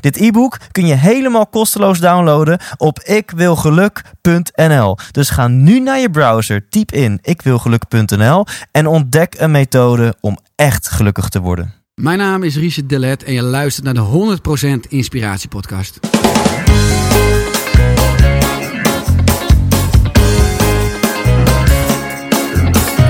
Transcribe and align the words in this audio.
Dit 0.00 0.16
e-book 0.16 0.58
kun 0.72 0.86
je 0.86 0.94
helemaal 0.94 1.46
kosteloos 1.46 1.98
downloaden 1.98 2.60
op 2.76 3.00
ikwilgeluk.nl. 3.00 4.96
Dus 5.10 5.30
ga 5.30 5.48
nu 5.48 5.80
naar 5.80 5.98
je 5.98 6.10
browser, 6.10 6.68
typ 6.68 6.92
in 6.92 7.18
ikwilgeluk.nl 7.22 8.46
en 8.70 8.86
ontdek 8.86 9.34
een 9.38 9.50
methode 9.50 10.14
om 10.20 10.38
echt 10.54 10.88
gelukkig 10.88 11.28
te 11.28 11.40
worden. 11.40 11.74
Mijn 11.94 12.18
naam 12.18 12.42
is 12.42 12.56
Richard 12.56 12.88
Delet 12.88 13.22
en 13.22 13.32
je 13.32 13.42
luistert 13.42 13.84
naar 13.84 13.94
de 13.94 14.38
100% 14.86 14.88
Inspiratie 14.88 15.48
Podcast. 15.48 15.98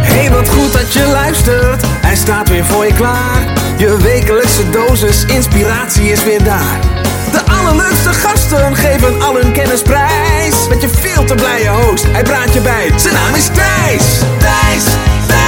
Hey, 0.02 0.30
wat 0.30 0.49
goed 0.49 0.73
dat 0.73 0.93
je 0.93 1.09
luistert. 1.13 1.83
Hij 1.87 2.16
staat 2.16 2.49
weer 2.49 2.65
voor 2.65 2.87
je 2.87 2.95
klaar. 2.95 3.66
Je 3.79 3.97
wekelijkse 3.97 4.71
dosis 4.71 5.25
inspiratie 5.25 6.11
is 6.11 6.25
weer 6.25 6.45
daar. 6.45 6.80
De 7.33 7.41
allerleukste 7.51 8.12
gasten 8.12 8.77
geven 8.77 9.23
al 9.23 9.35
hun 9.35 9.52
kennis 9.52 9.83
prijs. 9.83 10.69
Met 10.69 10.80
je 10.80 10.88
veel 10.88 11.24
te 11.24 11.35
blije 11.35 11.69
host, 11.69 12.04
hij 12.13 12.23
praat 12.23 12.54
je 12.54 12.60
bij. 12.60 12.93
Zijn 12.97 13.15
naam 13.15 13.35
is 13.35 13.47
Thijs. 13.47 14.19
Thijs, 14.38 14.85
Thijs, 15.27 15.46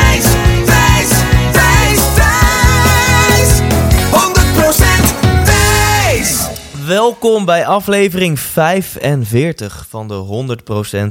Welkom 6.88 7.44
bij 7.44 7.66
aflevering 7.66 8.40
45 8.40 9.86
van 9.88 10.08
de 10.08 10.46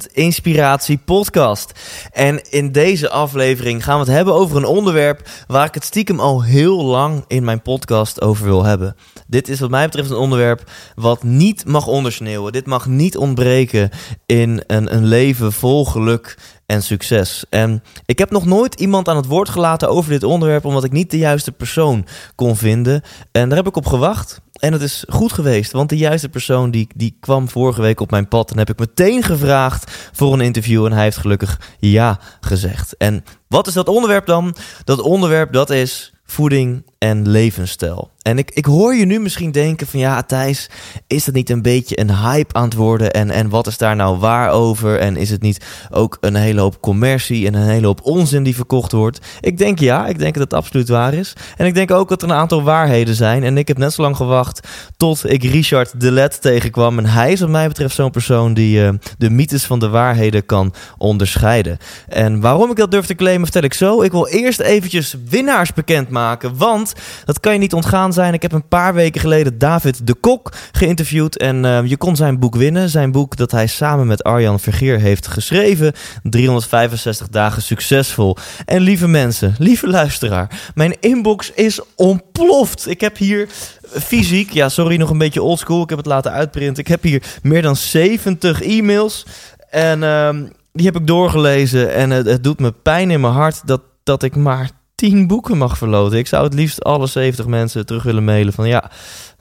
100% 0.10 0.14
Inspiratie 0.14 0.98
Podcast. 0.98 1.72
En 2.12 2.52
in 2.52 2.72
deze 2.72 3.10
aflevering 3.10 3.84
gaan 3.84 4.00
we 4.00 4.06
het 4.06 4.16
hebben 4.16 4.34
over 4.34 4.58
een 4.58 4.66
onderwerp 4.66 5.30
waar 5.48 5.66
ik 5.66 5.74
het 5.74 5.84
stiekem 5.84 6.20
al 6.20 6.44
heel 6.44 6.84
lang 6.84 7.24
in 7.28 7.44
mijn 7.44 7.62
podcast 7.62 8.22
over 8.22 8.46
wil 8.46 8.64
hebben. 8.64 8.96
Dit 9.28 9.50
is 9.50 9.60
wat 9.60 9.70
mij 9.70 9.86
betreft 9.86 10.10
een 10.10 10.18
onderwerp 10.18 10.72
wat 10.96 11.24
niet 11.24 11.66
mag 11.66 11.88
ondersneeuwen. 11.88 12.52
Dit 12.52 12.66
mag 12.66 12.88
niet 12.88 13.18
ontbreken 13.18 13.90
in 14.26 14.64
een, 14.68 14.96
een 14.96 15.06
leven 15.06 15.54
vol 15.54 15.86
geluk 15.86 16.38
en 16.68 16.84
succes. 16.84 17.46
En 17.50 17.84
ik 18.06 18.20
heb 18.20 18.32
nog 18.32 18.46
nooit 18.46 18.80
iemand 18.80 19.08
aan 19.08 19.16
het 19.16 19.26
woord 19.26 19.50
gelaten 19.50 19.90
over 19.90 20.12
dit 20.12 20.24
onderwerp, 20.24 20.66
omdat 20.66 20.84
ik 20.84 20.92
niet 20.92 21.12
de 21.12 21.18
juiste 21.18 21.52
persoon 21.52 22.06
kon 22.36 22.56
vinden. 22.56 23.02
En 23.32 23.50
daar 23.50 23.58
heb 23.58 23.68
ik 23.68 23.76
op 23.76 23.86
gewacht. 23.86 24.42
En 24.54 24.74
het 24.74 24.82
is 24.82 25.06
goed 25.08 25.34
geweest, 25.34 25.72
want 25.72 25.90
de 25.90 25.98
juiste 25.98 26.30
persoon 26.30 26.72
die, 26.72 26.88
die 26.96 27.18
kwam 27.20 27.50
vorige 27.50 27.82
week 27.82 28.00
op 28.00 28.12
mijn 28.12 28.28
pad. 28.28 28.52
En 28.52 28.58
heb 28.58 28.70
ik 28.70 28.80
meteen 28.80 29.24
gevraagd 29.24 30.10
voor 30.14 30.34
een 30.34 30.42
interview. 30.42 30.86
En 30.86 30.92
hij 30.92 31.04
heeft 31.04 31.18
gelukkig 31.18 31.62
ja 31.80 32.20
gezegd. 32.42 32.98
En 32.98 33.24
wat 33.48 33.68
is 33.68 33.74
dat 33.74 33.88
onderwerp 33.88 34.26
dan? 34.26 34.56
Dat 34.84 35.00
onderwerp 35.00 35.54
dat 35.54 35.70
is 35.70 36.14
voeding 36.26 36.84
en 36.98 37.28
levensstijl. 37.28 38.12
En 38.22 38.38
ik, 38.38 38.52
ik 38.52 38.66
hoor 38.66 38.96
je 38.96 39.06
nu 39.06 39.20
misschien 39.20 39.52
denken 39.52 39.88
van 39.88 40.00
ja, 40.00 40.24
Thijs, 40.24 40.70
is 41.08 41.26
dat 41.26 41.34
niet 41.34 41.50
een 41.50 41.62
beetje 41.62 42.00
een 42.00 42.16
hype 42.16 42.54
aan 42.54 42.64
het 42.64 42.74
worden? 42.74 43.12
En, 43.12 43.30
en 43.30 43.50
wat 43.50 43.68
is 43.68 43.78
daar 43.78 43.96
nou 43.96 44.18
waar 44.18 44.52
over? 44.52 45.00
En 45.00 45.18
is 45.18 45.30
het 45.30 45.42
niet 45.42 45.66
ook 45.90 46.18
een 46.22 46.36
hele 46.36 46.62
hoop 46.62 46.82
commercie 46.82 47.48
en 47.48 47.54
een 47.54 47.68
hele 47.68 47.86
hoop 47.86 48.02
onzin 48.04 48.44
die 48.44 48.56
verkocht 48.56 48.92
wordt? 48.92 49.20
Ik 49.42 49.58
denk 49.58 49.80
ja, 49.80 50.08
ik 50.08 50.20
denk 50.20 50.34
dat 50.34 50.44
het 50.44 50.54
absoluut 50.54 50.90
waar 50.90 51.14
is. 51.14 51.34
En 51.58 51.66
ik 51.66 51.74
denk 51.74 51.92
ook 51.92 52.10
dat 52.10 52.22
er 52.22 52.30
een 52.30 52.36
aantal 52.36 52.64
waarheden 52.64 53.16
zijn. 53.16 53.44
En 53.44 53.58
ik 53.58 53.68
heb 53.68 53.78
net 53.78 53.94
zo 53.94 54.02
lang 54.02 54.16
gewacht 54.16 54.68
tot 54.98 55.32
ik 55.32 55.44
Richard 55.44 56.00
Delet 56.00 56.42
tegenkwam. 56.42 56.98
En 56.98 57.06
hij 57.06 57.32
is 57.32 57.40
wat 57.40 57.50
mij 57.50 57.68
betreft 57.68 57.96
zo'n 57.96 58.12
persoon 58.12 58.54
die 58.54 58.80
uh, 58.80 58.90
de 59.18 59.30
mythes 59.30 59.66
van 59.66 59.80
de 59.80 59.90
waarheden 59.90 60.46
kan 60.46 60.74
onderscheiden. 60.98 61.78
En 62.08 62.40
waarom 62.40 62.70
ik 62.70 62.78
dat 62.78 62.92
durf 62.92 63.06
te 63.06 63.16
claimen, 63.16 63.44
vertel 63.44 63.64
ik 63.64 63.74
zo. 63.74 64.02
Ik 64.02 64.12
wil 64.12 64.28
eerst 64.28 64.60
eventjes 64.60 65.16
winnaars 65.30 65.74
bekendmaken, 65.74 66.58
want 66.58 66.87
dat 67.26 67.40
kan 67.40 67.54
je 67.54 67.60
niet 67.60 67.74
ontgaan 67.74 68.14
zijn. 68.14 68.34
Ik 68.34 68.42
heb 68.42 68.52
een 68.52 68.68
paar 68.68 68.94
weken 68.94 69.22
geleden 69.22 69.58
David 69.58 70.08
de 70.08 70.14
Kok 70.14 70.54
geïnterviewd 70.72 71.38
en 71.38 71.64
uh, 71.64 71.86
je 71.86 71.98
kon 71.98 72.16
zijn 72.16 72.40
boek 72.40 72.56
winnen. 72.56 72.90
Zijn 72.90 73.12
boek 73.12 73.36
dat 73.36 73.52
hij 73.52 73.68
samen 73.68 74.08
met 74.08 74.24
Arjan 74.24 74.60
Vergeer 74.60 75.00
heeft 75.00 75.28
geschreven. 75.28 75.94
365 76.24 77.30
dagen 77.30 77.62
succesvol. 77.62 78.38
En 78.66 78.82
lieve 78.82 79.08
mensen, 79.08 79.56
lieve 79.58 79.88
luisteraar, 79.88 80.72
mijn 80.76 80.96
inbox 81.00 81.52
is 81.52 81.80
ontploft. 81.96 82.90
Ik 82.90 83.02
heb 83.02 83.18
hier 83.18 83.48
fysiek, 83.90 84.52
ja 84.52 84.70
sorry, 84.70 84.98
nog 84.98 85.10
een 85.10 85.18
beetje 85.18 85.42
oldschool. 85.42 85.84
Ik 85.84 85.90
heb 85.90 85.98
het 85.98 86.08
laten 86.08 86.32
uitprinten. 86.32 86.84
Ik 86.84 86.90
heb 86.90 87.04
hier 87.04 87.24
meer 87.42 87.62
dan 87.62 87.76
70 87.76 88.62
e-mails 88.62 89.26
en 89.70 90.02
uh, 90.02 90.30
die 90.74 90.86
heb 90.86 90.96
ik 90.96 91.08
doorgelezen 91.08 91.94
en 91.94 92.10
het, 92.10 92.26
het 92.26 92.44
doet 92.44 92.60
me 92.60 92.72
pijn 92.72 93.12
in 93.12 93.22
mijn 93.22 93.34
hart 93.34 93.62
dat, 93.68 93.82
dat 94.04 94.24
ik 94.24 94.36
maar 94.36 94.70
10 94.98 95.28
boeken 95.28 95.58
mag 95.58 95.78
verloten. 95.78 96.18
Ik 96.18 96.28
zou 96.28 96.44
het 96.44 96.54
liefst 96.54 96.84
alle 96.84 97.08
70 97.08 97.46
mensen 97.46 97.86
terug 97.86 98.04
willen 98.04 98.24
mailen 98.24 98.54
van 98.54 98.68
ja, 98.68 98.92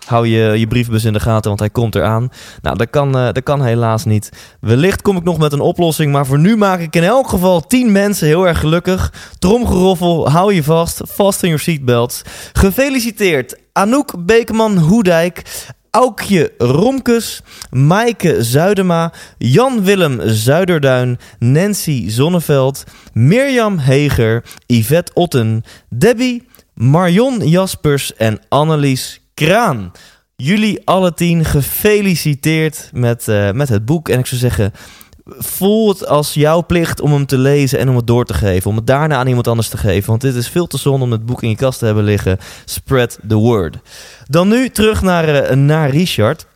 hou 0.06 0.26
je, 0.26 0.58
je 0.58 0.66
briefbus 0.66 1.04
in 1.04 1.12
de 1.12 1.20
gaten, 1.20 1.48
want 1.48 1.60
hij 1.60 1.70
komt 1.70 1.94
eraan. 1.94 2.28
Nou, 2.62 2.76
dat 2.76 2.90
kan, 2.90 3.16
uh, 3.16 3.24
dat 3.32 3.42
kan 3.42 3.62
helaas 3.62 4.04
niet. 4.04 4.30
Wellicht 4.60 5.02
kom 5.02 5.16
ik 5.16 5.24
nog 5.24 5.38
met 5.38 5.52
een 5.52 5.60
oplossing, 5.60 6.12
maar 6.12 6.26
voor 6.26 6.38
nu 6.38 6.56
maak 6.56 6.80
ik 6.80 6.96
in 6.96 7.02
elk 7.02 7.28
geval 7.28 7.60
10 7.60 7.92
mensen 7.92 8.26
heel 8.26 8.46
erg 8.46 8.60
gelukkig. 8.60 9.12
Tromgeroffel, 9.38 10.30
hou 10.30 10.54
je 10.54 10.62
vast, 10.62 11.00
vast 11.04 11.42
in 11.42 11.48
your 11.48 11.62
seatbelts. 11.62 12.22
Gefeliciteerd 12.52 13.56
Anouk 13.72 14.14
Bekeman-Hoedijk, 14.18 15.42
Aukje 15.96 16.52
Romkes, 16.58 17.42
Maaike 17.70 18.42
Zuidema, 18.42 19.12
Jan-Willem 19.38 20.20
Zuiderduin, 20.28 21.18
Nancy 21.38 22.10
Zonneveld, 22.10 22.84
Mirjam 23.12 23.78
Heger, 23.78 24.44
Yvette 24.66 25.12
Otten, 25.14 25.64
Debbie, 25.88 26.42
Marion 26.74 27.48
Jaspers 27.48 28.14
en 28.16 28.40
Annelies 28.48 29.20
Kraan. 29.34 29.92
Jullie 30.36 30.80
alle 30.84 31.14
tien 31.14 31.44
gefeliciteerd 31.44 32.90
met, 32.92 33.28
uh, 33.28 33.50
met 33.50 33.68
het 33.68 33.84
boek. 33.84 34.08
En 34.08 34.18
ik 34.18 34.26
zou 34.26 34.40
zeggen, 34.40 34.72
voel 35.28 35.88
het 35.88 36.06
als 36.06 36.34
jouw 36.34 36.64
plicht 36.66 37.00
om 37.00 37.12
hem 37.12 37.26
te 37.26 37.38
lezen 37.38 37.78
en 37.78 37.88
om 37.88 37.96
het 37.96 38.06
door 38.06 38.24
te 38.24 38.34
geven. 38.34 38.70
Om 38.70 38.76
het 38.76 38.86
daarna 38.86 39.16
aan 39.16 39.26
iemand 39.26 39.48
anders 39.48 39.68
te 39.68 39.76
geven. 39.76 40.08
Want 40.08 40.20
dit 40.20 40.34
is 40.34 40.48
veel 40.48 40.66
te 40.66 40.78
zonde 40.78 41.04
om 41.04 41.12
het 41.12 41.26
boek 41.26 41.42
in 41.42 41.48
je 41.48 41.56
kast 41.56 41.78
te 41.78 41.84
hebben 41.84 42.04
liggen. 42.04 42.38
Spread 42.64 43.18
the 43.28 43.34
word. 43.34 43.76
Dan 44.26 44.48
nu 44.48 44.70
terug 44.70 45.02
naar, 45.02 45.50
uh, 45.50 45.56
naar 45.56 45.90
Richard. 45.90 46.46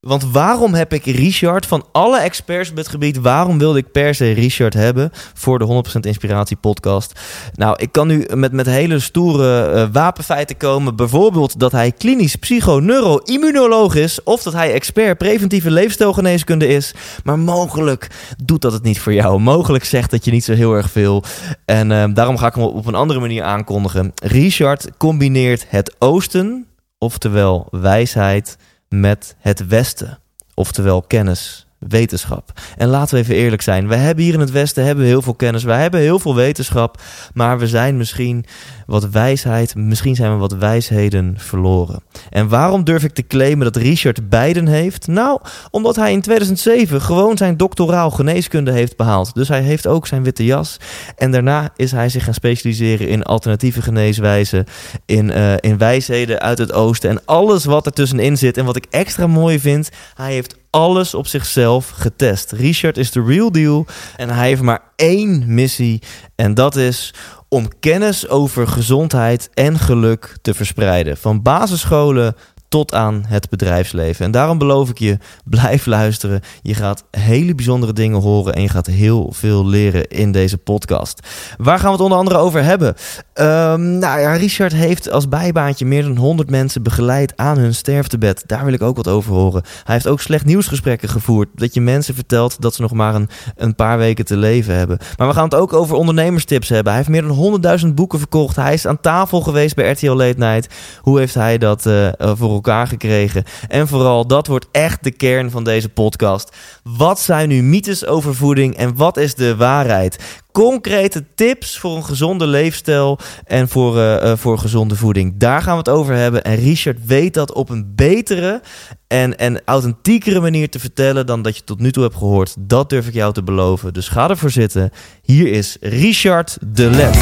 Want 0.00 0.30
waarom 0.30 0.74
heb 0.74 0.92
ik 0.92 1.04
Richard 1.04 1.66
van 1.66 1.84
alle 1.92 2.20
experts 2.20 2.70
op 2.70 2.76
het 2.76 2.88
gebied, 2.88 3.18
waarom 3.18 3.58
wilde 3.58 3.78
ik 3.78 3.92
per 3.92 4.14
se 4.14 4.30
Richard 4.30 4.74
hebben 4.74 5.10
voor 5.34 5.58
de 5.58 5.82
100% 5.96 6.00
Inspiratie 6.00 6.56
podcast? 6.56 7.20
Nou, 7.54 7.76
ik 7.78 7.92
kan 7.92 8.06
nu 8.06 8.26
met, 8.34 8.52
met 8.52 8.66
hele 8.66 8.98
stoere 8.98 9.72
uh, 9.74 9.86
wapenfeiten 9.92 10.56
komen. 10.56 10.96
Bijvoorbeeld 10.96 11.58
dat 11.58 11.72
hij 11.72 11.92
klinisch 11.92 12.36
psychoneuroimmunoloog 12.36 13.94
is 13.94 14.22
of 14.22 14.42
dat 14.42 14.52
hij 14.52 14.72
expert 14.72 15.18
preventieve 15.18 15.70
leefstijlgeneeskunde 15.70 16.66
is. 16.66 16.94
Maar 17.24 17.38
mogelijk 17.38 18.10
doet 18.44 18.62
dat 18.62 18.72
het 18.72 18.82
niet 18.82 19.00
voor 19.00 19.12
jou. 19.12 19.40
Mogelijk 19.40 19.84
zegt 19.84 20.10
dat 20.10 20.24
je 20.24 20.30
niet 20.30 20.44
zo 20.44 20.52
heel 20.52 20.72
erg 20.72 20.90
veel. 20.90 21.24
En 21.64 21.90
uh, 21.90 22.04
daarom 22.14 22.38
ga 22.38 22.46
ik 22.46 22.54
hem 22.54 22.64
op 22.64 22.86
een 22.86 22.94
andere 22.94 23.20
manier 23.20 23.42
aankondigen. 23.42 24.12
Richard 24.14 24.88
combineert 24.96 25.66
het 25.68 25.94
oosten, 25.98 26.66
oftewel 26.98 27.66
wijsheid 27.70 28.56
met 28.88 29.36
het 29.38 29.66
Westen, 29.66 30.18
oftewel 30.54 31.02
kennis, 31.02 31.66
wetenschap. 31.78 32.52
En 32.76 32.88
laten 32.88 33.14
we 33.14 33.20
even 33.20 33.34
eerlijk 33.34 33.62
zijn, 33.62 33.88
we 33.88 33.94
hebben 33.94 34.24
hier 34.24 34.34
in 34.34 34.40
het 34.40 34.50
Westen 34.50 34.84
hebben 34.84 35.04
we 35.04 35.10
heel 35.10 35.22
veel 35.22 35.34
kennis, 35.34 35.62
wij 35.62 35.80
hebben 35.80 36.00
heel 36.00 36.18
veel 36.18 36.34
wetenschap, 36.34 37.02
maar 37.34 37.58
we 37.58 37.66
zijn 37.66 37.96
misschien 37.96 38.44
wat 38.86 39.10
wijsheid, 39.10 39.74
misschien 39.74 40.14
zijn 40.14 40.32
we 40.32 40.38
wat 40.38 40.52
wijsheden 40.52 41.34
verloren. 41.38 42.02
En 42.30 42.48
waarom 42.48 42.84
durf 42.84 43.04
ik 43.04 43.14
te 43.14 43.26
claimen 43.26 43.64
dat 43.64 43.76
Richard 43.76 44.28
beiden 44.28 44.66
heeft? 44.66 45.06
Nou, 45.06 45.40
omdat 45.70 45.96
hij 45.96 46.12
in 46.12 46.20
2007 46.20 47.02
gewoon 47.02 47.36
zijn 47.36 47.56
doctoraal 47.56 48.10
geneeskunde 48.10 48.72
heeft 48.72 48.96
behaald. 48.96 49.34
Dus 49.34 49.48
hij 49.48 49.62
heeft 49.62 49.86
ook 49.86 50.06
zijn 50.06 50.22
witte 50.22 50.44
jas. 50.44 50.76
En 51.16 51.30
daarna 51.30 51.70
is 51.76 51.90
hij 51.90 52.08
zich 52.08 52.24
gaan 52.24 52.34
specialiseren 52.34 53.08
in 53.08 53.22
alternatieve 53.22 53.82
geneeswijzen, 53.82 54.64
in, 55.06 55.30
uh, 55.30 55.52
in 55.60 55.78
wijsheden 55.78 56.40
uit 56.40 56.58
het 56.58 56.72
oosten 56.72 57.10
en 57.10 57.20
alles 57.24 57.64
wat 57.64 57.86
er 57.86 57.92
tussenin 57.92 58.36
zit. 58.36 58.56
En 58.56 58.64
wat 58.64 58.76
ik 58.76 58.86
extra 58.90 59.26
mooi 59.26 59.60
vind, 59.60 59.88
hij 60.14 60.32
heeft 60.32 60.57
alles 60.70 61.14
op 61.14 61.26
zichzelf 61.26 61.88
getest. 61.88 62.52
Richard 62.52 62.96
is 62.96 63.10
de 63.10 63.22
real 63.22 63.52
deal 63.52 63.86
en 64.16 64.30
hij 64.30 64.46
heeft 64.48 64.62
maar 64.62 64.82
één 64.96 65.54
missie 65.54 66.02
en 66.34 66.54
dat 66.54 66.76
is 66.76 67.14
om 67.48 67.68
kennis 67.80 68.28
over 68.28 68.68
gezondheid 68.68 69.50
en 69.54 69.78
geluk 69.78 70.36
te 70.42 70.54
verspreiden. 70.54 71.16
Van 71.16 71.42
basisscholen 71.42 72.34
tot 72.68 72.94
aan 72.94 73.24
het 73.26 73.48
bedrijfsleven. 73.48 74.24
En 74.24 74.30
daarom 74.30 74.58
beloof 74.58 74.90
ik 74.90 74.98
je, 74.98 75.18
blijf 75.44 75.86
luisteren. 75.86 76.40
Je 76.62 76.74
gaat 76.74 77.04
hele 77.10 77.54
bijzondere 77.54 77.92
dingen 77.92 78.20
horen 78.20 78.54
en 78.54 78.62
je 78.62 78.68
gaat 78.68 78.86
heel 78.86 79.32
veel 79.34 79.66
leren 79.66 80.08
in 80.08 80.32
deze 80.32 80.58
podcast. 80.58 81.26
Waar 81.56 81.78
gaan 81.78 81.86
we 81.86 81.92
het 81.92 82.00
onder 82.00 82.18
andere 82.18 82.38
over 82.38 82.64
hebben? 82.64 82.94
Um, 83.34 83.98
nou 83.98 84.20
ja, 84.20 84.32
Richard 84.32 84.72
heeft 84.72 85.10
als 85.10 85.28
bijbaantje 85.28 85.86
meer 85.86 86.02
dan 86.02 86.16
100 86.16 86.50
mensen 86.50 86.82
begeleid 86.82 87.32
aan 87.36 87.58
hun 87.58 87.74
sterftebed. 87.74 88.42
Daar 88.46 88.64
wil 88.64 88.74
ik 88.74 88.82
ook 88.82 88.96
wat 88.96 89.08
over 89.08 89.32
horen. 89.32 89.62
Hij 89.84 89.94
heeft 89.94 90.06
ook 90.06 90.20
slecht 90.20 90.44
nieuwsgesprekken 90.44 91.08
gevoerd. 91.08 91.48
Dat 91.54 91.74
je 91.74 91.80
mensen 91.80 92.14
vertelt 92.14 92.60
dat 92.60 92.74
ze 92.74 92.82
nog 92.82 92.92
maar 92.92 93.14
een, 93.14 93.28
een 93.56 93.74
paar 93.74 93.98
weken 93.98 94.24
te 94.24 94.36
leven 94.36 94.74
hebben. 94.74 94.98
Maar 95.16 95.28
we 95.28 95.34
gaan 95.34 95.44
het 95.44 95.54
ook 95.54 95.72
over 95.72 95.96
ondernemerstips 95.96 96.68
hebben. 96.68 96.92
Hij 96.92 97.02
heeft 97.02 97.22
meer 97.22 97.60
dan 97.62 97.80
100.000 97.86 97.94
boeken 97.94 98.18
verkocht. 98.18 98.56
Hij 98.56 98.72
is 98.72 98.86
aan 98.86 99.00
tafel 99.00 99.40
geweest 99.40 99.74
bij 99.74 99.90
RTL 99.90 100.12
Late 100.12 100.38
Night. 100.38 100.74
Hoe 101.00 101.18
heeft 101.18 101.34
hij 101.34 101.58
dat 101.58 101.86
uh, 101.86 102.08
voor 102.18 102.57
elkaar 102.58 102.86
gekregen? 102.86 103.44
En 103.68 103.88
vooral, 103.88 104.26
dat 104.26 104.46
wordt 104.46 104.66
echt 104.72 105.04
de 105.04 105.10
kern 105.10 105.50
van 105.50 105.64
deze 105.64 105.88
podcast. 105.88 106.56
Wat 106.82 107.20
zijn 107.20 107.48
nu 107.48 107.62
mythes 107.62 108.06
over 108.06 108.34
voeding 108.34 108.76
en 108.76 108.96
wat 108.96 109.16
is 109.16 109.34
de 109.34 109.56
waarheid? 109.56 110.18
concrete 110.64 111.24
tips 111.34 111.78
voor 111.78 111.96
een 111.96 112.04
gezonde 112.04 112.46
leefstijl 112.46 113.18
en 113.44 113.68
voor, 113.68 113.96
uh, 113.96 114.32
voor 114.36 114.58
gezonde 114.58 114.96
voeding. 114.96 115.34
Daar 115.36 115.62
gaan 115.62 115.72
we 115.72 115.78
het 115.78 115.88
over 115.88 116.14
hebben. 116.14 116.44
En 116.44 116.54
Richard 116.54 117.06
weet 117.06 117.34
dat 117.34 117.52
op 117.52 117.68
een 117.68 117.92
betere 117.94 118.62
en, 119.06 119.38
en 119.38 119.60
authentiekere 119.64 120.40
manier 120.40 120.70
te 120.70 120.78
vertellen 120.78 121.26
dan 121.26 121.42
dat 121.42 121.56
je 121.56 121.64
tot 121.64 121.80
nu 121.80 121.92
toe 121.92 122.02
hebt 122.02 122.16
gehoord. 122.16 122.54
Dat 122.58 122.90
durf 122.90 123.06
ik 123.06 123.14
jou 123.14 123.32
te 123.32 123.42
beloven. 123.42 123.92
Dus 123.92 124.08
ga 124.08 124.30
ervoor 124.30 124.50
zitten. 124.50 124.90
Hier 125.22 125.46
is 125.46 125.76
Richard 125.80 126.58
de 126.66 126.90
Let. 126.90 127.16
100% 127.16 127.20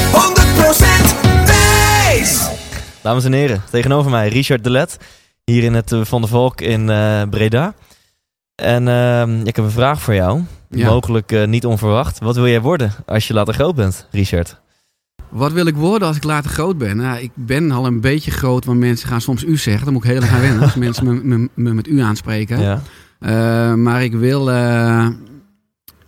wijs! 1.46 2.48
Dames 3.02 3.24
en 3.24 3.32
heren, 3.32 3.62
tegenover 3.70 4.10
mij 4.10 4.28
Richard 4.28 4.64
de 4.64 4.70
Let. 4.70 4.96
Hier 5.50 5.64
in 5.64 5.74
het 5.74 5.92
Van 6.02 6.20
der 6.20 6.30
Valk 6.30 6.60
in 6.60 6.88
uh, 6.88 7.22
Breda. 7.30 7.74
En 8.54 8.86
uh, 8.86 9.44
ik 9.44 9.56
heb 9.56 9.64
een 9.64 9.70
vraag 9.70 10.02
voor 10.02 10.14
jou. 10.14 10.42
Ja. 10.70 10.88
Mogelijk 10.88 11.32
uh, 11.32 11.46
niet 11.46 11.66
onverwacht. 11.66 12.18
Wat 12.18 12.34
wil 12.34 12.46
jij 12.46 12.60
worden 12.60 12.92
als 13.04 13.28
je 13.28 13.34
later 13.34 13.54
groot 13.54 13.74
bent, 13.74 14.08
Richard? 14.10 14.60
Wat 15.28 15.52
wil 15.52 15.66
ik 15.66 15.74
worden 15.74 16.08
als 16.08 16.16
ik 16.16 16.24
later 16.24 16.50
groot 16.50 16.78
ben? 16.78 16.96
Nou, 16.96 17.18
ik 17.18 17.30
ben 17.34 17.70
al 17.70 17.86
een 17.86 18.00
beetje 18.00 18.30
groot, 18.30 18.64
want 18.64 18.78
mensen 18.78 19.08
gaan 19.08 19.20
soms 19.20 19.44
u 19.44 19.56
zeggen. 19.56 19.84
Dan 19.84 19.92
moet 19.92 20.04
ik 20.04 20.10
heel 20.10 20.20
erg 20.20 20.30
gaan 20.30 20.40
wennen 20.40 20.62
als 20.62 20.74
mensen 20.86 21.04
me, 21.04 21.36
me, 21.36 21.48
me, 21.54 21.74
met 21.74 21.86
u 21.86 22.00
aanspreken. 22.00 22.60
Ja. 22.60 22.82
Uh, 23.20 23.74
maar 23.74 24.02
ik 24.04 24.12
wil... 24.12 24.50
Uh, 24.50 25.08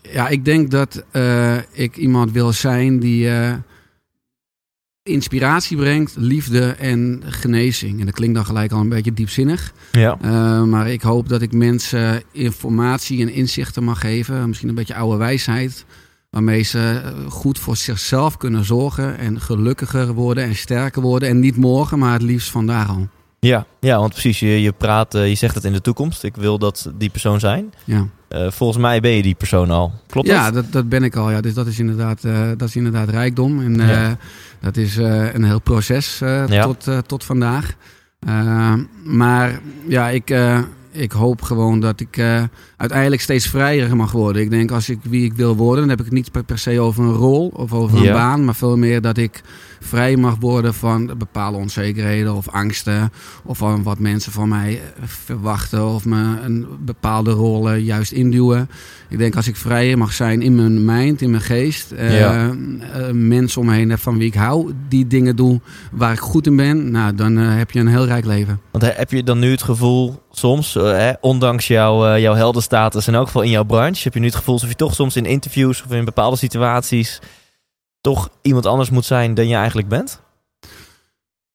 ja, 0.03 0.29
ik 0.29 0.45
denk 0.45 0.71
dat 0.71 1.05
ik 1.73 1.97
iemand 1.97 2.33
wil 2.33 2.53
zijn 2.53 2.99
die 2.99 3.31
inspiratie 5.09 5.77
brengt, 5.77 6.15
liefde 6.17 6.71
en 6.71 7.23
genezing. 7.27 8.01
En 8.01 8.07
dat 8.07 8.15
klinkt 8.15 8.35
dan 8.35 8.45
gelijk 8.45 8.73
al 8.73 8.81
een 8.81 8.89
beetje 8.89 9.13
diepzinnig. 9.13 9.73
Ja. 9.93 10.19
Uh, 10.25 10.63
maar 10.63 10.91
ik 10.91 11.03
hoop 11.03 11.29
dat 11.29 11.43
ik 11.43 11.53
mensen 11.53 12.23
informatie 12.33 13.21
en 13.21 13.33
inzichten 13.33 13.85
mag 13.85 14.01
geven. 14.01 14.49
Misschien 14.49 14.69
een 14.69 14.75
beetje 14.75 14.95
oude 14.95 15.17
wijsheid. 15.17 15.85
Waarmee 16.31 16.63
ze 16.63 17.03
goed 17.29 17.59
voor 17.59 17.77
zichzelf 17.77 18.37
kunnen 18.37 18.65
zorgen. 18.65 19.19
En 19.19 19.41
gelukkiger 19.41 20.13
worden 20.13 20.45
en 20.45 20.57
sterker 20.57 21.03
worden. 21.03 21.29
En 21.29 21.41
niet 21.41 21.57
morgen, 21.57 21.99
maar 21.99 22.13
het 22.13 22.23
liefst 22.23 22.51
vandaag 22.51 22.89
al. 22.89 23.09
Ja, 23.41 23.67
ja 23.81 23.99
want 23.99 24.13
precies, 24.13 24.41
je, 24.41 24.63
je 24.63 24.73
praat, 24.73 25.13
je 25.13 25.35
zegt 25.35 25.55
het 25.55 25.65
in 25.65 25.73
de 25.73 25.81
toekomst. 25.81 26.25
Ik 26.25 26.37
wil 26.37 26.59
dat 26.59 26.91
die 26.95 27.11
persoon 27.11 27.41
zijn. 27.41 27.73
Ja. 27.85 28.07
Uh, 28.29 28.51
volgens 28.51 28.79
mij 28.79 29.01
ben 29.01 29.11
je 29.11 29.23
die 29.23 29.35
persoon 29.35 29.71
al. 29.71 29.93
Klopt 30.07 30.29
ja, 30.29 30.45
dat? 30.45 30.55
Ja, 30.55 30.61
dat, 30.61 30.73
dat 30.73 30.89
ben 30.89 31.03
ik 31.03 31.17
al. 31.17 31.31
Ja. 31.31 31.41
Dus 31.41 31.55
dat 31.55 31.67
is 31.67 31.79
inderdaad, 31.79 32.25
uh, 32.25 32.49
dat 32.57 32.69
is 32.69 32.77
inderdaad 32.77 33.09
rijkdom. 33.09 33.61
En 33.61 33.75
ja. 33.75 34.17
dat 34.61 34.77
is 34.77 34.97
een 34.97 35.45
heel 35.45 35.61
proces 35.61 36.19
ja. 36.19 36.63
tot, 36.63 36.89
tot 37.07 37.25
vandaag. 37.25 37.75
maar 39.05 39.61
ja, 39.87 40.09
ik, 40.09 40.35
ik 40.91 41.13
hoop 41.13 41.43
gewoon 41.43 41.81
dat 41.81 42.01
ik 42.01 42.19
uiteindelijk 42.77 43.23
steeds 43.23 43.47
vrijer 43.47 43.97
mag 43.97 44.13
worden. 44.13 44.43
Ik 44.43 44.51
denk 44.51 44.71
als 44.71 44.89
ik 44.89 44.99
wie 45.03 45.25
ik 45.25 45.33
wil 45.33 45.57
worden, 45.57 45.81
dan 45.81 45.89
heb 45.89 45.99
ik 45.99 46.05
het 46.05 46.15
niet 46.15 46.33
per, 46.33 46.45
per 46.45 46.59
se 46.59 46.81
over 46.81 47.05
een 47.05 47.13
rol 47.13 47.49
of 47.55 47.73
over 47.73 48.07
een 48.07 48.13
baan. 48.13 48.45
Maar 48.45 48.55
veel 48.55 48.77
meer 48.77 49.01
dat 49.01 49.17
ik 49.17 49.43
vrij 49.81 50.17
mag 50.17 50.37
worden 50.41 50.75
van 50.75 51.11
bepaalde 51.19 51.59
onzekerheden 51.59 52.35
of 52.35 52.49
angsten. 52.49 53.13
Of 53.45 53.59
van 53.59 53.83
wat 53.83 53.99
mensen 53.99 54.33
van 54.33 54.49
mij 54.49 54.81
verwachten 55.05 55.87
of 55.87 56.05
me 56.05 56.41
een 56.45 56.67
bepaalde 56.81 57.31
rol 57.31 57.73
juist 57.75 58.13
induwen. 58.13 58.71
Ik 59.09 59.19
denk 59.19 59.37
als 59.37 59.49
ik 59.49 59.57
vrij 59.57 59.97
mag 59.97 60.13
zijn 60.13 60.43
in 60.43 60.55
mijn 60.55 60.85
mind, 60.85 61.21
in 61.21 61.31
mijn 61.31 61.43
geest. 61.43 61.95
Ja. 61.99 62.47
Uh, 62.47 63.11
mensen 63.13 63.61
om 63.61 63.67
me 63.67 63.75
heen 63.75 63.99
van 63.99 64.19
wie 64.19 64.27
ik 64.27 64.35
hou, 64.35 64.73
die 64.89 65.07
dingen 65.07 65.37
doen 65.37 65.63
waar 65.93 66.13
ik 66.13 66.19
goed 66.19 66.47
in 66.47 66.57
ben. 66.57 66.91
Nou, 66.91 67.15
dan 67.15 67.37
heb 67.37 67.71
je 67.71 67.81
een 67.81 67.89
heel 67.89 68.07
rijk 68.07 68.25
leven. 68.25 68.61
Want 68.71 68.97
heb 68.97 69.11
je 69.11 69.23
dan 69.23 69.39
nu 69.39 69.51
het 69.51 69.63
gevoel 69.63 70.23
soms, 70.31 70.79
ondanks 71.21 71.67
jouw, 71.67 72.19
jouw 72.19 72.35
heldenstatus 72.35 73.07
en 73.07 73.15
ook 73.15 73.27
geval 73.27 73.43
in 73.43 73.51
jouw 73.51 73.65
branche, 73.65 74.03
heb 74.03 74.15
je 74.15 74.21
nu 74.21 74.27
het 74.27 74.35
gevoel 74.35 74.55
alsof 74.55 74.69
je 74.69 74.75
toch 74.75 74.95
soms 74.95 75.17
in 75.17 75.27
interviews 75.27 75.83
of 75.87 75.93
in 75.93 76.05
bepaalde 76.05 76.37
situaties 76.37 77.21
toch 78.01 78.29
iemand 78.43 78.67
anders 78.67 78.91
moet 78.91 79.05
zijn 79.05 79.35
dan 79.35 79.49
je 79.49 79.57
eigenlijk 79.57 79.89
bent? 79.89 80.23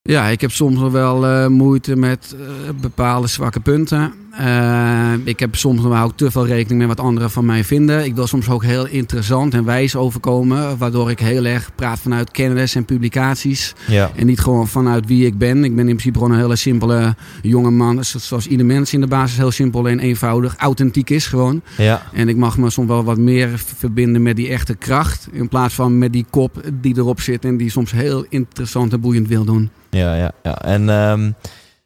Ja, 0.09 0.27
ik 0.27 0.41
heb 0.41 0.51
soms 0.51 0.79
nog 0.79 0.91
wel 0.91 1.25
uh, 1.25 1.47
moeite 1.47 1.95
met 1.95 2.35
uh, 2.39 2.45
bepaalde 2.81 3.27
zwakke 3.27 3.59
punten. 3.59 4.13
Uh, 4.39 5.13
ik 5.23 5.39
heb 5.39 5.55
soms 5.55 5.81
nog 5.81 6.03
ook 6.03 6.17
te 6.17 6.31
veel 6.31 6.45
rekening 6.45 6.79
met 6.79 6.97
wat 6.97 7.05
anderen 7.05 7.31
van 7.31 7.45
mij 7.45 7.63
vinden. 7.63 8.05
Ik 8.05 8.15
wil 8.15 8.27
soms 8.27 8.49
ook 8.49 8.63
heel 8.63 8.87
interessant 8.87 9.53
en 9.53 9.65
wijs 9.65 9.95
overkomen. 9.95 10.77
Waardoor 10.77 11.09
ik 11.09 11.19
heel 11.19 11.45
erg 11.45 11.75
praat 11.75 11.99
vanuit 11.99 12.31
kennis 12.31 12.75
en 12.75 12.85
publicaties. 12.85 13.73
Ja. 13.87 14.11
En 14.15 14.25
niet 14.25 14.39
gewoon 14.39 14.67
vanuit 14.67 15.05
wie 15.05 15.25
ik 15.25 15.37
ben. 15.37 15.63
Ik 15.63 15.75
ben 15.75 15.87
in 15.87 15.95
principe 15.95 16.17
gewoon 16.17 16.33
een 16.33 16.39
hele 16.39 16.55
simpele 16.55 17.15
jonge 17.41 17.71
man. 17.71 18.03
Zoals 18.03 18.47
ieder 18.47 18.65
mens 18.65 18.93
in 18.93 19.01
de 19.01 19.07
basis 19.07 19.37
heel 19.37 19.51
simpel 19.51 19.89
en 19.89 19.99
eenvoudig. 19.99 20.55
Authentiek 20.57 21.09
is 21.09 21.27
gewoon. 21.27 21.61
Ja. 21.77 22.01
En 22.13 22.29
ik 22.29 22.35
mag 22.35 22.57
me 22.57 22.69
soms 22.69 22.87
wel 22.87 23.03
wat 23.03 23.17
meer 23.17 23.49
verbinden 23.77 24.21
met 24.21 24.35
die 24.35 24.49
echte 24.49 24.75
kracht. 24.75 25.27
In 25.31 25.47
plaats 25.47 25.73
van 25.73 25.97
met 25.97 26.13
die 26.13 26.25
kop 26.29 26.61
die 26.81 26.97
erop 26.97 27.21
zit. 27.21 27.45
En 27.45 27.57
die 27.57 27.69
soms 27.69 27.91
heel 27.91 28.25
interessant 28.29 28.93
en 28.93 28.99
boeiend 28.99 29.27
wil 29.27 29.45
doen. 29.45 29.69
Ja, 29.93 30.15
ja, 30.15 30.31
ja. 30.43 30.61
En 30.61 30.89
um, 30.89 31.35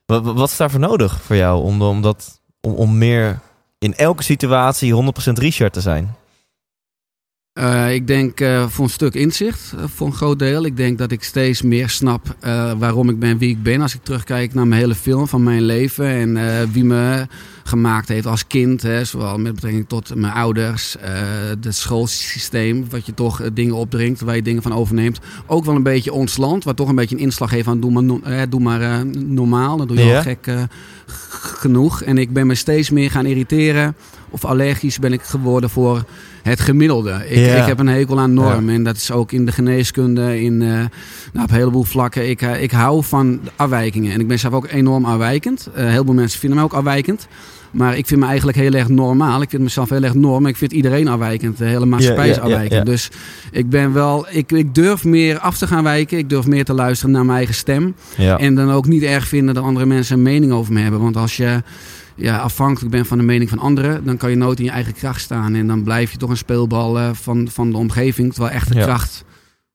wat, 0.05 0.23
wat 0.23 0.49
is 0.49 0.57
daarvoor 0.57 0.79
nodig 0.79 1.21
voor 1.21 1.35
jou 1.35 1.63
om, 1.63 1.81
om, 1.81 2.01
dat, 2.01 2.41
om, 2.61 2.73
om 2.73 2.97
meer 2.97 3.39
in 3.77 3.95
elke 3.95 4.23
situatie 4.23 4.95
100% 4.95 4.97
Richard 5.33 5.73
te 5.73 5.81
zijn? 5.81 6.15
Uh, 7.57 7.93
ik 7.93 8.07
denk 8.07 8.39
uh, 8.39 8.67
voor 8.67 8.83
een 8.83 8.91
stuk 8.91 9.13
inzicht, 9.13 9.73
uh, 9.75 9.83
voor 9.95 10.07
een 10.07 10.13
groot 10.13 10.39
deel. 10.39 10.65
Ik 10.65 10.77
denk 10.77 10.97
dat 10.97 11.11
ik 11.11 11.23
steeds 11.23 11.61
meer 11.61 11.89
snap 11.89 12.35
waarom 12.77 13.09
ik 13.09 13.19
ben 13.19 13.37
wie 13.37 13.49
ik 13.49 13.63
ben. 13.63 13.81
Als 13.81 13.95
ik 13.95 14.03
terugkijk 14.03 14.53
naar 14.53 14.67
mijn 14.67 14.81
hele 14.81 14.95
film 14.95 15.27
van 15.27 15.43
mijn 15.43 15.61
leven 15.61 16.07
en 16.07 16.71
wie 16.71 16.83
me 16.83 17.27
gemaakt 17.63 18.07
heeft 18.07 18.25
als 18.25 18.47
kind. 18.47 18.81
Hè, 18.81 19.05
zowel 19.05 19.37
met 19.37 19.53
betrekking 19.53 19.87
tot 19.87 20.15
mijn 20.15 20.33
ouders, 20.33 20.95
het 20.99 21.75
schoolsysteem, 21.75 22.85
wat 22.89 23.05
je 23.05 23.13
toch 23.13 23.41
dingen 23.53 23.75
opdringt, 23.75 24.21
waar 24.21 24.35
je 24.35 24.41
dingen 24.41 24.61
van 24.61 24.73
overneemt. 24.73 25.19
Ook 25.45 25.65
wel 25.65 25.75
een 25.75 25.83
beetje 25.83 26.13
ons 26.13 26.37
land, 26.37 26.63
wat 26.63 26.75
toch 26.75 26.89
een 26.89 26.95
beetje 26.95 27.15
een 27.15 27.21
inslag 27.21 27.49
heeft 27.49 27.65
van 27.65 27.79
doe 27.79 27.91
maar, 27.91 28.03
no 28.03 28.21
doe 28.49 28.61
maar 28.61 29.05
normaal. 29.05 29.77
Dan 29.77 29.87
doe 29.87 29.97
je 29.97 30.03
ja. 30.03 30.15
al 30.15 30.21
gek 30.21 30.49
genoeg. 31.57 32.01
En 32.01 32.17
ik 32.17 32.33
ben 32.33 32.47
me 32.47 32.55
steeds 32.55 32.89
meer 32.89 33.11
gaan 33.11 33.25
irriteren 33.25 33.95
of 34.29 34.45
allergisch 34.45 34.99
ben 34.99 35.13
ik 35.13 35.21
geworden 35.21 35.69
voor 35.69 36.03
het 36.43 36.59
gemiddelde. 36.59 37.23
Ik, 37.27 37.37
ja. 37.37 37.55
ik 37.55 37.65
heb 37.65 37.79
een 37.79 37.87
hekel 37.87 38.19
aan 38.19 38.33
normen. 38.33 38.65
Ja. 38.65 38.73
En 38.73 38.83
dat 38.83 38.95
is 38.95 39.11
ook 39.11 39.31
in 39.31 39.45
de 39.45 39.51
geneeskunde, 39.51 40.41
in 40.41 40.61
uh, 40.61 40.67
nou, 40.69 41.43
op 41.43 41.49
een 41.49 41.55
heleboel 41.55 41.83
vlakken. 41.83 42.29
Ik, 42.29 42.41
uh, 42.41 42.61
ik 42.61 42.71
hou 42.71 43.03
van 43.03 43.39
afwijkingen. 43.55 44.13
En 44.13 44.19
ik 44.19 44.27
ben 44.27 44.39
zelf 44.39 44.53
ook 44.53 44.67
enorm 44.67 45.05
afwijkend. 45.05 45.69
Uh, 45.77 45.89
heel 45.89 46.03
veel 46.05 46.13
mensen 46.13 46.39
vinden 46.39 46.57
mij 46.57 46.67
ook 46.67 46.73
afwijkend. 46.73 47.27
Maar 47.71 47.97
ik 47.97 48.07
vind 48.07 48.19
me 48.19 48.25
eigenlijk 48.25 48.57
heel 48.57 48.73
erg 48.73 48.87
normaal. 48.87 49.41
Ik 49.41 49.49
vind 49.49 49.61
mezelf 49.61 49.89
heel 49.89 50.03
erg 50.03 50.13
norm. 50.13 50.45
Ik 50.45 50.57
vind 50.57 50.71
iedereen 50.71 51.07
afwijkend. 51.07 51.57
De 51.57 51.65
hele 51.65 51.85
maatschappij 51.85 52.29
is 52.29 52.39
afwijkend. 52.39 52.85
Dus 52.85 53.11
ik 53.51 53.69
ben 53.69 53.93
wel. 53.93 54.25
Ik, 54.29 54.51
ik 54.51 54.75
durf 54.75 55.03
meer 55.03 55.39
af 55.39 55.57
te 55.57 55.67
gaan 55.67 55.83
wijken. 55.83 56.17
Ik 56.17 56.29
durf 56.29 56.47
meer 56.47 56.65
te 56.65 56.73
luisteren 56.73 57.13
naar 57.13 57.25
mijn 57.25 57.37
eigen 57.37 57.55
stem. 57.55 57.95
En 58.37 58.55
dan 58.55 58.71
ook 58.71 58.87
niet 58.87 59.03
erg 59.03 59.27
vinden 59.27 59.55
dat 59.55 59.63
andere 59.63 59.85
mensen 59.85 60.15
een 60.15 60.21
mening 60.21 60.51
over 60.51 60.73
me 60.73 60.79
hebben. 60.79 60.99
Want 61.01 61.17
als 61.17 61.37
je 61.37 61.61
ja, 62.17 62.37
afhankelijk 62.37 62.91
bent 62.91 63.07
van 63.07 63.17
de 63.17 63.23
mening 63.23 63.49
van 63.49 63.59
anderen, 63.59 64.03
dan 64.05 64.17
kan 64.17 64.29
je 64.29 64.35
nooit 64.35 64.59
in 64.59 64.65
je 64.65 64.71
eigen 64.71 64.93
kracht 64.93 65.21
staan. 65.21 65.55
En 65.55 65.67
dan 65.67 65.83
blijf 65.83 66.11
je 66.11 66.17
toch 66.17 66.29
een 66.29 66.37
speelbal 66.37 66.97
uh, 66.97 67.09
van, 67.13 67.47
van 67.51 67.71
de 67.71 67.77
omgeving. 67.77 68.33
Terwijl 68.33 68.53
echte 68.53 68.73
ja. 68.73 68.83
kracht 68.83 69.25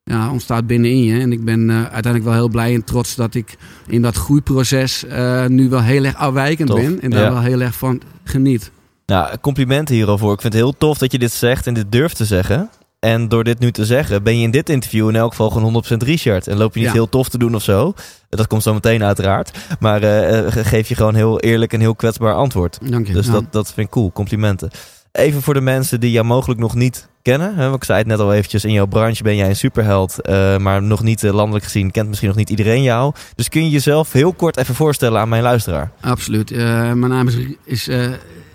ja, 0.03 0.31
ontstaat 0.31 0.67
binnenin 0.67 1.03
je. 1.03 1.19
En 1.19 1.31
ik 1.31 1.45
ben 1.45 1.69
uh, 1.69 1.75
uiteindelijk 1.75 2.23
wel 2.23 2.33
heel 2.33 2.49
blij 2.49 2.73
en 2.73 2.83
trots 2.83 3.15
dat 3.15 3.35
ik 3.35 3.55
in 3.87 4.01
dat 4.01 4.15
groeiproces 4.15 5.03
uh, 5.03 5.45
nu 5.45 5.69
wel 5.69 5.81
heel 5.81 6.03
erg 6.03 6.15
afwijkend 6.15 6.69
tof. 6.69 6.79
ben. 6.79 7.01
En 7.01 7.09
daar 7.09 7.23
ja. 7.23 7.31
wel 7.31 7.41
heel 7.41 7.61
erg 7.61 7.75
van 7.75 8.01
geniet. 8.23 8.71
Nou, 9.05 9.37
complimenten 9.37 9.95
hierover. 9.95 10.31
Ik 10.31 10.41
vind 10.41 10.53
het 10.53 10.61
heel 10.61 10.77
tof 10.77 10.97
dat 10.97 11.11
je 11.11 11.19
dit 11.19 11.31
zegt 11.31 11.67
en 11.67 11.73
dit 11.73 11.91
durft 11.91 12.15
te 12.15 12.25
zeggen. 12.25 12.69
En 13.03 13.27
door 13.27 13.43
dit 13.43 13.59
nu 13.59 13.71
te 13.71 13.85
zeggen, 13.85 14.23
ben 14.23 14.37
je 14.37 14.43
in 14.43 14.51
dit 14.51 14.69
interview 14.69 15.09
in 15.09 15.15
elk 15.15 15.29
geval 15.29 15.49
gewoon 15.49 15.83
100% 15.89 15.97
Richard. 15.97 16.47
En 16.47 16.57
loop 16.57 16.73
je 16.73 16.79
niet 16.79 16.87
ja. 16.87 16.93
heel 16.93 17.09
tof 17.09 17.29
te 17.29 17.37
doen 17.37 17.55
of 17.55 17.63
zo. 17.63 17.93
Dat 18.29 18.47
komt 18.47 18.63
zo 18.63 18.73
meteen 18.73 19.03
uiteraard. 19.03 19.51
Maar 19.79 20.03
uh, 20.03 20.47
geef 20.49 20.89
je 20.89 20.95
gewoon 20.95 21.15
heel 21.15 21.39
eerlijk 21.39 21.73
en 21.73 21.79
heel 21.79 21.95
kwetsbaar 21.95 22.33
antwoord. 22.33 22.79
Dank 22.81 23.07
je. 23.07 23.13
Dus 23.13 23.25
ja. 23.25 23.31
dat, 23.31 23.43
dat 23.51 23.73
vind 23.73 23.87
ik 23.87 23.93
cool. 23.93 24.11
Complimenten. 24.11 24.69
Even 25.11 25.41
voor 25.41 25.53
de 25.53 25.61
mensen 25.61 25.99
die 25.99 26.11
jou 26.11 26.25
mogelijk 26.25 26.59
nog 26.59 26.75
niet 26.75 27.07
kennen. 27.21 27.55
Hè? 27.55 27.63
want 27.63 27.75
Ik 27.75 27.83
zei 27.83 27.97
het 27.97 28.07
net 28.07 28.19
al 28.19 28.33
eventjes, 28.33 28.65
in 28.65 28.71
jouw 28.73 28.85
branche 28.85 29.23
ben 29.23 29.35
jij 29.35 29.49
een 29.49 29.55
superheld. 29.55 30.21
eh, 30.21 30.57
maar 30.57 30.83
nog 30.83 31.03
niet 31.03 31.23
eh, 31.23 31.33
landelijk 31.33 31.63
gezien 31.65 31.91
kent 31.91 32.07
misschien 32.07 32.29
nog 32.29 32.37
niet 32.37 32.49
iedereen 32.49 32.83
jou. 32.83 33.13
Dus 33.35 33.49
kun 33.49 33.63
je 33.63 33.69
jezelf 33.69 34.11
heel 34.11 34.33
kort 34.33 34.57
even 34.57 34.75
voorstellen 34.75 35.21
aan 35.21 35.29
mijn 35.29 35.43
luisteraar? 35.43 35.91
Absoluut. 36.01 36.51
Eh, 36.51 36.57
mijn 36.91 37.09
naam 37.09 37.27
is, 37.27 37.37
is 37.63 37.87
eh, 37.87 38.11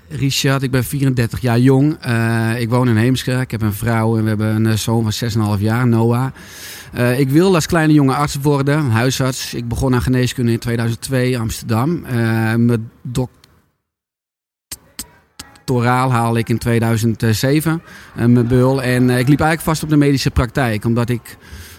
Richard. 0.09 0.63
Ik 0.63 0.71
ben 0.71 0.85
34 0.85 1.41
jaar 1.41 1.59
jong. 1.59 1.97
Eh, 2.01 2.61
ik 2.61 2.69
woon 2.69 2.89
in 2.89 2.97
Heemskerk. 2.97 3.43
Ik 3.43 3.51
heb 3.51 3.63
een 3.63 3.73
vrouw 3.73 4.17
en 4.17 4.23
we 4.23 4.29
hebben 4.29 4.55
een 4.55 4.67
eh, 4.67 4.73
zoon 4.73 5.13
van 5.13 5.57
6,5 5.57 5.63
jaar, 5.63 5.87
Noah. 5.87 6.27
Eh, 6.93 7.19
ik 7.19 7.29
wilde 7.29 7.55
als 7.55 7.67
kleine 7.67 7.93
jongen 7.93 8.17
arts 8.17 8.37
worden, 8.43 8.91
huisarts. 8.91 9.55
Ik 9.55 9.69
begon 9.69 9.95
aan 9.95 10.03
geneeskunde 10.03 10.53
in 10.53 10.59
2002 10.59 11.31
in 11.31 11.41
Amsterdam. 11.41 12.01
Mijn 12.01 12.91
doctoraal 15.69 16.13
haalde 16.13 16.39
ik 16.39 16.49
in 16.49 16.59
2007, 16.59 17.83
eh, 18.17 18.25
mijn 18.25 18.47
beul. 18.47 18.83
En 18.83 19.03
ik 19.03 19.29
liep 19.29 19.41
eigenlijk 19.41 19.61
vast 19.61 19.83
op 19.83 19.89
de 19.89 19.97
medische 19.97 20.31
praktijk, 20.31 20.85
omdat 20.85 21.09
ik... 21.09 21.37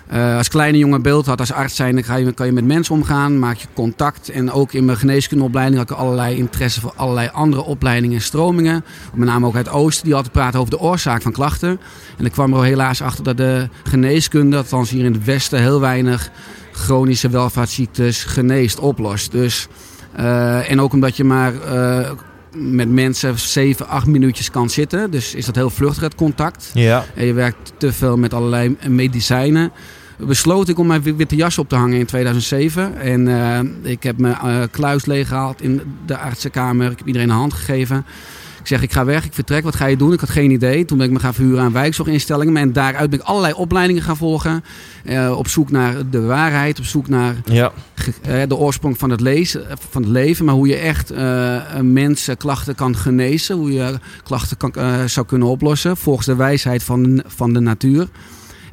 eh, 0.09 0.37
als 0.37 0.47
kleine 0.47 0.77
jongen 0.77 1.01
beeld 1.01 1.25
had 1.25 1.39
als 1.39 1.51
arts 1.51 1.75
zijn, 1.75 1.95
dan 1.95 2.03
ga 2.03 2.15
je, 2.15 2.31
kan 2.31 2.45
je 2.45 2.51
met 2.51 2.65
mensen 2.65 2.95
omgaan, 2.95 3.39
maak 3.39 3.57
je 3.57 3.67
contact. 3.73 4.29
En 4.29 4.51
ook 4.51 4.73
in 4.73 4.85
mijn 4.85 4.97
geneeskundeopleiding 4.97 5.77
had 5.77 5.89
ik 5.89 5.97
allerlei 5.97 6.35
interesse 6.35 6.79
voor 6.79 6.93
allerlei 6.95 7.29
andere 7.33 7.63
opleidingen 7.63 8.15
en 8.15 8.21
stromingen. 8.21 8.85
Met 9.13 9.27
name 9.27 9.45
ook 9.45 9.55
uit 9.55 9.65
het 9.65 9.75
Oosten, 9.75 10.05
die 10.05 10.15
altijd 10.15 10.33
praten 10.33 10.59
over 10.59 10.71
de 10.71 10.79
oorzaak 10.79 11.21
van 11.21 11.31
klachten. 11.31 11.79
En 12.17 12.25
ik 12.25 12.31
kwam 12.31 12.53
er 12.53 12.63
helaas 12.63 13.01
achter 13.01 13.23
dat 13.23 13.37
de 13.37 13.69
geneeskunde, 13.83 14.57
althans 14.57 14.89
hier 14.89 15.05
in 15.05 15.13
het 15.13 15.23
Westen, 15.23 15.61
heel 15.61 15.79
weinig 15.79 16.31
chronische 16.71 17.29
welvaartsziektes 17.29 18.23
geneest, 18.23 18.79
oplost. 18.79 19.31
Dus, 19.31 19.67
eh, 20.15 20.71
en 20.71 20.81
ook 20.81 20.93
omdat 20.93 21.17
je 21.17 21.23
maar 21.23 21.61
eh, 21.61 22.11
met 22.55 22.89
mensen 22.89 23.39
7, 23.39 23.87
8 23.87 24.07
minuutjes 24.07 24.51
kan 24.51 24.69
zitten. 24.69 25.11
Dus 25.11 25.35
is 25.35 25.45
dat 25.45 25.55
heel 25.55 25.69
vluchtig 25.69 26.03
het 26.03 26.15
contact. 26.15 26.71
Ja. 26.73 27.05
En 27.15 27.25
je 27.25 27.33
werkt 27.33 27.73
te 27.77 27.93
veel 27.93 28.17
met 28.17 28.33
allerlei 28.33 28.77
medicijnen. 28.87 29.71
Besloot 30.27 30.69
ik 30.69 30.79
om 30.79 30.87
mijn 30.87 31.01
witte 31.15 31.35
jas 31.35 31.57
op 31.57 31.69
te 31.69 31.75
hangen 31.75 31.97
in 31.99 32.05
2007. 32.05 32.97
En 32.99 33.27
eh, 33.27 33.91
ik 33.91 34.03
heb 34.03 34.17
mijn 34.17 34.35
eh, 34.35 34.61
kluis 34.71 35.05
leeggehaald 35.05 35.61
in 35.61 35.81
de 36.05 36.17
artsenkamer. 36.17 36.91
Ik 36.91 36.97
heb 36.97 37.07
iedereen 37.07 37.29
een 37.29 37.35
hand 37.35 37.53
gegeven. 37.53 38.05
Ik 38.59 38.67
zeg, 38.67 38.81
ik 38.81 38.91
ga 38.91 39.05
weg, 39.05 39.25
ik 39.25 39.33
vertrek. 39.33 39.63
Wat 39.63 39.75
ga 39.75 39.85
je 39.85 39.97
doen? 39.97 40.13
Ik 40.13 40.19
had 40.19 40.29
geen 40.29 40.51
idee. 40.51 40.85
Toen 40.85 40.97
ben 40.97 41.07
ik 41.07 41.13
me 41.13 41.19
gaan 41.19 41.33
verhuren 41.33 41.63
aan 41.63 41.71
wijkzorginstellingen. 41.71 42.57
En 42.57 42.73
daaruit 42.73 43.09
ben 43.09 43.19
ik 43.19 43.25
allerlei 43.25 43.53
opleidingen 43.53 44.01
gaan 44.03 44.17
volgen. 44.17 44.63
Eh, 45.03 45.37
op 45.37 45.47
zoek 45.47 45.71
naar 45.71 46.09
de 46.09 46.21
waarheid. 46.21 46.79
Op 46.79 46.85
zoek 46.85 47.07
naar 47.07 47.35
Ja. 47.45 47.71
de 48.47 48.55
oorsprong 48.55 48.97
van 48.97 49.09
het, 49.09 49.21
lezen, 49.21 49.65
van 49.89 50.01
het 50.01 50.11
leven. 50.11 50.45
Maar 50.45 50.53
hoe 50.55 50.67
je 50.67 50.75
echt 50.75 51.13
mensen 51.81 52.37
klachten 52.37 52.75
kan 52.75 52.95
genezen. 52.95 53.55
Hoe 53.55 53.73
je 53.73 53.99
klachten 54.23 54.57
kan, 54.57 54.73
zou 55.09 55.25
kunnen 55.25 55.47
oplossen. 55.47 55.97
Volgens 55.97 56.25
de 56.25 56.35
wijsheid 56.35 56.83
van, 56.83 57.23
van 57.27 57.53
de 57.53 57.59
natuur. 57.59 58.07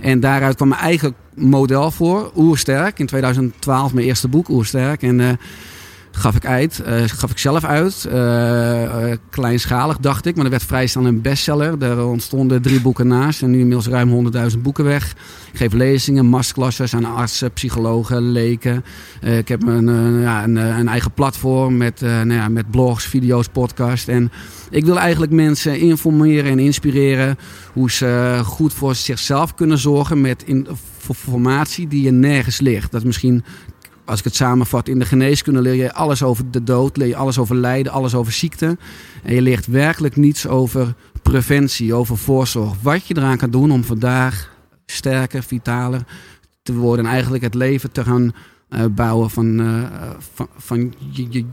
En 0.00 0.21
daaruit 0.21 0.57
kwam 0.57 0.69
mijn 0.69 0.81
eigen 0.81 1.15
model 1.35 1.91
voor. 1.91 2.33
Oersterk. 2.37 2.99
In 2.99 3.07
2012 3.07 3.93
mijn 3.93 4.07
eerste 4.07 4.29
boek 4.29 4.49
Oersterk. 4.49 5.03
En 5.03 5.21
eh, 5.21 5.29
gaf 6.16 6.37
ik 6.37 6.46
uit. 6.46 6.80
eh, 6.80 7.02
gaf 7.06 7.30
ik 7.30 7.38
zelf 7.38 7.64
uit. 7.64 8.04
Eh, 8.04 9.16
kleinschalig 9.30 9.99
dacht 9.99 10.26
ik. 10.26 10.35
Maar 10.35 10.42
dat 10.42 10.52
werd 10.52 10.64
vrij 10.64 10.87
snel 10.87 11.06
een 11.06 11.20
bestseller. 11.20 11.82
Er 11.82 12.04
ontstonden 12.04 12.62
drie 12.62 12.80
boeken 12.80 13.06
naast. 13.06 13.42
En 13.42 13.50
nu 13.50 13.58
inmiddels 13.58 13.87
ruim 13.87 14.08
100.000 14.08 14.62
boeken 14.62 14.85
weg. 14.85 15.14
Ik 15.52 15.58
geef 15.58 15.73
lezingen, 15.73 16.26
masterclasses 16.26 16.94
aan 16.94 17.04
artsen, 17.04 17.52
psychologen, 17.52 18.30
leken. 18.30 18.85
Ik 19.20 19.49
heb 19.49 19.62
een, 19.62 20.20
ja, 20.20 20.44
een, 20.44 20.88
eigen 20.88 21.12
platform 21.12 21.76
met, 21.76 22.00
nou 22.00 22.32
ja, 22.32 22.49
met 22.49 22.70
blogs, 22.70 23.04
video's, 23.04 23.49
podcasts. 23.49 24.08
En 24.08 24.30
ik 24.70 24.85
wil 24.85 24.99
eigenlijk 24.99 25.32
mensen 25.32 25.78
informeren 25.78 26.50
en 26.50 26.58
inspireren 26.58 27.38
hoe 27.73 27.90
ze 27.90 28.40
goed 28.44 28.75
voor 28.75 28.94
zichzelf 28.94 29.54
kunnen 29.54 29.78
zorgen 29.78 30.20
met 30.20 30.44
informatie 30.46 31.88
die 31.88 32.02
je 32.02 32.11
nergens 32.11 32.61
ligt. 32.61 32.90
Dat 32.90 33.00
is 33.00 33.06
misschien, 33.06 33.44
als 34.06 34.18
ik 34.18 34.25
het 34.25 34.34
samenvat, 34.34 34.88
in 34.88 34.98
de 34.98 35.04
geneeskunde 35.04 35.60
leer 35.60 35.75
je 35.75 35.92
alles 35.92 36.22
over 36.22 36.50
de 36.50 36.62
dood, 36.62 36.96
leer 36.96 37.08
je 37.08 37.16
alles 37.16 37.38
over 37.38 37.56
lijden, 37.56 37.92
alles 37.92 38.14
over 38.14 38.32
ziekte. 38.32 38.76
En 39.22 39.34
je 39.34 39.42
leert 39.42 39.66
werkelijk 39.66 40.16
niets 40.16 40.46
over 40.46 40.94
preventie, 41.22 41.94
over 41.94 42.16
voorzorg. 42.16 42.75
Wat 42.82 43.06
je 43.06 43.16
eraan 43.16 43.36
kan 43.36 43.50
doen 43.50 43.70
om 43.70 43.84
vandaag 43.84 44.54
sterker, 44.86 45.42
vitaler 45.42 46.00
te 46.62 46.75
worden 46.75 47.04
en 47.04 47.10
eigenlijk 47.10 47.44
het 47.44 47.54
leven 47.54 47.92
te 47.92 48.04
gaan 48.04 48.34
eh, 48.68 48.84
bouwen 48.90 49.30
van, 49.30 49.60
eh, 49.60 50.10
van, 50.34 50.48
van 50.56 50.94
je, 51.10 51.44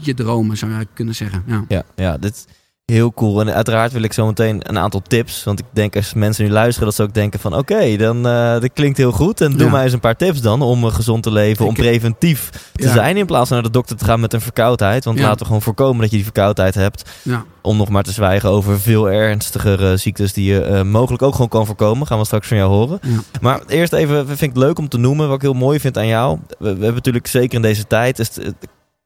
je, 0.00 0.14
dromen, 0.14 0.56
zou 0.56 0.72
je 0.72 0.86
kunnen 0.94 1.14
zeggen. 1.14 1.42
Ja. 1.46 1.64
Ja, 1.68 1.84
ja, 1.96 2.18
dit 2.18 2.46
heel 2.92 3.12
cool. 3.14 3.40
En 3.40 3.54
uiteraard 3.54 3.92
wil 3.92 4.02
ik 4.02 4.12
zo 4.12 4.26
meteen 4.26 4.60
een 4.62 4.78
aantal 4.78 5.02
tips. 5.02 5.44
Want 5.44 5.58
ik 5.58 5.64
denk 5.72 5.96
als 5.96 6.14
mensen 6.14 6.44
nu 6.44 6.50
luisteren, 6.50 6.84
dat 6.84 6.94
ze 6.94 7.02
ook 7.02 7.14
denken 7.14 7.40
van... 7.40 7.56
Oké, 7.56 7.96
dan 7.96 8.16
uh, 8.16 8.52
dat 8.60 8.72
klinkt 8.72 8.98
heel 8.98 9.12
goed. 9.12 9.40
En 9.40 9.50
doe 9.50 9.64
Ja. 9.66 9.70
mij 9.72 9.82
eens 9.84 9.92
een 9.92 10.00
paar 10.00 10.16
tips 10.16 10.40
dan 10.40 10.62
om 10.62 10.84
uh, 10.84 10.92
gezond 10.94 11.22
te 11.22 11.30
leven. 11.32 11.66
Om 11.66 11.74
preventief 11.74 12.50
te 12.74 12.86
Ja. 12.86 12.92
zijn 12.92 13.16
in 13.16 13.26
plaats 13.26 13.48
van 13.48 13.56
naar 13.56 13.66
de 13.66 13.72
dokter 13.72 13.96
te 13.96 14.04
gaan 14.04 14.20
met 14.20 14.32
een 14.32 14.40
verkoudheid. 14.40 15.04
Want 15.04 15.18
Ja. 15.18 15.22
laten 15.24 15.38
we 15.38 15.44
gewoon 15.46 15.62
voorkomen 15.62 16.00
dat 16.00 16.10
je 16.10 16.16
die 16.16 16.24
verkoudheid 16.24 16.74
hebt. 16.74 17.10
Ja. 17.22 17.44
Om 17.62 17.76
nog 17.76 17.88
maar 17.88 18.02
te 18.02 18.12
zwijgen 18.12 18.48
over 18.50 18.80
veel 18.80 19.10
ernstigere 19.10 19.96
ziektes... 19.96 20.32
die 20.32 20.52
je 20.52 20.66
uh, 20.70 20.82
mogelijk 20.82 21.22
ook 21.22 21.32
gewoon 21.32 21.48
kan 21.48 21.66
voorkomen. 21.66 22.06
Gaan 22.06 22.18
we 22.18 22.24
straks 22.24 22.48
van 22.48 22.56
jou 22.56 22.70
horen. 22.70 23.00
Maar 23.40 23.60
eerst 23.66 23.92
even, 23.92 24.26
vind 24.26 24.40
ik 24.40 24.48
het 24.48 24.58
leuk 24.58 24.78
om 24.78 24.88
te 24.88 24.98
noemen. 24.98 25.26
Wat 25.26 25.36
ik 25.36 25.42
heel 25.42 25.52
mooi 25.52 25.80
vind 25.80 25.98
aan 25.98 26.06
jou. 26.06 26.38
We, 26.48 26.54
we 26.58 26.68
hebben 26.68 26.94
natuurlijk 26.94 27.26
zeker 27.26 27.54
in 27.56 27.62
deze 27.62 27.86
tijd... 27.86 28.18
Is 28.18 28.30
het, 28.36 28.54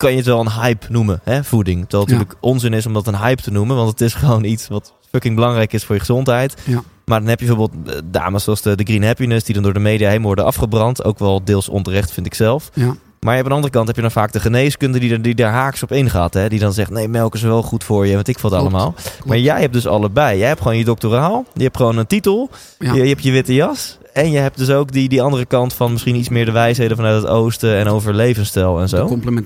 kan 0.00 0.10
je 0.10 0.16
het 0.16 0.26
wel 0.26 0.40
een 0.40 0.50
hype 0.52 0.86
noemen, 0.88 1.20
hè, 1.24 1.44
voeding. 1.44 1.80
Terwijl 1.80 2.02
het 2.02 2.10
Ja. 2.12 2.16
natuurlijk 2.18 2.44
onzin 2.44 2.72
is 2.72 2.86
om 2.86 2.92
dat 2.92 3.06
een 3.06 3.16
hype 3.18 3.42
te 3.42 3.50
noemen. 3.50 3.76
Want 3.76 3.90
het 3.90 4.00
is 4.00 4.14
gewoon 4.24 4.44
iets 4.44 4.68
wat 4.68 4.92
fucking 5.10 5.34
belangrijk 5.34 5.72
is 5.72 5.84
voor 5.84 5.94
je 5.94 6.00
gezondheid. 6.00 6.54
Ja. 6.64 6.82
Maar 7.04 7.20
dan 7.20 7.28
heb 7.28 7.40
je 7.40 7.46
bijvoorbeeld 7.46 7.88
eh, 7.94 8.00
dames 8.04 8.44
zoals 8.44 8.62
de, 8.62 8.76
de 8.76 8.84
Green 8.84 9.04
Happiness... 9.04 9.44
die 9.44 9.54
dan 9.54 9.62
door 9.62 9.72
de 9.72 9.78
media 9.80 10.06
helemaal 10.06 10.26
worden 10.26 10.44
afgebrand. 10.44 11.04
Ook 11.04 11.18
wel 11.18 11.44
deels 11.44 11.68
onterecht, 11.68 12.12
vind 12.12 12.26
ik 12.26 12.34
zelf. 12.34 12.70
Ja. 12.74 12.94
Maar 13.20 13.36
aan 13.38 13.44
de 13.44 13.50
andere 13.50 13.72
kant 13.72 13.86
heb 13.86 13.96
je 13.96 14.02
dan 14.02 14.10
vaak 14.10 14.32
de 14.32 14.40
geneeskunde... 14.40 14.98
die, 14.98 15.12
er, 15.12 15.22
die 15.22 15.34
daar 15.34 15.52
haaks 15.52 15.82
op 15.82 15.92
ingaat. 15.92 16.34
Hè? 16.34 16.48
Die 16.48 16.58
dan 16.58 16.72
zegt, 16.72 16.90
nee, 16.90 17.08
melk 17.08 17.34
is 17.34 17.42
wel 17.42 17.62
goed 17.62 17.84
voor 17.84 18.06
je. 18.06 18.16
Weet 18.16 18.28
ik 18.28 18.36
Klopt. 18.36 18.54
allemaal. 18.54 18.92
Klopt. 18.92 19.24
Maar 19.24 19.38
jij 19.38 19.60
hebt 19.60 19.72
dus 19.72 19.86
allebei. 19.86 20.38
Jij 20.38 20.48
hebt 20.48 20.60
gewoon 20.60 20.76
je 20.78 20.84
doctoraal. 20.84 21.44
Je 21.54 21.62
hebt 21.62 21.76
gewoon 21.76 21.96
een 21.96 22.06
titel. 22.06 22.50
Ja. 22.78 22.92
Je, 22.94 23.02
je 23.02 23.08
hebt 23.08 23.22
je 23.22 23.30
witte 23.30 23.54
jas. 23.54 23.98
En 24.12 24.30
je 24.30 24.38
hebt 24.38 24.58
dus 24.58 24.70
ook 24.70 24.92
die, 24.92 25.08
die 25.08 25.22
andere 25.22 25.44
kant 25.44 25.72
van 25.72 25.92
misschien 25.92 26.16
iets 26.16 26.28
meer 26.28 26.44
de 26.44 26.52
wijsheden 26.52 26.96
vanuit 26.96 27.22
het 27.22 27.30
oosten 27.30 27.76
en 27.76 27.86
over 27.88 28.14
levensstijl 28.14 28.80
en 28.80 28.88
zo. 28.88 29.18
De 29.20 29.44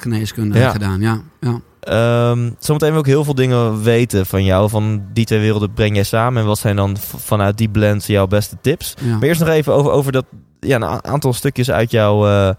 geneeskunde 0.00 0.58
Ja. 0.58 0.70
gedaan, 0.70 1.00
ja. 1.00 1.20
ja. 1.40 1.60
Ehm 1.80 2.50
zometeen 2.58 2.90
wil 2.90 3.00
ik 3.00 3.06
heel 3.06 3.24
veel 3.24 3.34
dingen 3.34 3.82
weten 3.82 4.26
van 4.26 4.44
jou. 4.44 4.68
Van 4.68 5.06
die 5.12 5.24
twee 5.24 5.40
werelden 5.40 5.72
breng 5.72 5.94
jij 5.94 6.04
samen. 6.04 6.40
En 6.42 6.48
wat 6.48 6.58
zijn 6.58 6.76
dan 6.76 6.96
vanuit 7.16 7.58
die 7.58 7.68
blend 7.68 8.06
jouw 8.06 8.26
beste 8.26 8.56
tips? 8.60 8.94
ja. 9.00 9.12
Maar 9.12 9.22
eerst 9.22 9.40
nog 9.40 9.48
even 9.48 9.72
over, 9.72 9.90
over 9.90 10.12
dat, 10.12 10.24
ja, 10.60 10.76
een 10.76 11.04
aantal 11.04 11.32
stukjes 11.32 11.70
uit 11.70 11.90
jouw, 11.90 12.48
ik 12.50 12.56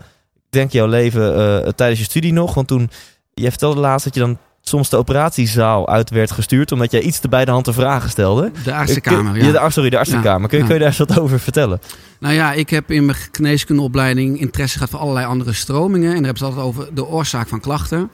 denk 0.50 0.72
jouw 0.72 0.88
leven 0.88 1.36
eh, 1.36 1.70
tijdens 1.72 2.00
je 2.00 2.06
studie 2.06 2.34
nog. 2.34 2.54
Want 2.54 2.68
toen, 2.68 2.90
jij 3.34 3.50
vertelde 3.50 3.80
laatst 3.80 4.06
dat 4.06 4.14
je 4.14 4.20
dan 4.20 4.38
soms 4.68 4.90
de 4.90 4.98
operatiezaal 4.98 5.90
uit 5.90 6.10
werd 6.10 6.32
gestuurd. 6.32 6.72
Omdat 6.72 6.92
jij 6.92 7.02
iets 7.02 7.20
te 7.20 7.28
bij 7.28 7.46
de 7.46 7.52
hand 7.52 7.64
te 7.66 7.74
vragen 7.74 8.10
stelde. 8.10 8.52
De 8.64 8.74
artsenkamer, 8.74 9.34
Kun- 9.34 9.52
ja. 9.52 9.64
de, 9.66 9.72
sorry, 9.72 9.90
de 9.90 9.98
artsenkamer. 9.98 10.50
Kun, 10.50 10.60
kun 10.66 10.74
je 10.74 10.80
daar 10.80 10.88
eens 10.88 10.98
wat 10.98 11.20
over 11.20 11.40
vertellen? 11.40 11.80
Nou 12.20 12.34
ja, 12.34 12.54
ik 12.54 12.70
heb 12.70 12.92
in 12.92 13.06
mijn 13.06 13.18
geneeskundeopleiding 13.32 14.40
interesse 14.40 14.78
gehad 14.78 14.90
voor 14.92 15.00
allerlei 15.00 15.26
andere 15.26 15.54
stromingen. 15.54 16.08
En 16.10 16.16
daar 16.16 16.26
hebben 16.26 16.38
ze 16.38 16.46
altijd 16.46 16.66
over 16.66 16.88
de 16.96 17.06
oorzaak 17.06 17.48
van 17.48 17.60
klachten. 17.60 18.10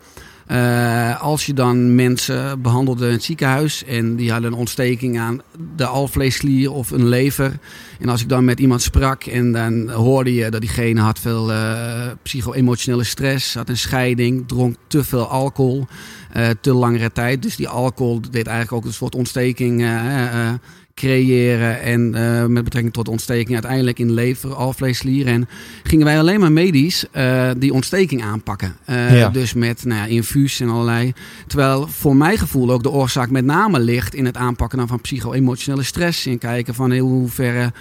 Eh, 0.47 1.21
als 1.21 1.45
je 1.45 1.53
dan 1.53 1.95
mensen 1.95 2.61
behandelde 2.61 3.05
in 3.05 3.11
het 3.11 3.23
ziekenhuis 3.23 3.83
en 3.83 4.15
die 4.15 4.31
hadden 4.31 4.51
een 4.51 4.57
ontsteking 4.57 5.19
aan 5.19 5.41
de 5.75 5.85
alvleesklier 5.85 6.71
of 6.71 6.91
een 6.91 7.07
lever. 7.07 7.59
En 7.99 8.09
als 8.09 8.21
ik 8.21 8.29
dan 8.29 8.45
met 8.45 8.59
iemand 8.59 8.81
sprak 8.81 9.23
en 9.23 9.51
dan 9.51 9.89
hoorde 9.89 10.33
je 10.33 10.49
dat 10.49 10.61
diegene 10.61 11.01
had 11.01 11.19
veel 11.19 11.51
eh, 11.51 12.07
psycho-emotionele 12.21 13.03
stress, 13.03 13.53
had 13.53 13.69
een 13.69 13.77
scheiding, 13.77 14.47
dronk 14.47 14.75
te 14.87 15.03
veel 15.03 15.27
alcohol, 15.27 15.87
eh, 16.31 16.49
te 16.61 16.73
langere 16.73 17.11
tijd. 17.11 17.41
Dus 17.41 17.55
die 17.55 17.67
alcohol 17.67 18.21
deed 18.21 18.47
eigenlijk 18.47 18.71
ook 18.71 18.85
een 18.85 18.97
soort 18.97 19.15
ontsteking 19.15 19.81
creëren. 20.93 21.81
En 21.81 22.15
eh, 22.15 22.45
met 22.45 22.63
betrekking 22.63 22.93
tot 22.93 23.07
ontsteking 23.07 23.53
uiteindelijk 23.53 23.99
in 23.99 24.11
lever, 24.11 24.53
alvleesklier. 24.55 25.27
En 25.27 25.47
gingen 25.83 26.05
wij 26.05 26.19
alleen 26.19 26.39
maar 26.39 26.51
medisch 26.51 27.05
eh, 27.11 27.49
die 27.57 27.73
ontsteking 27.73 28.23
aanpakken. 28.23 28.75
Eh, 28.85 29.17
Ja. 29.19 29.29
Dus 29.29 29.53
met 29.53 29.85
nou 29.85 29.99
ja, 29.99 30.05
infuus 30.05 30.59
en 30.59 30.69
allerlei. 30.69 31.13
Terwijl 31.47 31.87
voor 31.87 32.15
mijn 32.15 32.37
gevoel 32.37 32.71
ook 32.71 32.83
de 32.83 32.89
oorzaak 32.91 33.29
met 33.29 33.45
name 33.45 33.79
ligt 33.79 34.13
in 34.15 34.25
het 34.25 34.37
aanpakken 34.37 34.77
dan 34.77 34.87
van 34.87 35.01
psycho-emotionele 35.01 35.83
stress. 35.83 36.25
In 36.27 36.37
kijken 36.37 36.73
van 36.73 36.91
in 36.91 37.01
hoeverre 37.01 37.71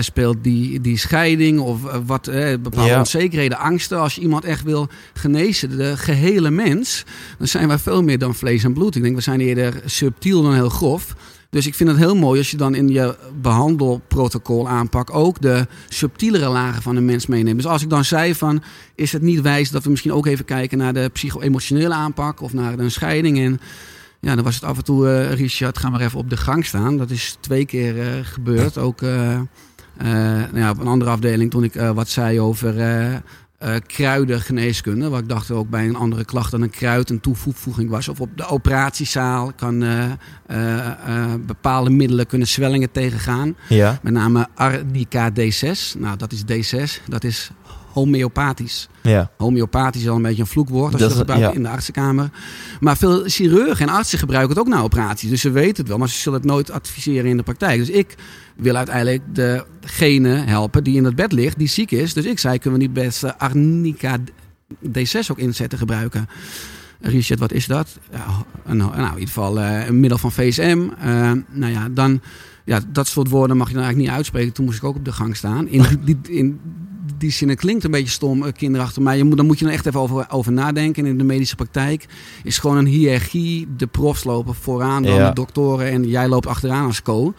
speelt 0.00 0.36
die, 0.42 0.80
die 0.80 0.96
scheiding 0.98 1.58
of 1.60 1.80
wat 2.06 2.30
bepaalde 2.62 2.90
Ja. 2.90 2.98
onzekerheden, 2.98 3.58
angsten. 3.58 3.98
Als 4.00 4.14
je 4.14 4.20
iemand 4.20 4.44
echt 4.44 4.62
wil 4.62 4.88
genezen, 5.14 5.76
de 5.76 5.96
gehele 5.96 6.50
mens, 6.50 7.04
dan 7.38 7.46
zijn 7.48 7.68
wij 7.68 7.78
veel 7.78 8.02
meer 8.02 8.18
dan 8.18 8.34
vlees 8.34 8.64
en 8.64 8.72
bloed. 8.72 8.96
Ik 8.96 9.02
denk 9.02 9.14
we 9.14 9.20
zijn 9.20 9.40
eerder 9.40 9.82
subtiel 9.84 10.42
dan 10.42 10.54
heel 10.54 10.68
grof. 10.68 11.14
Dus 11.50 11.66
ik 11.66 11.74
vind 11.74 11.88
het 11.88 11.98
heel 11.98 12.16
mooi 12.16 12.38
als 12.38 12.50
je 12.50 12.56
dan 12.56 12.74
in 12.74 12.88
je 12.88 13.16
behandelprotocol 13.40 14.68
aanpak 14.68 15.14
ook 15.14 15.40
de 15.40 15.66
subtielere 15.88 16.48
lagen 16.48 16.82
van 16.82 16.96
een 16.96 17.04
mens 17.04 17.26
meeneemt. 17.26 17.56
Dus 17.56 17.66
als 17.66 17.82
ik 17.82 17.90
dan 17.90 18.04
zei 18.04 18.34
van, 18.34 18.62
is 18.94 19.12
het 19.12 19.22
niet 19.22 19.40
wijs 19.40 19.70
dat 19.70 19.84
we 19.84 19.90
misschien 19.90 20.12
ook 20.12 20.26
even 20.26 20.44
kijken 20.44 20.78
naar 20.78 20.92
de 20.92 21.10
psycho-emotionele 21.12 21.94
aanpak 21.94 22.40
of 22.40 22.52
naar 22.52 22.78
een 22.78 22.90
scheiding 22.90 23.38
en 23.38 23.60
Ja, 24.20 24.34
dan 24.34 24.44
was 24.44 24.54
het 24.54 24.64
af 24.64 24.76
en 24.76 24.84
toe, 24.84 25.08
eh, 25.08 25.32
Richard, 25.32 25.78
ga 25.78 25.90
maar 25.90 26.00
even 26.00 26.18
op 26.18 26.30
de 26.30 26.36
gang 26.36 26.64
staan. 26.66 26.96
Dat 26.96 27.10
is 27.10 27.36
twee 27.40 27.66
keer 27.66 28.00
eh, 28.00 28.06
gebeurd. 28.22 28.78
Ook 28.78 29.02
eh, 29.02 29.40
nou 29.98 30.58
ja, 30.58 30.70
op 30.70 30.78
een 30.78 30.86
andere 30.86 31.10
afdeling 31.10 31.50
toen 31.50 31.64
ik 31.64 31.74
wat 31.74 32.08
zei 32.08 32.40
over 32.40 32.74
eh 33.60 33.74
eh, 33.74 33.80
kruidengeneeskunde. 33.86 35.08
Waar 35.08 35.20
ik 35.20 35.28
dacht 35.28 35.50
ook 35.50 35.70
bij 35.70 35.84
een 35.88 35.96
andere 35.96 36.24
klacht 36.24 36.50
dat 36.50 36.60
een 36.60 36.70
kruid 36.70 37.10
een 37.10 37.20
toevoeging 37.20 37.90
was. 37.90 38.08
Of 38.08 38.20
op 38.20 38.36
de 38.36 38.46
operatiezaal 38.46 39.52
kan 39.56 39.82
eh, 39.82 40.10
eh, 40.46 41.34
bepaalde 41.46 41.90
middelen 41.90 42.26
kunnen 42.26 42.48
zwellingen 42.48 42.90
tegengaan. 42.90 43.56
Ja. 43.68 43.98
Met 44.02 44.12
name 44.12 44.48
Arnica 44.54 45.30
D6. 45.30 45.98
Nou, 45.98 46.16
dat 46.16 46.32
is 46.32 46.42
D6. 46.42 47.02
Dat 47.08 47.24
is 47.24 47.50
homeopathisch. 48.00 48.88
Ja. 49.02 49.30
Homeopathisch 49.36 50.02
is 50.02 50.08
al 50.08 50.16
een 50.16 50.22
beetje 50.22 50.42
een 50.42 50.48
vloekwoord 50.48 50.92
als 50.92 51.00
Dat 51.02 51.10
je 51.10 51.16
dat 51.16 51.26
gebruikt 51.26 51.52
ja. 51.52 51.52
in 51.58 51.62
de 51.62 51.68
artsenkamer. 51.68 52.30
Maar 52.80 52.96
veel 52.96 53.22
chirurgen 53.26 53.88
en 53.88 53.94
artsen 53.94 54.18
gebruiken 54.18 54.56
het 54.56 54.66
ook 54.66 54.72
na 54.72 54.80
operaties. 54.80 55.30
Dus 55.30 55.40
ze 55.40 55.50
weten 55.50 55.76
het 55.76 55.88
wel, 55.88 55.98
maar 55.98 56.08
ze 56.08 56.18
zullen 56.18 56.38
het 56.38 56.48
nooit 56.48 56.70
adviseren 56.70 57.30
in 57.30 57.36
de 57.36 57.42
praktijk. 57.42 57.78
Dus 57.78 57.90
ik 57.90 58.14
wil 58.56 58.76
uiteindelijk 58.76 59.22
degene 59.34 60.28
helpen 60.28 60.84
die 60.84 60.96
in 60.96 61.04
het 61.04 61.16
bed 61.16 61.32
ligt, 61.32 61.58
die 61.58 61.68
ziek 61.68 61.90
is. 61.90 62.14
Dus 62.14 62.24
ik 62.24 62.38
zei, 62.38 62.58
kunnen 62.58 62.80
we 62.80 62.86
niet 62.86 62.94
best 62.94 63.38
Arnica 63.38 64.18
D6 64.88 65.30
ook 65.30 65.38
inzetten, 65.38 65.78
gebruiken? 65.78 66.28
Richard, 67.00 67.40
wat 67.40 67.52
is 67.52 67.66
dat? 67.66 67.98
Ja, 68.10 68.26
een, 68.64 68.76
nou, 68.76 68.96
in 68.96 69.12
ieder 69.12 69.26
geval 69.26 69.60
eh, 69.60 69.86
een 69.86 70.00
middel 70.00 70.18
van 70.18 70.32
VSM. 70.32 70.88
Eh, 70.98 71.32
nou 71.50 71.72
ja, 71.72 71.88
dan, 71.88 72.20
ja, 72.64 72.80
dat 72.88 73.06
soort 73.06 73.28
woorden 73.28 73.56
mag 73.56 73.68
je 73.68 73.74
dan 73.74 73.82
eigenlijk 73.82 74.10
niet 74.10 74.18
uitspreken. 74.18 74.52
Toen 74.52 74.64
moest 74.64 74.78
ik 74.78 74.84
ook 74.84 74.96
op 74.96 75.04
de 75.04 75.12
gang 75.12 75.36
staan. 75.36 75.68
In 75.68 75.84
die, 76.04 76.18
in 76.22 76.60
die 77.18 77.30
zin, 77.30 77.48
het 77.48 77.58
klinkt 77.58 77.84
een 77.84 77.90
beetje 77.90 78.10
stom, 78.10 78.44
eh, 78.44 78.52
kinderachtig. 78.52 79.02
Maar 79.02 79.16
je 79.16 79.24
moet, 79.24 79.36
dan 79.36 79.46
moet 79.46 79.58
je 79.58 79.66
er 79.66 79.72
echt 79.72 79.86
even 79.86 80.00
over, 80.00 80.26
over 80.30 80.52
nadenken. 80.52 81.04
En 81.04 81.10
in 81.10 81.18
de 81.18 81.24
medische 81.24 81.56
praktijk 81.56 82.06
is 82.44 82.58
gewoon 82.58 82.76
een 82.76 82.86
hiërarchie. 82.86 83.66
De 83.76 83.86
profs 83.86 84.24
lopen 84.24 84.54
vooraan, 84.54 85.02
dan 85.02 85.14
Ja. 85.14 85.28
de 85.28 85.34
doktoren. 85.34 85.90
En 85.90 86.08
jij 86.08 86.28
loopt 86.28 86.46
achteraan 86.46 86.86
als 86.86 87.02
co. 87.02 87.34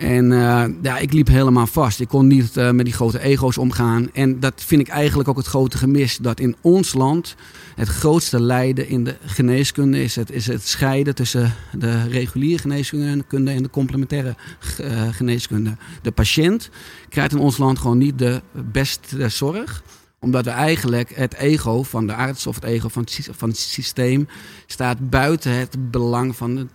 En 0.00 0.32
eh, 0.32 0.64
ja, 0.82 0.98
ik 0.98 1.12
liep 1.12 1.26
helemaal 1.26 1.66
vast. 1.66 2.00
Ik 2.00 2.08
kon 2.08 2.26
niet 2.26 2.56
eh, 2.56 2.70
met 2.70 2.84
die 2.84 2.94
grote 2.94 3.20
ego's 3.20 3.58
omgaan. 3.58 4.12
En 4.12 4.40
dat 4.40 4.52
vind 4.56 4.80
ik 4.80 4.88
eigenlijk 4.88 5.28
ook 5.28 5.36
het 5.36 5.46
grote 5.46 5.78
gemis. 5.78 6.16
Dat 6.16 6.40
in 6.40 6.56
ons 6.60 6.94
land 6.94 7.36
het 7.74 7.88
grootste 7.88 8.40
lijden 8.40 8.88
in 8.88 9.04
de 9.04 9.16
geneeskunde 9.24 10.02
is 10.02 10.16
het, 10.16 10.30
is 10.30 10.46
het 10.46 10.66
scheiden 10.66 11.14
tussen 11.14 11.54
de 11.78 12.08
reguliere 12.08 12.58
geneeskunde 12.58 13.50
en 13.50 13.62
de 13.62 13.70
complementaire 13.70 14.36
eh, 14.78 15.08
geneeskunde. 15.10 15.76
De 16.02 16.10
patiënt 16.10 16.70
krijgt 17.08 17.32
in 17.32 17.38
ons 17.38 17.58
land 17.58 17.78
gewoon 17.78 17.98
niet 17.98 18.18
de 18.18 18.40
beste 18.52 19.28
zorg 19.28 19.82
omdat 20.20 20.44
we 20.44 20.50
eigenlijk 20.50 21.12
het 21.14 21.34
ego 21.34 21.82
van 21.82 22.06
de 22.06 22.14
arts 22.14 22.46
of 22.46 22.54
het 22.54 22.64
ego 22.64 22.88
van 22.88 23.02
het, 23.02 23.28
van 23.32 23.48
het 23.48 23.58
systeem 23.58 24.28
staat 24.66 25.10
buiten 25.10 25.52
het 25.58 25.90
belang 25.90 26.36
van 26.36 26.54
de, 26.54 26.66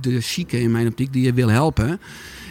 de 0.00 0.20
zieke 0.20 0.60
in 0.60 0.70
mijn 0.70 0.86
optiek 0.86 1.12
die 1.12 1.22
je 1.22 1.32
wil 1.32 1.48
helpen. 1.48 2.00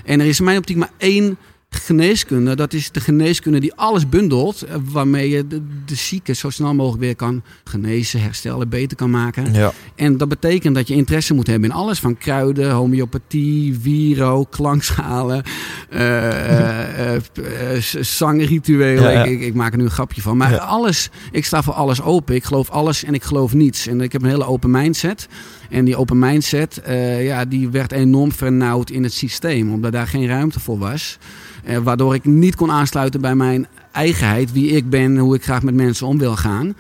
En 0.06 0.20
er 0.20 0.26
is 0.26 0.40
in 0.40 0.46
mijn 0.46 0.58
optiek 0.58 0.78
maar 0.78 0.92
één 0.98 1.38
geneeskunde. 1.74 2.56
Dat 2.56 2.74
is 2.74 2.92
de 2.92 3.00
geneeskunde 3.00 3.60
die 3.60 3.74
alles 3.74 4.10
bundelt. 4.10 4.62
eh, 4.62 4.76
Waarmee 4.84 5.30
je 5.30 5.48
de, 5.48 5.62
de 5.86 5.96
zieke 5.96 6.34
zo 6.34 6.50
snel 6.50 6.74
mogelijk 6.74 7.02
weer 7.02 7.16
kan 7.16 7.44
genezen, 7.64 8.22
herstellen, 8.22 8.70
beter 8.70 8.98
kan 8.98 9.10
maken. 9.10 9.54
Ja. 9.54 9.72
En 9.96 10.18
dat 10.18 10.30
betekent 10.30 10.76
dat 10.76 10.88
je 10.88 10.94
interesse 10.96 11.34
moet 11.34 11.48
hebben 11.48 11.70
in 11.70 11.76
alles. 11.76 12.00
Van 12.00 12.18
kruiden, 12.18 12.72
homeopathie, 12.72 13.80
wiro, 13.80 14.44
klankschalen, 14.44 15.44
eh, 15.90 17.16
eh, 17.16 17.16
eh, 17.76 17.82
zangrituelen. 18.02 19.04
Ja, 19.04 19.10
ja. 19.10 19.24
Ik, 19.24 19.42
ik, 19.42 19.54
maak 19.54 19.72
er 19.72 19.78
nu 19.78 19.84
een 19.84 19.90
grapje 19.92 20.22
van. 20.22 20.38
Maar 20.38 20.58
alles, 20.60 21.10
ik 21.32 21.46
sta 21.46 21.64
voor 21.64 21.74
alles 21.74 22.02
open. 22.02 22.36
Ik 22.36 22.44
geloof 22.44 22.70
alles 22.70 23.04
en 23.04 23.14
ik 23.14 23.24
geloof 23.24 23.54
niets. 23.54 23.88
En 23.88 24.02
ik 24.02 24.12
heb 24.12 24.22
een 24.22 24.30
hele 24.30 24.46
open 24.46 24.72
mindset. 24.72 25.28
En 25.72 25.86
die 25.86 25.96
open 25.96 26.20
mindset, 26.20 26.78
eh, 26.78 27.26
ja, 27.26 27.46
die 27.46 27.70
werd 27.70 27.92
enorm 27.92 28.32
vernauwd 28.32 28.90
in 28.90 29.04
het 29.04 29.14
systeem. 29.14 29.72
Omdat 29.74 29.92
daar 29.92 30.08
geen 30.08 30.28
ruimte 30.28 30.60
voor 30.60 30.78
was. 30.78 31.18
Eh, 31.64 31.78
waardoor 31.78 32.16
ik 32.16 32.26
niet 32.26 32.56
kon 32.56 32.72
aansluiten 32.72 33.22
bij 33.22 33.36
mijn 33.36 33.68
eigenheid. 33.92 34.52
Wie 34.52 34.70
ik 34.70 34.90
ben, 34.90 35.18
hoe 35.18 35.36
ik 35.36 35.44
graag 35.44 35.62
met 35.62 35.74
mensen 35.74 36.08
om 36.08 36.18
wil 36.18 36.36
gaan. 36.36 36.76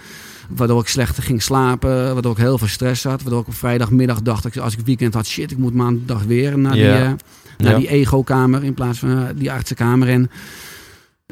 Waardoor 0.50 0.82
ik 0.82 0.88
slechter 0.88 1.24
ging 1.24 1.42
slapen. 1.42 2.14
Waardoor 2.14 2.32
ik 2.32 2.38
heel 2.38 2.58
veel 2.58 2.68
stress 2.68 3.04
had. 3.04 3.22
Waardoor 3.22 3.42
ik 3.42 3.48
op 3.48 3.56
vrijdagmiddag 3.56 4.22
dacht, 4.22 4.46
ik, 4.46 4.58
als 4.58 4.74
ik 4.78 4.86
weekend 4.86 5.14
had... 5.14 5.26
shit, 5.28 5.52
ik 5.52 5.58
moet 5.58 5.74
maandag 5.74 6.24
weer 6.24 6.58
naar 6.58 6.74
die, 6.74 6.92
eh, 6.92 7.12
naar 7.58 7.72
Ja. 7.72 7.78
die 7.78 7.90
ego-kamer 7.90 8.64
in 8.64 8.74
plaats 8.74 9.00
van 9.00 9.28
die 9.36 9.52
artsenkamer. 9.52 10.10
En, 10.10 10.30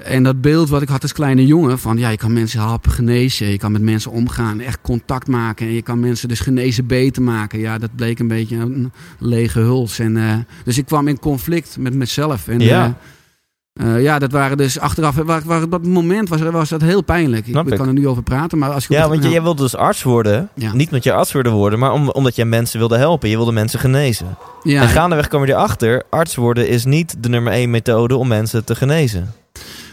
en 0.03 0.23
dat 0.23 0.41
beeld 0.41 0.69
wat 0.69 0.81
ik 0.81 0.89
had 0.89 1.01
als 1.01 1.13
kleine 1.13 1.45
jongen... 1.45 1.79
van 1.79 1.97
ja, 1.97 2.09
je 2.09 2.17
kan 2.17 2.33
mensen 2.33 2.59
helpen 2.59 2.91
genezen. 2.91 3.47
Je 3.47 3.57
kan 3.57 3.71
met 3.71 3.81
mensen 3.81 4.11
omgaan, 4.11 4.59
echt 4.59 4.79
contact 4.81 5.27
maken. 5.27 5.67
En 5.67 5.73
je 5.73 5.81
kan 5.81 5.99
mensen 5.99 6.27
dus 6.27 6.39
genezen 6.39 6.85
beter 6.85 7.21
maken. 7.21 7.59
Ja, 7.59 7.77
dat 7.77 7.95
bleek 7.95 8.19
een 8.19 8.27
beetje 8.27 8.55
een 8.57 8.91
lege 9.19 9.59
huls. 9.59 9.99
En, 9.99 10.17
eh, 10.17 10.33
dus 10.63 10.77
ik 10.77 10.85
kwam 10.85 11.07
in 11.07 11.19
conflict 11.19 11.77
met 11.79 11.93
mezelf. 11.93 12.47
En, 12.47 12.59
Ja. 12.59 12.85
eh, 12.85 13.95
eh, 13.95 14.01
ja, 14.01 14.19
dat 14.19 14.31
waren 14.31 14.57
dus 14.57 14.79
achteraf. 14.79 15.15
Waar, 15.15 15.69
dat 15.69 15.85
moment 15.85 16.29
was, 16.29 16.41
was 16.41 16.69
dat 16.69 16.81
heel 16.81 17.01
pijnlijk. 17.01 17.47
Ik, 17.47 17.53
kan 17.53 17.87
er 17.87 17.93
nu 17.93 18.07
over 18.07 18.23
praten, 18.23 18.57
maar 18.57 18.69
als 18.69 18.83
ik 18.83 18.89
Ja, 18.89 19.09
want 19.09 19.23
je- 19.23 19.29
jij 19.29 19.41
wilde 19.41 19.61
dus 19.61 19.75
arts 19.75 20.03
worden. 20.03 20.49
Ja. 20.55 20.73
Niet 20.73 20.87
omdat 20.87 21.03
je 21.03 21.13
arts 21.13 21.31
wilde 21.31 21.49
worden, 21.49 21.79
maar 21.79 21.91
om, 21.91 22.09
omdat 22.09 22.35
jij 22.35 22.45
mensen 22.45 22.79
wilde 22.79 22.97
helpen. 22.97 23.29
Je 23.29 23.35
wilde 23.35 23.51
mensen 23.51 23.79
genezen. 23.79 24.37
ja, 24.63 24.81
en 24.81 24.87
gaandeweg 24.87 25.27
kwam 25.27 25.45
je 25.45 25.51
erachter, 25.51 26.03
arts 26.09 26.35
worden 26.35 26.67
is 26.67 26.85
niet 26.85 27.15
de 27.23 27.29
nummer 27.29 27.53
één 27.53 27.69
methode 27.69 28.15
om 28.15 28.27
mensen 28.27 28.65
te 28.65 28.75
genezen. 28.75 29.33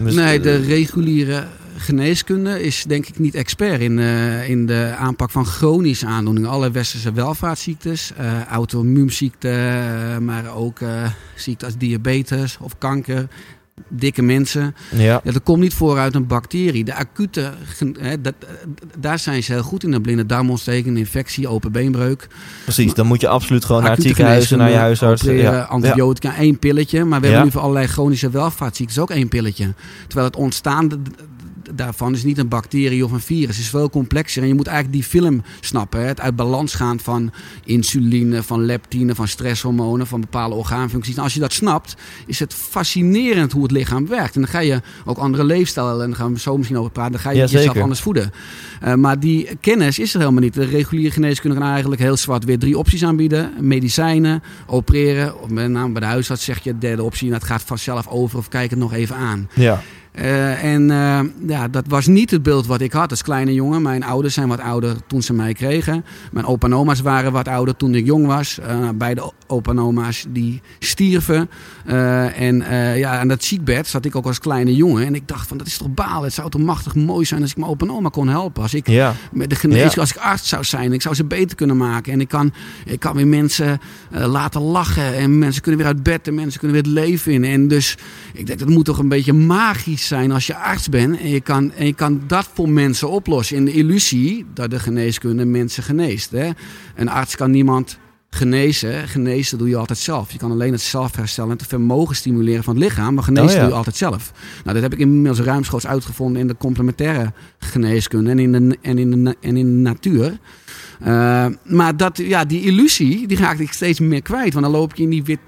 Nee, 0.02 0.40
de 0.40 0.56
reguliere 0.56 1.46
geneeskunde 1.76 2.62
is 2.62 2.84
denk 2.84 3.06
ik 3.06 3.18
niet 3.18 3.34
expert 3.34 3.80
in, 3.80 3.98
eh, 3.98 4.48
in 4.48 4.66
de 4.66 4.94
aanpak 4.98 5.30
van 5.30 5.46
chronische 5.46 6.06
aandoeningen. 6.06 6.50
Alle 6.50 6.70
westerse 6.70 7.12
welvaartsziektes, 7.12 8.12
eh 8.16 8.44
auto-immuunziekten, 8.44 9.50
eh, 9.50 10.18
maar 10.18 10.54
ook 10.54 10.78
ziekten 11.34 11.66
als 11.66 11.76
diabetes 11.76 12.58
of 12.60 12.78
kanker. 12.78 13.28
Dikke 13.88 14.22
mensen. 14.22 14.74
ja. 14.90 15.20
Ja, 15.24 15.32
dat 15.32 15.42
komt 15.42 15.60
niet 15.60 15.74
voor 15.74 15.98
uit 15.98 16.14
een 16.14 16.26
bacterie. 16.26 16.84
De 16.84 16.94
acute, 16.94 17.52
hè, 18.00 18.20
dat, 18.20 18.34
eh, 18.40 18.48
daar 18.98 19.18
zijn 19.18 19.42
ze 19.42 19.52
heel 19.52 19.62
goed 19.62 19.82
in. 19.84 19.92
Een 19.92 20.02
blinde 20.02 20.26
darmontsteking, 20.26 20.86
een 20.86 20.96
infectie, 20.96 21.48
open 21.48 21.72
beenbreuk. 21.72 22.28
Precies, 22.62 22.94
dan 22.94 23.06
moet 23.06 23.20
je 23.20 23.28
absoluut 23.28 23.64
gewoon 23.64 23.82
naar 23.82 23.90
het 23.90 24.02
ziekenhuis 24.02 24.50
en 24.52 24.58
naar 24.58 24.70
je 24.70 24.76
huisarts. 24.76 25.22
opereren, 25.22 25.52
Ja. 25.52 25.60
Antibiotica, 25.62 26.36
één 26.36 26.58
pilletje. 26.58 27.04
Maar 27.04 27.20
we 27.20 27.26
hebben 27.26 27.44
nu 27.44 27.50
voor 27.50 27.60
allerlei 27.60 27.86
chronische 27.86 28.30
welvaartsziektes 28.30 28.98
ook 28.98 29.10
één 29.10 29.28
pilletje. 29.28 29.74
Terwijl 30.06 30.26
het 30.26 30.36
ontstaan 30.36 30.88
daarvan 31.74 32.12
is 32.12 32.24
niet 32.24 32.38
een 32.38 32.48
bacterie 32.48 33.04
of 33.04 33.12
een 33.12 33.20
virus. 33.20 33.56
Het 33.56 33.64
is 33.64 33.70
veel 33.70 33.90
complexer. 33.90 34.42
En 34.42 34.48
je 34.48 34.54
moet 34.54 34.66
eigenlijk 34.66 34.96
die 34.96 35.10
film 35.10 35.42
snappen. 35.60 36.00
Hè? 36.00 36.06
Het 36.06 36.20
uit 36.20 36.36
balans 36.36 36.74
gaan 36.74 37.00
van 37.00 37.32
insuline, 37.64 38.42
van 38.42 38.64
leptine, 38.64 39.14
van 39.14 39.28
stresshormonen, 39.28 40.06
van 40.06 40.20
bepaalde 40.20 40.54
orgaanfuncties. 40.54 41.16
En 41.16 41.22
als 41.22 41.34
je 41.34 41.40
dat 41.40 41.52
snapt, 41.52 41.94
is 42.26 42.38
het 42.38 42.54
fascinerend 42.54 43.52
hoe 43.52 43.62
het 43.62 43.70
lichaam 43.70 44.08
werkt. 44.08 44.34
En 44.34 44.40
dan 44.40 44.50
ga 44.50 44.58
je 44.58 44.80
ook 45.04 45.18
andere 45.18 45.44
leefstijlen, 45.44 46.02
en 46.02 46.08
daar 46.08 46.18
gaan 46.18 46.32
we 46.32 46.40
zo 46.40 46.56
misschien 46.56 46.78
over 46.78 46.90
praten, 46.90 47.12
dan 47.12 47.20
ga 47.20 47.30
je 47.30 47.36
Ja, 47.36 47.46
jezelf 47.46 47.76
anders 47.76 48.00
voeden. 48.00 48.32
Eh, 48.80 48.94
maar 48.94 49.20
die 49.20 49.48
kennis 49.60 49.98
is 49.98 50.14
er 50.14 50.20
helemaal 50.20 50.42
niet. 50.42 50.54
De 50.54 50.64
reguliere 50.64 51.10
geneeskunde 51.10 51.56
kan 51.56 51.66
eigenlijk 51.68 52.00
heel 52.00 52.16
zwart 52.16 52.44
weer 52.44 52.58
drie 52.58 52.78
opties 52.78 53.04
aanbieden. 53.04 53.52
Medicijnen, 53.60 54.42
opereren. 54.66 55.40
Of 55.40 55.50
met 55.50 55.70
name 55.70 55.92
bij 55.92 56.00
de 56.00 56.06
huisarts 56.06 56.44
zeg 56.44 56.64
je 56.64 56.78
derde 56.78 57.02
optie. 57.02 57.30
Dat 57.30 57.44
gaat 57.44 57.62
vanzelf 57.62 58.06
over 58.08 58.38
of 58.38 58.48
kijk 58.48 58.70
het 58.70 58.78
nog 58.78 58.92
even 58.92 59.16
aan. 59.16 59.48
Ja. 59.54 59.82
Eh, 60.16 60.64
en 60.64 60.90
eh, 60.90 61.20
ja, 61.46 61.68
dat 61.68 61.84
was 61.88 62.06
niet 62.06 62.30
het 62.30 62.42
beeld 62.42 62.66
wat 62.66 62.80
ik 62.80 62.92
had 62.92 63.10
als 63.10 63.22
kleine 63.22 63.54
jongen. 63.54 63.82
Mijn 63.82 64.04
ouders 64.04 64.34
zijn 64.34 64.48
wat 64.48 64.60
ouder 64.60 64.96
toen 65.06 65.22
ze 65.22 65.32
mij 65.32 65.52
kregen. 65.52 66.04
Mijn 66.32 66.46
opa 66.46 66.66
en 66.66 66.74
oma's 66.74 67.00
waren 67.00 67.32
wat 67.32 67.48
ouder 67.48 67.76
toen 67.76 67.94
ik 67.94 68.06
jong 68.06 68.26
was. 68.26 68.58
Eh, 68.58 68.88
beide 68.94 69.32
opa 69.46 69.70
en 69.70 69.80
oma's 69.80 70.24
die 70.28 70.60
stierven. 70.78 71.50
En 72.34 72.64
ja, 72.96 73.18
aan 73.18 73.28
dat 73.28 73.44
ziekbed 73.44 73.86
zat 73.86 74.04
ik 74.04 74.16
ook 74.16 74.26
als 74.26 74.38
kleine 74.38 74.74
jongen. 74.74 75.06
En 75.06 75.14
ik 75.14 75.28
dacht 75.28 75.48
van, 75.48 75.56
dat 75.58 75.66
is 75.66 75.76
toch 75.76 75.94
balen. 75.94 76.22
Het 76.22 76.32
zou 76.32 76.50
toch 76.50 76.60
machtig 76.60 76.94
mooi 76.94 77.24
zijn 77.24 77.40
als 77.42 77.50
ik 77.50 77.56
mijn 77.56 77.70
opa 77.70 77.86
en 77.86 77.92
oma 77.92 78.08
kon 78.08 78.28
helpen. 78.28 78.62
Als 78.62 78.74
ik 78.74 78.88
Ja. 78.88 79.14
met 79.32 79.50
de 79.50 79.56
geneeskunde, 79.56 79.94
Ja. 79.94 80.00
als 80.00 80.10
ik 80.10 80.16
arts 80.16 80.48
zou 80.48 80.64
zijn, 80.64 80.92
ik 80.92 81.02
zou 81.02 81.14
ze 81.14 81.24
beter 81.24 81.56
kunnen 81.56 81.76
maken. 81.76 82.12
En 82.12 82.20
ik 82.20 82.28
kan, 82.28 82.52
ik 82.84 83.00
kan 83.00 83.16
weer 83.16 83.26
mensen 83.26 83.80
laten 84.10 84.60
lachen. 84.60 85.14
En 85.14 85.38
mensen 85.38 85.62
kunnen 85.62 85.80
weer 85.80 85.90
uit 85.90 86.02
bed 86.02 86.28
en 86.28 86.34
mensen 86.34 86.60
kunnen 86.60 86.82
weer 86.82 86.92
het 86.92 87.04
leven 87.04 87.32
in. 87.32 87.44
En 87.44 87.68
dus, 87.68 87.96
ik 88.32 88.46
denk 88.46 88.58
dat 88.58 88.68
moet 88.68 88.84
toch 88.84 88.98
een 88.98 89.08
beetje 89.08 89.32
magisch 89.32 90.05
zijn 90.06 90.32
als 90.32 90.46
je 90.46 90.56
arts 90.56 90.88
bent. 90.88 91.20
En 91.20 91.28
je 91.28 91.40
kan, 91.40 91.72
en 91.72 91.86
je 91.86 91.94
kan 91.94 92.22
dat 92.26 92.48
voor 92.54 92.68
mensen 92.68 93.10
oplossen. 93.10 93.56
In 93.56 93.64
de 93.64 93.72
illusie 93.72 94.46
dat 94.54 94.70
de 94.70 94.78
geneeskunde 94.78 95.44
mensen 95.44 95.82
geneest. 95.82 96.30
Hè? 96.30 96.50
Een 96.94 97.08
arts 97.08 97.36
kan 97.36 97.50
niemand 97.50 97.98
genezen. 98.30 99.08
Genezen 99.08 99.58
doe 99.58 99.68
je 99.68 99.76
altijd 99.76 99.98
zelf. 99.98 100.32
Je 100.32 100.38
kan 100.38 100.50
alleen 100.50 100.72
het 100.72 100.80
zelfherstellen 100.80 101.50
en 101.50 101.56
het 101.56 101.66
vermogen 101.66 102.16
stimuleren 102.16 102.64
van 102.64 102.74
het 102.74 102.84
lichaam. 102.84 103.14
Maar 103.14 103.24
genezen 103.24 103.48
Oh 103.48 103.54
ja. 103.54 103.60
doe 103.60 103.68
je 103.68 103.74
altijd 103.76 103.96
zelf. 103.96 104.32
Nou, 104.64 104.74
dat 104.74 104.82
heb 104.82 104.92
ik 104.92 104.98
inmiddels 104.98 105.46
ruimschoots 105.46 105.86
uitgevonden 105.86 106.40
in 106.40 106.46
de 106.46 106.56
complementaire 106.56 107.32
geneeskunde 107.58 108.30
en 108.30 108.38
in 108.38 108.52
de, 108.52 108.78
en 108.82 108.98
in 108.98 109.24
de, 109.24 109.36
en 109.40 109.56
in 109.56 109.64
de 109.64 109.90
natuur. 109.90 110.38
Eh, 111.00 111.46
maar 111.64 111.96
dat, 111.96 112.16
ja, 112.16 112.44
die 112.44 112.62
illusie, 112.62 113.26
die 113.26 113.36
raakte 113.38 113.62
ik 113.62 113.72
steeds 113.72 114.00
meer 114.00 114.22
kwijt. 114.22 114.52
Want 114.52 114.64
dan 114.64 114.74
loop 114.74 114.94
je 114.94 115.02
in 115.02 115.10
die 115.10 115.24
witte 115.24 115.44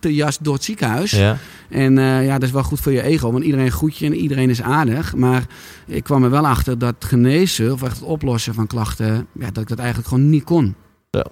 jas 0.00 0.38
door 0.38 0.54
het 0.54 0.64
ziekenhuis. 0.64 1.10
Ja. 1.10 1.38
En 1.70 1.96
uh, 1.96 2.26
ja, 2.26 2.32
dat 2.32 2.42
is 2.42 2.50
wel 2.50 2.62
goed 2.62 2.80
voor 2.80 2.92
je 2.92 3.02
ego, 3.02 3.32
want 3.32 3.44
iedereen 3.44 3.72
groet 3.72 3.96
je 3.96 4.06
en 4.06 4.14
iedereen 4.14 4.50
is 4.50 4.62
aardig. 4.62 5.14
Maar 5.14 5.46
ik 5.86 6.04
kwam 6.04 6.24
er 6.24 6.30
wel 6.30 6.46
achter 6.46 6.78
dat 6.78 6.94
genezen 6.98 7.72
of 7.72 7.82
echt 7.82 7.96
het 7.96 8.08
oplossen 8.08 8.54
van 8.54 8.66
klachten, 8.66 9.26
ja, 9.32 9.50
dat 9.50 9.62
ik 9.62 9.68
dat 9.68 9.78
eigenlijk 9.78 10.08
gewoon 10.08 10.30
niet 10.30 10.44
kon. 10.44 10.74
Zo. 11.10 11.22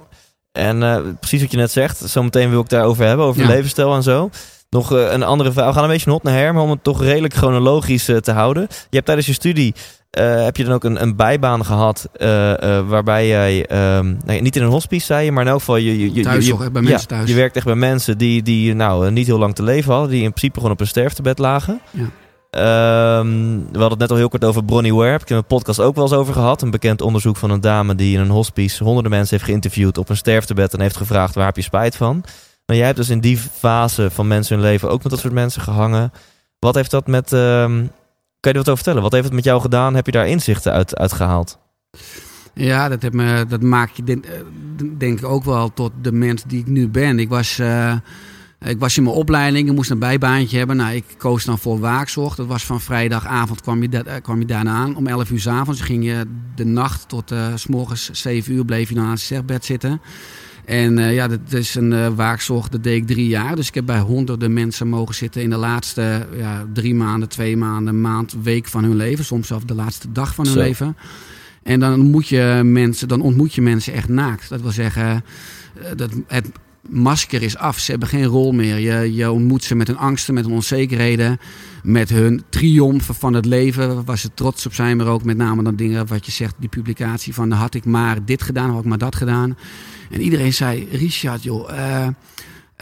En 0.53 0.83
uh, 0.83 0.99
precies 1.20 1.40
wat 1.40 1.51
je 1.51 1.57
net 1.57 1.70
zegt, 1.70 1.99
zometeen 1.99 2.51
wil 2.51 2.61
ik 2.61 2.68
daarover 2.68 3.07
hebben, 3.07 3.27
over 3.27 3.42
ja. 3.42 3.49
levensstijl 3.49 3.94
en 3.94 4.03
zo. 4.03 4.31
Nog 4.70 4.92
uh, 4.92 5.12
een 5.12 5.23
andere 5.23 5.53
vraag. 5.53 5.66
We 5.66 5.73
gaan 5.73 5.85
een 5.85 5.90
beetje 5.90 6.11
hot 6.11 6.23
naar 6.23 6.35
her, 6.35 6.55
maar 6.55 6.62
om 6.62 6.70
het 6.70 6.85
toch 6.85 7.03
redelijk 7.03 7.35
chronologisch 7.35 8.05
te 8.05 8.33
houden. 8.33 8.62
Je 8.70 8.87
hebt 8.90 9.07
tijdens 9.07 9.27
je 9.27 9.33
studie 9.33 9.75
uh, 10.18 10.44
heb 10.44 10.57
je 10.57 10.64
dan 10.64 10.72
ook 10.72 10.85
een, 10.85 11.03
een 11.03 11.16
bijbaan 11.16 11.64
gehad 11.64 12.09
uh, 12.16 12.50
uh, 12.50 12.88
waarbij 12.88 13.27
jij 13.27 13.70
um, 13.96 14.18
nee, 14.24 14.40
niet 14.40 14.57
in 14.57 14.62
een 14.62 14.68
hospice 14.68 15.07
zei 15.07 15.24
je, 15.24 15.33
maar 15.33 15.42
in 15.44 15.50
elk 15.50 15.59
geval 15.59 15.77
je, 15.77 15.98
je, 15.98 16.14
je, 16.14 16.22
thuis, 16.22 16.44
je, 16.44 16.50
toch, 16.50 16.70
bij 16.70 16.83
mensen 16.83 17.09
thuis. 17.09 17.29
je 17.29 17.35
werkt 17.35 17.57
echt 17.57 17.66
bij 17.66 17.74
mensen 17.74 18.18
die, 18.18 18.42
die 18.42 18.74
nou 18.74 19.11
niet 19.11 19.27
heel 19.27 19.38
lang 19.38 19.55
te 19.55 19.62
leven 19.62 19.92
hadden, 19.92 20.11
die 20.11 20.22
in 20.22 20.31
principe 20.31 20.57
gewoon 20.57 20.72
op 20.72 20.81
een 20.81 20.87
sterftebed 20.87 21.38
lagen. 21.38 21.81
Ja. 21.90 22.11
Um, 23.18 23.59
we 23.72 23.79
hadden 23.79 23.90
het 23.90 23.98
net 23.98 24.11
al 24.11 24.16
heel 24.16 24.29
kort 24.29 24.44
over 24.44 24.64
Bronnie 24.64 24.94
Ware. 24.94 25.11
Heb 25.11 25.22
ik 25.22 25.29
in 25.29 25.35
mijn 25.35 25.46
podcast 25.46 25.81
ook 25.81 25.94
wel 25.94 26.05
eens 26.05 26.12
over 26.12 26.35
gehad. 26.35 26.62
Een 26.62 26.70
bekend 26.70 27.00
onderzoek 27.00 27.37
van 27.37 27.50
een 27.50 27.61
dame 27.61 27.94
die 27.94 28.14
in 28.14 28.20
een 28.20 28.31
hospice 28.31 28.85
honderden 28.85 29.11
mensen 29.11 29.37
heeft 29.37 29.48
geïnterviewd 29.48 29.98
op 29.98 30.09
een 30.09 30.16
sterftebed 30.16 30.74
en 30.74 30.81
heeft 30.81 30.96
gevraagd 30.96 31.35
waar 31.35 31.46
heb 31.46 31.57
je 31.57 31.62
spijt 31.62 31.96
van. 31.96 32.24
Maar 32.66 32.77
jij 32.77 32.85
hebt 32.85 32.96
dus 32.96 33.09
in 33.09 33.20
die 33.20 33.38
fase 33.38 34.11
van 34.11 34.27
mensen 34.27 34.57
hun 34.57 34.64
leven 34.64 34.90
ook 34.90 35.03
met 35.03 35.12
dat 35.12 35.20
soort 35.20 35.33
mensen 35.33 35.62
gehangen. 35.62 36.12
Wat 36.59 36.74
heeft 36.74 36.90
dat 36.90 37.07
met 37.07 37.33
um, 37.33 37.90
kan 38.44 38.52
je 38.52 38.59
wat 38.59 38.68
over 38.68 38.85
vertellen? 38.85 39.02
Wat 39.02 39.12
heeft 39.12 39.24
het 39.24 39.35
met 39.35 39.44
jou 39.44 39.61
gedaan? 39.61 39.94
Heb 39.94 40.07
je 40.07 40.12
daar 40.12 40.28
inzichten 40.28 40.72
uit, 40.72 40.96
uit 40.96 41.12
gehaald? 41.12 41.59
Ja, 42.54 42.88
dat, 42.88 43.02
heeft 43.02 43.14
me, 43.14 43.44
dat 43.48 43.62
maakt 43.62 43.96
je 43.96 44.04
denk, 44.04 44.24
denk 44.98 45.18
ik 45.18 45.24
ook 45.24 45.44
wel 45.44 45.72
tot 45.72 45.92
de 46.02 46.12
mens 46.12 46.42
die 46.46 46.61
ik 46.61 46.66
nu 46.66 46.88
ben. 46.88 47.18
Ik 47.18 47.28
was, 47.28 47.59
uh, 47.59 47.94
ik 48.61 48.78
was 48.78 48.96
in 48.96 49.02
mijn 49.02 49.14
opleiding, 49.14 49.68
ik 49.68 49.74
moest 49.74 49.90
een 49.90 49.98
bijbaantje 49.98 50.59
hebben. 50.59 50.76
Nou, 50.76 50.94
ik 50.94 51.04
koos 51.16 51.44
dan 51.44 51.59
voor 51.59 51.78
waakzorg. 51.78 52.35
Dat 52.35 52.46
was 52.46 52.64
van 52.64 52.80
vrijdagavond 52.80 53.61
kwam 53.61 53.83
je, 53.83 53.88
da 53.88 54.18
kwam 54.18 54.38
je 54.38 54.46
daarna 54.46 54.72
aan. 54.72 54.96
Om 54.96 55.07
11 55.07 55.30
uur 55.30 55.40
s 55.40 55.46
avonds 55.46 55.80
ging 55.80 56.04
je 56.04 56.26
de 56.54 56.64
nacht 56.64 57.09
tot 57.09 57.33
uh, 57.33 57.46
s 57.54 57.66
morgens 57.66 58.11
7 58.12 58.52
uur 58.52 58.64
bleef 58.64 58.88
je 58.88 58.94
dan 58.94 59.04
aan 59.04 59.11
het 59.11 59.20
sterfbed 59.20 59.64
zitten. 59.64 60.00
En 60.64 60.98
uh, 60.98 61.14
ja, 61.14 61.29
dat 61.29 61.53
is 61.53 61.74
een 61.74 61.92
uh, 61.92 62.09
waakzorg, 62.09 62.68
dat 62.68 62.83
deed 62.83 62.96
ik 62.96 63.07
drie 63.07 63.29
jaar. 63.29 63.57
Dus 63.57 63.68
ik 63.68 63.74
heb 63.74 63.87
bij 63.87 64.00
honderden 64.00 64.53
mensen 64.53 64.88
mogen 64.88 65.14
zitten 65.14 65.42
in 65.42 65.50
de 65.50 65.57
laatste 65.57 66.27
ja, 66.37 66.66
drie 66.72 66.94
maanden, 66.94 67.29
twee 67.29 67.57
maanden, 67.57 68.00
maand, 68.00 68.37
week 68.42 68.66
van 68.66 68.85
hun 68.85 68.96
leven. 68.96 69.24
Soms 69.24 69.46
zelfs 69.46 69.64
de 69.66 69.74
laatste 69.74 70.12
dag 70.12 70.35
van 70.35 70.44
hun 70.44 70.55
Zo. 70.55 70.61
leven. 70.61 70.96
En 71.62 71.81
dan 71.81 72.00
ontmoet 72.00 72.29
je 72.29 72.61
mensen, 72.64 73.09
dan 73.09 73.20
ontmoet 73.20 73.55
je 73.55 73.62
mensen 73.62 73.92
echt 73.92 74.09
naakt. 74.09 74.48
Dat 74.48 74.61
wil 74.61 74.70
zeggen, 74.70 75.24
uh, 75.79 75.85
dat 75.96 76.11
het 76.27 76.50
masker 76.88 77.42
is 77.42 77.57
af. 77.57 77.79
Ze 77.79 77.90
hebben 77.90 78.09
geen 78.09 78.24
rol 78.24 78.53
meer. 78.53 78.79
Je, 78.79 79.14
je 79.14 79.31
ontmoet 79.31 79.64
ze 79.64 79.74
met 79.74 79.87
hun 79.87 79.96
angsten, 79.96 80.35
met 80.35 80.44
hun 80.44 80.55
onzekerheden, 80.55 81.38
met 81.83 82.09
hun 82.09 82.42
triomfen 82.48 83.14
van 83.14 83.33
het 83.33 83.44
leven, 83.44 84.05
waar 84.05 84.18
ze 84.18 84.35
trots 84.35 84.66
op 84.66 84.74
zijn, 84.74 84.96
maar 84.96 85.07
ook 85.07 85.24
met 85.24 85.37
name 85.37 85.62
dan 85.62 85.77
dingen 85.77 86.07
wat 86.07 86.27
je 86.27 86.33
zegt, 86.33 86.55
die 86.59 86.68
publicatie 86.68 87.35
van 87.35 87.50
had 87.50 87.74
ik 87.74 87.85
maar 87.85 88.24
dit 88.24 88.42
gedaan, 88.42 88.70
had 88.70 88.81
ik 88.81 88.88
maar 88.88 88.98
dat 88.98 89.16
gedaan. 89.16 89.57
En 90.11 90.21
iedereen 90.21 90.53
zei, 90.53 90.88
Richard, 90.90 91.43
joh, 91.43 91.71
uh, 91.71 92.07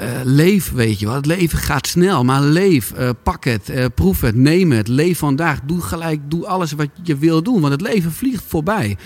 uh, 0.00 0.08
leef, 0.24 0.72
weet 0.72 0.98
je 0.98 1.06
wel. 1.06 1.14
Het 1.14 1.26
leven 1.26 1.58
gaat 1.58 1.86
snel, 1.86 2.24
maar 2.24 2.42
leef, 2.42 2.92
uh, 2.98 3.10
pak 3.22 3.44
het, 3.44 3.72
proef 3.94 4.20
het, 4.20 4.34
neem 4.34 4.72
het, 4.72 4.88
leef 4.88 5.18
vandaag. 5.18 5.60
Doe 5.66 5.80
gelijk, 5.80 6.20
doe 6.28 6.46
alles 6.46 6.72
wat 6.72 6.88
je 7.02 7.16
wil 7.16 7.42
doen, 7.42 7.60
want 7.60 7.72
het 7.72 7.80
leven 7.80 8.12
vliegt 8.12 8.44
voorbij. 8.46 8.96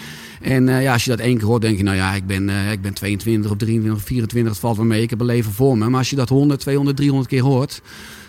En 0.40 0.66
ja, 0.66 0.92
als 0.92 1.05
je 1.05 1.11
dat 1.11 1.20
één 1.20 1.38
keer 1.38 1.46
hoort, 1.46 1.62
denk 1.62 1.76
je, 1.76 1.83
nou 1.83 1.96
ja, 1.96 2.12
ik 2.14 2.26
ben, 2.26 2.48
ik 2.48 2.83
ben 2.83 2.94
22 2.94 3.50
of 3.50 3.57
23 3.57 4.00
of 4.00 4.07
24, 4.07 4.52
het 4.52 4.61
valt 4.61 4.76
wel 4.76 4.87
mee, 4.87 5.02
ik 5.02 5.11
heb 5.11 5.20
een 5.20 5.26
leven 5.26 5.52
voor 5.52 5.79
me. 5.79 5.88
Maar 5.88 5.98
als 5.98 6.11
je 6.11 6.16
dat 6.16 6.29
100, 6.29 6.61
200, 6.61 6.96
300 6.96 7.29
keer 7.29 7.42
hoort 7.42 7.83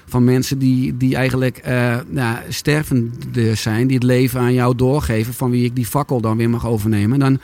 van 0.10 0.24
mensen 0.24 0.60
die, 0.60 0.98
die 0.98 1.15
eigenlijk 1.15 1.62
uh, 1.67 1.98
stervende 2.50 3.56
zijn, 3.56 3.88
die 3.88 3.96
het 3.96 4.06
leven 4.06 4.39
aan 4.39 4.54
jou 4.54 4.76
doorgeven, 4.76 5.34
van 5.34 5.52
wie 5.52 5.65
ik 5.65 5.76
die 5.76 5.86
fakkel 5.86 6.22
dan 6.22 6.38
weer 6.38 6.50
mag 6.50 6.67
overnemen, 6.67 7.20
dan 7.20 7.39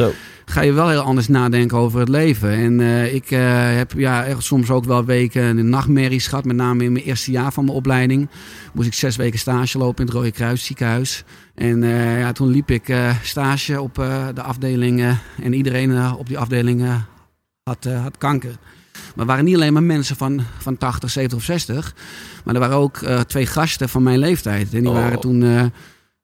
ga 0.45 0.61
je 0.61 0.71
wel 0.71 0.89
heel 0.89 1.01
anders 1.01 1.27
nadenken 1.27 1.77
over 1.77 1.99
het 1.99 2.09
leven. 2.09 2.49
En 2.49 2.79
uh, 2.79 3.13
ik 3.13 3.31
uh, 3.31 3.39
heb 3.75 3.91
ja, 3.97 4.25
echt 4.25 4.43
soms 4.43 4.69
ook 4.69 4.85
wel 4.85 5.05
weken 5.05 5.57
een 5.57 5.69
nachtmerries 5.69 6.27
gehad, 6.27 6.45
met 6.45 6.55
name 6.55 6.83
in 6.83 6.91
mijn 6.91 7.05
eerste 7.05 7.31
jaar 7.31 7.53
van 7.53 7.65
mijn 7.65 7.77
opleiding. 7.77 8.29
Moest 8.73 8.87
ik 8.87 8.93
zes 8.93 9.15
weken 9.15 9.39
stage 9.39 9.77
lopen 9.77 9.99
in 9.99 10.05
het 10.05 10.15
Rode 10.15 10.31
Kruis 10.31 10.65
ziekenhuis. 10.65 11.23
En 11.55 11.83
ja, 12.17 12.31
toen 12.31 12.49
liep 12.49 12.71
ik 12.71 12.95
stage 13.21 13.81
op 13.81 13.95
de 14.33 14.41
afdeling 14.41 15.17
en 15.41 15.53
iedereen 15.53 16.13
op 16.13 16.27
die 16.27 16.37
afdeling 16.37 16.83
had, 17.63 17.83
had 17.83 18.17
kanker. 18.17 18.55
Maar 19.13 19.25
waren 19.25 19.45
niet 19.45 19.55
alleen 19.55 19.73
maar 19.73 19.83
mensen 19.83 20.15
van, 20.15 20.41
van 20.57 20.77
80, 20.77 21.09
70 21.09 21.37
of 21.37 21.43
60. 21.43 21.95
Maar 22.43 22.53
er 22.53 22.59
waren 22.59 22.77
ook 22.77 23.01
uh, 23.01 23.19
twee 23.19 23.45
gasten 23.45 23.89
van 23.89 24.03
mijn 24.03 24.19
leeftijd. 24.19 24.73
En 24.73 24.79
die 24.79 24.89
Oh. 24.89 24.95
waren 24.95 25.19
toen 25.19 25.41
uh, 25.41 25.63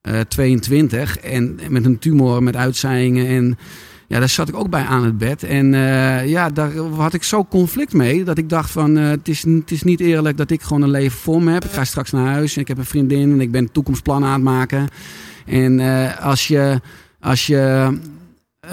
uh, 0.02 0.19
22 0.19 1.17
en 1.17 1.60
met 1.69 1.86
een 1.86 1.99
tumor, 1.99 2.43
met 2.43 2.56
uitzaaiingen. 2.56 3.28
En 3.28 3.58
ja, 4.08 4.19
daar 4.19 4.30
zat 4.30 4.49
ik 4.49 4.56
ook 4.56 4.69
bij 4.69 4.84
aan 4.84 5.04
het 5.04 5.17
bed. 5.17 5.43
En 5.43 5.71
ja, 6.28 6.49
daar 6.49 6.75
had 6.78 7.13
ik 7.13 7.23
zo 7.23 7.45
conflict 7.45 7.93
mee 7.93 8.23
dat 8.23 8.38
ik 8.38 8.49
dacht 8.49 8.71
van... 8.71 8.95
het, 8.95 9.28
is, 9.28 9.43
het 9.43 9.71
is 9.71 9.84
niet 9.84 9.99
eerlijk 9.99 10.38
dat 10.38 10.52
ik 10.52 10.62
gewoon 10.62 10.82
een 10.82 10.89
leven 10.89 11.19
voor 11.19 11.43
me 11.43 11.52
heb. 11.52 11.65
Ik 11.65 11.71
ga 11.71 11.84
straks 11.84 12.12
naar 12.12 12.28
huis 12.28 12.56
en 12.56 12.62
ik 12.62 12.67
heb 12.67 12.78
een 12.78 12.86
vriendin 12.86 13.32
en 13.32 13.41
ik 13.41 13.52
ben 13.52 13.71
toekomstplannen 13.71 14.30
aan 14.30 14.36
het 14.36 14.43
maken. 14.43 14.88
En 15.45 15.80
als 16.19 16.47
je... 16.47 16.82
Als 17.21 17.47
je 17.47 17.91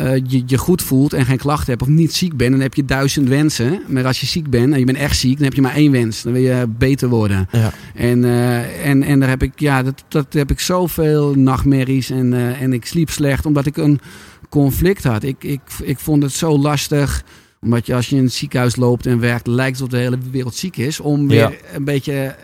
uh, 0.00 0.16
je, 0.26 0.42
je 0.46 0.58
goed 0.58 0.82
voelt 0.82 1.12
en 1.12 1.24
geen 1.26 1.36
klachten 1.38 1.66
hebt 1.70 1.82
of 1.82 1.88
niet 1.88 2.14
ziek 2.14 2.36
bent, 2.36 2.50
dan 2.50 2.60
heb 2.60 2.74
je 2.74 2.84
duizend 2.84 3.28
wensen. 3.28 3.80
Maar 3.88 4.06
als 4.06 4.20
je 4.20 4.26
ziek 4.26 4.50
bent 4.50 4.72
en 4.72 4.78
je 4.78 4.84
bent 4.84 4.98
echt 4.98 5.16
ziek, 5.18 5.34
dan 5.36 5.44
heb 5.44 5.54
je 5.54 5.60
maar 5.60 5.74
één 5.74 5.92
wens. 5.92 6.22
Dan 6.22 6.32
wil 6.32 6.42
je 6.42 6.66
beter 6.78 7.08
worden. 7.08 7.48
Ja. 7.52 7.72
En, 7.94 8.18
uh, 8.22 8.86
en, 8.86 9.02
en 9.02 9.20
daar 9.20 9.28
heb 9.28 9.42
ik, 9.42 9.52
ja, 9.60 9.82
dat, 9.82 10.04
dat 10.08 10.32
heb 10.32 10.50
ik 10.50 10.60
zoveel 10.60 11.34
nachtmerries 11.34 12.10
en, 12.10 12.32
uh, 12.32 12.62
en 12.62 12.72
ik 12.72 12.86
sliep 12.86 13.10
slecht 13.10 13.46
omdat 13.46 13.66
ik 13.66 13.76
een 13.76 14.00
conflict 14.48 15.04
had. 15.04 15.22
Ik, 15.22 15.44
ik, 15.44 15.60
ik 15.82 15.98
vond 15.98 16.22
het 16.22 16.32
zo 16.32 16.58
lastig 16.58 17.22
omdat 17.60 17.86
je 17.86 17.94
als 17.94 18.08
je 18.08 18.16
in 18.16 18.22
het 18.22 18.32
ziekenhuis 18.32 18.76
loopt 18.76 19.06
en 19.06 19.20
werkt, 19.20 19.46
lijkt 19.46 19.78
het 19.78 19.86
of 19.86 19.92
de 19.92 19.96
hele 20.02 20.18
wereld 20.30 20.54
ziek 20.54 20.76
is. 20.76 21.00
Om 21.00 21.28
weer 21.28 21.38
Ja. 21.38 21.52
een 21.74 21.84
beetje 21.84 22.12
eh, 22.12 22.34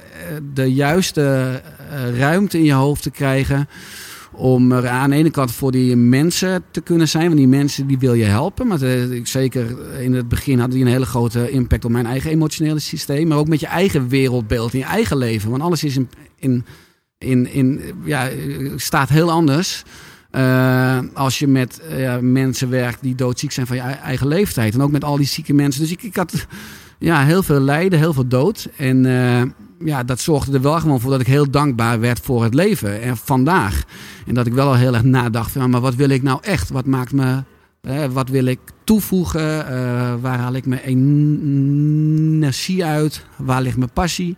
de 0.55 0.73
juiste 0.75 1.61
ruimte 2.17 2.59
in 2.59 2.65
je 2.65 2.73
hoofd 2.73 3.03
te 3.03 3.11
krijgen 3.11 3.69
om 4.33 4.73
er 4.73 4.89
aan 4.89 5.11
de 5.11 5.17
ene 5.17 5.31
kant 5.31 5.53
voor 5.53 5.73
die 5.73 5.97
mensen 5.97 6.65
te 6.71 6.81
kunnen 6.81 7.09
zijn. 7.09 7.25
Want 7.25 7.37
die 7.37 7.49
mensen 7.49 7.87
die 7.87 7.99
wil 7.99 8.15
je 8.15 8.25
helpen. 8.25 8.67
Maar 8.67 8.79
de, 8.79 9.21
zeker 9.25 9.77
in 10.01 10.15
het 10.15 10.29
begin 10.29 10.59
hadden 10.59 10.77
die 10.77 10.87
een 10.87 10.93
hele 10.93 11.07
grote 11.07 11.51
impact 11.51 11.85
op 11.85 11.91
mijn 11.91 12.07
eigen 12.07 12.31
emotionele 12.31 12.79
systeem. 12.79 13.29
Maar 13.29 13.39
ook 13.39 13.49
met 13.49 13.61
je 13.61 13.67
eigen 13.67 14.09
wereldbeeld, 14.09 14.73
in 14.73 14.79
je 14.79 14.85
eigen 14.85 15.17
leven. 15.17 15.51
Want 15.51 15.63
alles 15.63 15.85
is 15.85 15.97
in, 15.97 16.09
in, 16.39 16.65
in, 17.19 17.53
in 17.53 17.81
ja, 18.05 18.29
staat 18.77 19.09
heel 19.09 19.31
anders. 19.31 19.83
Uh, 20.37 20.99
als 21.15 21.39
je 21.39 21.47
met 21.47 21.81
uh, 21.99 22.19
mensen 22.19 22.71
werkt 22.71 23.03
die 23.03 23.15
doodziek 23.15 23.53
zijn 23.53 23.67
van 23.67 23.77
je 23.77 23.83
eigen 23.83 24.27
leeftijd. 24.27 24.75
En 24.75 24.83
ook 24.83 24.91
met 24.91 25.05
al 25.05 25.17
die 25.17 25.27
zieke 25.27 25.55
mensen. 25.55 25.83
Dus 25.83 25.91
ik, 25.91 26.03
ik 26.03 26.17
had 26.17 26.47
ja, 26.99 27.25
heel 27.25 27.43
veel 27.43 27.61
lijden, 27.61 27.99
heel 27.99 28.13
veel 28.13 28.29
dood. 28.29 28.69
En 28.77 29.05
ja, 29.85 30.03
dat 30.03 30.21
zorgde 30.21 30.53
er 30.53 30.63
wel 30.63 30.81
gewoon 30.81 31.01
voor 31.01 31.11
dat 31.11 31.21
ik 31.21 31.27
heel 31.27 31.51
dankbaar 31.51 32.01
werd 32.01 32.21
voor 32.21 32.45
het 32.45 32.55
leven. 32.55 33.01
En 33.01 33.17
vandaag. 33.17 33.83
En 34.27 34.35
dat 34.35 34.47
ik 34.47 34.53
wel 34.53 34.67
al 34.67 34.75
heel 34.75 34.95
erg 34.95 35.03
nadacht 35.03 35.51
van, 35.51 35.71
maar 35.71 35.81
wat 35.81 35.95
wil 35.95 36.09
ik 36.09 36.23
nou 36.23 36.39
echt? 36.43 36.71
Wat 36.71 36.87
maakt 36.87 37.13
me... 37.13 37.43
Uh, 37.89 38.05
wat 38.05 38.29
wil 38.29 38.45
ik 38.45 38.59
toevoegen? 38.85 39.41
Uh, 39.71 40.15
waar 40.21 40.39
haal 40.39 40.55
ik 40.55 40.67
mijn 40.67 40.81
energie 42.41 42.85
uit? 42.85 43.25
Waar 43.37 43.63
ligt 43.63 43.77
mijn 43.77 43.93
passie? 43.93 44.37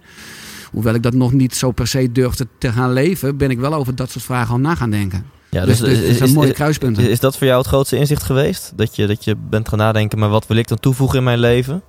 Hoewel 0.70 0.94
ik 0.94 1.02
dat 1.02 1.14
nog 1.14 1.32
niet 1.32 1.54
zo 1.54 1.70
per 1.70 1.86
se 1.86 2.12
durfde 2.12 2.46
te 2.58 2.72
gaan 2.72 2.92
leven, 2.92 3.36
ben 3.36 3.50
ik 3.50 3.58
wel 3.58 3.74
over 3.74 3.94
dat 3.94 4.10
soort 4.10 4.24
vragen 4.24 4.52
al 4.52 4.60
na 4.60 4.74
gaan 4.74 4.90
denken. 4.90 5.24
Ja, 5.50 5.64
dus, 5.64 5.78
dus, 5.78 5.98
dus 5.98 6.08
is, 6.08 6.20
een 6.20 6.32
mooie 6.32 6.52
kruispunt. 6.52 6.98
Is, 6.98 7.06
is 7.06 7.20
dat 7.20 7.36
voor 7.36 7.46
jou 7.46 7.58
het 7.58 7.68
grootste 7.68 7.96
inzicht 7.96 8.22
geweest? 8.22 8.72
Dat 8.76 8.96
je, 8.96 9.06
dat 9.06 9.24
je 9.24 9.36
bent 9.50 9.68
gaan 9.68 9.78
nadenken, 9.78 10.18
maar 10.18 10.28
wat 10.28 10.46
wil 10.46 10.56
ik 10.56 10.68
dan 10.68 10.80
toevoegen 10.80 11.18
in 11.18 11.24
mijn 11.24 11.38
leven? 11.38 11.82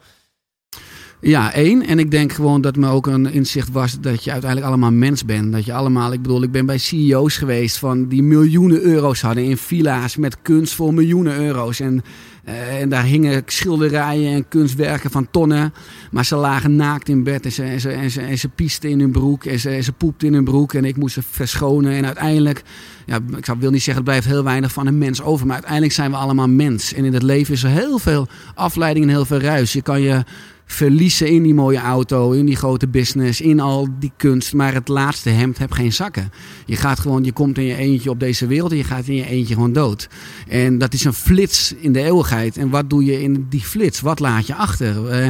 Ja, 1.26 1.54
één. 1.54 1.86
En 1.86 2.00
ik 2.00 2.12
denk 2.12 2.34
gewoon 2.34 2.62
dat 2.62 2.76
me 2.76 2.88
ook 2.88 3.08
een 3.08 3.32
inzicht 3.32 3.72
was 3.72 4.00
dat 4.00 4.24
je 4.24 4.32
uiteindelijk 4.32 4.72
allemaal 4.72 4.92
mens 4.92 5.26
bent. 5.26 5.52
Dat 5.52 5.66
je 5.66 5.74
allemaal, 5.74 6.14
ik 6.14 6.22
bedoel, 6.22 6.44
ik 6.44 6.52
ben 6.52 6.66
bij 6.66 6.78
CEO's 6.78 7.38
geweest 7.38 7.78
van 7.78 8.08
die 8.08 8.24
miljoenen 8.24 8.82
euro's 8.82 9.22
hadden 9.22 9.44
in 9.44 9.58
villa's 9.58 10.16
met 10.16 10.42
kunst 10.42 10.74
voor 10.74 10.94
miljoenen 10.94 11.38
euro's. 11.38 11.80
En, 11.80 12.04
uh, 12.48 12.82
en 12.82 12.90
daar 12.90 13.04
hingen 13.04 13.44
schilderijen 13.46 14.34
en 14.34 14.48
kunstwerken 14.48 15.12
van 15.12 15.28
tonnen. 15.32 15.74
Maar 16.12 16.26
ze 16.26 16.36
lagen 16.36 16.76
naakt 16.76 17.10
in 17.10 17.24
bed 17.24 17.46
en 17.46 17.52
ze, 17.52 17.64
en 17.64 17.80
ze, 17.80 17.90
en 17.90 18.12
ze, 18.12 18.22
en 18.22 18.38
ze 18.38 18.50
piesten 18.50 18.90
in 18.90 19.00
hun 19.00 19.12
broek 19.12 19.46
en 19.46 19.60
ze, 19.60 19.82
ze 19.82 19.92
poepten 19.92 20.28
in 20.28 20.34
hun 20.34 20.44
broek. 20.44 20.74
En 20.74 20.86
ik 20.86 20.98
moest 20.98 21.14
ze 21.14 21.22
verschonen. 21.30 21.92
En 21.92 22.06
uiteindelijk, 22.06 22.64
ja, 23.06 23.20
ik 23.38 23.46
wil 23.60 23.72
niet 23.72 23.84
zeggen, 23.84 24.04
het 24.04 24.12
blijft 24.12 24.28
heel 24.28 24.44
weinig 24.44 24.72
van 24.72 24.88
een 24.88 24.98
mens 24.98 25.22
over. 25.22 25.46
Maar 25.46 25.56
uiteindelijk 25.56 25.94
zijn 25.94 26.12
we 26.12 26.18
allemaal 26.18 26.50
mens. 26.50 26.94
En 26.94 27.06
in 27.06 27.14
het 27.14 27.24
leven 27.24 27.54
is 27.54 27.64
er 27.64 27.70
heel 27.70 28.00
veel 28.00 28.28
afleiding 28.56 29.06
en 29.06 29.12
heel 29.12 29.26
veel 29.26 29.40
ruis. 29.40 29.74
Je 29.74 29.82
kan 29.82 30.02
je 30.02 30.24
verliezen 30.66 31.28
in 31.28 31.44
die 31.44 31.54
mooie 31.54 31.80
auto, 31.80 32.32
in 32.32 32.46
die 32.46 32.56
grote 32.56 32.88
business, 32.88 33.42
in 33.42 33.60
al 33.60 33.88
die 34.00 34.12
kunst. 34.18 34.54
Maar 34.54 34.74
het 34.74 34.88
laatste 34.88 35.30
hemd 35.30 35.58
heb 35.58 35.72
geen 35.72 35.94
zakken. 35.94 36.32
Je 36.66 36.76
gaat 36.76 37.00
gewoon, 37.00 37.24
je 37.24 37.32
komt 37.32 37.58
in 37.58 37.64
je 37.64 37.76
eentje 37.76 38.10
op 38.10 38.20
deze 38.20 38.48
wereld 38.48 38.72
en 38.72 38.78
je 38.78 38.84
gaat 38.84 39.08
in 39.08 39.16
je 39.16 39.26
eentje 39.26 39.54
gewoon 39.54 39.74
dood. 39.74 40.10
En 40.48 40.78
dat 40.78 40.94
is 40.94 41.04
een 41.04 41.14
flits 41.14 41.74
in 41.74 41.92
de 41.92 42.02
eeuwigheid. 42.02 42.58
En 42.58 42.70
wat 42.70 42.90
doe 42.90 43.06
je 43.06 43.22
in 43.22 43.46
die 43.50 43.62
flits? 43.62 44.02
Wat 44.02 44.20
laat 44.20 44.48
je 44.48 44.56
achter? 44.56 44.96
Uh, 45.12 45.28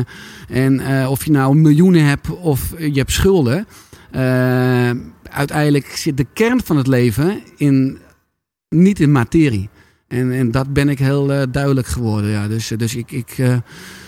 en 0.49 0.73
uh, 0.79 1.09
of 1.09 1.25
je 1.25 1.31
nou 1.31 1.55
miljoenen 1.55 2.03
hebt 2.03 2.29
of 2.29 2.73
je 2.79 2.97
hebt 2.97 3.11
schulden. 3.11 3.67
Uh, 4.15 4.21
uiteindelijk 5.29 5.85
zit 5.85 6.17
de 6.17 6.27
kern 6.33 6.61
van 6.63 6.77
het 6.77 6.87
leven 6.87 7.41
in, 7.57 7.97
niet 8.69 8.99
in 8.99 9.11
materie. 9.11 9.69
En, 10.07 10.31
en 10.31 10.51
dat 10.51 10.73
ben 10.73 10.89
ik 10.89 10.99
heel 10.99 11.51
duidelijk 11.51 11.87
geworden. 11.87 12.29
Ja. 12.29 12.47
Dus, 12.47 12.67
dus 12.77 12.95
ik, 12.95 13.11
ik, 13.11 13.37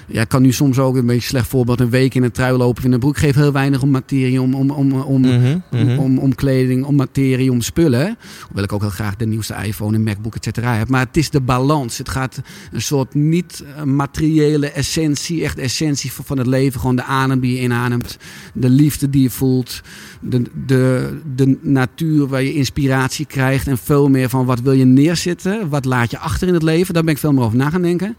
ja, 0.07 0.23
kan 0.23 0.41
nu 0.41 0.51
soms 0.51 0.79
ook 0.79 0.95
een 0.95 1.05
beetje 1.05 1.27
slecht 1.27 1.47
voorbeeld 1.47 1.79
een 1.79 1.89
week 1.89 2.15
in 2.15 2.23
een 2.23 2.31
trui 2.31 2.57
lopen 2.57 2.83
in 2.83 2.91
een 2.91 2.99
broek. 2.99 3.17
geef 3.17 3.35
heel 3.35 3.51
weinig 3.51 3.81
om 3.81 3.89
materie, 3.89 4.41
om, 4.41 4.53
om, 4.53 4.71
om, 4.71 4.91
om, 4.93 5.21
mm 5.21 5.29
-hmm, 5.29 5.63
mm 5.71 5.87
-hmm. 5.87 5.97
om, 5.99 6.17
om, 6.17 6.35
kleding, 6.35 6.85
om 6.85 6.95
materie, 6.95 7.51
om 7.51 7.61
spullen. 7.61 8.17
Hoewel 8.45 8.63
ik 8.63 8.73
ook 8.73 8.81
heel 8.81 8.89
graag 8.89 9.15
de 9.15 9.25
nieuwste 9.25 9.55
iPhone 9.63 9.95
en 9.95 10.03
MacBook 10.03 10.35
et 10.35 10.43
cetera 10.43 10.75
heb. 10.75 10.89
Maar 10.89 11.05
het 11.05 11.17
is 11.17 11.29
de 11.29 11.41
balans. 11.41 11.97
Het 11.97 12.09
gaat 12.09 12.41
een 12.71 12.81
soort 12.81 13.13
niet 13.13 13.63
materiële 13.85 14.71
essentie, 14.71 15.43
echt 15.43 15.57
essentie 15.57 16.11
van 16.11 16.37
het 16.37 16.47
leven. 16.47 16.79
Gewoon 16.79 16.95
de 16.95 17.03
adem 17.03 17.39
die 17.39 17.55
je 17.55 17.61
inademt, 17.61 18.17
de 18.53 18.69
liefde 18.69 19.09
die 19.09 19.21
je 19.21 19.29
voelt, 19.29 19.81
de, 20.21 20.41
de, 20.65 21.17
de 21.35 21.57
natuur 21.61 22.27
waar 22.27 22.43
je 22.43 22.53
inspiratie 22.53 23.25
krijgt. 23.25 23.67
En 23.67 23.77
veel 23.77 24.09
meer 24.09 24.29
van 24.29 24.45
wat 24.45 24.61
wil 24.61 24.73
je 24.73 24.85
neerzetten, 24.85 25.69
wat 25.69 25.85
laat 25.85 26.11
je 26.11 26.17
achter 26.17 26.47
in 26.47 26.53
het 26.53 26.63
leven. 26.63 26.93
Daar 26.93 27.03
ben 27.03 27.13
ik 27.13 27.19
veel 27.19 27.33
meer 27.33 27.43
over 27.43 27.57
na 27.57 27.69
gaan 27.69 27.81
denken. 27.81 28.15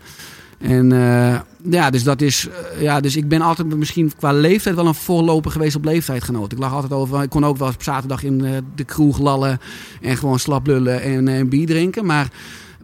En 0.58 0.90
uh, 0.90 1.40
ja, 1.70 1.90
dus 1.90 2.02
dat 2.02 2.20
is. 2.20 2.48
Uh, 2.48 2.82
ja, 2.82 3.00
dus 3.00 3.16
ik 3.16 3.28
ben 3.28 3.40
altijd 3.40 3.76
misschien 3.76 4.12
qua 4.16 4.32
leeftijd 4.32 4.74
wel 4.74 4.86
een 4.86 4.94
voorloper 4.94 5.50
geweest 5.50 5.76
op 5.76 5.84
leeftijdgenoot. 5.84 6.52
Ik 6.52 6.58
lag 6.58 6.72
altijd 6.72 6.92
over. 6.92 7.22
Ik 7.22 7.30
kon 7.30 7.44
ook 7.44 7.56
wel 7.56 7.66
eens 7.66 7.76
op 7.76 7.82
zaterdag 7.82 8.22
in 8.22 8.44
uh, 8.44 8.50
de 8.74 8.84
kroeg 8.84 9.18
lallen 9.18 9.60
en 10.00 10.16
gewoon 10.16 10.38
slap 10.38 10.66
lullen 10.66 11.02
en, 11.02 11.28
en 11.28 11.48
bier 11.48 11.66
drinken. 11.66 12.06
Maar 12.06 12.28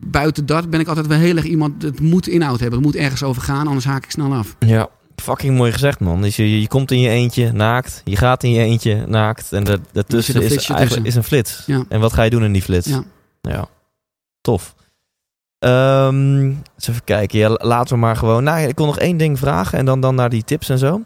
buiten 0.01 0.47
dat 0.47 0.71
ben 0.71 0.81
ik 0.81 0.89
altijd 0.89 1.07
wel 1.07 1.19
heel 1.19 1.37
erg 1.37 1.45
iemand. 1.45 1.83
Het 1.83 2.01
moet 2.01 2.29
inhoud 2.29 2.61
hebben. 2.61 2.79
Het 2.79 2.87
moet 2.87 2.97
ergens 2.97 3.23
over 3.23 3.43
gaan, 3.43 3.67
anders 3.67 3.87
haak 3.87 4.05
ik 4.05 4.11
snel 4.11 4.35
af. 4.35 4.57
Ja. 4.59 4.89
Fucking 5.17 5.57
mooi 5.57 5.73
gezegd, 5.73 6.01
man. 6.01 6.23
Dus 6.23 6.37
je, 6.37 6.61
je 6.61 6.69
komt 6.69 6.91
in 6.91 7.01
je 7.01 7.09
eentje 7.09 7.53
naakt, 7.53 8.03
je 8.05 8.17
gaat 8.17 8.43
in 8.43 8.51
je 8.51 8.61
eentje 8.61 9.05
naakt 9.07 9.53
en 9.53 9.65
dat, 9.65 9.81
daartussen 9.93 10.35
is 10.35 10.41
eigenlijk 10.43 10.81
tussen. 10.81 11.05
is 11.05 11.15
een 11.15 11.25
flits. 11.25 11.63
Ja. 11.67 11.85
En 11.89 12.01
wat 12.01 12.13
ga 12.13 12.23
je 12.23 12.31
doen 12.31 12.45
in 12.45 12.53
die 12.53 12.63
flits? 12.63 12.89
Ja. 12.89 13.05
ja. 13.41 13.69
Tof. 14.41 14.75
Um, 15.65 16.47
eens 16.75 16.89
even 16.89 17.05
kijken. 17.05 17.39
Ja, 17.39 17.59
laten 17.63 17.95
we 17.95 18.01
maar 18.01 18.17
gewoon. 18.17 18.45
Nou, 18.45 18.69
ik 18.69 18.75
kon 18.75 18.87
nog 18.87 18.99
één 18.99 19.17
ding 19.17 19.39
vragen 19.39 19.79
en 19.79 19.85
dan, 19.85 20.01
dan 20.01 20.15
naar 20.15 20.31
die 20.31 20.45
tips 20.45 20.69
en 20.69 20.79
zo. 20.79 21.03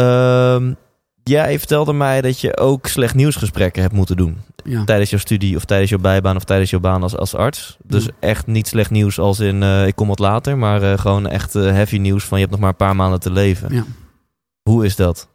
Um, 0.00 0.76
jij 1.22 1.58
vertelde 1.58 1.92
mij 1.92 2.20
dat 2.20 2.40
je 2.40 2.56
ook 2.56 2.86
slecht 2.86 3.14
nieuwsgesprekken 3.14 3.82
hebt 3.82 3.94
moeten 3.94 4.16
doen. 4.16 4.40
Ja. 4.64 4.84
Tijdens 4.84 5.10
jouw 5.10 5.18
studie 5.18 5.56
of 5.56 5.64
tijdens 5.64 5.90
jouw 5.90 5.98
bijbaan 5.98 6.36
of 6.36 6.44
tijdens 6.44 6.70
jouw 6.70 6.80
baan 6.80 7.02
als, 7.02 7.16
als 7.16 7.34
arts. 7.34 7.76
Dus 7.84 8.04
Ja. 8.04 8.10
echt 8.20 8.46
niet 8.46 8.66
slecht 8.66 8.90
nieuws 8.90 9.18
als 9.18 9.40
in 9.40 9.62
uh, 9.62 9.86
ik 9.86 9.94
kom 9.96 10.08
wat 10.08 10.18
later. 10.18 10.58
Maar 10.58 10.82
uh, 10.82 10.98
gewoon 10.98 11.26
echt 11.26 11.54
uh, 11.54 11.62
heavy 11.70 11.96
nieuws 11.98 12.24
van 12.24 12.38
je 12.38 12.44
hebt 12.44 12.50
nog 12.50 12.60
maar 12.60 12.70
een 12.70 12.86
paar 12.86 12.96
maanden 12.96 13.20
te 13.20 13.30
leven. 13.30 13.74
Ja. 13.74 13.84
Hoe 14.70 14.84
is 14.84 14.96
dat? 14.96 15.28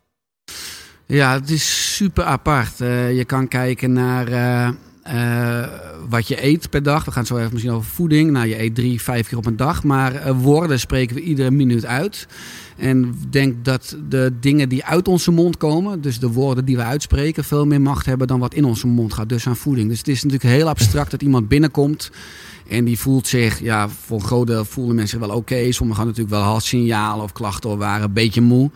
Ja, 1.05 1.33
het 1.33 1.49
is 1.49 1.95
super 1.95 2.23
apart. 2.23 2.77
Je 2.77 3.23
kan 3.27 3.47
kijken 3.47 3.93
naar 3.93 4.27
wat 6.09 6.27
je 6.27 6.45
eet 6.45 6.69
per 6.69 6.83
dag. 6.83 7.05
We 7.05 7.11
gaan 7.11 7.25
zo 7.25 7.37
even 7.37 7.49
misschien 7.51 7.73
over 7.73 7.91
voeding. 7.91 8.31
Nou, 8.31 8.47
je 8.47 8.61
eet 8.61 8.75
drie, 8.75 9.01
vijf 9.01 9.27
keer 9.27 9.37
op 9.37 9.45
een 9.45 9.55
dag. 9.55 9.83
Maar 9.83 10.13
uh, 10.13 10.41
woorden 10.41 10.79
spreken 10.79 11.15
we 11.15 11.21
iedere 11.21 11.51
minuut 11.51 11.85
uit. 11.85 12.27
En 12.77 13.15
denk 13.29 13.65
dat 13.65 13.97
de 14.09 14.33
dingen 14.39 14.69
die 14.69 14.85
uit 14.85 15.07
onze 15.07 15.31
mond 15.31 15.57
komen, 15.57 16.01
dus 16.01 16.19
de 16.19 16.31
woorden 16.31 16.65
die 16.65 16.75
we 16.75 16.83
uitspreken, 16.83 17.43
veel 17.43 17.65
meer 17.65 17.81
macht 17.81 18.05
hebben 18.05 18.27
dan 18.27 18.39
wat 18.39 18.53
in 18.53 18.65
onze 18.65 18.87
mond 18.87 19.13
gaat. 19.13 19.29
Dus 19.29 19.47
aan 19.47 19.55
voeding. 19.55 19.89
Dus 19.89 19.97
het 19.97 20.07
is 20.07 20.23
natuurlijk 20.23 20.53
heel 20.53 20.67
abstract 20.69 21.11
dat 21.11 21.21
iemand 21.21 21.47
binnenkomt. 21.47 22.11
En 22.67 22.85
die 22.85 22.99
voelt 22.99 23.27
zich, 23.27 23.59
ja, 23.59 23.89
voor 23.89 24.19
een 24.19 24.25
groot 24.25 24.67
voelen 24.67 24.95
mensen 24.95 25.19
wel 25.19 25.29
oké. 25.29 25.71
Sommigen 25.71 26.03
hadden 26.03 26.05
natuurlijk 26.05 26.49
wel 26.49 26.59
signalen 26.59 27.23
of 27.23 27.31
klachten 27.31 27.69
of 27.69 27.77
waren 27.77 28.03
een 28.03 28.13
beetje 28.13 28.41
moe. 28.41 28.71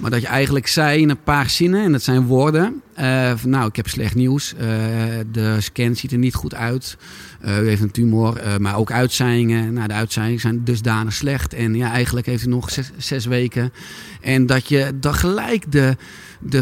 Maar 0.00 0.10
dat 0.10 0.20
je 0.20 0.26
eigenlijk 0.26 0.66
zei 0.66 1.00
in 1.00 1.10
een 1.10 1.22
paar 1.22 1.50
zinnen, 1.50 1.84
en 1.84 1.92
dat 1.92 2.02
zijn 2.02 2.26
woorden. 2.26 2.82
Van, 3.36 3.50
nou, 3.50 3.66
ik 3.66 3.76
heb 3.76 3.88
slecht 3.88 4.14
nieuws. 4.14 4.54
Uh, 4.54 4.60
de 5.32 5.56
scan 5.60 5.96
ziet 5.96 6.12
er 6.12 6.18
niet 6.18 6.34
goed 6.34 6.54
uit. 6.54 6.96
Uh, 7.44 7.62
u 7.62 7.68
heeft 7.68 7.82
een 7.82 7.90
tumor, 7.90 8.40
maar 8.58 8.76
ook 8.76 8.90
uitzaaiingen. 8.90 9.72
Nou, 9.72 9.88
de 9.88 9.94
uitzaaiingen 9.94 10.40
zijn 10.40 10.64
dusdanig 10.64 11.12
slecht. 11.12 11.54
En 11.54 11.74
ja, 11.74 11.90
eigenlijk 11.90 12.26
heeft 12.26 12.46
u 12.46 12.48
nog 12.48 12.70
zes, 12.96 13.26
weken. 13.26 13.72
En 14.20 14.46
dat 14.46 14.68
je 14.68 14.92
dan 15.00 15.14
gelijk 15.14 15.72
de, 15.72 15.96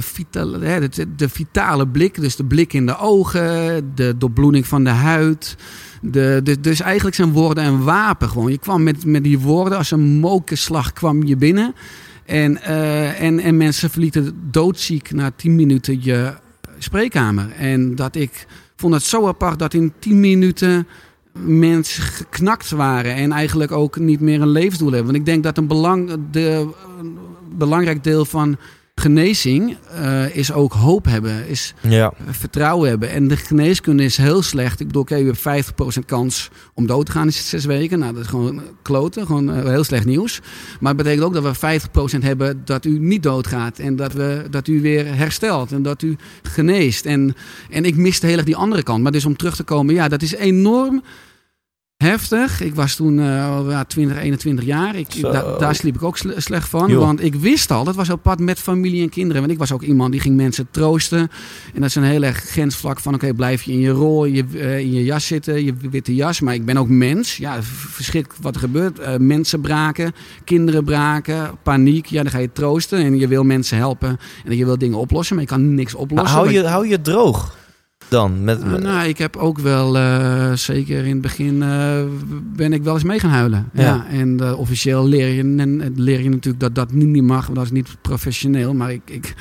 vitale, 0.02 0.88
de, 1.16 1.28
vitale 1.28 1.88
blik, 1.88 2.20
dus 2.20 2.36
de 2.36 2.44
blik 2.44 2.72
in 2.72 2.86
de 2.86 2.98
ogen, 2.98 3.90
de 3.94 4.14
doorbloeding 4.18 4.66
van 4.66 4.84
de 4.84 4.90
huid. 4.90 5.56
De, 6.00 6.56
dus 6.60 6.80
eigenlijk 6.80 7.16
zijn 7.16 7.32
woorden 7.32 7.64
een 7.64 7.82
wapen 7.82 8.28
gewoon. 8.28 8.50
Je 8.50 8.58
kwam 8.58 8.82
met, 8.82 9.04
met 9.04 9.24
die 9.24 9.38
woorden 9.38 9.78
als 9.78 9.90
een 9.90 10.18
mokerslag 10.18 10.92
kwam 10.92 11.22
je 11.22 11.36
binnen. 11.36 11.74
En, 12.24 12.52
uh, 12.52 13.22
en, 13.22 13.40
en 13.40 13.56
mensen 13.56 13.90
verlieten 13.90 14.48
doodziek 14.50 15.12
na 15.12 15.30
tien 15.36 15.54
minuten 15.54 16.04
je 16.04 16.34
spreekkamer. 16.78 17.52
En 17.58 17.94
dat 17.94 18.14
ik 18.14 18.46
vond 18.76 18.94
het 18.94 19.02
zo 19.02 19.26
apart 19.26 19.58
dat 19.58 19.74
in 19.74 19.92
tien 19.98 20.20
minuten 20.20 20.86
mensen 21.32 22.02
geknakt 22.02 22.70
waren. 22.70 23.14
En 23.14 23.32
eigenlijk 23.32 23.72
ook 23.72 23.98
niet 23.98 24.20
meer 24.20 24.40
een 24.40 24.48
levensdoel 24.48 24.92
hebben. 24.92 25.06
Want 25.06 25.16
ik 25.16 25.24
denk 25.24 25.42
dat 25.42 25.58
een, 25.58 25.66
belang, 25.66 26.18
de, 26.30 26.68
een 26.98 27.18
belangrijk 27.56 28.04
deel 28.04 28.24
van 28.24 28.56
genezing 28.94 29.76
uh, 29.94 30.36
is 30.36 30.52
ook 30.52 30.72
hoop 30.72 31.04
hebben, 31.04 31.48
is 31.48 31.74
ja. 31.80 32.12
vertrouwen 32.30 32.88
hebben. 32.88 33.10
En 33.10 33.28
de 33.28 33.36
geneeskunde 33.36 34.04
is 34.04 34.16
heel 34.16 34.42
slecht. 34.42 34.80
Ik 34.80 34.86
bedoel, 34.86 35.02
oké, 35.02 35.12
okay, 35.12 35.24
u 35.24 35.32
hebt 35.42 36.00
50% 36.00 36.04
kans 36.06 36.50
om 36.74 36.86
dood 36.86 37.06
te 37.06 37.12
gaan 37.12 37.26
in 37.26 37.32
zes 37.32 37.64
weken. 37.64 37.98
Nou, 37.98 38.12
dat 38.12 38.22
is 38.22 38.28
gewoon 38.28 38.62
kloten, 38.82 39.26
gewoon 39.26 39.58
uh, 39.58 39.64
heel 39.64 39.84
slecht 39.84 40.04
nieuws. 40.04 40.40
Maar 40.80 40.94
het 40.94 41.02
betekent 41.02 41.24
ook 41.24 41.32
dat 41.32 41.58
we 41.60 41.80
50% 42.18 42.18
hebben 42.20 42.62
dat 42.64 42.84
u 42.84 42.98
niet 42.98 43.22
doodgaat. 43.22 43.78
En 43.78 43.96
dat, 43.96 44.12
we, 44.12 44.44
dat 44.50 44.68
u 44.68 44.80
weer 44.80 45.16
herstelt 45.16 45.72
en 45.72 45.82
dat 45.82 46.02
u 46.02 46.16
geneest. 46.42 47.06
En, 47.06 47.34
en 47.70 47.84
ik 47.84 47.96
miste 47.96 48.26
heel 48.26 48.36
erg 48.36 48.44
die 48.44 48.56
andere 48.56 48.82
kant. 48.82 49.02
Maar 49.02 49.12
dus 49.12 49.24
om 49.24 49.36
terug 49.36 49.56
te 49.56 49.62
komen, 49.62 49.94
ja, 49.94 50.08
dat 50.08 50.22
is 50.22 50.34
enorm 50.34 51.02
heftig. 52.02 52.60
Ik 52.60 52.74
was 52.74 52.96
toen 52.96 53.18
uh, 53.18 53.80
20, 53.80 54.18
21 54.18 54.64
jaar. 54.64 54.96
Ik, 54.96 55.20
da, 55.20 55.56
daar 55.58 55.74
sliep 55.74 55.94
ik 55.94 56.02
ook 56.02 56.16
sle 56.16 56.40
slecht 56.40 56.68
van. 56.68 56.88
Jo. 56.88 57.00
Want 57.00 57.24
ik 57.24 57.34
wist 57.34 57.70
al, 57.70 57.84
dat 57.84 57.94
was 57.94 58.10
op 58.10 58.22
pad 58.22 58.38
met 58.38 58.58
familie 58.58 59.02
en 59.02 59.08
kinderen. 59.08 59.40
Want 59.40 59.52
ik 59.52 59.58
was 59.58 59.72
ook 59.72 59.82
iemand 59.82 60.12
die 60.12 60.20
ging 60.20 60.36
mensen 60.36 60.66
troosten. 60.70 61.18
En 61.74 61.80
dat 61.80 61.84
is 61.84 61.94
een 61.94 62.02
heel 62.02 62.22
erg 62.22 62.36
grensvlak 62.36 63.00
van... 63.00 63.14
oké, 63.14 63.24
okay, 63.24 63.36
blijf 63.36 63.62
je 63.62 63.72
in 63.72 63.78
je 63.78 63.90
rol, 63.90 64.24
je, 64.24 64.44
uh, 64.52 64.78
in 64.78 64.92
je 64.92 65.04
jas 65.04 65.26
zitten, 65.26 65.64
je 65.64 65.74
witte 65.90 66.14
jas. 66.14 66.40
Maar 66.40 66.54
ik 66.54 66.64
ben 66.64 66.76
ook 66.76 66.88
mens. 66.88 67.36
Ja, 67.36 67.62
verschrikkelijk 67.62 68.42
wat 68.42 68.54
er 68.54 68.60
gebeurt. 68.60 69.00
Uh, 69.00 69.16
mensen 69.16 69.60
braken, 69.60 70.12
kinderen 70.44 70.84
braken, 70.84 71.50
paniek. 71.62 72.06
Ja, 72.06 72.22
dan 72.22 72.32
ga 72.32 72.38
je 72.38 72.52
troosten 72.52 72.98
en 72.98 73.18
je 73.18 73.28
wil 73.28 73.44
mensen 73.44 73.76
helpen. 73.76 74.18
En 74.44 74.56
je 74.56 74.64
wil 74.64 74.78
dingen 74.78 74.98
oplossen, 74.98 75.34
maar 75.34 75.44
je 75.44 75.50
kan 75.50 75.74
niks 75.74 75.94
oplossen. 75.94 76.36
Hou 76.36 76.50
je, 76.50 76.66
hou 76.66 76.88
je 76.88 77.00
droog? 77.00 77.60
Dan? 78.12 78.44
Met, 78.44 78.60
uh, 78.64 78.74
nou, 78.74 79.08
ik 79.08 79.18
heb 79.18 79.36
ook 79.36 79.58
wel, 79.58 79.96
uh, 79.96 80.52
zeker 80.52 81.04
in 81.04 81.12
het 81.12 81.20
begin, 81.20 81.54
uh, 81.54 81.94
ben 82.56 82.72
ik 82.72 82.82
wel 82.82 82.94
eens 82.94 83.04
mee 83.04 83.18
gaan 83.18 83.30
huilen. 83.30 83.68
Ja. 83.72 83.82
ja 83.82 84.06
en 84.10 84.54
officieel 84.54 85.08
leer 85.08 85.28
je, 85.28 85.42
en, 85.42 85.92
leer 85.96 86.22
je 86.22 86.28
natuurlijk 86.28 86.60
dat 86.60 86.74
dat 86.74 86.92
niet 86.92 87.22
mag, 87.22 87.44
want 87.44 87.56
dat 87.56 87.64
is 87.64 87.70
niet 87.70 87.96
professioneel. 88.00 88.74
Maar 88.74 88.92
ik, 88.92 89.02
ik 89.04 89.34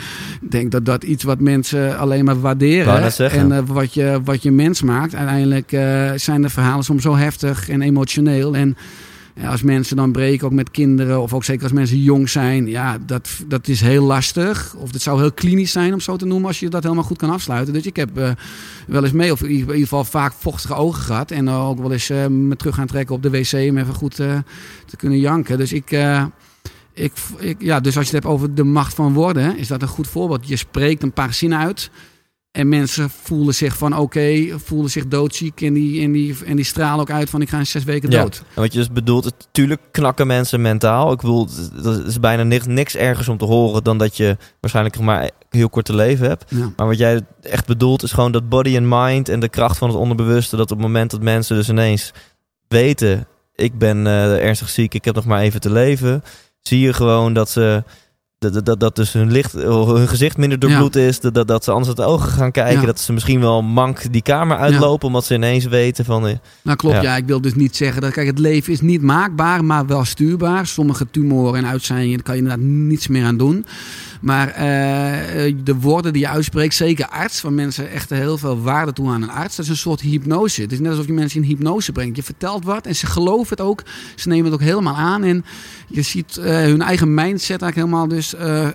denk 0.50 0.72
dat 0.72 0.86
dat 0.86 1.04
iets 1.04 1.24
wat 1.24 1.40
mensen 1.40 1.98
alleen 1.98 2.26
maar 2.26 2.42
waarderen. 2.42 3.12
En 3.18 3.66
wat, 3.66 3.94
je, 3.94 4.20
wat 4.24 4.44
je 4.44 4.52
mens 4.52 4.82
maakt. 4.82 5.16
Uiteindelijk 5.16 5.70
zijn 6.16 6.42
de 6.42 6.50
verhalen 6.50 6.84
soms 6.84 7.04
zo 7.04 7.16
heftig 7.16 7.70
en 7.70 7.82
emotioneel. 7.82 8.56
En 8.56 8.78
als 9.46 9.62
mensen 9.62 9.96
dan 9.96 10.12
breken, 10.12 10.46
ook 10.46 10.54
met 10.54 10.72
kinderen, 10.72 11.22
of 11.22 11.34
ook 11.34 11.44
zeker 11.44 11.64
als 11.64 11.72
mensen 11.72 12.00
jong 12.00 12.30
zijn, 12.30 12.68
ja, 12.68 12.98
dat, 13.06 13.30
dat 13.48 13.68
is 13.68 13.82
heel 13.82 14.04
lastig. 14.04 14.76
Of 14.76 14.92
het 14.92 15.02
zou 15.02 15.20
heel 15.20 15.32
klinisch 15.32 15.72
zijn, 15.72 15.94
om 15.94 16.00
zo 16.00 16.16
te 16.16 16.26
noemen, 16.26 16.48
als 16.48 16.60
je 16.60 16.70
dat 16.70 16.84
helemaal 16.84 17.04
goed 17.04 17.18
kan 17.18 17.30
afsluiten. 17.30 17.74
Dus 17.74 17.86
ik 17.86 17.96
heb 17.96 18.18
uh, 18.18 18.30
wel 18.88 19.04
eens 19.04 19.12
mee, 19.12 19.32
of 19.32 19.44
in 19.44 19.50
ieder 19.50 19.76
geval 19.76 20.04
vaak 20.04 20.34
vochtige 20.34 20.74
ogen 20.74 21.04
gehad. 21.04 21.32
En 21.32 21.50
ook 21.50 21.80
wel 21.80 21.92
eens 21.92 22.10
uh, 22.10 22.28
me 22.28 22.56
terug 22.56 22.76
gaan 22.76 22.88
trekken 22.88 23.16
op 23.16 23.24
de 23.24 23.30
wc 23.30 23.54
om 23.54 23.78
even 23.78 23.94
goed 23.94 24.20
uh, 24.20 24.38
te 24.86 24.96
kunnen 24.96 25.20
janken. 25.20 25.58
Dus 25.58 25.74
ik. 25.74 25.92
ik, 26.94 27.12
ik, 27.38 27.62
ja, 27.62 27.80
dus 27.80 27.98
als 27.98 28.10
je 28.10 28.16
het 28.16 28.24
hebt 28.24 28.36
over 28.36 28.56
de 28.56 28.64
macht 28.64 28.94
van 28.94 29.14
woorden, 29.14 29.58
is 29.58 29.68
dat 29.68 29.82
een 29.82 29.88
goed 29.88 30.08
voorbeeld. 30.08 30.48
Je 30.48 30.56
spreekt 30.56 31.04
een 31.04 31.14
paar 31.14 31.34
zinnen 31.34 31.58
uit. 31.58 31.90
En 32.52 32.70
mensen 32.70 33.10
voelen 33.10 33.54
zich 33.54 33.78
van 33.78 33.94
oké, 33.94 34.02
okay, 34.02 34.54
voelen 34.66 34.92
zich 34.92 35.08
doodziek 35.08 35.62
en 35.62 35.74
die, 35.74 36.02
en, 36.02 36.12
die, 36.12 36.36
en 36.46 36.56
die 36.56 36.66
stralen 36.66 37.00
ook 37.00 37.12
uit 37.12 37.30
van 37.30 37.42
ik 37.42 37.50
ga 37.50 37.58
in 37.58 37.68
zes 37.68 37.84
weken 37.84 38.10
dood. 38.10 38.36
Ja, 38.36 38.56
en 38.56 38.62
wat 38.62 38.74
je 38.74 38.80
dus 38.80 38.92
bedoelt, 38.92 39.24
natuurlijk 39.24 39.82
knakken 39.92 40.28
mensen 40.28 40.62
mentaal. 40.62 41.12
Ik 41.12 41.20
bedoel, 41.20 41.48
dat 41.84 42.06
is 42.06 42.20
bijna 42.20 42.44
niks, 42.44 42.66
niks 42.66 42.96
ergens 42.96 43.28
om 43.28 43.38
te 43.38 43.46
horen 43.46 43.84
dan 43.84 43.98
dat 43.98 44.18
je 44.18 44.38
waarschijnlijk 44.60 45.00
maar 45.00 45.30
heel 45.50 45.70
kort 45.70 45.86
te 45.86 45.96
leven 45.96 46.28
hebt. 46.28 46.46
Ja. 46.48 46.72
Maar 46.76 46.88
wat 46.88 46.98
jij 46.98 47.22
echt 47.42 47.68
bedoelt 47.68 48.04
is 48.04 48.12
gewoon 48.12 48.32
dat 48.32 48.50
body 48.50 48.78
and 48.78 48.86
mind 48.90 49.30
en 49.30 49.40
de 49.40 49.50
kracht 49.50 49.78
van 49.78 49.90
het 49.90 49.98
onderbewuste. 49.98 50.56
Dat 50.56 50.72
op 50.72 50.78
het 50.78 50.88
moment 50.88 51.12
dat 51.12 51.22
mensen 51.22 51.56
dus 51.56 51.70
ineens 51.70 52.14
weten, 52.68 53.28
ik 53.56 53.78
ben 53.78 54.06
uh, 54.06 54.46
ernstig 54.46 54.70
ziek, 54.70 54.94
ik 54.94 55.06
heb 55.06 55.16
nog 55.16 55.26
maar 55.26 55.42
even 55.42 55.62
te 55.62 55.72
leven 55.72 56.24
zie 56.62 56.80
je 56.80 56.94
gewoon 56.94 57.34
dat 57.34 57.50
ze 57.50 57.84
dat, 58.50 58.66
dat, 58.66 58.80
dat 58.80 58.96
dus 58.96 59.14
hun, 59.14 59.32
licht, 59.32 59.54
hun 59.54 60.08
gezicht 60.08 60.38
minder 60.38 60.60
doorbloed 60.60 60.96
is. 60.96 61.20
Dat, 61.20 61.48
dat, 61.48 61.64
ze 61.64 61.72
anders 61.72 61.88
uit 61.88 61.98
de 61.98 62.04
ogen 62.04 62.32
gaan 62.32 62.52
kijken. 62.52 62.86
Dat 62.86 63.00
ze 63.00 63.14
misschien 63.14 63.40
wel 63.40 63.62
mank 63.62 64.14
die 64.14 64.22
kamer 64.22 64.58
uitlopen. 64.58 65.08
Omdat 65.08 65.26
ze 65.26 65.34
ineens 65.34 65.66
weten 65.66 66.06
van... 66.06 66.28
Uh, 66.28 66.34
nou 66.62 66.78
klopt, 66.78 67.02
ja. 67.02 67.16
Ik 67.16 67.26
wil 67.26 67.42
dus 67.42 67.56
niet 67.56 67.76
zeggen 67.76 68.02
dat... 68.02 68.12
Kijk, 68.12 68.28
het 68.28 68.40
leven 68.40 68.74
is 68.74 68.82
niet 68.82 69.02
maakbaar, 69.02 69.66
maar 69.66 69.86
wel 69.86 70.06
stuurbaar. 70.06 70.68
Sommige 70.68 71.08
tumoren 71.12 71.64
en 71.64 71.70
uitzaaiingen, 71.70 72.16
daar 72.16 72.26
kan 72.26 72.36
je 72.36 72.42
inderdaad 72.42 72.66
niets 72.66 73.08
meer 73.08 73.26
aan 73.26 73.38
doen. 73.38 73.66
Maar 74.22 74.48
uh, 74.48 75.56
de 75.64 75.76
woorden 75.80 76.14
die 76.14 76.22
je 76.22 76.28
uitspreekt, 76.28 76.74
zeker 76.76 77.08
arts, 77.08 77.42
waar 77.42 77.54
mensen 77.54 77.90
echt 77.90 78.10
heel 78.10 78.38
veel 78.38 78.62
waarde 78.62 78.94
toe 78.94 79.10
aan 79.10 79.22
een 79.22 79.30
arts, 79.30 79.56
dat 79.56 79.66
is 79.66 79.72
een 79.72 79.78
soort 79.78 80.02
hypnose. 80.02 80.62
Het 80.62 80.72
is 80.72 80.80
net 80.80 80.92
alsof 80.92 81.06
je 81.06 81.14
mensen 81.14 81.42
in 81.42 81.48
hypnose 81.48 81.92
brengt. 81.92 82.16
Je 82.16 82.24
vertelt 82.24 82.66
wat 82.66 82.86
en 82.86 82.96
ze 82.96 83.06
geloven 83.06 83.50
het 83.50 83.62
ook. 83.62 83.84
Ze 84.16 84.28
nemen 84.28 84.46
het 84.46 84.54
ook 84.54 84.68
helemaal 84.68 84.96
aan. 84.96 85.24
En 85.24 85.46
je 85.88 86.02
ziet 86.02 86.38
uh, 86.40 86.46
hun 86.46 86.82
eigen 86.82 87.14
mindset 87.14 87.62
eigenlijk 87.62 87.76
helemaal 87.76 88.08
dus 88.08 88.34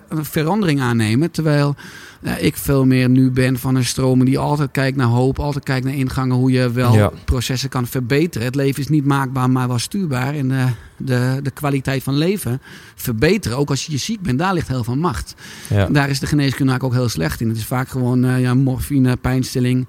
een 0.09 0.25
verandering 0.25 0.81
aannemen. 0.81 1.31
Terwijl 1.31 1.75
uh, 2.21 2.43
ik 2.43 2.57
veel 2.57 2.85
meer 2.85 3.09
nu 3.09 3.31
ben 3.31 3.59
van 3.59 3.75
een 3.75 3.85
stromen 3.85 4.25
die 4.25 4.39
altijd 4.39 4.71
kijkt 4.71 4.97
naar 4.97 5.07
hoop, 5.07 5.39
altijd 5.39 5.63
kijkt 5.63 5.85
naar 5.85 5.95
ingangen, 5.95 6.35
hoe 6.35 6.51
je 6.51 6.71
wel 6.71 6.93
ja. 6.93 7.11
processen 7.25 7.69
kan 7.69 7.87
verbeteren. 7.87 8.47
Het 8.47 8.55
leven 8.55 8.81
is 8.81 8.87
niet 8.87 9.05
maakbaar, 9.05 9.49
maar 9.49 9.67
wel 9.67 9.79
stuurbaar. 9.79 10.33
En 10.33 10.47
de, 10.47 10.65
de, 10.97 11.39
de 11.43 11.51
kwaliteit 11.51 12.03
van 12.03 12.17
leven 12.17 12.61
verbeteren, 12.95 13.57
ook 13.57 13.69
als 13.69 13.85
je 13.85 13.97
ziek 13.97 14.21
bent, 14.21 14.39
daar 14.39 14.53
ligt 14.53 14.67
heel 14.67 14.83
veel 14.83 14.95
macht. 14.95 15.35
Ja. 15.69 15.85
Daar 15.85 16.09
is 16.09 16.19
de 16.19 16.25
geneeskunde 16.25 16.79
ook 16.79 16.93
heel 16.93 17.09
slecht 17.09 17.41
in. 17.41 17.47
Het 17.47 17.57
is 17.57 17.65
vaak 17.65 17.89
gewoon 17.89 18.25
uh, 18.25 18.41
ja, 18.41 18.53
morfine, 18.53 19.15
pijnstilling. 19.15 19.87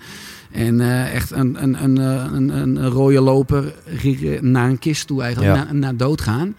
En 0.51 0.81
uh, 0.81 1.15
echt 1.15 1.31
een, 1.31 1.63
een, 1.63 1.85
een, 1.85 1.97
een, 1.97 2.49
een 2.49 2.89
rode 2.89 3.21
loper 3.21 3.75
naar 4.41 4.69
een 4.69 4.79
kist 4.79 5.07
toe 5.07 5.23
eigenlijk, 5.23 5.57
ja. 5.57 5.65
naar, 5.65 5.75
naar 5.75 5.97
dood 5.97 6.21
gaan. 6.21 6.55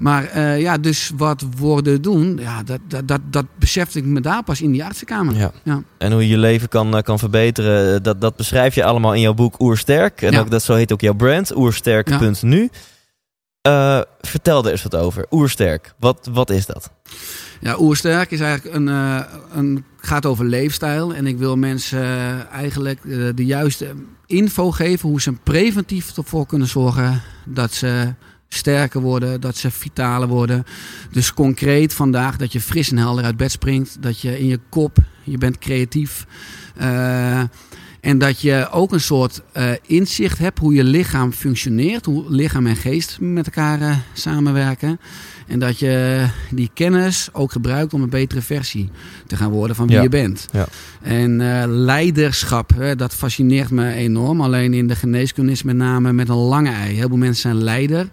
Maar 0.00 0.36
uh, 0.36 0.60
ja, 0.60 0.78
dus 0.78 1.12
wat 1.16 1.44
woorden 1.56 2.02
doen, 2.02 2.38
ja, 2.40 2.62
dat, 2.62 2.80
dat, 2.86 3.08
dat, 3.08 3.20
dat 3.30 3.46
besefte 3.58 3.98
ik 3.98 4.04
me 4.04 4.20
daar 4.20 4.42
pas 4.42 4.60
in 4.60 4.72
die 4.72 4.84
artsenkamer. 4.84 5.36
Ja. 5.36 5.52
ja. 5.62 5.82
En 5.98 6.12
hoe 6.12 6.22
je 6.22 6.28
je 6.28 6.38
leven 6.38 6.68
kan, 6.68 7.02
kan 7.02 7.18
verbeteren, 7.18 8.02
dat, 8.02 8.20
dat 8.20 8.36
beschrijf 8.36 8.74
je 8.74 8.84
allemaal 8.84 9.14
in 9.14 9.20
jouw 9.20 9.34
boek 9.34 9.60
Oersterk. 9.60 10.22
En 10.22 10.38
ook, 10.38 10.50
dat 10.50 10.62
zo 10.62 10.74
heet 10.74 10.92
ook 10.92 11.00
jouw 11.00 11.14
brand, 11.14 11.56
oersterk.nu. 11.56 12.70
Uh, 13.68 14.00
vertel 14.20 14.64
er 14.64 14.70
eens 14.70 14.82
wat 14.82 14.96
over. 14.96 15.26
Oersterk, 15.30 15.94
wat, 15.98 16.28
wat 16.32 16.50
is 16.50 16.66
dat? 16.66 16.90
Ja, 17.60 17.76
Oersterk 17.78 18.30
is 18.30 18.40
eigenlijk 18.40 18.76
een, 18.76 18.86
uh, 18.86 19.20
een, 19.54 19.84
gaat 19.96 20.26
over 20.26 20.44
leefstijl. 20.44 21.14
En 21.14 21.26
ik 21.26 21.38
wil 21.38 21.56
mensen 21.56 22.02
eigenlijk 22.50 23.02
de 23.36 23.44
juiste 23.44 23.94
info 24.26 24.70
geven 24.70 25.08
hoe 25.08 25.20
ze 25.20 25.32
preventief 25.32 26.16
ervoor 26.16 26.46
kunnen 26.46 26.68
zorgen 26.68 27.22
dat 27.44 27.72
ze 27.72 28.14
sterker 28.54 29.00
worden, 29.00 29.40
dat 29.40 29.56
ze 29.56 29.70
vitaler 29.70 30.28
worden. 30.28 30.64
Dus 31.10 31.34
concreet 31.34 31.94
vandaag 31.94 32.36
dat 32.36 32.52
je 32.52 32.60
fris 32.60 32.90
en 32.90 32.98
helder 32.98 33.24
uit 33.24 33.36
bed 33.36 33.50
springt, 33.50 33.96
dat 34.02 34.20
je 34.20 34.38
in 34.38 34.46
je 34.46 34.60
kop, 34.68 34.98
je 35.24 35.38
bent 35.38 35.58
creatief. 35.58 36.26
Uh, 36.80 37.42
en 38.00 38.18
dat 38.18 38.40
je 38.40 38.68
ook 38.70 38.92
een 38.92 39.00
soort 39.00 39.42
uh, 39.56 39.70
inzicht 39.86 40.38
hebt 40.38 40.58
hoe 40.58 40.74
je 40.74 40.84
lichaam 40.84 41.32
functioneert, 41.32 42.04
hoe 42.04 42.24
lichaam 42.28 42.66
en 42.66 42.76
geest 42.76 43.20
met 43.20 43.46
elkaar 43.46 43.80
uh, 43.80 43.96
samenwerken. 44.12 45.00
En 45.50 45.58
dat 45.58 45.78
je 45.78 46.26
die 46.50 46.70
kennis 46.74 47.28
ook 47.32 47.52
gebruikt 47.52 47.94
om 47.94 48.02
een 48.02 48.08
betere 48.08 48.42
versie 48.42 48.90
te 49.26 49.36
gaan 49.36 49.50
worden 49.50 49.76
van 49.76 49.86
wie 49.86 49.96
ja. 49.96 50.02
je 50.02 50.08
bent. 50.08 50.48
Ja. 50.52 50.66
En 51.02 51.40
uh, 51.40 51.62
leiderschap, 51.66 52.70
hè, 52.76 52.96
dat 52.96 53.14
fascineert 53.14 53.70
me 53.70 53.92
enorm. 53.92 54.40
Alleen 54.40 54.74
in 54.74 54.86
de 54.86 54.96
geneeskunde 54.96 55.52
is 55.52 55.62
met 55.62 55.76
name 55.76 56.12
met 56.12 56.28
een 56.28 56.34
lange 56.34 56.70
ei. 56.70 56.94
Heel 56.94 57.08
veel 57.08 57.16
mensen 57.16 57.40
zijn 57.40 57.62
leider 57.62 58.08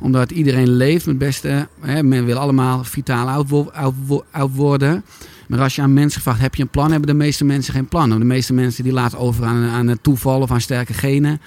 omdat 0.00 0.30
iedereen 0.30 0.68
leeft 0.68 1.06
met 1.06 1.18
beste. 1.18 1.68
Hè, 1.80 2.02
men 2.02 2.24
wil 2.24 2.38
allemaal 2.38 2.84
vitaal 2.84 3.28
oud, 3.28 3.72
oud, 3.72 3.94
oud 4.30 4.54
worden. 4.54 5.04
Maar 5.48 5.60
als 5.60 5.76
je 5.76 5.82
aan 5.82 5.92
mensen 5.92 6.20
vraagt, 6.20 6.40
heb 6.40 6.54
je 6.54 6.62
een 6.62 6.68
plan? 6.68 6.90
Hebben 6.90 7.08
de 7.08 7.14
meeste 7.14 7.44
mensen 7.44 7.74
geen 7.74 7.88
plan. 7.88 8.08
De 8.08 8.24
meeste 8.24 8.52
mensen 8.52 8.84
die 8.84 8.92
laten 8.92 9.18
over 9.18 9.44
aan, 9.44 9.68
aan 9.68 9.86
het 9.86 10.02
toeval 10.02 10.40
of 10.40 10.50
aan 10.50 10.60
sterke 10.60 10.94
genen. 10.94 11.40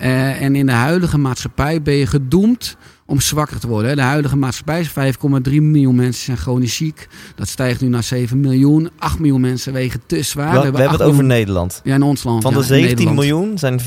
Uh, 0.00 0.42
en 0.42 0.56
in 0.56 0.66
de 0.66 0.72
huidige 0.72 1.18
maatschappij 1.18 1.82
ben 1.82 1.94
je 1.94 2.06
gedoemd 2.06 2.76
om 3.12 3.20
zwakker 3.20 3.58
te 3.58 3.68
worden. 3.68 3.96
De 3.96 4.02
huidige 4.02 4.36
maatschappij 4.36 4.80
is 4.80 4.88
5,3 4.88 5.52
miljoen 5.52 5.94
mensen 5.94 6.24
zijn 6.24 6.36
chronisch 6.36 6.76
ziek. 6.76 7.08
Dat 7.34 7.48
stijgt 7.48 7.80
nu 7.80 7.88
naar 7.88 8.02
7 8.02 8.40
miljoen. 8.40 8.90
8 8.98 9.18
miljoen 9.18 9.40
mensen 9.40 9.72
wegen 9.72 10.00
te 10.06 10.22
zwaar. 10.22 10.52
We, 10.52 10.58
we 10.58 10.64
hebben, 10.64 10.90
het 10.90 11.02
over 11.02 11.24
Nederland. 11.24 11.80
Ja, 11.84 11.94
in 11.94 12.02
ons 12.02 12.24
land. 12.24 12.42
Van 12.42 12.52
ja, 12.52 12.58
de 12.58 12.64
17 12.64 13.14
miljoen 13.14 13.58
zijn 13.58 13.80
5,3 13.80 13.86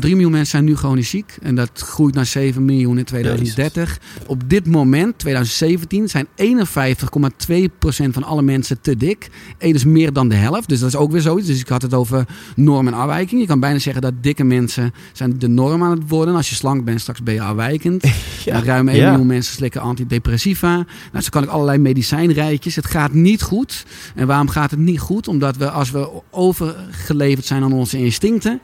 miljoen 0.00 0.30
mensen 0.30 0.46
zijn 0.46 0.64
nu 0.64 0.76
chronisch 0.76 1.10
ziek. 1.10 1.36
En 1.42 1.54
dat 1.54 1.70
groeit 1.74 2.14
naar 2.14 2.26
7 2.26 2.64
miljoen 2.64 2.98
in 2.98 3.04
2030. 3.04 3.88
Jezus. 3.88 4.28
Op 4.28 4.42
dit 4.46 4.66
moment, 4.66 5.18
2017, 5.18 6.08
zijn 6.08 6.26
51,2% 6.26 8.10
van 8.10 8.24
alle 8.24 8.42
mensen 8.42 8.80
te 8.80 8.96
dik. 8.96 9.30
Eén 9.58 9.74
is 9.74 9.84
meer 9.84 10.12
dan 10.12 10.28
de 10.28 10.34
helft. 10.34 10.68
Dus 10.68 10.80
dat 10.80 10.88
is 10.88 10.96
ook 10.96 11.12
weer 11.12 11.20
zoiets. 11.20 11.46
Dus 11.46 11.60
ik 11.60 11.68
had 11.68 11.82
het 11.82 11.94
over 11.94 12.26
norm 12.56 12.86
en 12.86 12.94
afwijking. 12.94 13.40
Je 13.40 13.46
kan 13.46 13.60
bijna 13.60 13.78
zeggen 13.78 14.02
dat 14.02 14.14
dikke 14.20 14.44
mensen 14.44 14.94
zijn 15.12 15.38
de 15.38 15.48
norm 15.48 15.82
aan 15.82 15.90
het 15.90 16.08
worden. 16.08 16.34
Als 16.34 16.48
je 16.48 16.54
slank 16.54 16.84
bent, 16.84 17.00
straks 17.00 17.22
ben 17.22 17.34
je 17.34 17.42
afwijkend. 17.42 18.04
Ja. 18.44 18.52
Nou, 18.52 18.64
ruim 18.64 18.88
1 18.88 18.96
ja. 18.96 19.08
miljoen 19.08 19.26
mensen 19.26 19.54
slikken 19.54 19.80
antidepressiva. 19.80 20.74
Nou, 21.12 21.24
zo 21.24 21.28
kan 21.30 21.42
ik 21.42 21.48
allerlei 21.48 21.78
medicijnrijtjes. 21.78 22.76
Het 22.76 22.86
gaat 22.86 23.12
niet 23.12 23.42
goed. 23.42 23.86
En 24.14 24.26
waarom 24.26 24.48
gaat 24.48 24.70
het 24.70 24.80
niet 24.80 25.00
goed? 25.00 25.28
Omdat 25.28 25.56
we 25.56 25.70
als 25.70 25.90
we 25.90 26.10
overgeleverd 26.30 27.46
zijn 27.46 27.62
aan 27.62 27.72
onze 27.72 27.98
instincten. 27.98 28.60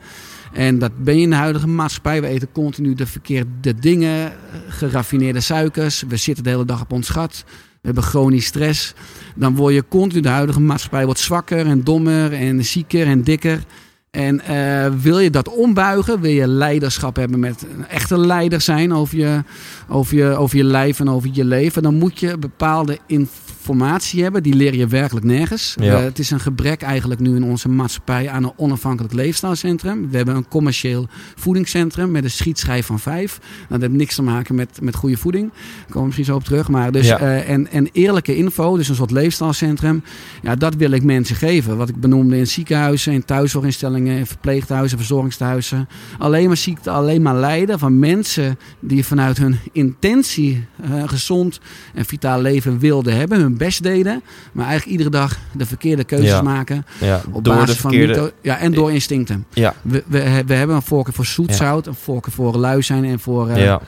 En 0.53 0.79
dat 0.79 1.03
ben 1.03 1.15
je 1.15 1.21
in 1.21 1.29
de 1.29 1.35
huidige 1.35 1.67
maatschappij. 1.67 2.21
We 2.21 2.27
eten 2.27 2.51
continu 2.51 2.93
de 2.93 3.07
verkeerde 3.07 3.75
dingen, 3.79 4.33
geraffineerde 4.67 5.39
suikers. 5.39 6.03
We 6.07 6.17
zitten 6.17 6.43
de 6.43 6.49
hele 6.49 6.65
dag 6.65 6.81
op 6.81 6.91
ons 6.91 7.09
gat. 7.09 7.43
We 7.81 7.85
hebben 7.85 8.03
chronisch 8.03 8.45
stress. 8.45 8.93
Dan 9.35 9.55
word 9.55 9.73
je 9.73 9.83
continu, 9.89 10.21
de 10.21 10.29
huidige 10.29 10.59
maatschappij 10.61 11.05
wordt 11.05 11.19
zwakker 11.19 11.65
en 11.65 11.83
dommer 11.83 12.33
en 12.33 12.65
zieker 12.65 13.07
en 13.07 13.23
dikker. 13.23 13.63
En 14.11 14.41
uh, 14.49 15.01
wil 15.01 15.19
je 15.19 15.29
dat 15.29 15.49
ombuigen, 15.49 16.21
wil 16.21 16.31
je 16.31 16.47
leiderschap 16.47 17.15
hebben 17.15 17.39
met 17.39 17.65
een 17.77 17.87
echte 17.87 18.17
leider 18.17 18.61
zijn 18.61 18.93
over 18.93 19.17
je, 19.17 19.43
over, 19.89 20.17
je, 20.17 20.35
over 20.35 20.57
je 20.57 20.63
lijf 20.63 20.99
en 20.99 21.09
over 21.09 21.29
je 21.33 21.45
leven, 21.45 21.83
dan 21.83 21.95
moet 21.95 22.19
je 22.19 22.37
bepaalde 22.37 22.97
informatie 23.05 23.48
hebben. 23.65 24.43
Die 24.43 24.53
leer 24.53 24.75
je 24.75 24.87
werkelijk 24.87 25.25
nergens. 25.25 25.75
Ja. 25.79 25.97
Uh, 25.97 26.03
het 26.03 26.19
is 26.19 26.31
een 26.31 26.39
gebrek 26.39 26.81
eigenlijk 26.81 27.19
nu 27.19 27.35
in 27.35 27.43
onze 27.43 27.69
maatschappij 27.69 28.29
aan 28.29 28.43
een 28.43 28.53
onafhankelijk 28.55 29.13
leefstijlcentrum. 29.13 30.09
We 30.09 30.17
hebben 30.17 30.35
een 30.35 30.47
commercieel 30.47 31.07
voedingscentrum 31.35 32.11
met 32.11 32.23
een 32.23 32.31
schietschijf 32.31 32.85
van 32.85 32.99
vijf. 32.99 33.39
Nou, 33.41 33.67
dat 33.69 33.81
heeft 33.81 33.93
niks 33.93 34.15
te 34.15 34.21
maken 34.21 34.55
met, 34.55 34.79
met 34.81 34.95
goede 34.95 35.17
voeding. 35.17 35.49
Daar 35.51 35.61
komen 35.85 35.99
we 35.99 36.05
misschien 36.05 36.25
zo 36.25 36.35
op 36.35 36.43
terug. 36.43 36.69
Maar 36.69 36.91
dus, 36.91 37.07
Ja. 37.07 37.21
uh, 37.21 37.49
en, 37.49 37.71
en 37.71 37.89
eerlijke 37.91 38.35
info, 38.35 38.77
dus 38.77 38.89
een 38.89 38.95
soort 38.95 39.11
leefstijlcentrum. 39.11 40.03
Ja, 40.41 40.55
dat 40.55 40.75
wil 40.75 40.91
ik 40.91 41.03
mensen 41.03 41.35
geven. 41.35 41.77
Wat 41.77 41.89
ik 41.89 41.99
benoemde 41.99 42.37
in 42.37 42.47
ziekenhuizen, 42.47 43.13
in 43.13 43.25
thuiszorginstellingen, 43.25 44.17
in 44.17 44.25
verpleeghuizen, 44.25 44.97
verzorgingstehuizen. 44.97 45.87
Alleen 46.17 46.47
maar 46.47 46.57
ziekte, 46.57 46.89
alleen 46.89 47.21
maar 47.21 47.35
lijden 47.35 47.79
van 47.79 47.99
mensen 47.99 48.57
die 48.79 49.05
vanuit 49.05 49.37
hun 49.37 49.57
intentie 49.71 50.65
uh, 50.85 51.03
gezond 51.07 51.59
en 51.93 52.05
vitaal 52.05 52.41
leven 52.41 52.79
wilden 52.79 53.15
hebben. 53.17 53.48
Hun 53.49 53.57
best 53.57 53.83
deden. 53.83 54.23
Maar 54.51 54.65
eigenlijk 54.65 54.91
iedere 54.99 55.09
dag 55.09 55.37
de 55.51 55.65
verkeerde 55.65 56.03
keuzes 56.03 56.29
Ja. 56.29 56.41
maken. 56.41 56.85
Ja, 56.99 57.21
Op 57.31 57.43
door 57.43 57.55
basis 57.55 57.77
van 57.77 57.95
mytho- 57.95 58.31
ja, 58.41 58.57
en 58.57 58.71
door 58.71 58.91
instincten. 58.91 59.45
Ja, 59.53 59.73
We, 59.81 60.03
we, 60.07 60.43
we 60.45 60.53
hebben 60.53 60.75
een 60.75 60.81
voorkeur 60.81 61.13
voor 61.13 61.25
zoet 61.25 61.49
Ja. 61.49 61.55
zout, 61.55 61.87
een 61.87 61.95
voorkeur 61.95 62.33
voor 62.33 62.55
lui 62.57 62.81
zijn 62.81 63.05
en 63.05 63.19
voor, 63.19 63.49
uh, 63.49 63.63
ja. 63.63 63.79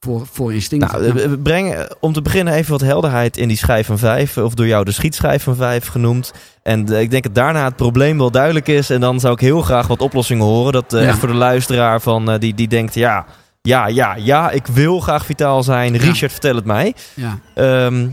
voor, 0.00 0.26
voor 0.32 0.54
instincten. 0.54 1.00
Nou, 1.02 1.12
we 1.12 1.38
brengen 1.38 1.96
om 2.00 2.12
te 2.12 2.22
beginnen 2.22 2.54
even 2.54 2.70
wat 2.70 2.80
helderheid 2.80 3.36
in 3.36 3.48
die 3.48 3.56
schijf 3.56 3.86
van 3.86 3.98
vijf. 3.98 4.36
Of 4.38 4.54
door 4.54 4.66
jou 4.66 4.84
de 4.84 4.92
schietschijf 4.92 5.42
van 5.42 5.56
vijf 5.56 5.86
genoemd. 5.86 6.32
En 6.62 6.92
eh, 6.92 7.00
ik 7.00 7.10
denk 7.10 7.22
dat 7.22 7.34
daarna 7.34 7.64
het 7.64 7.76
probleem 7.76 8.18
wel 8.18 8.30
duidelijk 8.30 8.68
is. 8.68 8.90
En 8.90 9.00
dan 9.00 9.20
zou 9.20 9.32
ik 9.34 9.40
heel 9.40 9.60
graag 9.62 9.86
wat 9.86 10.00
oplossingen 10.00 10.44
horen. 10.44 10.72
Dat 10.72 10.92
eh, 10.92 11.08
echt 11.08 11.18
voor 11.18 11.28
de 11.28 11.34
luisteraar 11.34 12.00
van, 12.00 12.30
eh, 12.30 12.38
die, 12.38 12.54
die 12.54 12.68
denkt... 12.68 12.94
Ja, 12.94 13.26
ja, 13.62 13.86
ja, 13.86 14.14
ja, 14.16 14.50
ik 14.50 14.66
wil 14.66 15.00
graag 15.00 15.24
vitaal 15.24 15.62
zijn. 15.62 15.92
Ja. 15.92 15.98
Richard, 16.00 16.32
vertel 16.32 16.54
het 16.54 16.64
mij. 16.64 16.94
ja. 17.14 17.38
Ehm, 17.54 18.08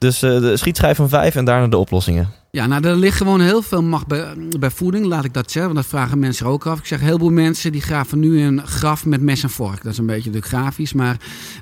dus 0.00 0.22
eh, 0.22 0.40
de 0.40 0.56
schietschijf 0.56 0.96
van 0.96 1.08
vijf 1.08 1.34
en 1.34 1.44
daarna 1.44 1.66
de 1.66 1.76
oplossingen. 1.76 2.28
Ja, 2.50 2.66
nou, 2.66 2.86
er 2.86 2.96
ligt 2.96 3.16
gewoon 3.16 3.40
heel 3.40 3.62
veel 3.62 3.82
macht 3.82 4.06
bij, 4.06 4.70
voeding, 4.70 5.06
laat 5.06 5.24
ik 5.24 5.34
dat 5.34 5.50
zeggen. 5.50 5.72
Want 5.72 5.84
dat 5.84 5.98
vragen 5.98 6.18
mensen 6.18 6.46
ook 6.46 6.66
af. 6.66 6.78
Ik 6.78 6.86
zeg, 6.86 7.00
heel 7.00 7.18
veel 7.18 7.30
mensen 7.30 7.72
die 7.72 7.80
graven 7.80 8.18
nu 8.18 8.42
een 8.42 8.66
graf 8.66 9.06
met 9.06 9.20
mes 9.20 9.42
en 9.42 9.50
vork. 9.50 9.82
Dat 9.82 9.92
is 9.92 9.98
een 9.98 10.06
beetje 10.06 10.30
de 10.30 10.40
grafisch. 10.40 10.92
Maar 10.92 11.16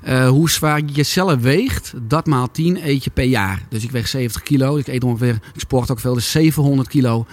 uh, 0.07 0.27
hoe 0.27 0.49
zwaar 0.49 0.77
je 0.77 0.85
jezelf 0.85 1.41
weegt, 1.41 1.93
dat 2.01 2.25
maal 2.25 2.51
10 2.51 2.87
eet 2.87 3.03
je 3.03 3.09
per 3.09 3.23
jaar. 3.23 3.61
Dus 3.69 3.83
ik 3.83 3.91
weeg 3.91 4.07
70 4.07 4.43
kilo. 4.43 4.77
Ik 4.77 4.87
eet 4.87 5.03
ongeveer, 5.03 5.39
ik 5.53 5.59
sport 5.59 5.91
ook 5.91 5.99
veel, 5.99 6.13
dus 6.13 6.31
700 6.31 6.87
kilo 6.87 7.25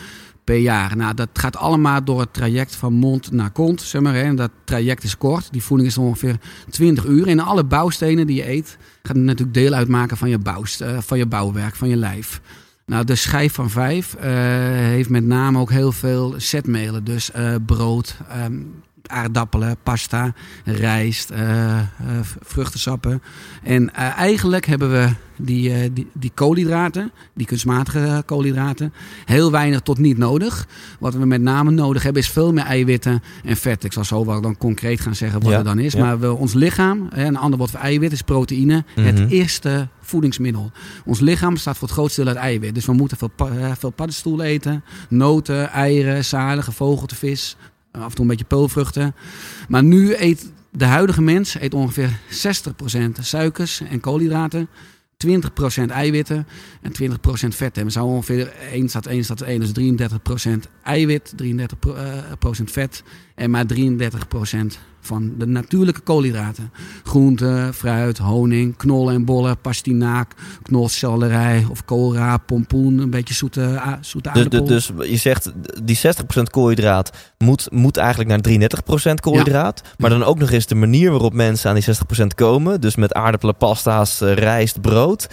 per 0.46 0.56
jaar. 0.59 0.96
Nou, 0.96 1.14
dat 1.14 1.28
gaat 1.32 1.56
allemaal 1.56 2.04
door 2.04 2.20
het 2.20 2.32
traject 2.32 2.76
van 2.76 2.92
mond 2.92 3.32
naar 3.32 3.50
kont, 3.50 3.82
zeg 3.82 4.02
maar. 4.02 4.14
Hè. 4.14 4.35
Dat 4.35 4.50
traject 4.64 5.02
is 5.02 5.18
kort. 5.18 5.48
Die 5.52 5.62
voeding 5.62 5.88
is 5.88 5.98
ongeveer 5.98 6.37
20 6.70 7.04
uur. 7.04 7.26
En 7.28 7.38
alle 7.38 7.64
bouwstenen 7.64 8.26
die 8.26 8.37
je 8.37 8.50
eet, 8.50 8.76
gaat 9.02 9.16
natuurlijk 9.16 9.54
deel 9.54 9.72
uitmaken 9.72 10.16
van 10.16 10.28
je, 10.28 10.38
bouwst, 10.38 10.80
uh, 10.80 10.98
van 11.00 11.18
je 11.18 11.26
bouwwerk, 11.26 11.74
van 11.74 11.88
je 11.88 11.96
lijf. 11.96 12.40
Nou, 12.87 13.04
de 13.04 13.14
schijf 13.14 13.54
van 13.54 13.71
vijf 13.71 14.14
uh, 14.14 14.23
heeft 14.23 15.08
met 15.08 15.25
name 15.25 15.58
ook 15.58 15.71
heel 15.71 15.92
veel 15.92 16.35
zetmelen. 16.37 17.04
Dus 17.04 17.31
uh, 17.37 17.54
brood, 17.66 18.16
um, 18.44 18.83
aardappelen, 19.09 19.77
pasta, 19.83 20.33
rijst, 20.65 21.31
uh, 21.31 21.81
vruchtensappen. 22.42 23.23
En 23.63 23.94
eigenlijk 23.94 24.67
hebben 24.67 24.90
we 24.90 25.09
die, 25.37 25.92
die, 25.92 26.07
die 26.13 26.31
koolhydraten, 26.35 27.13
die 27.35 27.46
kunstmatige 27.46 28.23
koolhydraten, 28.27 28.92
heel 29.25 29.50
weinig 29.50 29.81
tot 29.81 29.98
niet 29.98 30.19
nodig. 30.19 30.67
Wat 30.98 31.15
we 31.15 31.27
met 31.27 31.40
name 31.40 31.71
nodig 31.71 32.02
hebben 32.02 32.23
is 32.23 32.29
veel 32.29 32.52
meer 32.52 32.65
eiwitten 32.65 33.23
en 33.44 33.57
vet. 33.57 33.85
Ik 33.85 33.92
zal 33.92 34.04
zo 34.04 34.27
wel 34.27 34.40
dan 34.40 34.57
concreet 34.57 35.00
gaan 35.00 35.15
zeggen 35.15 35.40
wat 35.40 35.50
ja, 35.50 35.59
er 35.59 35.65
dan 35.65 35.79
is. 35.79 35.94
Maar 35.94 36.21
we, 36.21 36.33
ons 36.33 36.54
lichaam, 36.54 37.09
een 37.11 37.37
ander 37.37 37.59
woord 37.59 37.71
voor 37.71 37.81
eiwit 37.81 38.13
is 38.13 38.23
proteïne, 38.23 38.85
het 38.94 39.19
mhm. 39.19 39.29
eerste 39.29 39.88
voedingsmiddel. 40.00 40.71
Ons 41.04 41.21
lichaam 41.21 41.52
bestaat 41.52 41.77
voor 41.77 41.88
het 41.88 41.96
grootste 41.96 42.21
deel 42.21 42.33
uit 42.33 42.42
eiwit. 42.42 42.75
Dus 42.75 42.87
we 42.87 42.92
moeten 42.92 43.17
veel, 43.17 43.31
veel 43.79 43.90
paddenstoelen 43.90 44.46
eten, 44.46 44.85
noten, 45.09 45.71
eieren, 45.71 46.25
zaden, 46.25 46.65
gevogelte, 46.65 47.15
vis, 47.15 47.57
af 48.03 48.09
en 48.09 48.15
toe 48.15 48.21
een 48.25 48.31
beetje 48.31 48.44
peulvruchten. 48.44 49.15
Maar 49.69 49.83
nu 49.83 50.15
eet 50.17 50.53
de 50.71 50.85
huidige 50.85 51.23
mens 51.23 51.55
eet 51.61 51.75
ongeveer 51.75 52.11
60% 52.11 53.11
suikers 53.21 53.81
en 53.81 54.01
koolhydraten. 54.01 54.69
20% 55.27 55.29
eiwitten 55.88 56.47
en 56.83 56.92
20% 57.03 57.17
vet. 57.49 57.79
En 57.79 57.85
we 57.85 57.90
zouden 57.90 58.15
ongeveer 58.15 58.53
1 58.73 58.88
staat 58.88 59.07
1 59.07 59.25
staat 59.25 59.40
1, 59.40 59.61
dus 59.61 59.73
33% 59.73 60.71
eiwit, 60.83 61.35
33% 61.42 61.47
vet 62.65 63.03
en 63.37 63.50
maar 63.50 63.64
33% 63.74 63.76
van 65.00 65.32
de 65.38 65.46
natuurlijke 65.46 66.00
koolhydraten. 66.00 66.72
Groenten, 67.04 67.74
fruit, 67.74 68.18
honing, 68.18 68.76
knollen 68.76 69.14
en 69.14 69.24
bollen, 69.24 69.58
pastinaak, 69.58 70.32
knolselderij 70.62 71.66
of 71.70 71.84
koolraap, 71.84 72.42
pompoen, 72.46 72.98
een 72.98 73.10
beetje 73.10 73.34
zoete, 73.34 73.82
zoete 74.00 74.30
dus, 74.32 74.42
aardappel. 74.42 74.66
Dus, 74.66 74.90
dus 74.96 75.08
je 75.08 75.16
zegt 75.16 75.52
die 75.82 76.00
60% 76.38 76.42
koolhydraat 76.50 77.12
moet, 77.38 77.68
moet 77.70 77.96
eigenlijk 77.96 78.28
naar 78.28 78.70
33% 79.10 79.14
koolhydraat. 79.20 79.82
Maar 79.96 80.10
dan 80.10 80.24
ook 80.24 80.38
nog 80.38 80.50
eens 80.50 80.66
de 80.66 80.74
manier 80.74 81.10
waarop 81.10 81.32
mensen 81.32 81.70
aan 81.70 81.76
die 81.76 81.94
60% 82.22 82.26
komen. 82.34 82.80
Dus 82.80 82.96
met 82.96 83.12
aardappelen, 83.12 83.56
pasta's, 83.56 84.20
eh, 84.20 84.32
rijst, 84.32 84.80
brood. 84.80 85.26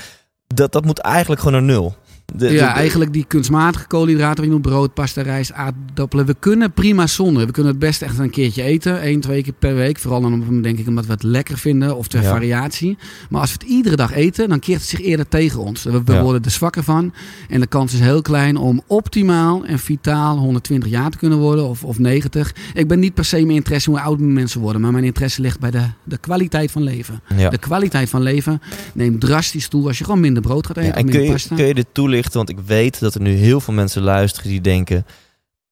Dat, 0.47 0.71
dat 0.71 0.85
moet 0.85 0.99
eigenlijk 0.99 1.41
gewoon 1.41 1.65
naar 1.65 1.75
nul 1.75 1.95
ja, 2.37 2.75
eigenlijk 2.75 3.13
die 3.13 3.25
kunstmatige 3.27 3.87
koolhydraten. 3.87 4.51
Je 4.51 4.59
brood, 4.59 4.93
pasta, 4.93 5.21
rijst, 5.21 5.53
aardappelen. 5.53 6.25
We 6.25 6.35
kunnen 6.39 6.71
prima 6.71 7.07
zonder. 7.07 7.45
We 7.45 7.51
kunnen 7.51 7.71
het 7.71 7.81
best 7.81 8.01
echt 8.01 8.19
een 8.19 8.29
keertje 8.29 8.63
eten. 8.63 9.07
Eén, 9.07 9.19
twee 9.19 9.43
keer 9.43 9.53
per 9.59 9.75
week. 9.75 9.99
Vooral 9.99 10.21
dan 10.21 10.61
denk 10.61 10.79
ik 10.79 10.87
omdat 10.87 11.05
we 11.05 11.11
het 11.11 11.23
lekker 11.23 11.57
vinden. 11.57 11.97
Of 11.97 12.07
ter 12.07 12.23
variatie. 12.23 12.97
Maar 13.29 13.41
als 13.41 13.51
we 13.51 13.57
het 13.59 13.69
iedere 13.69 13.95
dag 13.95 14.13
eten, 14.13 14.49
dan 14.49 14.59
keert 14.59 14.79
het 14.79 14.89
zich 14.89 15.01
eerder 15.01 15.27
tegen 15.27 15.59
ons. 15.59 15.83
We, 15.83 16.01
worden 16.21 16.43
er 16.43 16.51
zwakker 16.51 16.83
van. 16.83 17.13
En 17.49 17.59
de 17.59 17.67
kans 17.67 17.93
is 17.93 17.99
heel 17.99 18.21
klein 18.21 18.57
om 18.57 18.81
optimaal 18.87 19.65
en 19.65 19.79
vitaal 19.79 20.37
120 20.37 20.89
jaar 20.89 21.09
te 21.09 21.17
kunnen 21.17 21.37
worden. 21.37 21.67
Of, 21.67 21.83
of 21.83 21.99
90. 21.99 22.55
Ik 22.73 22.87
ben 22.87 22.99
niet 22.99 23.13
per 23.13 23.25
se 23.25 23.35
mijn 23.35 23.49
interesse 23.49 23.89
hoe 23.89 23.99
oud 23.99 24.19
mensen 24.19 24.61
worden. 24.61 24.81
Maar 24.81 24.91
mijn 24.91 25.03
interesse 25.03 25.41
ligt 25.41 25.59
bij 25.59 25.71
de, 25.71 25.83
de 26.03 26.17
kwaliteit 26.17 26.71
van 26.71 26.83
leven. 26.83 27.21
De 27.49 27.57
kwaliteit 27.57 28.09
van 28.09 28.21
leven 28.21 28.61
neemt 28.93 29.21
drastisch 29.21 29.67
toe 29.67 29.87
als 29.87 29.97
je 29.97 30.03
gewoon 30.03 30.19
minder 30.19 30.41
brood 30.41 30.67
gaat 30.67 30.77
eten. 30.77 30.95
en 30.95 31.09
kun 31.09 31.23
je, 31.23 31.35
kun 31.55 31.65
je 31.65 31.73
dit 31.73 31.87
toelichten? 31.91 32.22
Want 32.31 32.49
ik 32.49 32.59
weet 32.65 32.99
dat 32.99 33.15
er 33.15 33.21
nu 33.21 33.33
heel 33.33 33.59
veel 33.59 33.73
mensen 33.73 34.01
luisteren 34.01 34.49
die 34.49 34.61
denken 34.61 35.05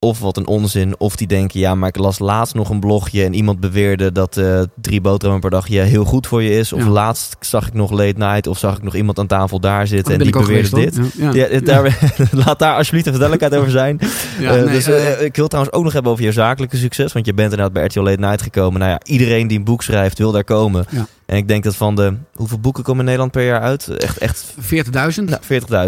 of 0.06 0.20
wat 0.20 0.38
een 0.38 0.48
onzin. 0.48 0.96
Of 0.98 1.16
die 1.16 1.28
denken, 1.28 1.60
ja, 1.60 1.76
maar 1.76 1.90
ik 1.90 1.98
las 1.98 2.20
laatst 2.20 2.54
nog 2.54 2.70
een 2.70 2.80
blogje 2.80 3.24
en 3.24 3.34
iemand 3.34 3.60
beweerde 3.60 4.12
dat 4.12 4.38
uh, 4.38 4.62
drie 4.82 5.02
boterhammen 5.02 5.50
per 5.50 5.50
dag 5.50 5.68
ja, 5.68 5.84
heel 5.84 6.04
goed 6.04 6.28
voor 6.28 6.44
je 6.44 6.58
is. 6.58 6.74
Of 6.74 6.86
laatst 6.86 7.36
zag 7.40 7.68
ik 7.68 7.74
nog 7.74 7.92
late 7.92 8.18
night 8.18 8.48
of 8.48 8.58
zag 8.58 8.78
ik 8.78 8.84
nog 8.84 8.96
iemand 8.96 9.20
aan 9.20 9.28
tafel 9.28 9.60
daar 9.60 9.88
zitten 9.88 10.14
oh, 10.14 10.20
en 10.20 10.24
die 10.24 10.42
beweerde 10.42 10.70
dit. 10.70 11.00
Ja. 11.18 11.34
ja. 11.34 11.60
daar, 11.60 12.12
laat 12.46 12.60
daar 12.60 12.76
alsjeblieft 12.76 13.08
even 13.08 13.20
duidelijkheid 13.20 13.62
over 13.62 13.72
zijn. 13.72 14.00
Uh, 14.40 14.52
nee, 14.52 14.64
dus 14.64 14.88
uh, 14.88 15.22
ik 15.22 15.36
wil 15.36 15.48
trouwens 15.48 15.76
ook 15.76 15.84
nog 15.84 15.94
hebben 15.94 16.12
over 16.12 16.24
je 16.24 16.32
zakelijke 16.32 16.78
succes. 16.78 17.14
Want 17.14 17.26
je 17.26 17.34
bent 17.34 17.52
inderdaad 17.52 17.74
bij 17.74 17.86
RTL 17.86 18.00
Late 18.00 18.20
Night 18.20 18.42
gekomen. 18.42 18.80
Nou 18.80 18.92
ja, 18.92 19.00
iedereen 19.04 19.48
die 19.48 19.58
een 19.58 19.64
boek 19.64 19.84
schrijft 19.84 20.18
wil 20.18 20.32
daar 20.32 20.44
komen. 20.44 20.86
En 21.32 21.38
ik 21.38 21.48
denk 21.48 21.64
dat 21.64 21.76
van 21.76 21.96
de... 21.96 22.18
Hoeveel 22.34 22.60
boeken 22.60 22.84
komen 22.84 23.00
in 23.00 23.06
Nederland 23.06 23.32
per 23.32 23.46
jaar 23.46 23.62
uit? 23.62 23.88
Echt, 23.88 24.18
echt... 24.18 24.54
40.000. 24.62 24.62
Nou, 24.92 25.42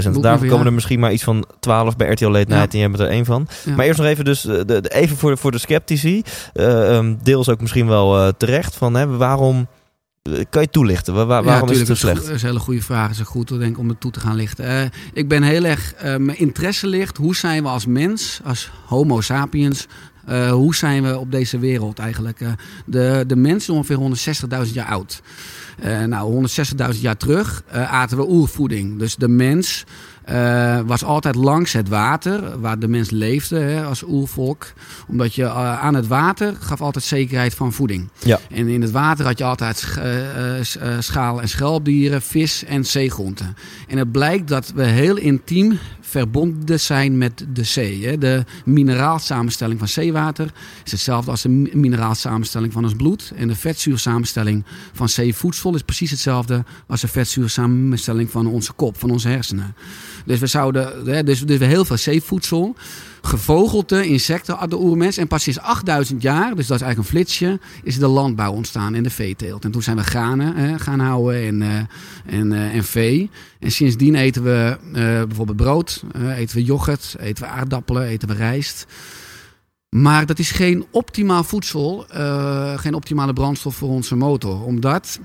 40.000. 0.03 0.19
Daarvoor 0.19 0.47
komen 0.47 0.65
er 0.65 0.73
misschien 0.73 0.99
maar 0.99 1.11
iets 1.11 1.23
van 1.23 1.45
12 1.59 1.95
bij 1.95 2.11
RTL 2.11 2.25
Late 2.25 2.53
Night. 2.53 2.73
En 2.73 2.79
jij 2.79 2.89
bent 2.89 2.99
er 2.99 3.09
één 3.09 3.25
van. 3.25 3.47
Maar 3.75 3.85
eerst 3.85 3.99
nog 3.99 4.07
even 4.07 4.25
dus... 4.25 4.41
De, 4.41 4.65
de, 4.65 4.89
even 4.89 5.17
voor 5.17 5.31
de, 5.31 5.37
voor 5.37 5.51
de 5.51 5.57
sceptici. 5.57 6.21
Uh, 6.53 6.95
um, 6.95 7.19
deels 7.23 7.49
ook 7.49 7.61
misschien 7.61 7.87
wel 7.87 8.17
uh, 8.17 8.31
terecht. 8.37 8.75
Van, 8.75 8.93
hè, 8.93 9.07
waarom... 9.07 9.67
Kan 10.49 10.61
je 10.61 10.69
toelichten? 10.69 11.13
Waar, 11.13 11.43
waarom 11.43 11.69
is 11.69 11.77
het 11.77 11.87
zo 11.87 11.95
slecht? 11.95 12.25
Dat 12.25 12.35
is 12.35 12.41
een 12.41 12.47
hele 12.47 12.59
goede 12.59 12.81
vraag. 12.81 13.07
Het 13.07 13.19
is 13.19 13.25
goed 13.25 13.47
denk 13.47 13.71
ik, 13.71 13.77
om 13.77 13.89
het 13.89 13.99
toe 13.99 14.11
te 14.11 14.19
gaan 14.19 14.35
lichten. 14.35 14.65
Uh, 14.65 14.81
ik 15.13 15.27
ben 15.27 15.43
heel 15.43 15.63
erg... 15.63 15.93
mijn 16.01 16.37
interesse 16.37 16.87
ligt... 16.87 17.17
Hoe 17.17 17.35
zijn 17.35 17.63
we 17.63 17.69
als 17.69 17.85
mens, 17.85 18.39
als 18.43 18.71
homo 18.85 19.21
sapiens... 19.21 19.87
Uh, 20.29 20.51
hoe 20.51 20.75
zijn 20.75 21.03
we 21.03 21.19
op 21.19 21.31
deze 21.31 21.59
wereld 21.59 21.99
eigenlijk? 21.99 22.39
Uh, 22.39 22.51
de, 22.85 23.23
de 23.27 23.35
mens 23.35 23.63
is 23.63 23.69
ongeveer 23.69 23.99
160.000 24.67 24.73
jaar 24.73 24.87
oud. 24.87 25.21
Uh, 25.83 26.03
nou, 26.03 26.47
160.000 26.93 26.99
jaar 26.99 27.17
terug 27.17 27.63
aten 27.71 28.17
we 28.17 28.29
oervoeding. 28.29 28.99
Dus 28.99 29.15
de 29.15 29.27
mens 29.27 29.85
uh, 30.29 30.79
was 30.85 31.03
altijd 31.03 31.35
langs 31.35 31.73
het 31.73 31.89
water, 31.89 32.59
waar 32.59 32.79
de 32.79 32.87
mens 32.87 33.09
leefde 33.09 33.59
hè, 33.59 33.83
als 33.83 34.03
oervolk. 34.07 34.73
Omdat 35.07 35.35
je 35.35 35.41
uh, 35.41 35.79
aan 35.81 35.93
het 35.93 36.07
water 36.07 36.55
gaf 36.59 36.81
altijd 36.81 37.03
zekerheid 37.03 37.53
van 37.53 37.73
voeding. 37.73 38.09
Ja. 38.23 38.39
En 38.51 38.67
in 38.67 38.81
het 38.81 38.91
water 38.91 39.25
had 39.25 39.37
je 39.37 39.43
altijd 39.43 39.97
uh, 39.97 40.97
schaal- 40.99 41.41
en 41.41 41.49
schelpdieren, 41.49 42.21
vis 42.21 42.63
en 42.63 42.85
zeegroenten. 42.85 43.55
En 43.87 43.97
het 43.97 44.11
blijkt 44.11 44.47
dat 44.47 44.71
we 44.75 44.83
heel 44.83 45.17
intiem 45.17 45.79
verbonden 46.13 46.79
zijn 46.79 47.17
met 47.17 47.45
de 47.53 47.63
zee. 47.63 48.05
Hè. 48.05 48.17
De 48.17 48.43
mineraalsamenstelling 48.65 49.79
van 49.79 49.87
zeewater 49.87 50.51
is 50.83 50.91
hetzelfde 50.91 51.31
als 51.31 51.41
de 51.41 51.49
mineraalsamenstelling 51.73 52.73
van 52.73 52.83
ons 52.83 52.95
bloed. 52.95 53.31
En 53.35 53.47
de 53.47 53.55
vetzuursamenstelling 53.55 54.65
van 54.93 55.09
zeevoedsel 55.09 55.75
is 55.75 55.81
precies 55.81 56.11
hetzelfde 56.11 56.63
als 56.87 57.01
de 57.01 57.07
vetzuursamenstelling 57.07 58.31
van 58.31 58.47
onze 58.47 58.73
kop, 58.73 58.99
van 58.99 59.11
onze 59.11 59.27
hersenen. 59.27 59.75
Dus 60.25 60.39
we 60.39 60.47
zouden, 60.47 61.05
hè, 61.05 61.23
dus, 61.23 61.41
dus 61.41 61.57
we 61.57 61.65
heel 61.65 61.85
veel 61.85 61.97
zeevoedsel, 61.97 62.75
gevogelte, 63.21 64.07
insecten 64.07 64.55
hadden 64.55 64.79
de 64.79 64.85
oermens. 64.85 65.17
En 65.17 65.27
pas 65.27 65.43
sinds 65.43 65.59
8000 65.59 66.21
jaar, 66.21 66.55
dus 66.55 66.67
dat 66.67 66.79
is 66.79 66.83
eigenlijk 66.83 66.97
een 66.97 67.17
flitsje, 67.17 67.59
is 67.83 67.97
de 67.97 68.07
landbouw 68.07 68.51
ontstaan 68.51 68.95
en 68.95 69.03
de 69.03 69.09
veeteelt. 69.09 69.65
En 69.65 69.71
toen 69.71 69.81
zijn 69.81 69.97
we 69.97 70.03
granen 70.03 70.55
hè, 70.55 70.79
gaan 70.79 70.99
houden 70.99 71.47
en, 71.47 71.61
uh, 71.61 72.39
en, 72.39 72.51
uh, 72.51 72.75
en 72.75 72.83
vee. 72.83 73.29
En 73.59 73.71
sindsdien 73.71 74.15
eten 74.15 74.43
we 74.43 74.77
uh, 74.87 74.93
bijvoorbeeld 74.95 75.57
brood, 75.57 76.03
eten 76.35 76.55
we 76.55 76.63
yoghurt, 76.63 77.15
eten 77.19 77.43
we 77.43 77.49
aardappelen, 77.49 78.03
eten 78.03 78.27
we 78.27 78.33
rijst. 78.33 78.85
Maar 79.89 80.25
dat 80.25 80.39
is 80.39 80.51
geen 80.51 80.85
optimaal 80.91 81.43
voedsel, 81.43 82.05
geen 82.75 82.93
optimale 82.93 83.33
brandstof 83.33 83.75
voor 83.75 83.89
onze 83.89 84.15
motor. 84.15 84.63
Omdat 84.63 85.19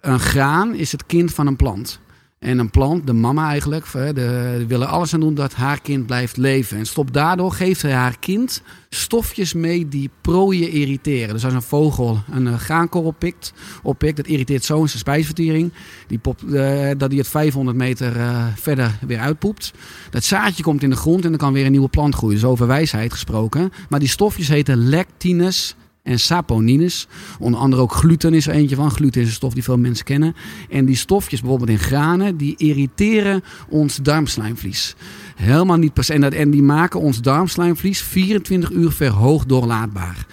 een 0.00 0.20
graan 0.20 0.74
is 0.74 0.92
het 0.92 1.06
kind 1.06 1.34
van 1.34 1.46
een 1.46 1.56
plant. 1.56 2.00
En 2.42 2.58
een 2.58 2.70
plant, 2.70 3.06
de 3.06 3.12
mama 3.12 3.48
eigenlijk, 3.48 3.92
de, 3.92 4.64
willen 4.68 4.88
alles 4.88 5.14
aan 5.14 5.20
doen 5.20 5.34
dat 5.34 5.54
haar 5.54 5.80
kind 5.80 6.06
blijft 6.06 6.36
leven. 6.36 6.78
En 6.78 6.86
stop 6.86 7.12
daardoor 7.12 7.52
geeft 7.52 7.82
hij 7.82 7.92
haar 7.92 8.18
kind 8.18 8.62
stofjes 8.88 9.52
mee 9.52 9.88
die 9.88 10.10
prooien 10.20 10.70
irriteren. 10.70 11.34
Dus 11.34 11.44
als 11.44 11.54
een 11.54 11.62
vogel 11.62 12.22
een 12.30 12.46
uh, 12.46 12.54
graankorrel 12.54 13.10
pikt, 13.10 13.52
oppikt, 13.82 14.16
dat 14.16 14.26
irriteert 14.26 14.64
zo 14.64 14.80
in 14.80 14.88
zijn 14.88 14.98
spijsvertering. 14.98 15.72
Die 16.06 16.20
uh, 16.46 16.90
dat 16.96 17.08
hij 17.10 17.18
het 17.18 17.28
500 17.28 17.76
meter 17.76 18.16
uh, 18.16 18.46
verder 18.54 18.98
weer 19.06 19.18
uitpoept. 19.18 19.72
Dat 20.10 20.24
zaadje 20.24 20.62
komt 20.62 20.82
in 20.82 20.90
de 20.90 20.96
grond 20.96 21.24
en 21.24 21.30
dan 21.30 21.38
kan 21.38 21.52
weer 21.52 21.64
een 21.64 21.70
nieuwe 21.70 21.88
plant 21.88 22.14
groeien. 22.14 22.40
Dus 22.40 22.48
over 22.48 22.66
wijsheid 22.66 23.12
gesproken. 23.12 23.72
Maar 23.88 24.00
die 24.00 24.08
stofjes 24.08 24.48
heten 24.48 24.88
lectines 24.88 25.76
en 26.02 26.20
saponines. 26.20 27.06
Onder 27.38 27.60
andere 27.60 27.82
ook 27.82 27.92
gluten 27.92 28.34
is 28.34 28.46
er 28.46 28.54
eentje 28.54 28.76
van. 28.76 28.90
Gluten 28.90 29.20
is 29.20 29.26
een 29.26 29.32
stof 29.32 29.54
die 29.54 29.62
veel 29.62 29.78
mensen 29.78 30.04
kennen. 30.04 30.34
En 30.70 30.84
die 30.84 30.96
stofjes, 30.96 31.40
bijvoorbeeld 31.40 31.70
in 31.70 31.78
granen, 31.78 32.36
die 32.36 32.54
irriteren 32.56 33.42
ons 33.68 33.96
darmslijmvlies. 33.96 34.94
Helemaal 35.36 35.76
niet 35.76 35.92
per 35.92 36.04
se. 36.04 36.12
En 36.12 36.50
die 36.50 36.62
maken 36.62 37.00
ons 37.00 37.20
darmslijmvlies 37.20 38.02
24 38.02 38.70
uur 38.70 38.92
verhoogd 38.92 39.48
doorlaatbaar. 39.48 40.26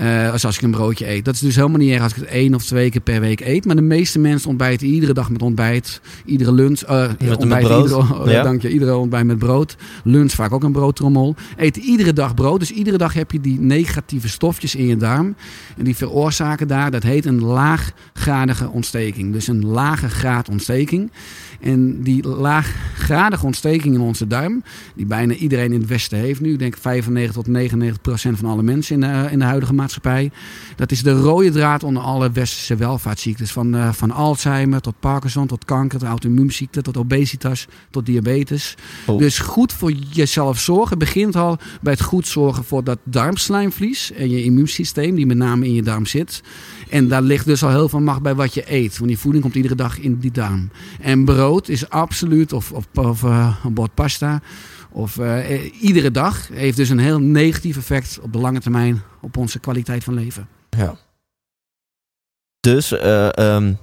Uh, 0.00 0.32
als 0.32 0.56
ik 0.56 0.62
een 0.62 0.70
broodje 0.70 1.08
eet. 1.08 1.24
Dat 1.24 1.34
is 1.34 1.40
dus 1.40 1.56
helemaal 1.56 1.78
niet 1.78 1.92
erg 1.92 2.02
als 2.02 2.12
ik 2.12 2.18
het 2.18 2.28
één 2.28 2.54
of 2.54 2.64
twee 2.64 2.90
keer 2.90 3.00
per 3.00 3.20
week 3.20 3.40
eet. 3.40 3.64
Maar 3.64 3.76
de 3.76 3.82
meeste 3.82 4.18
mensen 4.18 4.48
ontbijten 4.48 4.86
iedere 4.86 5.12
dag 5.12 5.30
met 5.30 5.42
ontbijt. 5.42 6.00
Iedere 6.24 6.52
lunch. 6.52 6.82
Uh, 6.90 7.08
met 7.18 7.36
ontbijt, 7.36 7.66
brood. 7.66 7.90
Iedere, 7.90 8.30
ja. 8.30 8.42
dank 8.42 8.62
je. 8.62 8.70
Iedere 8.70 8.96
ontbijt 8.96 9.26
met 9.26 9.38
brood. 9.38 9.76
Lunch 10.04 10.32
vaak 10.32 10.52
ook 10.52 10.62
een 10.62 10.72
broodtrommel. 10.72 11.34
Eten 11.56 11.82
iedere 11.82 12.12
dag 12.12 12.34
brood. 12.34 12.60
Dus 12.60 12.70
iedere 12.70 12.98
dag 12.98 13.14
heb 13.14 13.30
je 13.30 13.40
die 13.40 13.60
negatieve 13.60 14.28
stofjes 14.28 14.74
in 14.74 14.86
je 14.86 14.96
darm. 14.96 15.34
En 15.76 15.84
die 15.84 15.96
veroorzaken 15.96 16.68
daar, 16.68 16.90
dat 16.90 17.02
heet 17.02 17.26
een 17.26 17.44
laaggradige 17.44 18.68
ontsteking. 18.68 19.32
Dus 19.32 19.46
een 19.46 19.66
lage 19.66 20.08
graad 20.08 20.48
ontsteking. 20.48 21.10
En 21.60 22.02
die 22.02 22.28
laaggradige 22.28 23.46
ontsteking 23.46 23.94
in 23.94 24.00
onze 24.00 24.26
darm, 24.26 24.62
die 24.94 25.06
bijna 25.06 25.34
iedereen 25.34 25.72
in 25.72 25.80
het 25.80 25.88
Westen 25.88 26.18
heeft 26.18 26.40
nu, 26.40 26.52
ik 26.52 26.58
denk 26.58 26.76
95 26.76 27.34
tot 27.34 27.46
99 27.46 28.00
procent 28.00 28.38
van 28.38 28.50
alle 28.50 28.62
mensen 28.62 28.94
in 28.94 29.00
de, 29.00 29.28
in 29.30 29.38
de 29.38 29.44
huidige 29.44 29.74
maatschappij. 29.74 30.30
Dat 30.76 30.90
is 30.90 31.02
de 31.02 31.12
rode 31.12 31.50
draad 31.50 31.82
onder 31.82 32.02
alle 32.02 32.30
westerse 32.30 32.76
welvaartsziektes. 32.76 33.52
Van, 33.52 33.74
uh, 33.74 33.92
van 33.92 34.10
Alzheimer 34.10 34.80
tot 34.80 34.94
Parkinson, 35.00 35.46
tot 35.46 35.64
kanker, 35.64 35.98
tot 35.98 36.08
auto-immuunziekte, 36.08 36.82
tot 36.82 36.96
obesitas, 36.96 37.66
tot 37.90 38.06
diabetes. 38.06 38.74
Oh. 39.06 39.18
Dus 39.18 39.38
goed 39.38 39.72
voor 39.72 39.92
jezelf 39.92 40.58
zorgen 40.58 40.98
begint 40.98 41.36
al 41.36 41.58
bij 41.80 41.92
het 41.92 42.02
goed 42.02 42.26
zorgen 42.26 42.64
voor 42.64 42.84
dat 42.84 42.98
darmslijmvlies 43.04 44.12
en 44.12 44.30
je 44.30 44.44
immuunsysteem, 44.44 45.14
die 45.14 45.26
met 45.26 45.36
name 45.36 45.66
in 45.66 45.74
je 45.74 45.82
darm 45.82 46.06
zit. 46.06 46.42
En 46.88 47.08
daar 47.08 47.22
ligt 47.22 47.46
dus 47.46 47.62
al 47.62 47.70
heel 47.70 47.88
veel 47.88 48.00
macht 48.00 48.22
bij 48.22 48.34
wat 48.34 48.54
je 48.54 48.72
eet. 48.72 48.98
Want 48.98 49.10
die 49.10 49.18
voeding 49.18 49.42
komt 49.42 49.54
iedere 49.54 49.74
dag 49.74 49.98
in 49.98 50.18
die 50.18 50.30
darm. 50.30 50.70
En 51.00 51.24
brood 51.24 51.49
is 51.58 51.88
absoluut, 51.88 52.52
of, 52.52 52.72
of, 52.72 52.86
of 52.94 53.22
uh, 53.22 53.56
een 53.64 53.74
bord 53.74 53.94
pasta, 53.94 54.40
of 54.90 55.16
uh, 55.16 55.82
iedere 55.82 56.10
dag 56.10 56.48
heeft 56.48 56.76
dus 56.76 56.88
een 56.88 56.98
heel 56.98 57.18
negatief 57.18 57.76
effect 57.76 58.18
op 58.22 58.32
de 58.32 58.38
lange 58.38 58.60
termijn 58.60 59.02
op 59.20 59.36
onze 59.36 59.58
kwaliteit 59.58 60.04
van 60.04 60.14
leven. 60.14 60.48
Ja. 60.70 60.96
Dus 62.60 62.92
uh, 62.92 63.28
um, 63.28 63.78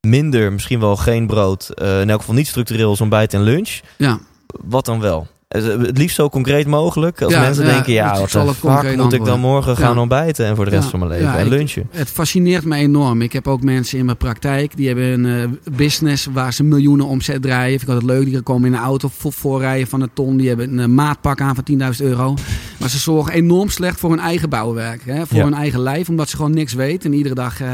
minder, 0.00 0.52
misschien 0.52 0.80
wel 0.80 0.96
geen 0.96 1.26
brood, 1.26 1.70
in 1.80 2.10
elk 2.10 2.20
geval 2.20 2.34
niet 2.34 2.46
structureel 2.46 2.96
ontbijt 3.00 3.34
en 3.34 3.42
lunch. 3.42 3.80
Ja. 3.96 4.20
Wat 4.46 4.84
dan 4.84 5.00
wel? 5.00 5.26
Het 5.56 5.98
liefst 5.98 6.16
zo 6.16 6.28
concreet 6.28 6.66
mogelijk. 6.66 7.22
Als 7.22 7.34
mensen 7.34 7.64
denken, 7.64 7.92
ja, 7.92 8.18
wat 8.18 8.30
de 8.30 8.54
fuck 8.54 8.96
moet 8.96 9.12
ik 9.12 9.24
dan 9.24 9.40
morgen 9.40 9.76
gaan 9.76 9.98
ontbijten 9.98 10.46
en 10.46 10.56
voor 10.56 10.64
de 10.64 10.70
rest 10.70 10.88
van 10.88 10.98
mijn 10.98 11.10
leven 11.10 11.38
en 11.38 11.48
lunchen. 11.48 11.88
het 11.90 12.08
fascineert 12.08 12.64
me 12.64 12.76
enorm. 12.76 13.22
Ik 13.22 13.32
heb 13.32 13.48
ook 13.48 13.62
mensen 13.62 13.98
in 13.98 14.04
mijn 14.04 14.16
praktijk, 14.16 14.76
die 14.76 14.86
hebben 14.86 15.24
een 15.24 15.24
uh, 15.24 15.76
business 15.76 16.26
waar 16.32 16.52
ze 16.52 16.64
miljoenen 16.64 17.06
omzet 17.06 17.42
draaien. 17.42 17.80
Ik 17.80 17.86
had 17.86 17.96
het 17.96 18.04
leuk, 18.04 18.24
die 18.24 18.40
komen 18.40 18.68
in 18.68 18.74
een 18.74 18.82
auto 18.82 19.10
voorrijden 19.12 19.88
van 19.88 20.00
een 20.00 20.10
ton. 20.14 20.36
Die 20.36 20.48
hebben 20.48 20.78
een 20.78 20.94
maatpak 20.94 21.40
aan 21.40 21.54
van 21.54 21.64
10.000 21.70 21.78
euro. 21.98 22.34
Maar 22.78 22.90
ze 22.90 22.98
zorgen 22.98 23.32
enorm 23.32 23.68
slecht 23.68 24.00
voor 24.00 24.10
hun 24.10 24.18
eigen 24.18 24.48
bouwwerk. 24.48 25.02
Hè, 25.04 25.26
voor 25.26 25.42
hun 25.42 25.54
eigen 25.54 25.80
lijf, 25.80 26.08
omdat 26.08 26.28
ze 26.28 26.36
gewoon 26.36 26.54
niks 26.54 26.72
weten. 26.72 27.10
En 27.10 27.16
iedere 27.16 27.34
dag... 27.34 27.60
Uh, 27.60 27.72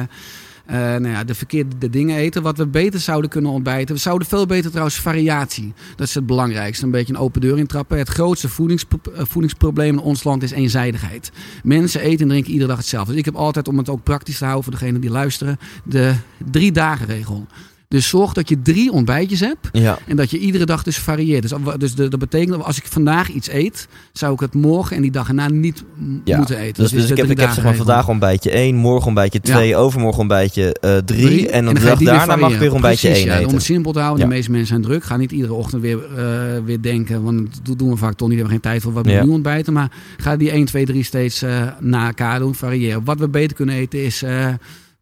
uh, 0.71 0.77
nou 0.77 1.09
ja, 1.09 1.25
de 1.25 1.35
verkeerde 1.35 1.91
dingen 1.91 2.17
eten. 2.17 2.43
Wat 2.43 2.57
we 2.57 2.67
beter 2.67 3.01
zouden 3.01 3.31
kunnen 3.31 3.51
ontbijten. 3.51 3.95
We 3.95 4.01
zouden 4.01 4.29
veel 4.29 4.47
beter 4.47 4.71
trouwens 4.71 4.97
variatie. 4.97 5.73
Dat 5.97 6.07
is 6.07 6.15
het 6.15 6.27
belangrijkste. 6.27 6.85
Een 6.85 6.91
beetje 6.91 7.13
een 7.13 7.19
open 7.21 7.41
deur 7.41 7.59
intrappen. 7.59 7.99
Het 7.99 8.09
grootste 8.09 8.49
voedingspro 8.49 8.99
eh, 9.15 9.23
voedingsprobleem 9.25 9.93
in 9.93 10.01
ons 10.01 10.25
land 10.25 10.43
is 10.43 10.51
eenzijdigheid. 10.51 11.31
Mensen 11.63 12.01
eten 12.01 12.21
en 12.21 12.29
drinken 12.29 12.53
iedere 12.53 12.69
dag 12.69 12.79
hetzelfde. 12.79 13.11
Dus 13.11 13.21
ik 13.21 13.25
heb 13.25 13.37
altijd, 13.37 13.69
om 13.69 13.79
het 13.79 13.89
ook 13.89 14.03
praktisch 14.03 14.39
te 14.39 14.45
houden 14.45 14.65
voor 14.65 14.73
degenen 14.73 15.01
die 15.01 15.11
luisteren, 15.11 15.59
de 15.85 16.15
drie 16.51 16.73
dagen 16.73 17.07
regel. 17.07 17.47
Dus 17.89 18.09
zorg 18.09 18.33
dat 18.33 18.49
je 18.49 18.63
drie 18.63 18.93
ontbijtjes 18.93 19.41
hebt. 19.41 19.69
Ja. 19.73 19.99
En 20.07 20.17
dat 20.17 20.31
je 20.31 20.39
iedere 20.39 20.65
dag 20.65 20.83
dus 20.83 20.99
varieert. 20.99 21.43
Dus, 21.43 21.95
dus 21.95 21.95
dat 21.95 22.19
betekent 22.19 22.51
dat 22.51 22.65
als 22.65 22.79
ik 22.79 22.87
vandaag 22.87 23.29
iets 23.29 23.49
eet, 23.49 23.89
zou 24.13 24.33
ik 24.33 24.41
het 24.41 24.55
morgen 24.55 24.97
en 24.97 25.03
die 25.03 25.11
dag 25.11 25.29
erna 25.29 25.49
niet 25.49 25.85
ja. 26.25 26.37
moeten 26.37 26.59
eten. 26.59 26.83
Dus, 26.83 26.93
dus 26.93 27.11
ik 27.11 27.17
heb, 27.17 27.31
ik 27.31 27.41
heb 27.41 27.51
zeg 27.51 27.65
maar 27.65 27.75
vandaag 27.75 28.09
ontbijtje 28.09 28.51
1, 28.51 28.75
morgen 28.75 29.07
ontbijtje 29.07 29.41
2, 29.41 29.69
ja. 29.69 29.77
overmorgen 29.77 30.21
ontbijtje 30.21 30.77
3. 30.81 30.93
Uh, 30.93 30.99
drie, 30.99 31.49
en, 31.49 31.69
en 31.69 31.75
de 31.75 31.81
dag 31.81 31.99
daarna 31.99 32.37
mag 32.37 32.53
ik 32.53 32.59
weer 32.59 32.73
ontbijtje 32.73 33.09
1 33.09 33.29
eten. 33.29 33.47
Om 33.47 33.55
het 33.55 33.63
simpel 33.63 33.93
te 33.93 34.01
houden, 34.01 34.29
de 34.29 34.35
meeste 34.35 34.51
mensen 34.51 34.69
zijn 34.69 34.83
druk. 34.83 35.05
Ga 35.05 35.17
niet 35.17 35.33
iedere 35.33 35.53
ochtend 35.53 35.83
weer, 35.83 35.99
uh, 36.11 36.65
weer 36.65 36.83
denken, 36.83 37.23
want 37.23 37.61
dat 37.63 37.79
doen 37.79 37.91
we 37.91 37.97
vaak 37.97 38.15
toch 38.15 38.29
niet. 38.29 38.37
We 38.37 38.43
hebben 38.43 38.63
geen 38.63 38.73
tijd 38.73 38.83
voor 38.83 38.93
wat 38.93 39.07
we 39.07 39.13
nu 39.13 39.29
ontbijten. 39.29 39.73
Maar 39.73 39.93
ga 40.17 40.37
die 40.37 40.51
1, 40.51 40.65
2, 40.65 40.85
3 40.85 41.03
steeds 41.03 41.43
uh, 41.43 41.63
na 41.81 42.07
elkaar 42.07 42.39
doen, 42.39 42.55
variëren. 42.55 43.05
Wat 43.05 43.19
we 43.19 43.29
beter 43.29 43.57
kunnen 43.57 43.75
eten 43.75 44.05
is 44.05 44.25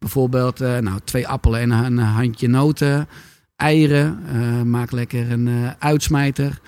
Bijvoorbeeld 0.05 0.61
uh, 0.61 0.77
nou, 0.77 0.99
twee 1.03 1.27
appelen 1.27 1.59
en 1.59 1.71
een 1.71 1.97
handje 1.97 2.47
noten. 2.47 3.07
Eieren. 3.55 4.19
Uh, 4.33 4.61
maak 4.61 4.91
lekker 4.91 5.31
een 5.31 5.47
uh, 5.47 5.69
uitsmijter. 5.79 6.59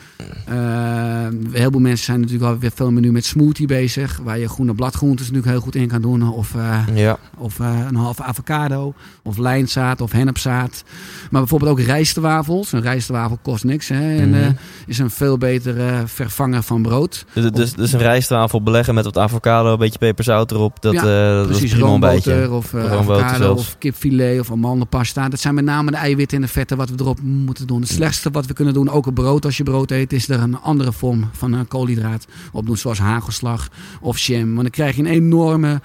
heel 1.51 1.71
veel 1.71 1.79
mensen 1.79 2.05
zijn 2.05 2.19
natuurlijk 2.19 2.51
alweer 2.51 2.71
veel 2.75 2.91
meer 2.91 3.01
nu 3.01 3.11
met 3.11 3.25
smoothie 3.25 3.67
bezig. 3.67 4.19
Waar 4.23 4.37
je 4.37 4.49
groene 4.49 4.73
bladgroenten 4.73 5.25
natuurlijk 5.25 5.51
heel 5.51 5.61
goed 5.61 5.75
in 5.75 5.87
kan 5.87 6.01
doen. 6.01 6.29
Of, 6.29 6.53
ja. 6.93 7.17
of 7.37 7.59
een 7.59 7.95
halve 7.95 8.23
avocado. 8.23 8.93
Of 9.23 9.37
lijnzaad 9.37 10.01
of 10.01 10.11
hennepzaad. 10.11 10.83
Maar 11.31 11.41
bijvoorbeeld 11.41 11.71
ook 11.71 11.79
rijstwafels. 11.79 12.71
Een 12.71 12.81
rijstwafel 12.81 13.37
kost 13.41 13.63
niks. 13.63 13.87
Hè, 13.87 14.17
en 14.17 14.27
mm 14.27 14.33
-hmm. 14.33 14.57
is 14.85 14.99
een 14.99 15.09
veel 15.09 15.37
betere 15.37 16.03
vervanger 16.05 16.63
van 16.63 16.81
brood. 16.81 17.25
Dus, 17.33 17.51
dus, 17.51 17.73
dus, 17.73 17.93
een 17.93 17.99
rijstwafel 17.99 18.63
beleggen 18.63 18.93
met 18.93 19.05
wat 19.05 19.17
avocado. 19.17 19.71
Een 19.71 19.77
beetje 19.77 19.99
peperzout 19.99 20.51
erop. 20.51 20.81
Dat, 20.81 20.93
ja, 20.93 21.35
dat 21.35 21.45
precies, 21.45 21.63
is 21.63 21.71
prima 21.71 21.93
een 21.93 21.99
beetje. 21.99 22.51
Of 22.51 22.73
avocado 22.73 23.53
of 23.53 23.77
kipfilet 23.77 24.39
of 24.39 24.51
amandelpasta. 24.51 25.29
Dat 25.29 25.39
zijn 25.39 25.55
met 25.55 25.65
name 25.65 25.91
de 25.91 25.97
eiwitten 25.97 26.37
en 26.37 26.43
de 26.43 26.49
vetten 26.49 26.76
wat 26.77 26.89
we 26.89 26.95
erop 26.99 27.21
moeten 27.21 27.67
doen. 27.67 27.81
Het 27.81 27.89
slechtste 27.89 28.29
wat 28.31 28.45
we 28.45 28.53
kunnen 28.53 28.73
doen, 28.73 28.89
ook 28.89 29.05
op 29.05 29.15
brood 29.15 29.45
als 29.45 29.57
je 29.57 29.63
brood 29.63 29.91
eet, 29.91 30.13
is 30.13 30.29
er 30.29 30.39
een 30.39 30.59
andere 30.59 30.93
vorm 30.93 31.29
van 31.31 31.53
een 31.53 31.67
koolhydraat 31.67 32.25
op 32.51 32.65
doen. 32.65 32.77
Zoals 32.77 32.99
hagelslag 32.99 33.69
of 34.01 34.17
jam. 34.17 34.49
Want 34.49 34.61
dan 34.61 34.69
krijg 34.69 34.95
je 34.95 35.01
een 35.01 35.07
enorme 35.07 35.81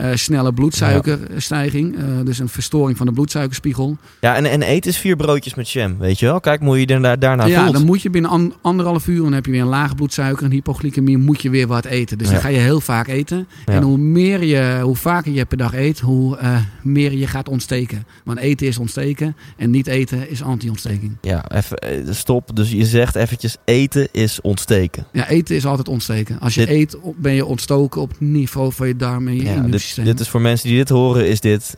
uh, 0.00 0.06
snelle 0.14 0.52
bloedsuikerstijging. 0.52 1.96
Uh, 1.96 2.04
dus 2.24 2.38
een 2.38 2.48
verstoring 2.48 2.96
van 2.96 3.06
de 3.06 3.12
bloedsuikerspiegel. 3.12 3.96
Ja, 4.20 4.34
en, 4.34 4.44
en 4.44 4.70
eet 4.70 4.86
eens 4.86 4.98
vier 4.98 5.16
broodjes 5.16 5.54
met 5.54 5.70
jam, 5.70 5.98
weet 5.98 6.18
je 6.18 6.26
wel? 6.26 6.40
Kijk 6.40 6.60
hoe 6.60 6.80
je 6.80 6.86
er 6.86 7.18
daarna 7.18 7.46
ja, 7.46 7.62
voelt. 7.62 7.72
dan 7.72 7.84
moet 7.84 8.02
je 8.02 8.10
binnen 8.10 8.30
an, 8.30 8.54
anderhalf 8.60 9.06
uur, 9.06 9.22
dan 9.22 9.32
heb 9.32 9.46
je 9.46 9.50
weer 9.50 9.60
een 9.60 9.66
lage 9.66 9.94
bloedsuiker, 9.94 10.44
een 10.44 10.50
hypoglycemie, 10.50 11.18
moet 11.18 11.42
je 11.42 11.50
weer 11.50 11.66
wat 11.66 11.84
eten. 11.84 12.18
Dus 12.18 12.26
ja. 12.26 12.32
dan 12.32 12.42
ga 12.42 12.48
je 12.48 12.58
heel 12.58 12.80
vaak 12.80 13.08
eten. 13.08 13.46
Ja. 13.66 13.72
En 13.72 13.82
hoe 13.82 13.98
meer 13.98 14.44
je, 14.44 14.80
hoe 14.82 14.96
vaker 14.96 15.32
je 15.32 15.44
per 15.44 15.56
dag 15.56 15.74
eet, 15.74 16.00
hoe 16.00 16.38
uh, 16.42 16.58
meer 16.82 17.12
je 17.12 17.26
gaat 17.26 17.48
ontsteken. 17.48 18.06
Want 18.24 18.38
eten 18.38 18.66
is 18.66 18.78
ontsteken 18.78 19.36
en 19.56 19.70
niet 19.70 19.86
eten 19.86 20.30
is 20.30 20.42
anti-ontsteking. 20.42 21.16
Ja, 21.20 21.44
even 21.50 22.14
stop. 22.14 22.56
Dus 22.56 22.70
je 22.70 22.84
zegt 22.84 23.14
eventjes, 23.14 23.56
eten 23.64 24.08
is 24.12 24.40
ontsteken. 24.40 25.06
Ja, 25.12 25.28
eten 25.28 25.56
is 25.56 25.66
altijd 25.66 25.88
ontsteken. 25.88 26.40
Als 26.40 26.54
je 26.54 26.66
dit... 26.66 26.76
eet, 26.76 26.96
ben 27.16 27.32
je 27.32 27.44
ontstoken 27.44 28.00
op 28.00 28.08
het 28.08 28.20
niveau 28.20 28.72
van 28.72 28.86
je 28.86 28.96
darm 28.96 29.28
en 29.28 29.36
je 29.36 29.42
ja, 29.42 29.60
dit, 29.60 29.85
dit 29.94 30.20
is 30.20 30.28
voor 30.28 30.40
mensen 30.40 30.68
die 30.68 30.76
dit 30.76 30.88
horen, 30.88 31.28
is 31.28 31.40
dit 31.40 31.76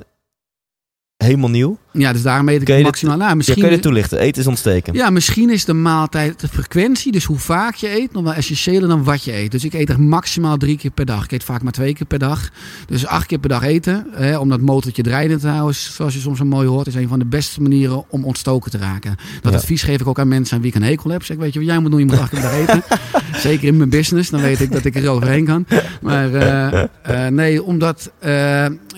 helemaal 1.25 1.51
nieuw. 1.51 1.79
Ja, 1.93 2.13
dus 2.13 2.23
daarom 2.23 2.49
eet 2.49 2.61
ik 2.61 2.67
kun 2.67 2.83
maximaal. 2.83 3.17
Dit, 3.17 3.25
nou, 3.25 3.37
misschien, 3.37 3.57
ja, 3.57 3.63
kun 3.63 3.71
je 3.71 3.77
dit 3.81 3.87
toelichten? 3.87 4.19
Eten 4.19 4.41
is 4.41 4.47
ontsteken. 4.47 4.95
Ja, 4.95 5.11
misschien 5.11 5.51
is 5.51 5.65
de 5.65 5.73
maaltijd 5.73 6.41
de 6.41 6.49
frequentie, 6.49 7.13
dus 7.13 7.25
hoe 7.25 7.39
vaak 7.39 7.75
je 7.75 7.91
eet, 7.91 8.13
nog 8.13 8.23
wel 8.23 8.33
essentiëler 8.33 8.89
dan 8.89 9.05
wat 9.05 9.25
je 9.25 9.35
eet. 9.35 9.51
Dus 9.51 9.65
ik 9.65 9.73
eet 9.73 9.89
er 9.89 10.01
maximaal 10.01 10.57
drie 10.57 10.79
keer 10.79 10.91
per 10.91 11.05
dag. 11.05 11.25
Ik 11.25 11.33
eet 11.33 11.45
vaak 11.45 11.63
maar 11.63 11.73
twee 11.73 11.95
keer 11.95 12.07
per 12.07 12.19
dag. 12.19 12.51
Dus 12.87 13.07
acht 13.07 13.27
keer 13.27 13.39
per 13.39 13.49
dag 13.49 13.63
eten, 13.63 14.07
hè, 14.13 14.39
om 14.39 14.49
dat 14.49 14.61
motortje 14.61 15.03
draaiende 15.03 15.39
te 15.39 15.49
houden, 15.49 15.75
zoals 15.75 16.15
je 16.15 16.21
soms 16.21 16.39
zo 16.39 16.45
mooi 16.45 16.69
hoort, 16.69 16.87
is 16.87 16.95
een 16.95 17.09
van 17.09 17.19
de 17.19 17.25
beste 17.25 17.63
manieren 17.63 18.05
om 18.09 18.25
ontstoken 18.25 18.71
te 18.71 18.79
raken. 18.79 19.17
Dat 19.41 19.53
ja. 19.53 19.59
advies 19.59 19.83
geef 19.83 20.01
ik 20.01 20.07
ook 20.07 20.19
aan 20.19 20.29
mensen 20.29 20.57
aan 20.57 20.63
wie 20.63 20.71
ik 20.71 20.77
een 20.77 20.83
hekel 20.89 21.11
heb. 21.11 21.25
Zeg, 21.25 21.37
weet 21.37 21.53
je 21.53 21.59
wat 21.59 21.69
jij 21.69 21.79
moet 21.79 21.91
doen? 21.91 22.01
Je 22.01 22.07
moet 22.07 22.19
acht 22.19 22.31
keer 22.31 22.41
per 22.41 22.51
dag 22.51 22.59
eten. 22.59 22.83
Zeker 23.49 23.69
in 23.69 23.77
mijn 23.77 23.91
business, 23.91 24.31
dan 24.31 24.41
weet 24.41 24.61
ik 24.61 24.73
dat 24.73 24.85
ik 24.85 24.97
er 24.97 25.09
overheen 25.09 25.45
kan. 25.45 25.67
Maar 26.03 26.31
uh, 26.31 26.83
uh, 27.11 27.27
nee, 27.27 27.63
omdat 27.63 28.13
uh, 28.25 28.31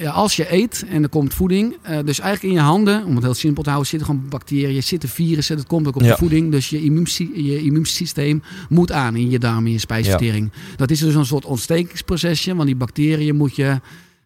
ja, 0.00 0.10
als 0.12 0.36
je 0.36 0.52
eet 0.52 0.84
en 0.90 1.02
er 1.02 1.08
komt 1.08 1.34
voeding, 1.34 1.76
dus 2.10 2.20
eigenlijk 2.20 2.54
in 2.54 2.60
je 2.60 2.66
handen, 2.66 3.04
om 3.04 3.14
het 3.14 3.24
heel 3.24 3.34
simpel 3.34 3.62
te 3.62 3.68
houden, 3.68 3.90
zitten 3.90 4.08
gewoon 4.08 4.28
bacteriën, 4.28 4.82
zitten 4.82 5.08
virussen. 5.08 5.56
Dat 5.56 5.66
komt 5.66 5.86
ook 5.86 5.96
op 5.96 6.02
ja. 6.02 6.10
de 6.10 6.16
voeding. 6.16 6.50
Dus 6.50 6.70
je, 6.70 6.82
immuunsysteem, 6.82 7.44
je 7.44 7.62
immuunsysteem 7.62 8.42
moet 8.68 8.92
aan 8.92 9.16
in 9.16 9.30
je 9.30 9.38
darmen, 9.38 9.66
in 9.66 9.72
je 9.72 9.78
spijsvertering. 9.78 10.50
Ja. 10.52 10.76
Dat 10.76 10.90
is 10.90 10.98
dus 10.98 11.14
een 11.14 11.26
soort 11.26 11.44
ontstekingsprocesje, 11.44 12.54
want 12.54 12.66
die 12.66 12.76
bacteriën 12.76 13.36
moet 13.36 13.56
je 13.56 13.80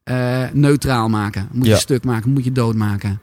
uh, 0.05 0.43
neutraal 0.53 1.09
maken. 1.09 1.49
Moet 1.53 1.66
je 1.66 1.76
stuk 1.76 2.05
maken, 2.05 2.30
moet 2.30 2.45
je 2.45 2.53
doodmaken. 2.53 3.20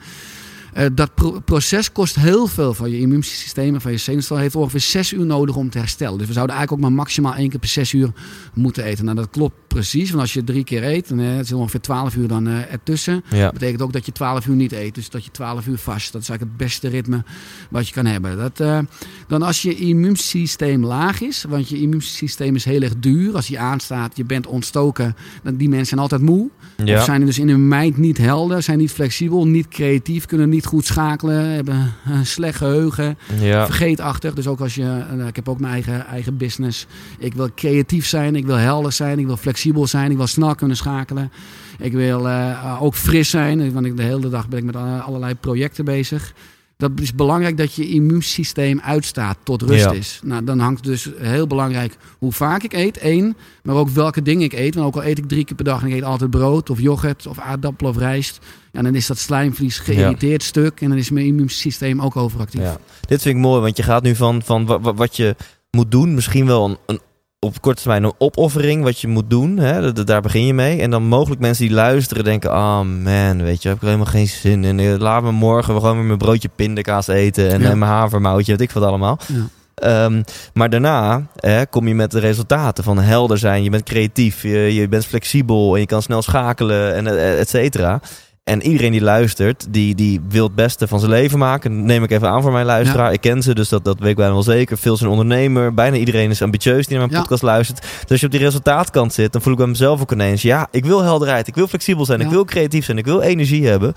Uh, 0.78 0.86
dat 0.94 1.16
pro 1.16 1.40
proces 1.46 1.92
kost 1.92 2.16
heel 2.16 2.48
veel 2.48 2.74
van 2.74 2.90
je 2.90 3.00
immuunsysteem 3.00 3.74
en 3.74 3.82
van 3.82 3.92
je 3.92 3.98
zenuwstel. 3.98 4.38
heeft 4.38 4.56
ongeveer 4.56 4.80
zes 4.80 5.14
uur 5.14 5.26
nodig 5.26 5.56
om 5.56 5.70
te 5.70 5.78
herstellen. 5.78 6.18
Dus 6.18 6.28
we 6.28 6.34
zouden 6.34 6.56
eigenlijk 6.56 6.84
ook 6.84 6.90
maar 6.90 6.98
maximaal 6.98 7.36
één 7.36 7.50
keer 7.50 7.60
per 7.60 7.70
zes 7.70 7.94
uur 7.94 8.12
moeten 8.54 8.84
eten. 8.84 9.06
Nou, 9.06 9.18
dat 9.18 9.30
klopt 9.30 9.56
precies. 9.68 10.10
Want 10.10 10.22
als 10.22 10.34
je 10.34 10.44
drie 10.44 10.64
keer 10.64 10.84
eet, 10.84 11.10
dan 11.10 11.20
uh, 11.20 11.36
het 11.36 11.46
is 11.46 11.52
ongeveer 11.52 11.80
twaalf 11.80 12.16
uur 12.16 12.28
dan 12.28 12.48
uh, 12.48 12.72
ertussen. 12.72 13.24
Ja. 13.30 13.44
Dat 13.44 13.54
betekent 13.54 13.82
ook 13.82 13.94
dat 13.94 14.06
je 14.06 14.12
twaalf 14.12 14.48
uur 14.48 14.56
niet 14.56 14.72
eet. 14.72 14.96
Dus 14.96 15.10
dat 15.10 15.26
je 15.26 15.32
twaalf 15.32 15.68
uur 15.68 15.78
vast. 15.78 16.12
Dat 16.12 16.22
is 16.22 16.30
eigenlijk 16.30 16.60
het 16.60 16.68
beste 16.68 16.88
ritme 16.88 17.24
wat 17.70 17.88
je 17.88 17.94
kan 17.94 18.06
hebben. 18.06 18.38
Dat, 18.38 18.86
dan 19.28 19.42
als 19.42 19.62
je 19.62 19.76
immuunsysteem 19.76 20.86
laag 20.86 21.22
is, 21.22 21.46
want 21.50 21.70
je 21.70 21.82
immuunsysteem 21.82 22.56
is 22.56 22.66
heel 22.66 22.82
erg 22.82 22.94
duur. 22.98 23.36
Als 23.36 23.48
die 23.48 23.60
aanstaat, 23.60 24.18
je 24.18 24.26
bent 24.26 24.48
ontstoken, 24.48 25.16
dan 25.44 25.56
die 25.56 25.70
mensen 25.70 25.88
zijn 25.88 26.00
altijd 26.00 26.22
moe. 26.22 26.50
Ja. 26.86 26.98
Of 26.98 27.04
zijn 27.04 27.26
dus 27.26 27.40
in 27.40 27.50
hun 27.50 27.68
mind 27.68 27.98
niet 27.98 28.18
helder, 28.18 28.64
zijn 28.64 28.78
niet 28.78 28.92
flexibel, 28.92 29.48
niet 29.48 29.68
creatief, 29.68 30.26
kunnen 30.26 30.50
niet 30.50 30.61
goed 30.66 30.86
schakelen, 30.86 31.50
hebben 31.50 31.94
een 32.06 32.26
slecht 32.26 32.58
geheugen, 32.58 33.18
ja. 33.40 33.66
vergeetachtig. 33.66 34.34
Dus 34.34 34.48
ook 34.48 34.60
als 34.60 34.76
je, 34.76 35.06
uh, 35.16 35.28
ik 35.28 35.36
heb 35.36 35.50
ook 35.50 35.60
mijn 35.60 35.74
eigen, 35.74 36.06
eigen 36.06 36.38
business. 36.38 36.88
Ik 37.18 37.34
wil 37.34 37.50
creatief 37.56 38.06
zijn, 38.06 38.36
ik 38.36 38.46
wil 38.46 38.56
helder 38.56 38.92
zijn, 38.92 39.20
ik 39.20 39.26
wil 39.26 39.38
flexibel 39.38 39.88
zijn, 39.88 40.12
ik 40.12 40.18
wil 40.18 40.28
snel 40.28 40.56
kunnen 40.56 40.78
schakelen. 40.78 41.32
Ik 41.80 41.94
wil 41.94 42.28
uh, 42.28 42.78
ook 42.82 42.96
fris 42.96 43.30
zijn, 43.30 43.74
want 43.74 43.86
ik 43.86 43.98
de 43.98 44.04
hele 44.04 44.30
dag 44.30 44.48
ben 44.48 44.60
ik 44.60 44.66
met 44.66 44.76
allerlei 44.76 45.36
projecten 45.36 45.86
bezig. 45.86 46.34
Dat 46.82 46.92
is 47.02 47.14
belangrijk 47.16 47.58
dat 47.58 47.74
je 47.74 47.88
immuunsysteem 47.90 48.80
uitstaat 48.80 49.38
tot 49.44 49.62
rust 49.62 49.84
Ja. 49.84 49.92
is. 49.92 50.20
Nou, 50.24 50.44
dan 50.44 50.60
hangt 50.60 50.84
dus 50.84 51.10
heel 51.18 51.48
belangrijk 51.48 51.98
hoe 52.20 52.32
vaak 52.32 52.64
ik 52.64 52.74
eet, 52.74 52.98
één. 52.98 53.36
Maar 53.64 53.76
ook 53.76 53.90
welke 53.90 54.22
dingen 54.22 54.44
ik 54.44 54.54
eet. 54.54 54.76
Want 54.76 54.88
ook 54.88 54.96
al 54.96 55.04
eet 55.10 55.18
ik 55.18 55.28
drie 55.28 55.46
keer 55.46 55.56
per 55.56 55.66
dag 55.66 55.82
en 55.82 55.88
ik 55.88 55.94
eet 55.94 56.04
altijd 56.04 56.30
brood 56.30 56.70
of 56.70 56.80
yoghurt 56.80 57.28
of 57.28 57.40
aardappelen 57.40 57.92
of 57.92 57.98
rijst. 57.98 58.40
Ja, 58.72 58.82
dan 58.82 58.96
is 58.96 59.08
dat 59.08 59.18
slijmvlies 59.18 59.80
geïrriteerd 59.80 60.44
stuk 60.44 60.82
en 60.82 60.90
dan 60.90 60.98
is 60.98 61.10
mijn 61.10 61.26
immuunsysteem 61.26 62.02
ook 62.02 62.16
overactief. 62.16 62.62
Ja. 62.62 62.78
Dit 63.08 63.22
vind 63.22 63.36
ik 63.36 63.42
mooi, 63.42 63.62
want 63.62 63.78
je 63.78 63.84
gaat 63.84 64.04
nu 64.04 64.16
van, 64.16 64.42
van 64.44 64.66
wa- 64.66 64.80
wa- 64.80 64.94
wat 64.94 65.16
je 65.16 65.36
moet 65.72 65.92
doen, 65.92 66.14
misschien 66.14 66.46
wel 66.46 66.66
een, 66.70 66.78
een 66.86 67.00
op 67.46 67.62
korte 67.62 67.82
termijn 67.82 68.04
een 68.04 68.14
opoffering 68.18 68.84
wat 68.84 69.00
je 69.00 69.08
moet 69.08 69.30
doen. 69.30 69.58
Hè? 69.58 69.94
Da- 69.94 70.04
Daar 70.04 70.22
begin 70.22 70.46
je 70.46 70.54
mee. 70.54 70.82
En 70.82 70.90
dan 70.92 71.04
mogelijk 71.04 71.42
mensen 71.42 71.66
die 71.66 71.76
luisteren 71.76 72.24
denken... 72.24 72.52
Ah 72.52 72.82
man, 73.04 73.44
weet 73.44 73.62
je, 73.62 73.68
heb 73.68 73.78
ik 73.78 73.82
er 73.84 73.88
helemaal 73.90 74.12
geen 74.12 74.28
zin 74.28 74.64
in. 74.64 74.80
Eh, 74.80 74.96
Laat 74.98 75.24
me 75.24 75.32
morgen 75.32 75.74
gewoon 75.76 75.96
weer 75.96 76.06
mijn 76.06 76.18
broodje 76.18 76.50
pindakaas 76.56 77.08
eten. 77.08 77.50
En, 77.52 77.62
Ja. 77.62 77.70
en 77.70 77.78
mijn 77.80 77.92
havermoutje, 77.92 78.52
weet 78.52 78.62
ik 78.62 78.72
wat 78.72 78.84
allemaal. 78.84 79.20
Ja. 79.28 79.44
Ehm, 79.76 80.24
maar 80.54 80.70
daarna 80.70 81.28
hè, 81.36 81.66
kom 81.66 81.88
je 81.88 81.96
met 81.96 82.12
de 82.12 82.20
resultaten 82.20 82.84
van 82.84 82.98
helder 83.00 83.38
zijn. 83.38 83.64
Je 83.64 83.70
bent 83.70 83.84
creatief, 83.84 84.42
je, 84.42 84.74
je 84.74 84.88
bent 84.88 85.06
flexibel 85.06 85.74
en 85.74 85.80
je 85.80 85.86
kan 85.86 86.02
snel 86.02 86.22
schakelen 86.22 86.96
en 86.96 87.08
eh, 87.08 87.40
et 87.40 87.50
cetera. 87.50 88.02
En 88.44 88.62
iedereen 88.62 88.92
die 88.92 89.02
luistert, 89.02 89.68
die, 89.70 89.96
die 89.96 90.22
wil 90.30 90.44
het 90.46 90.56
beste 90.56 90.88
van 90.88 91.00
zijn 91.00 91.12
leven 91.12 91.40
maken. 91.40 91.86
Neem 91.86 92.04
ik 92.04 92.12
even 92.12 92.30
aan 92.30 92.42
voor 92.42 92.52
mijn 92.52 92.66
luisteraar. 92.66 93.14
Ik 93.14 93.22
ken 93.22 93.42
ze, 93.44 93.56
dus 93.56 93.70
dat, 93.70 93.86
dat 93.86 94.00
weet 94.00 94.10
ik 94.10 94.16
bijna 94.16 94.32
wel 94.34 94.44
zeker. 94.44 94.78
Veel 94.78 94.98
zijn 94.98 95.10
ondernemer. 95.10 95.74
Bijna 95.74 95.96
iedereen 95.98 96.30
is 96.30 96.42
ambitieus 96.42 96.88
die 96.88 96.98
naar 96.98 97.06
mijn 97.08 97.12
Ja. 97.12 97.20
podcast 97.20 97.42
luistert. 97.44 97.82
Dus 97.82 98.10
als 98.10 98.20
je 98.20 98.26
op 98.26 98.32
die 98.32 98.42
resultaatkant 98.42 99.14
zit, 99.14 99.32
dan 99.32 99.42
voel 99.42 99.52
ik 99.54 99.60
bij 99.60 99.68
mezelf 99.68 100.02
ook 100.02 100.12
ineens... 100.12 100.42
ja, 100.42 100.68
ik 100.72 100.86
wil 100.86 101.02
helderheid, 101.04 101.48
ik 101.48 101.56
wil 101.56 101.68
flexibel 101.68 102.06
zijn, 102.06 102.20
Ja. 102.20 102.26
ik 102.26 102.32
wil 102.32 102.46
creatief 102.46 102.86
zijn, 102.86 102.98
ik 102.98 103.06
wil 103.06 103.22
energie 103.22 103.68
hebben. 103.68 103.94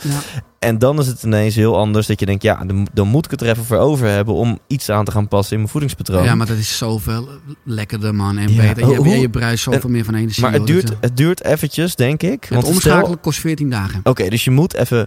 En 0.59 0.79
dan 0.79 0.99
is 0.99 1.07
het 1.07 1.23
ineens 1.23 1.55
heel 1.55 1.77
anders 1.79 2.07
dat 2.07 2.21
je 2.21 2.27
denkt... 2.27 2.43
ja, 2.43 2.65
dan, 2.65 2.87
dan 2.93 3.09
moet 3.09 3.25
ik 3.25 3.31
het 3.31 3.41
er 3.41 3.49
even 3.49 3.65
voor 3.65 3.77
over 3.77 4.07
hebben... 4.09 4.35
om 4.35 4.59
iets 4.67 4.91
aan 4.91 5.05
te 5.05 5.11
gaan 5.11 5.29
passen 5.29 5.53
in 5.53 5.59
mijn 5.59 5.71
voedingspatroon. 5.71 6.25
ja, 6.25 6.35
maar 6.35 6.47
dat 6.47 6.57
is 6.57 6.79
zoveel 6.79 7.29
lekkerder, 7.65 8.15
man. 8.15 8.39
En 8.39 8.57
beter. 8.57 8.89
Je, 8.89 8.95
Hoe- 8.97 9.09
je, 9.09 9.19
je 9.21 9.31
bruist 9.31 9.63
zoveel 9.63 9.91
meer 9.91 10.05
van 10.05 10.15
energie. 10.15 10.43
Maar 10.43 10.53
het 10.53 10.67
duurt, 10.67 10.91
eh, 10.91 10.97
het 11.01 11.17
duurt 11.17 11.45
eventjes, 11.45 11.95
denk 11.97 12.23
ik. 12.23 12.45
het 12.45 12.49
Want 12.55 12.65
omschakelen 12.65 13.21
kost 13.21 13.41
14 13.41 13.71
dagen. 13.71 14.01
Oké, 14.05 14.29
dus 14.35 14.45
je 14.45 14.51
moet 14.51 14.75
even... 14.75 15.07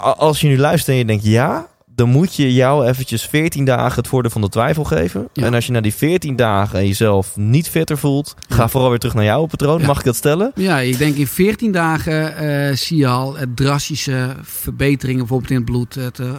Als 0.00 0.40
je 0.40 0.48
nu 0.48 0.58
luistert 0.58 0.88
en 0.88 0.96
je 0.96 1.04
denkt 1.04 1.24
ja... 1.24 1.68
dan 1.86 2.08
moet 2.08 2.34
je 2.34 2.54
jou 2.54 2.86
eventjes 2.86 3.26
14 3.26 3.64
dagen 3.64 3.96
het 3.96 4.08
voordeel 4.08 4.30
van 4.30 4.40
de 4.40 4.48
twijfel 4.48 4.84
geven. 4.84 5.28
Ja. 5.32 5.44
En 5.44 5.54
als 5.54 5.66
je 5.66 5.72
na 5.72 5.80
die 5.80 5.94
14 5.94 6.36
dagen 6.36 6.86
jezelf 6.86 7.36
niet 7.36 7.68
fitter 7.68 7.98
voelt... 7.98 8.34
ga 8.48 8.62
Ja. 8.62 8.68
vooral 8.68 8.90
weer 8.90 8.98
terug 8.98 9.14
naar 9.14 9.24
jouw 9.24 9.46
patroon. 9.46 9.80
Ja. 9.80 9.86
Mag 9.86 9.98
ik 9.98 10.04
dat 10.04 10.16
stellen? 10.16 10.52
Ja, 10.54 10.78
ik 10.78 10.98
denk 10.98 11.16
in 11.16 11.26
14 11.26 11.72
dagen 11.72 12.36
eh, 12.36 12.76
zie 12.76 12.96
je 12.96 13.06
al 13.06 13.38
eh, 13.38 13.46
drastische 13.54 14.36
verbeteringen. 14.42 15.18
Bijvoorbeeld 15.18 15.50
in 15.50 15.56
het 15.56 15.64
bloed, 15.64 15.94
het 15.94 16.18
uh, 16.18 16.32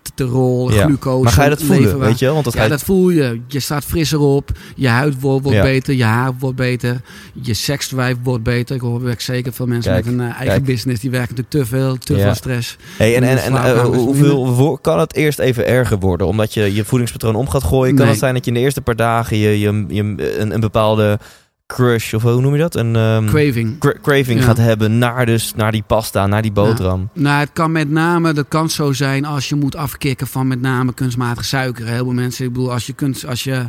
cholesterol, 0.00 0.72
Ja. 0.72 0.84
glucose. 0.84 1.22
Maar 1.24 1.32
ga 1.32 1.42
je 1.44 1.50
dat 1.50 1.62
voelen, 1.62 1.98
weet 1.98 2.18
je 2.18 2.24
wel? 2.24 2.32
Want 2.34 2.44
dat 2.44 2.54
ga 2.54 2.60
Ja, 2.60 2.64
je... 2.66 2.70
dat 2.72 2.82
voel 2.82 3.10
je. 3.10 3.40
Je 3.46 3.60
staat 3.60 3.84
frisser 3.84 4.18
op. 4.18 4.50
Je 4.76 4.88
huid 4.88 5.20
wordt, 5.20 5.42
wordt 5.42 5.58
Ja. 5.58 5.64
beter. 5.64 5.94
Je 5.94 6.04
haar 6.04 6.32
wordt 6.38 6.56
beter. 6.56 7.00
Je 7.42 7.54
seksdrive 7.54 8.16
wordt 8.22 8.42
beter. 8.44 8.74
Ik 8.74 8.80
hoor 8.80 9.02
werk 9.02 9.20
zeker 9.20 9.52
veel 9.52 9.66
mensen 9.66 9.92
Kijk, 9.92 10.04
met 10.04 10.14
een 10.14 10.20
eh, 10.20 10.26
eigen 10.26 10.46
kijk. 10.46 10.64
business. 10.64 11.00
Die 11.00 11.10
werken 11.10 11.34
natuurlijk 11.36 11.64
te 11.70 11.76
veel. 11.76 11.96
Te 11.98 12.16
Ja. 12.16 12.22
veel 12.22 12.34
stress. 12.34 12.76
Hey, 12.96 13.16
en 13.16 13.22
en, 13.22 13.38
en 13.42 13.54
eh, 13.54 13.84
dus 13.90 13.96
hoeveel 13.96 14.78
kan 14.82 14.98
het 14.98 15.14
eerst 15.14 15.38
even 15.38 15.66
erger 15.66 15.98
worden? 15.98 16.26
Omdat 16.26 16.54
je 16.54 16.74
je 16.74 16.84
voedingspatroon 16.84 17.34
om 17.34 17.48
gaat 17.48 17.64
gooien? 17.64 17.94
Kan 17.94 18.00
Nee. 18.04 18.10
het 18.10 18.18
zijn 18.18 18.34
dat 18.34 18.44
je 18.44 18.50
in 18.50 18.56
de 18.56 18.62
eerste 18.62 18.80
paar 18.80 18.96
dagen... 18.96 19.36
je, 19.36 19.60
je, 19.60 19.84
je 19.88 20.02
een, 20.38 20.54
een 20.54 20.60
bepaalde 20.60 21.18
crush, 21.74 22.12
of 22.14 22.22
hoe 22.22 22.40
noem 22.40 22.52
je 22.54 22.60
dat? 22.60 22.74
Een 22.74 22.96
ehm, 22.96 23.26
Craving. 23.26 23.78
cra- 23.78 23.94
craving 24.02 24.38
Ja. 24.38 24.44
gaat 24.44 24.56
hebben 24.56 24.98
naar, 24.98 25.26
dus, 25.26 25.54
naar 25.54 25.72
die 25.72 25.84
pasta, 25.86 26.26
naar 26.26 26.42
die 26.42 26.52
boterham. 26.52 27.08
Nou, 27.12 27.40
het 27.40 27.50
kan 27.52 27.72
met 27.72 27.90
name, 27.90 28.32
dat 28.32 28.46
kan 28.48 28.70
zo 28.70 28.92
zijn 28.92 29.24
als 29.24 29.48
je 29.48 29.54
moet 29.54 29.76
afkicken 29.76 30.26
van 30.26 30.46
met 30.48 30.60
name 30.60 30.92
kunstmatige 30.94 31.46
suiker. 31.46 31.86
Heel 31.86 32.04
veel 32.04 32.12
mensen, 32.12 32.44
ik 32.46 32.52
bedoel, 32.52 32.72
als 32.72 32.86
je 32.86 32.92
kunt, 32.92 33.24
als 33.26 33.44
je 33.44 33.64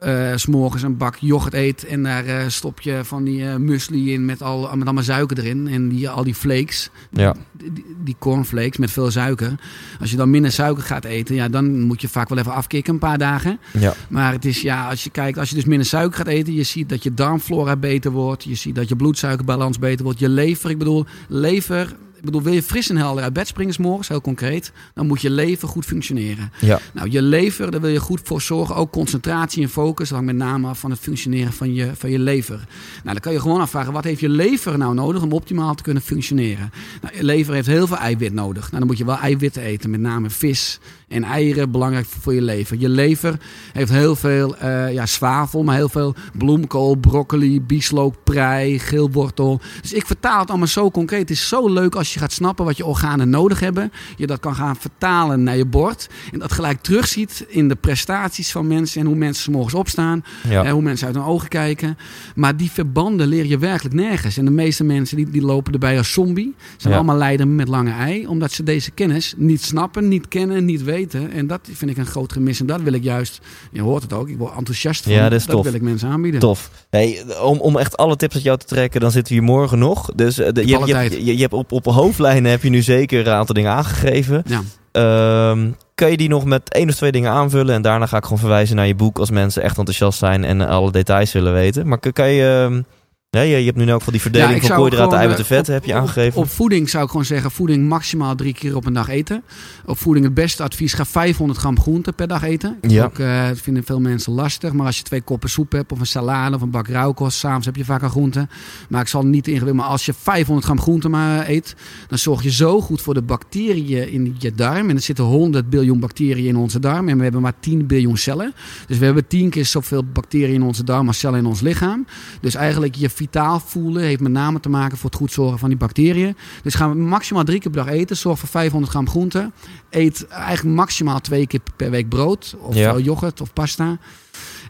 eh, 0.00 0.32
s 0.36 0.42
s'morgens 0.42 0.82
een 0.82 0.96
bak 0.96 1.16
yoghurt 1.16 1.54
eet 1.54 1.84
en 1.84 2.02
daar 2.02 2.24
eh, 2.24 2.44
stop 2.48 2.80
je 2.80 3.00
van 3.02 3.24
die 3.24 3.48
eh 3.48 3.56
muesli 3.56 4.12
in 4.12 4.24
met, 4.24 4.42
al, 4.42 4.60
met 4.74 4.84
allemaal 4.84 5.02
suiker 5.02 5.38
erin 5.38 5.68
en 5.68 5.88
die, 5.88 6.08
al 6.08 6.24
die 6.24 6.34
flakes, 6.34 6.90
Ja. 7.10 7.34
die, 7.52 7.84
die 8.04 8.16
cornflakes 8.18 8.76
met 8.76 8.90
veel 8.90 9.10
suiker. 9.10 9.54
Als 10.00 10.10
je 10.10 10.16
dan 10.16 10.30
minder 10.30 10.52
suiker 10.52 10.82
gaat 10.82 11.04
eten, 11.04 11.34
ja, 11.34 11.48
dan 11.48 11.80
moet 11.80 12.00
je 12.00 12.08
vaak 12.08 12.28
wel 12.28 12.38
even 12.38 12.52
afkicken 12.52 12.92
een 12.92 12.98
paar 12.98 13.18
dagen. 13.18 13.58
Ja. 13.78 13.94
Maar 14.08 14.32
het 14.32 14.44
is 14.44 14.62
ja, 14.62 14.88
als 14.88 15.04
je 15.04 15.10
kijkt, 15.10 15.38
als 15.38 15.48
je 15.48 15.54
dus 15.54 15.64
minder 15.64 15.86
suiker 15.86 16.16
gaat 16.16 16.26
eten, 16.26 16.54
je 16.54 16.62
ziet 16.62 16.88
dat 16.88 17.02
je 17.02 17.14
darmflora 17.14 17.76
beter 17.76 18.10
wordt. 18.10 18.44
Je 18.44 18.54
ziet 18.54 18.74
dat 18.74 18.88
je 18.88 18.96
bloedsuikerbalans 18.96 19.78
beter 19.78 20.04
wordt. 20.04 20.18
Je 20.18 20.28
lever, 20.28 20.70
ik 20.70 20.78
bedoel, 20.78 21.06
lever. 21.28 21.96
Ik 22.20 22.26
bedoel, 22.26 22.42
wil 22.42 22.52
je 22.52 22.62
fris 22.62 22.90
en 22.90 22.96
helder 22.96 23.22
uit 23.22 23.32
bed 23.32 23.46
springen 23.46 23.74
morgens, 23.78 24.08
heel 24.08 24.20
concreet, 24.20 24.72
dan 24.94 25.06
moet 25.06 25.20
je 25.20 25.30
lever 25.30 25.68
goed 25.68 25.84
functioneren. 25.84 26.52
Ja. 26.60 26.80
Nou, 26.92 27.10
je 27.10 27.22
lever, 27.22 27.70
daar 27.70 27.80
wil 27.80 27.90
je 27.90 28.00
goed 28.00 28.20
voor 28.24 28.40
zorgen. 28.40 28.74
Ook 28.74 28.92
concentratie 28.92 29.62
en 29.62 29.68
focus, 29.68 30.08
dat 30.08 30.18
hangt 30.18 30.32
met 30.32 30.48
name 30.48 30.68
af 30.68 30.78
van 30.78 30.90
het 30.90 31.00
functioneren 31.00 31.52
van 31.52 31.74
je, 31.74 31.90
van 31.94 32.10
je 32.10 32.18
lever. 32.18 32.56
Nou, 32.56 32.66
dan 33.02 33.20
kan 33.20 33.32
je 33.32 33.40
gewoon 33.40 33.60
afvragen, 33.60 33.92
wat 33.92 34.04
heeft 34.04 34.20
je 34.20 34.28
lever 34.28 34.78
nou 34.78 34.94
nodig 34.94 35.22
om 35.22 35.32
optimaal 35.32 35.74
te 35.74 35.82
kunnen 35.82 36.02
functioneren? 36.02 36.70
Nou, 37.02 37.16
je 37.16 37.24
lever 37.24 37.54
heeft 37.54 37.66
heel 37.66 37.86
veel 37.86 37.96
eiwit 37.96 38.32
nodig. 38.32 38.62
Nou, 38.62 38.78
dan 38.78 38.86
moet 38.86 38.98
je 38.98 39.04
wel 39.04 39.18
eiwitten 39.18 39.62
eten, 39.62 39.90
met 39.90 40.00
name 40.00 40.30
vis 40.30 40.78
en 41.08 41.24
eieren, 41.24 41.70
belangrijk 41.70 42.06
voor, 42.06 42.34
je 42.34 42.42
lever. 42.42 42.78
Je 42.78 42.88
lever 42.88 43.38
heeft 43.72 43.90
heel 43.90 44.16
veel 44.16 44.56
eh, 44.56 44.92
ja, 44.92 45.06
zwavel, 45.06 45.62
maar 45.62 45.76
heel 45.76 45.88
veel 45.88 46.14
bloemkool, 46.38 46.94
broccoli, 46.94 47.60
bieslook, 47.60 48.14
prei, 48.24 48.78
geelwortel. 48.78 49.60
Dus 49.80 49.92
ik 49.92 50.06
vertaal 50.06 50.40
het 50.40 50.48
allemaal 50.48 50.66
zo 50.66 50.90
concreet. 50.90 51.20
Het 51.20 51.30
is 51.30 51.48
zo 51.48 51.68
leuk 51.68 51.94
als 51.94 52.09
je 52.12 52.18
gaat 52.18 52.32
snappen 52.32 52.64
wat 52.64 52.76
je 52.76 52.84
organen 52.86 53.30
nodig 53.30 53.60
hebben. 53.60 53.92
Je 54.16 54.26
dat 54.26 54.40
kan 54.40 54.54
gaan 54.54 54.76
vertalen 54.76 55.42
naar 55.42 55.56
je 55.56 55.64
bord. 55.66 56.08
En 56.32 56.38
dat 56.38 56.52
gelijk 56.52 56.80
terugziet 56.82 57.44
in 57.48 57.68
de 57.68 57.74
prestaties 57.76 58.50
van 58.52 58.66
mensen 58.66 59.00
en 59.00 59.06
hoe 59.06 59.16
mensen 59.16 59.42
's 59.42 59.48
morgens 59.48 59.74
opstaan. 59.74 60.24
Ja. 60.48 60.64
En 60.64 60.70
hoe 60.72 60.82
mensen 60.82 61.06
uit 61.06 61.16
hun 61.16 61.24
ogen 61.24 61.48
kijken. 61.48 61.98
Maar 62.34 62.56
die 62.56 62.70
verbanden 62.70 63.26
leer 63.26 63.46
je 63.46 63.58
werkelijk 63.58 63.94
nergens. 63.94 64.36
En 64.36 64.44
de 64.44 64.50
meeste 64.50 64.84
mensen 64.84 65.16
die, 65.16 65.30
die 65.30 65.42
lopen 65.42 65.72
erbij 65.72 65.98
als 65.98 66.12
zombie. 66.12 66.54
Zijn 66.76 66.92
Ja. 66.92 66.98
allemaal 66.98 67.16
leider 67.16 67.48
met 67.48 67.68
lange 67.68 67.92
ei. 67.92 68.26
Omdat 68.26 68.52
ze 68.52 68.62
deze 68.62 68.90
kennis 68.90 69.34
niet 69.36 69.62
snappen, 69.62 70.08
niet 70.08 70.28
kennen, 70.28 70.64
niet 70.64 70.82
weten. 70.82 71.30
En 71.32 71.46
dat 71.46 71.60
vind 71.72 71.90
ik 71.90 71.96
een 71.96 72.06
groot 72.06 72.32
gemis. 72.32 72.60
En 72.60 72.66
dat 72.66 72.80
wil 72.82 72.92
ik 72.92 73.02
juist, 73.02 73.40
je 73.72 73.82
hoort 73.82 74.02
het 74.02 74.12
ook, 74.12 74.28
ik 74.28 74.38
word 74.38 74.54
enthousiast 74.56 75.02
van. 75.02 75.12
Ja, 75.12 75.28
dat 75.28 75.40
is 75.40 75.46
tof. 75.46 75.64
wil 75.64 75.74
ik 75.74 75.82
mensen 75.82 76.08
aanbieden. 76.08 76.40
Tof. 76.40 76.70
Hey, 76.90 77.22
om, 77.42 77.58
om 77.58 77.76
echt 77.76 77.96
alle 77.96 78.16
tips 78.16 78.34
uit 78.34 78.42
jou 78.44 78.58
te 78.58 78.66
trekken, 78.66 79.00
dan 79.00 79.10
zitten 79.10 79.34
we 79.34 79.40
hier 79.40 79.48
morgen 79.48 79.78
nog. 79.78 80.10
Dus 80.14 80.38
eh, 80.38 80.52
de, 80.52 80.66
je, 80.66 80.78
je, 80.86 81.24
je, 81.24 81.34
je 81.34 81.40
hebt 81.40 81.52
op, 81.52 81.72
op 81.72 81.84
hoofdlijnen 82.00 82.50
heb 82.50 82.62
je 82.62 82.70
nu 82.70 82.82
zeker 82.82 83.26
een 83.26 83.32
aantal 83.32 83.54
dingen 83.54 83.70
aangegeven. 83.70 84.42
Ja. 84.46 84.60
Ehm, 84.92 85.70
kan 85.94 86.10
je 86.10 86.16
die 86.16 86.28
nog 86.28 86.44
met 86.44 86.72
één 86.72 86.88
of 86.88 86.94
twee 86.94 87.12
dingen 87.12 87.30
aanvullen? 87.30 87.74
En 87.74 87.82
daarna 87.82 88.06
ga 88.06 88.16
ik 88.16 88.22
gewoon 88.22 88.38
verwijzen 88.38 88.76
naar 88.76 88.86
je 88.86 88.94
boek 88.94 89.18
als 89.18 89.30
mensen 89.30 89.62
echt 89.62 89.78
enthousiast 89.78 90.18
zijn 90.18 90.44
en 90.44 90.60
alle 90.60 90.92
details 90.92 91.32
willen 91.32 91.52
weten. 91.52 91.88
Maar 91.88 91.98
kan, 91.98 92.12
kan 92.12 92.30
je... 92.30 92.82
ja, 93.30 93.40
je, 93.40 93.56
je 93.56 93.64
hebt 93.64 93.76
nu 93.76 93.92
ook 93.92 94.02
van 94.02 94.12
die 94.12 94.22
verdeling 94.22 94.62
van 94.62 94.76
koolhydraten, 94.76 95.18
eiwitten, 95.18 95.44
eh, 95.44 95.50
vetten 95.50 95.74
op- 95.74 95.80
heb 95.80 95.90
je 95.90 95.96
aangegeven. 95.96 96.40
Op, 96.40 96.48
voeding 96.48 96.88
zou 96.88 97.04
ik 97.04 97.10
gewoon 97.10 97.24
zeggen, 97.24 97.50
voeding 97.50 97.88
maximaal 97.88 98.34
drie 98.34 98.54
keer 98.54 98.76
op 98.76 98.86
een 98.86 98.92
dag 98.92 99.08
eten. 99.08 99.42
Op 99.86 99.98
voeding 99.98 100.24
het 100.24 100.34
beste 100.34 100.62
advies, 100.62 100.92
ga 100.92 101.04
500 101.04 101.58
gram 101.58 101.80
groente 101.80 102.12
per 102.12 102.28
dag 102.28 102.42
eten. 102.42 102.78
Ja. 102.88 103.04
Ook, 103.04 103.18
eh, 103.18 103.48
dat 103.48 103.58
vinden 103.60 103.84
veel 103.84 104.00
mensen 104.00 104.32
lastig. 104.32 104.72
Maar 104.72 104.86
als 104.86 104.96
je 104.96 105.02
twee 105.02 105.20
koppen 105.20 105.50
soep 105.50 105.72
hebt 105.72 105.92
of 105.92 106.00
een 106.00 106.06
salade 106.06 106.56
of 106.56 106.62
een 106.62 106.70
bak 106.70 106.88
rauwkost, 106.88 107.38
s'avonds 107.38 107.66
heb 107.66 107.76
je 107.76 107.84
vaak 107.84 108.02
al 108.02 108.08
groente. 108.08 108.48
Maar 108.88 109.00
ik 109.00 109.08
zal 109.08 109.26
niet 109.26 109.46
ingewikkeld, 109.48 109.76
maar 109.76 109.90
als 109.90 110.06
je 110.06 110.12
500 110.12 110.66
gram 110.66 110.80
groente 110.80 111.08
maar 111.08 111.48
eet, 111.48 111.74
dan 112.08 112.18
zorg 112.18 112.42
je 112.42 112.50
zo 112.50 112.80
goed 112.80 113.00
voor 113.00 113.14
de 113.14 113.22
bacteriën 113.22 114.12
in 114.12 114.34
je 114.38 114.54
darm. 114.54 114.88
En 114.90 114.96
er 114.96 115.02
zitten 115.02 115.24
100 115.24 115.70
biljoen 115.70 116.00
bacteriën 116.00 116.46
in 116.46 116.56
onze 116.56 116.78
darm 116.80 117.08
en 117.08 117.16
we 117.16 117.22
hebben 117.22 117.40
maar 117.40 117.60
10 117.60 117.86
biljoen 117.86 118.16
cellen. 118.16 118.54
Dus 118.86 118.98
we 118.98 119.04
hebben 119.04 119.26
10 119.26 119.50
keer 119.50 119.64
zoveel 119.66 120.04
bacteriën 120.04 120.54
in 120.54 120.62
onze 120.62 120.84
darm 120.84 121.06
als 121.06 121.18
cellen 121.18 121.38
in 121.38 121.46
ons 121.46 121.60
lichaam. 121.60 122.06
Dus 122.40 122.54
eigenlijk 122.54 122.94
je 122.94 123.10
vitaal 123.26 123.60
voelen 123.60 124.02
heeft 124.02 124.20
met 124.20 124.32
name 124.32 124.60
te 124.60 124.68
maken 124.68 124.96
voor 124.98 125.10
het 125.10 125.18
goed 125.18 125.32
zorgen 125.32 125.58
van 125.58 125.68
die 125.68 125.78
bacteriën. 125.78 126.36
Dus 126.62 126.74
gaan 126.74 126.90
we 126.90 126.96
maximaal 126.96 127.44
drie 127.44 127.60
keer 127.60 127.70
per 127.70 127.84
dag 127.84 127.94
eten. 127.94 128.16
Zorg 128.16 128.38
voor 128.38 128.48
500 128.48 128.92
gram 128.92 129.08
groente. 129.08 129.50
Eet 129.90 130.26
eigenlijk 130.26 130.76
maximaal 130.76 131.20
twee 131.20 131.46
keer 131.46 131.60
per 131.76 131.90
week 131.90 132.08
brood. 132.08 132.56
Of 132.60 132.74
Ja. 132.74 132.94
eh, 132.94 133.04
yoghurt 133.04 133.40
of 133.40 133.52
pasta. 133.52 133.98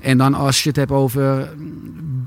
En 0.01 0.19
dan 0.19 0.35
als 0.35 0.63
je 0.63 0.69
het 0.69 0.79
hebt 0.79 0.91
over 0.91 1.53
mm, 1.59 2.27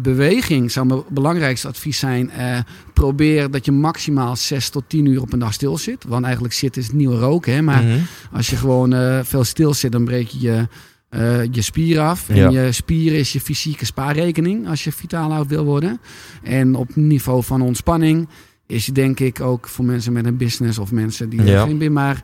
beweging, 0.00 0.72
zou 0.72 0.86
mijn 0.86 1.02
belangrijkste 1.08 1.68
advies 1.68 1.98
zijn: 1.98 2.30
eh, 2.30 2.58
probeer 2.94 3.50
dat 3.50 3.64
je 3.64 3.72
maximaal 3.72 4.36
6 4.36 4.68
tot 4.70 4.84
10 4.86 5.06
uur 5.06 5.20
op 5.20 5.32
een 5.32 5.38
dag 5.38 5.52
stil 5.52 5.78
zit. 5.78 6.04
Want 6.08 6.24
eigenlijk 6.24 6.54
zit 6.54 6.76
is 6.76 6.86
het 6.86 6.94
nieuwe 6.96 7.18
roken. 7.18 7.54
Hè? 7.54 7.62
Maar 7.62 7.82
Mhm. 7.82 7.98
als 8.32 8.50
je 8.50 8.56
gewoon 8.56 8.92
eh, 8.92 9.18
veel 9.22 9.44
stil 9.44 9.74
zit, 9.74 9.92
dan 9.92 10.04
breek 10.04 10.28
je 10.28 10.40
je, 10.40 10.68
eh, 11.08 11.44
je 11.50 11.62
spier 11.62 12.00
af. 12.00 12.28
En 12.28 12.36
Ja. 12.36 12.48
je 12.48 12.72
spieren 12.72 13.18
is 13.18 13.32
je 13.32 13.40
fysieke 13.40 13.84
spaarrekening 13.84 14.68
als 14.68 14.84
je 14.84 14.92
vitaal 14.92 15.32
oud 15.32 15.46
wil 15.46 15.64
worden. 15.64 16.00
En 16.42 16.74
op 16.74 16.96
niveau 16.96 17.42
van 17.42 17.62
ontspanning 17.62 18.28
is 18.66 18.86
denk 18.86 19.20
ik 19.20 19.40
ook 19.40 19.68
voor 19.68 19.84
mensen 19.84 20.12
met 20.12 20.26
een 20.26 20.36
business 20.36 20.78
of 20.78 20.92
mensen 20.92 21.28
die 21.28 21.42
Ja. 21.42 21.60
er 21.60 21.66
geen 21.66 21.92
maar 21.92 22.22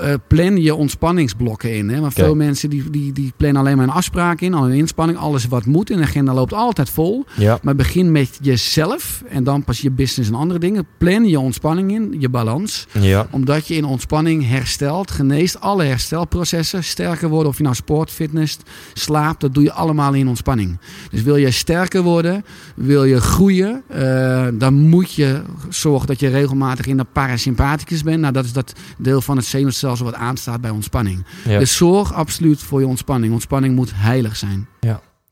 eh, 0.00 0.14
plan 0.28 0.62
je 0.62 0.74
ontspanningsblokken 0.74 1.76
in. 1.76 1.88
Hè? 1.88 2.00
Want 2.00 2.12
veel 2.12 2.34
mensen 2.34 2.70
die, 2.70 2.90
die, 2.90 3.12
die 3.12 3.32
plannen 3.36 3.60
alleen 3.62 3.76
maar 3.76 3.86
een 3.86 3.92
afspraak 3.92 4.40
in, 4.40 4.54
al 4.54 4.64
een 4.66 4.76
inspanning, 4.76 5.18
alles 5.18 5.46
wat 5.48 5.66
moet. 5.66 5.90
En 5.90 5.96
de 5.96 6.02
agenda 6.02 6.34
loopt 6.34 6.52
altijd 6.52 6.90
vol. 6.90 7.24
Ja, 7.36 7.58
Maar 7.62 7.74
begin 7.74 8.12
met 8.12 8.38
jezelf 8.42 9.22
en 9.28 9.44
dan 9.44 9.64
pas 9.64 9.80
je 9.80 9.90
business 9.90 10.30
en 10.30 10.36
andere 10.36 10.58
dingen. 10.58 10.86
Plan 10.98 11.24
je 11.28 11.40
ontspanning 11.40 11.92
in, 11.92 12.16
je 12.18 12.28
balans 12.28 12.86
ja, 13.00 13.26
omdat 13.30 13.66
je 13.68 13.74
in 13.74 13.84
ontspanning 13.84 14.48
herstelt, 14.48 15.10
geneest. 15.10 15.60
Alle 15.60 15.84
herstelprocessen 15.84 16.84
sterker 16.84 17.28
worden. 17.28 17.48
Of 17.48 17.56
je 17.56 17.62
nou 17.62 17.74
sport, 17.74 18.10
fitness, 18.10 18.58
slaapt. 18.92 19.40
Dat 19.40 19.54
doe 19.54 19.62
je 19.62 19.72
allemaal 19.72 20.14
in 20.14 20.28
ontspanning. 20.28 20.78
Dus 21.10 21.22
wil 21.22 21.36
je 21.36 21.50
sterker 21.50 22.02
worden, 22.02 22.44
wil 22.76 23.04
je 23.04 23.20
groeien. 23.20 23.82
eh, 23.88 24.46
dan 24.54 24.74
moet 24.74 25.14
je 25.14 25.42
zorgen 25.68 26.06
dat 26.06 26.20
je 26.20 26.28
regelmatig 26.28 26.86
in 26.86 26.96
de 26.96 27.06
parasympathicus 27.12 28.02
bent. 28.02 28.20
Nou, 28.20 28.32
dat 28.32 28.44
is 28.44 28.52
dat 28.52 28.72
deel 28.98 29.20
van 29.20 29.36
het 29.36 29.46
zenuwstelsel 29.48 30.04
wat 30.04 30.14
aanstaat 30.14 30.60
bij 30.60 30.70
ontspanning. 30.70 31.24
Ja. 31.44 31.58
Dus 31.58 31.76
zorg 31.76 32.12
absoluut 32.14 32.60
voor 32.62 32.80
je 32.80 32.86
ontspanning. 32.86 33.32
Ontspanning 33.32 33.74
moet 33.74 33.90
heilig 33.94 34.36
zijn. 34.36 34.68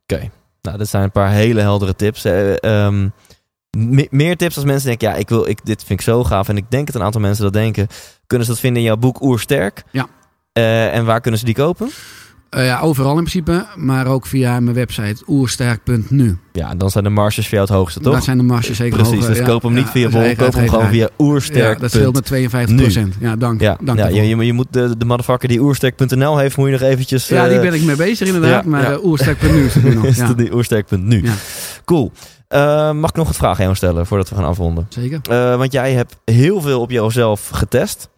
Oké. 0.09 0.31
Nou, 0.63 0.79
dat 0.79 0.89
zijn 0.89 1.03
een 1.03 1.11
paar 1.11 1.31
hele 1.31 1.61
heldere 1.61 1.95
tips. 1.97 2.25
Eh, 2.25 2.63
ehm, 2.63 3.09
me- 3.77 4.09
meer 4.11 4.37
tips 4.37 4.57
als 4.57 4.65
mensen 4.65 4.89
denken, 4.89 5.09
ja, 5.09 5.15
ik 5.15 5.29
wil, 5.29 5.49
ik, 5.49 5.59
dit 5.65 5.85
vind 5.85 5.99
ik 6.01 6.05
zo 6.07 6.25
gaaf. 6.25 6.49
En 6.49 6.57
ik 6.57 6.71
denk 6.71 6.87
dat 6.87 6.97
een 6.97 7.03
aantal 7.03 7.21
mensen 7.21 7.45
dat 7.45 7.53
denken. 7.53 7.87
Kunnen 8.27 8.47
ze 8.47 8.53
dat 8.53 8.61
vinden 8.63 8.83
in 8.83 8.89
jouw 8.89 8.97
boek 8.97 9.23
Oersterk? 9.23 9.85
Ja. 9.91 10.07
Eh, 10.53 10.95
en 10.95 11.05
waar 11.05 11.21
kunnen 11.21 11.41
ze 11.41 11.47
die 11.47 11.55
kopen? 11.55 11.91
Eh, 12.51 12.67
ja, 12.67 12.81
overal 12.81 13.11
in 13.11 13.17
principe, 13.17 13.67
maar 13.75 14.07
ook 14.07 14.27
via 14.27 14.61
mijn 14.61 14.77
website 14.77 15.23
oersterk.nu. 15.27 16.39
Ja, 16.53 16.75
dan 16.75 16.91
zijn 16.91 17.05
de 17.05 17.11
marges 17.11 17.45
voor 17.45 17.55
jou 17.55 17.67
het 17.67 17.77
hoogste, 17.77 18.01
toch? 18.01 18.13
Daar 18.13 18.23
zijn 18.23 18.37
de 18.37 18.43
marges 18.43 18.77
zeker 18.77 18.97
Precies, 18.97 19.15
hoger. 19.15 19.29
dus 19.29 19.39
Ja, 19.39 19.45
koop 19.45 19.63
hem 19.63 19.73
niet 19.73 19.89
via 19.89 20.09
dat 20.09 20.23
is 20.23 20.37
Bol, 20.37 20.47
koop 20.47 20.55
hem 20.55 20.69
gewoon 20.69 20.89
via 20.89 21.09
Oersterk. 21.19 21.75
Ja, 21.75 21.81
dat 21.81 21.91
scheelt 21.91 22.15
met 22.15 22.25
52 22.25 22.77
procent. 22.77 23.15
Ja, 23.21 23.37
dank. 23.37 23.61
Ja, 23.61 23.77
dank 23.81 23.99
ja 23.99 24.07
je, 24.07 24.37
je, 24.37 24.53
moet 24.53 24.67
de, 24.71 24.97
de 24.99 25.05
motherfucker 25.05 25.49
die 25.49 25.61
oersterk.nl 25.61 26.39
heeft, 26.39 26.57
moet 26.57 26.67
je 26.67 26.73
nog 26.73 26.81
eventjes... 26.81 27.29
ja, 27.29 27.47
die 27.49 27.57
eh, 27.57 27.63
ben 27.63 27.75
ik 27.75 27.83
mee 27.83 27.97
bezig 27.97 28.27
inderdaad, 28.27 28.65
maar 28.65 28.91
ja. 28.91 28.99
oersterk.nu 29.03 29.65
is 29.65 29.75
het 29.75 29.83
nu 29.83 29.95
nog. 29.95 30.05
is 30.05 30.17
Ja, 30.17 30.27
het 30.27 30.39
die 30.39 30.55
oersterk.nu. 30.55 31.25
Cool. 31.85 32.13
Eh, 32.49 32.93
mag 32.93 33.11
ik 33.11 33.17
nog 33.17 33.27
wat 33.27 33.37
vragen 33.37 33.57
aan 33.57 33.65
jou 33.65 33.77
stellen 33.77 34.07
voordat 34.07 34.29
we 34.29 34.35
gaan 34.35 34.45
afronden? 34.45 34.87
zeker. 34.89 35.21
Eh, 35.31 35.57
want 35.57 35.73
jij 35.73 35.93
hebt 35.93 36.17
heel 36.25 36.61
veel 36.61 36.81
op 36.81 36.91
jezelf 36.91 37.49
getest. 37.49 38.09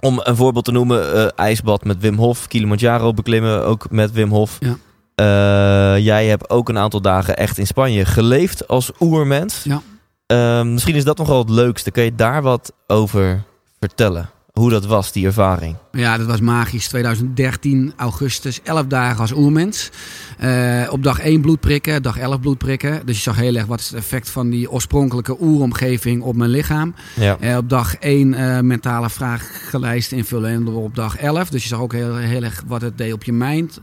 Om 0.00 0.20
een 0.22 0.36
voorbeeld 0.36 0.64
te 0.64 0.72
noemen, 0.72 1.14
eh, 1.14 1.26
ijsbad 1.36 1.84
met 1.84 2.00
Wim 2.00 2.16
Hof, 2.16 2.46
Kilimanjaro 2.46 3.12
beklimmen 3.12 3.64
ook 3.64 3.90
met 3.90 4.12
Wim 4.12 4.30
Hof. 4.30 4.58
Ja. 4.60 4.76
Eh, 5.14 6.04
jij 6.04 6.26
hebt 6.26 6.50
ook 6.50 6.68
een 6.68 6.78
aantal 6.78 7.00
dagen 7.00 7.36
echt 7.36 7.58
in 7.58 7.66
Spanje 7.66 8.04
geleefd 8.04 8.68
als 8.68 8.90
oermens. 9.00 9.62
Ja. 9.64 9.82
Eh, 10.26 10.62
misschien 10.62 10.94
is 10.94 11.04
dat 11.04 11.18
nog 11.18 11.28
wel 11.28 11.38
het 11.38 11.50
leukste. 11.50 11.90
Kun 11.90 12.02
je 12.02 12.14
daar 12.14 12.42
wat 12.42 12.72
over 12.86 13.42
vertellen? 13.80 14.30
Hoe 14.58 14.70
dat 14.70 14.86
was, 14.86 15.12
die 15.12 15.26
ervaring? 15.26 15.76
Ja, 15.92 16.16
dat 16.16 16.26
was 16.26 16.40
magisch. 16.40 16.88
2013, 16.88 17.92
augustus, 17.96 18.60
11 18.62 18.86
dagen 18.86 19.20
als 19.20 19.32
oermens. 19.32 19.90
Eh, 20.38 20.88
op 20.90 21.02
dag 21.02 21.20
1 21.20 21.40
bloed 21.40 21.60
prikken, 21.60 22.02
dag 22.02 22.18
11 22.18 22.40
bloed 22.40 22.58
prikken. 22.58 23.06
Dus 23.06 23.16
je 23.16 23.22
zag 23.22 23.36
heel 23.36 23.54
erg 23.54 23.66
wat 23.66 23.80
is 23.80 23.88
het 23.88 23.98
effect 23.98 24.30
van 24.30 24.50
die 24.50 24.70
oorspronkelijke 24.70 25.36
oeromgeving 25.40 26.22
op 26.22 26.36
mijn 26.36 26.50
lichaam. 26.50 26.94
Ja. 27.14 27.36
Eh, 27.40 27.56
op 27.56 27.68
dag 27.68 27.96
1 27.98 28.34
eh, 28.34 28.60
mentale 28.60 29.10
vragenlijst 29.10 30.12
invullen 30.12 30.50
en 30.50 30.68
op 30.68 30.94
dag 30.94 31.16
11. 31.16 31.48
Dus 31.48 31.62
je 31.62 31.68
zag 31.68 31.80
ook 31.80 31.92
heel, 31.92 32.16
heel 32.16 32.42
erg 32.42 32.62
wat 32.66 32.80
het 32.80 32.98
deed 32.98 33.12
op 33.12 33.24
je 33.24 33.32
mind. 33.32 33.80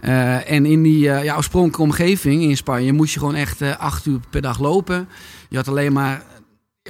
En 0.00 0.66
in 0.66 0.82
die 0.82 0.98
ja, 0.98 1.36
oorspronkelijke 1.36 1.82
omgeving 1.82 2.42
in 2.42 2.56
Spanje 2.56 2.92
moest 2.92 3.12
je 3.12 3.18
gewoon 3.18 3.34
echt 3.34 3.60
eh, 3.60 3.76
acht 3.76 4.06
uur 4.06 4.20
per 4.30 4.42
dag 4.42 4.58
lopen. 4.58 5.08
Je 5.48 5.56
had 5.56 5.68
alleen 5.68 5.92
maar 5.92 6.22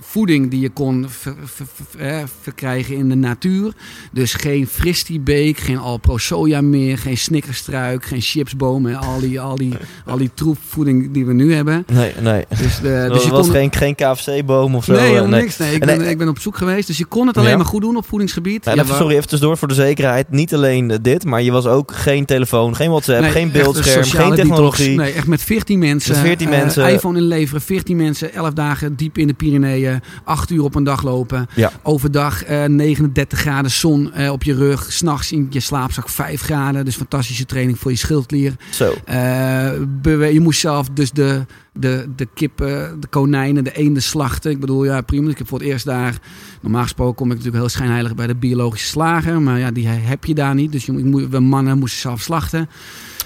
voeding 0.01 0.51
die 0.51 0.61
je 0.61 0.69
kon 0.69 1.07
ver- 1.09 1.35
ver- 1.45 1.67
ver- 1.91 2.01
eh, 2.07 2.23
verkrijgen 2.43 2.97
in 2.97 3.09
de 3.09 3.15
natuur. 3.15 3.73
Dus 4.13 4.35
geen 4.35 4.67
fristibeek, 4.67 5.59
geen 5.59 5.79
Alpro 5.79 6.17
soja 6.17 6.61
meer, 6.61 6.99
geen 6.99 7.19
snickerstruik, 7.19 8.05
geen 8.05 8.21
chipsbomen. 8.21 8.97
Al 8.97 9.21
die, 9.21 9.41
al 9.41 9.57
die, 9.57 9.75
al 10.07 10.17
die 10.17 10.31
troepvoeding 10.35 11.11
die 11.13 11.27
we 11.27 11.33
nu 11.33 11.55
hebben. 11.55 11.85
Nee, 11.93 12.13
nee. 12.21 12.45
Dus, 12.63 12.81
de, 12.81 12.89
Er 12.89 13.13
dus 13.13 13.25
je 13.25 13.31
was 13.31 13.47
kon, 13.47 13.55
geen, 13.55 13.73
geen 13.73 13.95
KFC-boom 13.95 14.75
of 14.75 14.85
zo? 14.85 14.93
Nee, 14.93 15.01
eh, 15.01 15.07
helemaal 15.09 15.41
niks. 15.41 15.57
Nee, 15.59 15.75
ik, 15.75 15.81
En 15.81 15.87
ben, 15.87 15.99
nee, 15.99 16.11
ik 16.11 16.19
ben 16.19 16.29
op 16.29 16.39
zoek 16.39 16.57
geweest. 16.57 16.87
Dus 16.87 16.99
je 16.99 17.05
kon 17.05 17.27
het 17.27 17.37
alleen 17.37 17.51
Ja. 17.51 17.57
maar 17.57 17.67
goed 17.67 17.81
doen 17.81 17.97
op 17.97 18.07
voedingsgebied. 18.07 18.65
Ja, 18.65 18.75
Ja, 18.75 18.85
waar- 18.85 18.97
sorry, 18.97 19.15
even 19.17 19.29
tussendoor 19.29 19.57
voor 19.59 19.69
de 19.69 19.75
zekerheid. 19.75 20.31
Niet 20.31 20.55
alleen 20.55 20.91
eh, 20.91 20.99
dit, 21.03 21.25
maar 21.25 21.43
je 21.43 21.51
was 21.53 21.67
ook 21.67 21.93
geen 21.95 22.25
telefoon, 22.25 22.77
geen 22.77 22.91
WhatsApp, 22.91 23.21
Nee, 23.21 23.31
geen 23.31 23.51
beeldscherm, 23.53 24.03
geen 24.05 24.21
detox. 24.31 24.37
technologie. 24.37 24.97
Nee, 24.97 25.13
echt 25.13 25.27
met 25.27 25.43
14 25.43 25.79
mensen. 25.79 26.13
Met 26.13 26.21
14 26.25 26.53
eh, 26.53 26.59
mensen. 26.61 26.89
iPhone 26.89 27.19
inleveren, 27.19 27.61
14 27.63 27.97
mensen, 27.97 28.33
11 28.35 28.53
dagen 28.53 28.95
diep 28.97 29.19
in 29.19 29.27
de 29.27 29.33
Pyreneeën. 29.35 29.88
8 30.25 30.51
uur 30.51 30.63
op 30.63 30.75
een 30.75 30.85
dag 30.85 31.03
lopen. 31.03 31.47
Ja. 31.55 31.73
Overdag 31.83 32.45
eh, 32.45 32.65
39 32.65 33.39
graden 33.39 33.71
zon 33.71 34.13
eh, 34.13 34.33
op 34.33 34.43
je 34.43 34.55
rug. 34.55 34.93
S'nachts 34.93 35.33
in 35.33 35.47
je 35.51 35.61
slaapzak 35.61 36.09
5 36.09 36.41
graden. 36.43 36.85
Dus 36.85 36.97
fantastische 36.97 37.45
training 37.47 37.79
voor 37.79 37.91
je 37.91 37.97
schildklier. 37.97 38.53
Zo. 38.71 38.95
Eh, 39.05 40.33
je 40.33 40.41
moest 40.41 40.61
zelf 40.61 40.89
dus 40.89 41.11
de, 41.11 41.45
de, 41.73 42.09
de 42.17 42.29
kippen, 42.35 43.01
de 43.01 43.07
konijnen, 43.07 43.65
de 43.65 43.73
eenden 43.77 44.03
slachten. 44.03 44.51
Ik 44.51 44.61
bedoel, 44.61 44.85
ja 44.85 45.01
prima. 45.01 45.31
Ik 45.31 45.39
heb 45.39 45.49
voor 45.49 45.59
het 45.59 45.69
eerst 45.69 45.85
daar... 45.85 46.19
Normaal 46.61 46.83
gesproken 46.83 47.15
kom 47.15 47.27
ik 47.27 47.33
natuurlijk 47.37 47.63
heel 47.63 47.69
schijnheilig 47.73 48.15
bij 48.15 48.27
de 48.27 48.35
biologische 48.37 48.87
slager. 48.89 49.43
Maar 49.43 49.59
ja, 49.59 49.71
die 49.71 49.87
heb 49.89 50.25
je 50.25 50.35
daar 50.35 50.55
niet. 50.55 50.73
Dus 50.73 50.87
je, 50.87 50.93
moet- 50.93 51.05
moet- 51.05 51.29
we 51.31 51.41
mannen 51.41 51.79
moesten 51.79 52.01
zelf 52.01 52.21
slachten. 52.21 52.69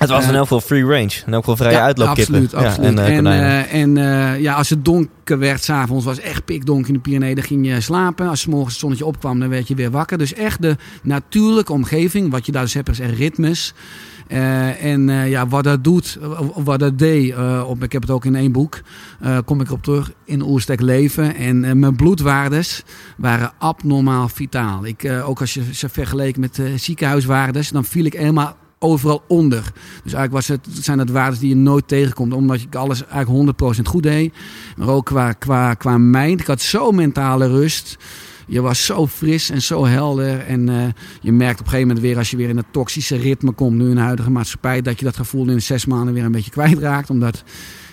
Het 0.02 0.10
was 0.10 0.22
Eh, 0.22 0.28
in 0.28 0.34
elk 0.34 0.42
geval 0.42 0.60
free 0.60 0.82
range. 0.84 1.22
In 1.26 1.32
elk 1.32 1.44
geval 1.44 1.56
vrije 1.56 1.78
uitloopkippen. 1.80 2.34
Absoluut, 2.34 2.50
Ja, 2.50 2.68
absoluut. 2.68 2.98
en, 2.98 3.06
en 3.06 3.26
eh, 3.26 3.60
eh, 3.60 3.74
en 3.82 3.96
eh, 3.96 4.40
ja, 4.40 4.54
als 4.54 4.70
het 4.70 4.84
donker 4.84 5.38
werd 5.38 5.64
s'avonds, 5.64 6.04
was 6.04 6.18
echt 6.20 6.44
pikdonker 6.44 6.88
in 6.88 6.94
de 6.94 7.00
Pyreneeën, 7.00 7.34
dan 7.34 7.44
ging 7.44 7.66
je 7.66 7.80
slapen. 7.80 8.28
Als 8.28 8.40
's 8.40 8.46
morgens 8.46 8.70
het 8.72 8.80
zonnetje 8.80 9.06
opkwam, 9.06 9.38
dan 9.40 9.48
werd 9.48 9.68
je 9.68 9.74
weer 9.74 9.90
wakker. 9.90 10.18
Dus 10.18 10.34
echt 10.34 10.62
de 10.62 10.76
natuurlijke 11.02 11.72
omgeving, 11.72 12.30
wat 12.30 12.46
je 12.46 12.52
daar 12.52 12.62
dus 12.62 12.74
hebt, 12.74 12.88
is 12.88 13.00
echt 13.00 13.14
ritmes. 13.18 13.74
Eh, 14.28 14.84
en 14.84 15.08
eh, 15.10 15.30
ja, 15.30 15.46
wat 15.48 15.64
dat 15.64 15.84
doet, 15.84 16.18
eh, 16.22 16.40
wat 16.64 16.78
dat 16.78 16.98
deed, 16.98 17.32
eh, 17.34 17.64
op, 17.66 17.82
ik 17.82 17.92
heb 17.92 18.02
het 18.02 18.10
ook 18.10 18.24
in 18.24 18.34
één 18.36 18.52
boek, 18.52 18.80
eh, 19.20 19.38
kom 19.44 19.60
ik 19.60 19.70
op 19.72 19.82
terug, 19.82 20.12
in 20.24 20.42
Oerstek 20.42 20.80
leven. 20.80 21.34
En 21.36 21.64
eh, 21.64 21.72
mijn 21.72 21.96
bloedwaardes 21.96 22.82
waren 23.16 23.52
abnormaal 23.58 24.28
vitaal. 24.28 24.86
Ik, 24.86 25.04
eh, 25.04 25.28
ook 25.28 25.40
als 25.40 25.54
je 25.54 25.62
ze 25.74 25.88
vergeleken 25.88 26.40
met 26.40 26.58
eh, 26.58 26.64
ziekenhuiswaardes, 26.76 27.68
dan 27.70 27.84
viel 27.84 28.04
ik 28.04 28.12
helemaal 28.12 28.56
overal 28.82 29.22
onder. 29.28 29.62
Dus 30.02 30.12
eigenlijk 30.12 30.32
was 30.32 30.46
het, 30.46 30.68
zijn 30.70 30.98
dat 30.98 31.08
waarden 31.08 31.40
die 31.40 31.48
je 31.48 31.56
nooit 31.56 31.88
tegenkomt. 31.88 32.32
Omdat 32.32 32.56
ik 32.56 32.74
alles 32.74 33.06
eigenlijk 33.06 33.60
100% 33.78 33.80
goed 33.82 34.02
deed. 34.02 34.34
Maar 34.76 34.88
ook 34.88 35.06
qua, 35.06 35.32
qua, 35.32 35.74
qua 35.74 35.98
mind. 35.98 36.40
Ik 36.40 36.46
had 36.46 36.60
zo 36.60 36.90
mentale 36.90 37.46
rust. 37.46 37.96
Je 38.46 38.60
was 38.60 38.84
zo 38.84 39.06
fris 39.06 39.50
en 39.50 39.62
zo 39.62 39.86
helder. 39.86 40.40
En 40.40 40.68
eh, 40.68 40.84
je 41.20 41.32
merkt 41.32 41.60
op 41.60 41.66
een 41.66 41.70
gegeven 41.70 41.86
moment 41.88 42.06
weer 42.06 42.18
als 42.18 42.30
je 42.30 42.36
weer 42.36 42.48
in 42.48 42.56
het 42.56 42.72
toxische 42.72 43.16
ritme 43.16 43.52
komt. 43.52 43.76
Nu 43.76 43.88
in 43.88 43.94
de 43.94 44.00
huidige 44.00 44.30
maatschappij. 44.30 44.82
Dat 44.82 44.98
je 44.98 45.04
dat 45.04 45.16
gevoel 45.16 45.48
in 45.48 45.62
zes 45.62 45.86
maanden 45.86 46.14
weer 46.14 46.24
een 46.24 46.32
beetje 46.32 46.50
kwijtraakt. 46.50 47.10
Omdat 47.10 47.42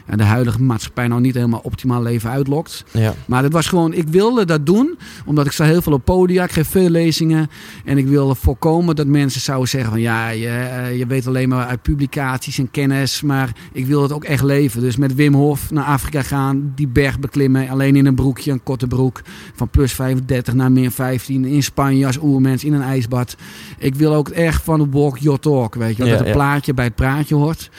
ja, 0.10 0.16
de 0.16 0.24
huidige 0.24 0.62
maatschappij 0.62 1.08
nou 1.08 1.22
niet 1.22 1.36
helemaal 1.36 1.60
optimaal 1.64 2.02
leven 2.02 2.30
uitlokt. 2.30 2.84
Ja. 2.92 3.14
Maar 3.26 3.44
het 3.44 3.54
was 3.54 3.68
gewoon, 3.68 3.94
ik 3.94 4.08
wilde 4.08 4.46
dat 4.46 4.66
doen, 4.66 4.98
omdat 5.26 5.46
ik 5.46 5.52
sta 5.52 5.64
heel 5.64 5.82
veel 5.82 5.94
op 5.94 6.06
podia, 6.06 6.44
ik 6.44 6.52
geef 6.52 6.68
veel 6.68 6.90
lezingen. 6.90 7.50
En 7.86 7.98
ik 7.98 8.08
wilde 8.08 8.36
voorkomen 8.36 8.96
dat 8.96 9.08
mensen 9.08 9.42
zouden 9.42 9.70
zeggen 9.70 9.90
van 9.90 10.02
ja, 10.02 10.30
je, 10.30 10.48
eh, 10.48 10.98
je 10.98 11.06
weet 11.08 11.28
alleen 11.28 11.50
maar 11.50 11.66
uit 11.66 11.82
publicaties 11.82 12.58
en 12.58 12.72
kennis. 12.72 13.22
Maar 13.22 13.52
ik 13.72 13.86
wil 13.86 14.02
het 14.02 14.12
ook 14.12 14.24
echt 14.24 14.44
leven. 14.44 14.82
Dus 14.82 14.98
met 14.98 15.16
Wim 15.16 15.34
Hof 15.34 15.72
naar 15.72 15.86
Afrika 15.86 16.22
gaan, 16.22 16.72
die 16.76 16.88
berg 16.88 17.20
beklimmen. 17.20 17.70
Alleen 17.70 17.96
in 17.96 18.06
een 18.06 18.16
broekje, 18.16 18.52
een 18.52 18.64
korte 18.64 18.88
broek. 18.88 19.22
Van 19.56 19.70
plus 19.70 19.94
35 19.94 20.54
naar 20.54 20.72
min 20.72 20.92
15. 20.92 21.46
In 21.46 21.64
Spanje 21.64 22.06
als 22.06 22.18
oermens, 22.22 22.64
in 22.64 22.74
een 22.74 22.82
ijsbad. 22.82 23.36
Ik 23.78 23.96
wil 23.96 24.14
ook 24.14 24.30
echt 24.30 24.64
van 24.64 24.92
walk 24.92 25.18
your 25.18 25.40
talk, 25.40 25.76
weet 25.76 25.98
je. 25.98 26.04
Ja, 26.04 26.10
dat 26.10 26.20
het 26.20 26.28
ja. 26.28 26.34
plaatje 26.34 26.74
bij 26.74 26.86
het 26.86 26.96
praatje 26.96 27.36
hoort. 27.36 27.70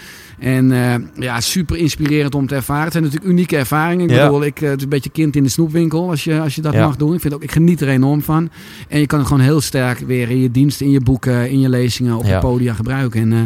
En 0.41 0.73
eh, 0.73 0.95
ja, 1.23 1.41
super 1.41 1.77
inspirerend 1.77 2.35
om 2.35 2.47
te 2.47 2.55
ervaren. 2.55 2.83
Het 2.85 2.93
zijn 2.93 3.05
natuurlijk 3.05 3.31
unieke 3.31 3.57
ervaringen. 3.57 4.09
Ik 4.09 4.15
Ja. 4.17 4.25
bedoel, 4.25 4.45
ik, 4.45 4.61
eh, 4.61 4.69
het 4.69 4.77
is 4.79 4.83
een 4.83 4.89
beetje 4.89 5.11
kind 5.11 5.37
in 5.37 5.43
de 5.43 5.49
snoepwinkel 5.49 6.09
als 6.11 6.25
je, 6.25 6.41
als 6.41 6.55
je 6.55 6.61
dat 6.63 6.73
Ja. 6.73 6.85
mag 6.87 6.97
doen. 6.97 7.15
Ik, 7.15 7.21
vind 7.21 7.35
ook, 7.35 7.43
ik 7.43 7.53
geniet 7.53 7.81
er 7.81 7.89
enorm 7.89 8.23
van. 8.23 8.51
En 8.89 8.99
je 9.01 9.07
kan 9.07 9.19
het 9.19 9.29
gewoon 9.29 9.43
heel 9.43 9.61
sterk 9.61 9.99
weer 9.99 10.31
in 10.31 10.39
je 10.41 10.51
diensten, 10.51 10.87
in 10.87 10.93
je 10.93 11.01
boeken, 11.01 11.51
in 11.51 11.61
je 11.61 11.69
lezingen, 11.69 12.17
op 12.17 12.25
Ja. 12.25 12.35
de 12.41 12.47
podia 12.47 12.75
gebruiken. 12.75 13.21
En, 13.21 13.33
eh, 13.33 13.41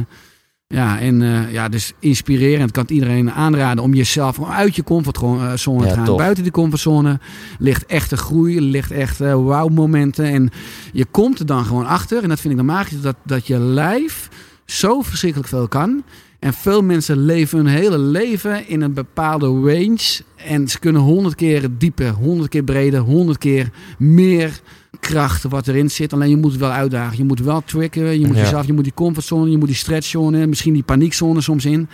ja, 0.67 1.01
en 1.01 1.47
ja, 1.51 1.69
dus 1.69 1.93
inspirerend. 1.99 2.67
Ik 2.69 2.73
kan 2.73 2.83
het 2.83 2.93
iedereen 2.93 3.31
aanraden 3.33 3.85
om 3.85 3.95
jezelf 3.95 4.45
uit 4.51 4.77
je 4.77 4.83
comfortzone 4.85 5.83
Ja, 5.83 5.89
te 5.89 5.95
gaan. 5.95 6.05
tof. 6.05 6.17
Buiten 6.17 6.43
die 6.43 6.53
comfortzone 6.53 7.19
ligt 7.59 7.87
echte 7.87 8.17
groei, 8.17 8.61
ligt 8.61 8.91
echt 8.91 9.21
eh 9.21 9.35
wauw 9.45 9.69
momenten. 9.69 10.25
En 10.25 10.51
je 10.93 11.05
komt 11.11 11.39
er 11.39 11.47
dan 11.47 11.65
gewoon 11.65 11.87
achter. 11.87 12.23
En 12.23 12.29
dat 12.29 12.41
vind 12.41 12.53
ik 12.53 12.59
dan 12.59 12.69
magisch, 12.69 13.01
dat, 13.01 13.17
dat 13.25 13.47
je 13.47 13.59
lijf 13.59 14.29
zo 14.65 15.03
verschrikkelijk 15.03 15.49
veel 15.49 15.69
kan. 15.69 16.03
En 16.45 16.53
veel 16.53 16.83
mensen 16.83 17.25
leven 17.25 17.59
hun 17.59 17.67
hele 17.67 17.99
leven 17.99 18.69
in 18.69 18.81
een 18.83 18.93
bepaalde 18.93 19.47
range. 19.47 20.23
En 20.37 20.69
ze 20.69 20.79
kunnen 20.79 21.03
honderd 21.03 21.35
keer 21.35 21.69
dieper, 21.79 22.11
honderd 22.11 22.49
keer 22.51 22.63
breder, 22.63 23.01
honderd 23.01 23.39
keer 23.39 23.71
meer 23.99 24.61
kracht 25.01 25.43
wat 25.43 25.69
erin 25.69 25.91
zit. 25.91 26.13
Alleen 26.13 26.29
je 26.31 26.37
moet 26.37 26.51
het 26.51 26.61
wel 26.61 26.71
uitdagen. 26.71 27.17
Je 27.17 27.25
moet 27.25 27.41
wel 27.41 27.63
triggeren. 27.65 28.21
Je 28.21 28.27
moet 28.27 28.37
Ja. 28.37 28.43
jezelf, 28.43 28.67
je 28.67 28.73
moet 28.73 28.85
die 28.85 28.95
comfortzone, 28.95 29.51
je 29.51 29.59
moet 29.59 29.67
die 29.67 29.77
stretchzone, 29.77 30.47
misschien 30.47 30.73
die 30.73 30.83
paniekzone 30.83 31.41
soms 31.41 31.65
in. 31.65 31.89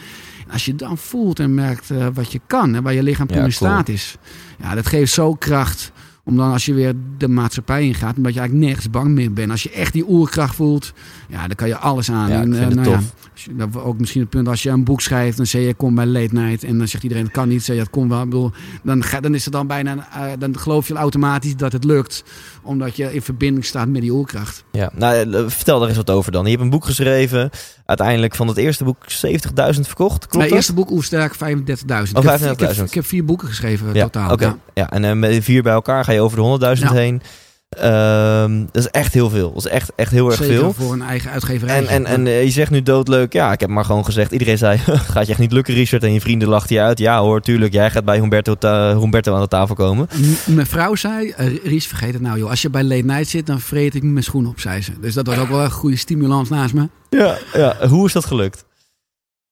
Als 0.52 0.64
je 0.64 0.74
dan 0.74 0.98
voelt 0.98 1.38
en 1.40 1.54
merkt 1.54 1.90
eh, 1.90 2.06
wat 2.14 2.32
je 2.32 2.40
kan 2.46 2.74
en 2.74 2.82
waar 2.82 2.94
je 2.94 3.02
lichaam 3.02 3.26
toe 3.26 3.36
Ja, 3.36 3.44
in 3.44 3.52
cool. 3.54 3.70
staat 3.70 3.88
is. 3.88 4.16
Ja, 4.62 4.74
dat 4.74 4.86
geeft 4.86 5.12
zo 5.12 5.34
kracht. 5.34 5.92
Om 6.30 6.36
dan 6.36 6.52
als 6.52 6.64
je 6.64 6.74
weer 6.74 6.92
de 7.18 7.28
maatschappij 7.28 7.82
ingaat, 7.84 8.16
omdat 8.16 8.32
je 8.34 8.38
eigenlijk 8.38 8.68
nergens 8.68 8.90
bang 8.90 9.08
meer 9.08 9.32
bent. 9.32 9.50
Als 9.50 9.62
je 9.62 9.70
echt 9.70 9.92
die 9.92 10.04
oerkracht 10.08 10.54
voelt, 10.54 10.92
ja, 11.28 11.46
dan 11.46 11.56
kan 11.56 11.68
je 11.68 11.76
alles 11.76 12.10
aan. 12.10 12.28
Ja, 12.30 12.40
En, 12.40 12.54
vind 12.54 12.70
eh, 12.76 12.84
nou 12.84 12.94
als 12.96 13.44
je- 13.44 13.56
dat 13.56 13.76
ook 13.82 13.98
misschien 13.98 14.20
het 14.20 14.30
punt 14.30 14.48
als 14.48 14.62
je 14.62 14.70
een 14.70 14.84
boek 14.84 15.00
schrijft, 15.00 15.36
dan 15.36 15.46
zeg 15.46 15.62
je 15.62 15.74
kom 15.74 15.94
bij 15.94 16.06
late 16.06 16.34
night 16.34 16.64
en 16.64 16.78
dan 16.78 16.88
zegt 16.88 17.02
iedereen 17.02 17.24
het 17.24 17.32
kan 17.32 17.48
niet, 17.48 17.62
zeg 17.64 17.76
je 17.76 17.82
het 17.82 17.90
kon 17.90 18.08
wel. 18.08 18.18
Ik 18.22 18.24
bedoel, 18.24 18.50
dan, 18.82 19.02
ga, 19.04 19.20
dan 19.20 19.34
is 19.34 19.44
het 19.44 19.52
dan 19.52 19.66
bijna, 19.66 20.08
eh, 20.12 20.22
dan 20.38 20.58
geloof 20.58 20.88
je 20.88 20.94
automatisch 20.94 21.56
dat 21.56 21.72
het 21.72 21.84
lukt, 21.84 22.24
omdat 22.62 22.96
je 22.96 23.14
in 23.14 23.22
verbinding 23.22 23.64
staat 23.64 23.88
met 23.88 24.00
die 24.00 24.10
oerkracht. 24.12 24.64
Ja, 24.72 24.90
nou, 24.94 25.32
eh, 25.34 25.42
vertel 25.46 25.78
daar 25.78 25.88
eens 25.88 25.96
wat 25.96 26.10
over 26.10 26.32
dan. 26.32 26.44
Je 26.44 26.50
hebt 26.50 26.62
een 26.62 26.70
boek 26.70 26.84
geschreven. 26.84 27.50
Uiteindelijk 27.86 28.34
van 28.34 28.48
het 28.48 28.56
eerste 28.56 28.84
boek 28.84 29.04
70.000 29.06 29.86
verkocht. 29.86 30.18
Klopt 30.18 30.34
Mijn 30.36 30.48
dat? 30.48 30.56
eerste 30.56 30.72
boek 30.74 30.90
Oersterk 30.90 31.34
35.000. 31.34 32.18
Oh, 32.18 32.24
Ik 32.24 32.30
heb- 32.30 32.40
ik 32.40 32.46
heb- 32.46 32.58
35.000. 32.58 32.88
Ik 32.88 32.94
heb 32.94 33.06
vier 33.06 33.24
boeken 33.24 33.48
geschreven 33.48 33.94
ja, 33.94 34.02
totaal. 34.02 34.32
oké. 34.32 34.44
Ja. 34.44 34.58
Ja, 34.74 34.90
en 34.90 35.04
eh, 35.04 35.12
met 35.14 35.44
vier 35.44 35.62
bij 35.62 35.72
elkaar 35.72 36.04
ga 36.04 36.12
je 36.12 36.19
over 36.20 36.36
de 36.36 36.42
100.000 36.78 36.88
Ja. 36.88 36.92
heen. 36.92 37.22
Ehm, 37.70 38.64
dat 38.72 38.82
is 38.84 38.88
echt 38.90 39.14
heel 39.14 39.30
veel. 39.30 39.52
Dat 39.52 39.64
is 39.64 39.70
echt, 39.70 39.92
echt 39.96 40.10
heel 40.12 40.26
erg 40.30 40.36
Zeker 40.36 40.58
veel. 40.58 40.72
voor 40.72 40.92
een 40.92 41.02
eigen 41.02 41.30
uitgeverij. 41.30 41.76
En, 41.76 41.86
en, 41.86 42.06
en 42.06 42.26
eh, 42.26 42.44
je 42.44 42.50
zegt 42.50 42.70
nu 42.70 42.82
doodleuk. 42.82 43.32
Ja, 43.32 43.52
ik 43.52 43.60
heb 43.60 43.68
maar 43.68 43.84
gewoon 43.84 44.04
gezegd. 44.04 44.32
Iedereen 44.32 44.58
zei, 44.58 44.78
gaat 45.12 45.24
je 45.26 45.30
echt 45.30 45.40
niet 45.40 45.52
lukken, 45.52 45.74
Richard? 45.74 46.02
En 46.02 46.12
je 46.12 46.20
vrienden 46.20 46.48
lachten 46.48 46.76
je 46.76 46.82
uit. 46.82 46.98
Ja 46.98 47.20
hoor, 47.20 47.40
tuurlijk. 47.40 47.72
Jij 47.72 47.90
gaat 47.90 48.04
bij 48.04 48.18
Humberto, 48.18 48.56
Humberto 49.00 49.34
aan 49.34 49.40
de 49.40 49.48
tafel 49.48 49.74
komen. 49.74 50.08
M- 50.46 50.54
Mijn 50.54 50.66
vrouw 50.66 50.94
zei, 50.94 51.30
eh, 51.30 51.64
Ries, 51.64 51.86
vergeet 51.86 52.12
het 52.12 52.22
nou 52.22 52.38
joh. 52.38 52.50
Als 52.50 52.62
je 52.62 52.70
bij 52.70 52.82
Late 52.84 53.04
Night 53.04 53.28
zit, 53.28 53.46
dan 53.46 53.60
vreet 53.60 53.94
ik 53.94 54.02
mijn 54.02 54.24
schoen 54.24 54.46
op, 54.46 54.60
zei 54.60 54.82
ze. 54.82 54.92
Dus 55.00 55.14
dat 55.14 55.26
was 55.26 55.38
ook 55.38 55.48
wel 55.48 55.64
een 55.64 55.70
goede 55.70 55.96
stimulans 55.96 56.48
naast 56.48 56.74
me. 56.74 56.88
Ja, 57.10 57.36
ja. 57.52 57.88
Hoe 57.88 58.06
is 58.06 58.12
dat 58.12 58.24
gelukt? 58.24 58.64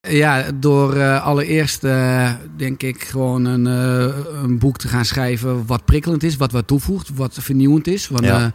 Ja, 0.00 0.44
door 0.54 0.96
eh, 0.96 1.24
allereerst 1.24 1.84
eh, 1.84 2.32
denk 2.56 2.82
ik 2.82 3.02
gewoon 3.02 3.44
een, 3.44 3.66
eh, 3.66 4.16
een 4.42 4.58
boek 4.58 4.78
te 4.78 4.88
gaan 4.88 5.04
schrijven 5.04 5.66
wat 5.66 5.84
prikkelend 5.84 6.22
is, 6.22 6.36
wat 6.36 6.52
wat 6.52 6.66
toevoegt, 6.66 7.10
wat 7.14 7.36
vernieuwend 7.40 7.86
is. 7.86 8.08
Want 8.08 8.24
Ja. 8.24 8.52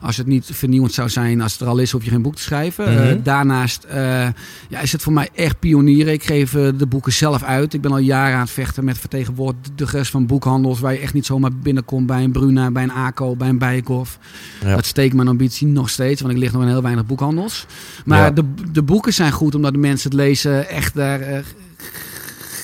Als 0.00 0.16
het 0.16 0.26
niet 0.26 0.48
vernieuwend 0.52 0.92
zou 0.92 1.08
zijn, 1.08 1.40
als 1.40 1.52
het 1.52 1.60
er 1.60 1.66
al 1.66 1.78
is, 1.78 1.90
hoef 1.90 2.04
je 2.04 2.10
geen 2.10 2.22
boek 2.22 2.34
te 2.36 2.42
schrijven. 2.42 2.92
Mhm. 2.94 3.02
Eh, 3.02 3.16
daarnaast 3.22 3.84
eh, 3.84 4.28
ja, 4.68 4.80
is 4.80 4.92
het 4.92 5.02
voor 5.02 5.12
mij 5.12 5.28
echt 5.34 5.58
pionieren. 5.58 6.12
Ik 6.12 6.24
geef 6.24 6.54
eh, 6.54 6.68
de 6.76 6.86
boeken 6.86 7.12
zelf 7.12 7.42
uit. 7.42 7.74
Ik 7.74 7.80
ben 7.80 7.90
al 7.90 7.98
jaren 7.98 8.34
aan 8.34 8.40
het 8.40 8.50
vechten 8.50 8.84
met 8.84 8.98
vertegenwoordigers 8.98 10.10
van 10.10 10.26
boekhandels, 10.26 10.80
waar 10.80 10.92
je 10.92 10.98
echt 10.98 11.14
niet 11.14 11.26
zomaar 11.26 11.50
binnenkomt 11.62 12.06
bij 12.06 12.24
een 12.24 12.32
Bruna, 12.32 12.70
bij 12.70 12.82
een 12.82 12.92
ACO, 12.92 13.36
bij 13.36 13.48
een 13.48 13.58
Bijenkorf. 13.58 14.18
Ja. 14.64 14.74
Dat 14.74 14.86
steekt 14.86 15.14
mijn 15.14 15.28
ambitie 15.28 15.66
nog 15.66 15.90
steeds, 15.90 16.20
want 16.20 16.32
ik 16.32 16.38
lig 16.38 16.52
nog 16.52 16.62
in 16.62 16.68
heel 16.68 16.82
weinig 16.82 17.06
boekhandels. 17.06 17.66
Maar 18.04 18.18
Ja. 18.18 18.30
de, 18.30 18.44
de 18.72 18.82
boeken 18.82 19.12
zijn 19.14 19.32
goed 19.32 19.54
omdat 19.54 19.72
de 19.72 19.78
mensen 19.78 20.10
het 20.10 20.18
lezen 20.18 20.68
echt 20.68 20.94
daar 20.94 21.20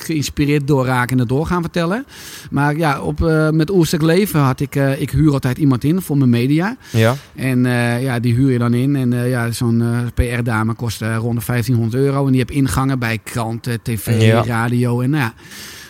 geïnspireerd 0.05 0.67
door 0.67 0.85
raken 0.85 1.11
en 1.11 1.19
het 1.19 1.29
door 1.29 1.45
gaan 1.45 1.61
vertellen. 1.61 2.05
Maar 2.51 2.77
ja, 2.77 3.01
op, 3.01 3.23
eh, 3.23 3.49
met 3.49 3.69
Oerstek 3.69 4.01
Leven 4.01 4.39
had 4.39 4.59
ik, 4.59 4.75
eh, 4.75 5.01
ik 5.01 5.09
huur 5.11 5.31
altijd 5.31 5.57
iemand 5.57 5.83
in 5.83 6.01
voor 6.01 6.17
mijn 6.17 6.29
media. 6.29 6.77
Ja. 6.91 7.15
En 7.35 7.65
eh, 7.65 8.03
ja, 8.03 8.19
die 8.19 8.33
huur 8.33 8.51
je 8.51 8.57
dan 8.57 8.73
in. 8.73 8.95
En 8.95 9.29
ja, 9.29 9.51
zo'n 9.51 9.83
PR-dame 10.13 10.73
kost 10.73 11.01
rond 11.01 11.39
de 11.39 11.45
1500 11.45 12.03
euro. 12.03 12.25
En 12.25 12.31
die 12.31 12.39
heb 12.39 12.51
ingangen 12.51 12.99
bij 12.99 13.19
kranten, 13.23 13.81
tv, 13.81 14.21
Ja. 14.21 14.43
radio 14.43 15.01
en 15.01 15.09
nou 15.09 15.31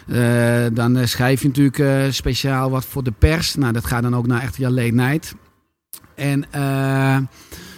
ja. 0.06 0.70
dan 0.70 1.08
schrijf 1.08 1.42
je 1.42 1.48
natuurlijk 1.48 2.14
speciaal 2.14 2.70
wat 2.70 2.86
voor 2.86 3.04
de 3.04 3.14
pers. 3.20 3.56
Nou, 3.56 3.74
dat 3.74 3.86
gaat 3.86 4.04
dan 4.04 4.16
ook 4.16 4.28
naar 4.28 4.42
echt 4.42 4.58
ja, 4.58 4.70
late 4.70 4.94
night. 4.94 5.36
En 6.16 6.46
eh, 6.52 7.18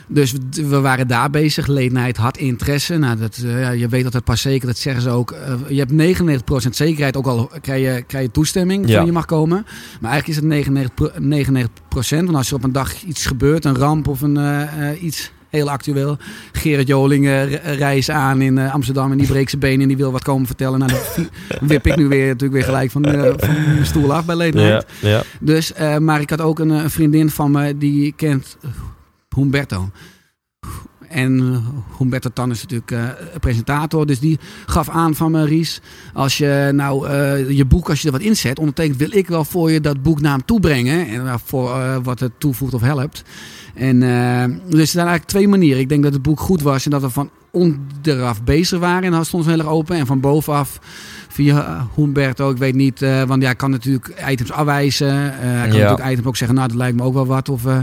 dus 0.08 0.34
we, 0.52 0.80
waren 0.80 1.08
daar 1.08 1.30
bezig. 1.30 1.68
Late 1.68 1.92
night 1.92 2.18
had 2.18 2.38
interesse. 2.38 2.98
Nou, 2.98 3.18
dat, 3.18 3.42
eh, 3.46 3.62
ja, 3.62 3.70
je 3.70 3.88
weet 3.88 4.04
dat 4.04 4.14
het 4.14 4.24
pas 4.24 4.42
zeker, 4.42 4.68
dat 4.68 4.78
zeggen 4.78 5.02
ze 5.02 5.10
ook. 5.10 5.32
Eh, 5.32 5.54
je 5.68 5.80
hebt 5.80 5.92
99% 5.92 6.76
zekerheid, 6.76 7.18
ook 7.18 7.28
al 7.28 7.52
krijg 7.62 7.96
je, 7.96 8.02
krijg 8.08 8.26
je 8.26 8.32
toestemming 8.32 8.90
Ja. 8.90 8.98
van 8.98 9.06
je 9.06 9.12
mag 9.12 9.26
komen. 9.26 9.66
Maar 10.02 10.12
eigenlijk 10.12 10.28
is 10.28 10.36
het 10.36 10.46
99%. 10.46 10.94
pro- 10.96 11.12
99% 11.20 12.26
want 12.26 12.36
als 12.38 12.50
er 12.50 12.56
op 12.56 12.64
een 12.64 12.72
dag 12.72 13.02
iets 13.04 13.26
gebeurt, 13.26 13.66
een 13.66 13.78
ramp 13.78 14.08
of 14.08 14.22
een, 14.22 14.38
eh, 14.38 15.04
iets 15.04 15.32
heel 15.50 15.70
actueel. 15.70 16.18
Gerrit 16.52 16.88
Joling 16.88 17.26
eh, 17.26 17.50
re- 17.50 17.72
reist 17.74 18.10
aan 18.10 18.42
in 18.42 18.60
Amsterdam 18.60 19.12
en 19.12 19.18
die 19.18 19.28
breekt 19.28 19.50
zijn 19.50 19.62
been 19.62 19.82
en 19.82 19.88
die 19.88 19.98
wil 19.98 20.12
wat 20.12 20.24
komen 20.24 20.46
vertellen. 20.48 20.80
Nou, 20.80 20.92
dan 20.92 21.28
wip 21.70 21.88
ik 21.88 21.96
nu 21.96 22.08
weer, 22.08 22.26
natuurlijk 22.26 22.54
weer 22.54 22.64
gelijk 22.64 22.92
van, 22.92 23.06
eh, 23.06 23.34
van 23.38 23.54
mijn 23.74 23.86
stoel 23.86 24.14
af 24.14 24.26
bij 24.26 24.36
Night. 24.36 24.86
Ja. 25.02 25.10
Ja. 25.10 25.24
Dus, 25.40 25.72
maar 26.00 26.22
ik 26.22 26.30
had 26.30 26.42
ook 26.42 26.60
een, 26.60 26.70
een 26.70 26.90
vriendin 26.90 27.30
van 27.30 27.52
me 27.52 27.78
die 27.78 28.14
kent 28.16 28.58
Humberto. 29.38 29.90
En 31.10 31.40
eh, 31.40 31.98
Humberto 31.98 32.30
Tan 32.34 32.52
is 32.52 32.62
natuurlijk 32.62 32.92
eh, 32.92 33.10
presentator. 33.40 34.06
Dus 34.06 34.20
die 34.20 34.40
gaf 34.66 34.90
aan 34.90 35.16
van 35.16 35.32
me, 35.32 35.46
Ries. 35.46 35.82
Als 36.14 36.38
je 36.38 36.72
nou 36.74 37.08
eh, 37.08 37.50
je 37.50 37.66
boek, 37.66 37.90
als 37.90 38.02
je 38.02 38.08
er 38.08 38.14
wat 38.14 38.22
inzet, 38.22 38.60
ondertekent, 38.60 38.98
wil 38.98 39.14
ik 39.14 39.28
wel 39.28 39.44
voor 39.44 39.72
je 39.72 39.82
dat 39.82 40.04
boek 40.04 40.22
naar 40.22 40.32
hem 40.32 40.46
toe 40.46 40.60
brengen. 40.60 41.08
En 41.08 41.26
uh, 41.26 41.34
voor 41.46 41.70
uh, 41.70 41.98
wat 42.04 42.20
het 42.20 42.32
toevoegt 42.38 42.74
of 42.74 42.82
helpt. 42.82 43.24
En 43.74 44.02
uh, 44.02 44.44
dus 44.70 44.80
er 44.80 44.88
zijn 44.88 45.08
eigenlijk 45.08 45.24
twee 45.24 45.48
manieren. 45.48 45.82
Ik 45.82 45.90
denk 45.90 46.04
dat 46.04 46.14
het 46.14 46.22
boek 46.22 46.40
goed 46.40 46.62
was 46.62 46.86
en 46.86 46.92
dat 46.92 47.02
we 47.02 47.10
van 47.10 47.30
onderaf 47.52 48.44
bezig 48.44 48.80
waren. 48.80 49.04
En 49.04 49.12
dan 49.12 49.26
stond 49.26 49.46
heel 49.46 49.58
erg 49.58 49.68
open. 49.68 49.96
En 49.96 50.06
van 50.06 50.20
bovenaf 50.20 50.80
via 51.38 51.88
Humberto, 51.96 52.50
ik 52.50 52.58
weet 52.58 52.76
niet. 52.76 53.02
Uh, 53.02 53.24
want 53.24 53.42
ja, 53.42 53.54
kan 53.54 53.72
natuurlijk 53.72 54.24
items 54.30 54.52
afwijzen. 54.52 55.08
Uh, 55.08 55.14
hij 55.42 55.68
kan 55.68 55.78
ja. 55.78 55.84
natuurlijk 55.84 56.10
items 56.10 56.28
ook 56.28 56.38
zeggen, 56.38 56.56
nou 56.56 56.68
dat 56.68 56.78
lijkt 56.78 56.98
me 56.98 57.04
ook 57.04 57.14
wel 57.14 57.26
wat. 57.26 57.50
Of, 57.50 57.66
uh, 57.66 57.78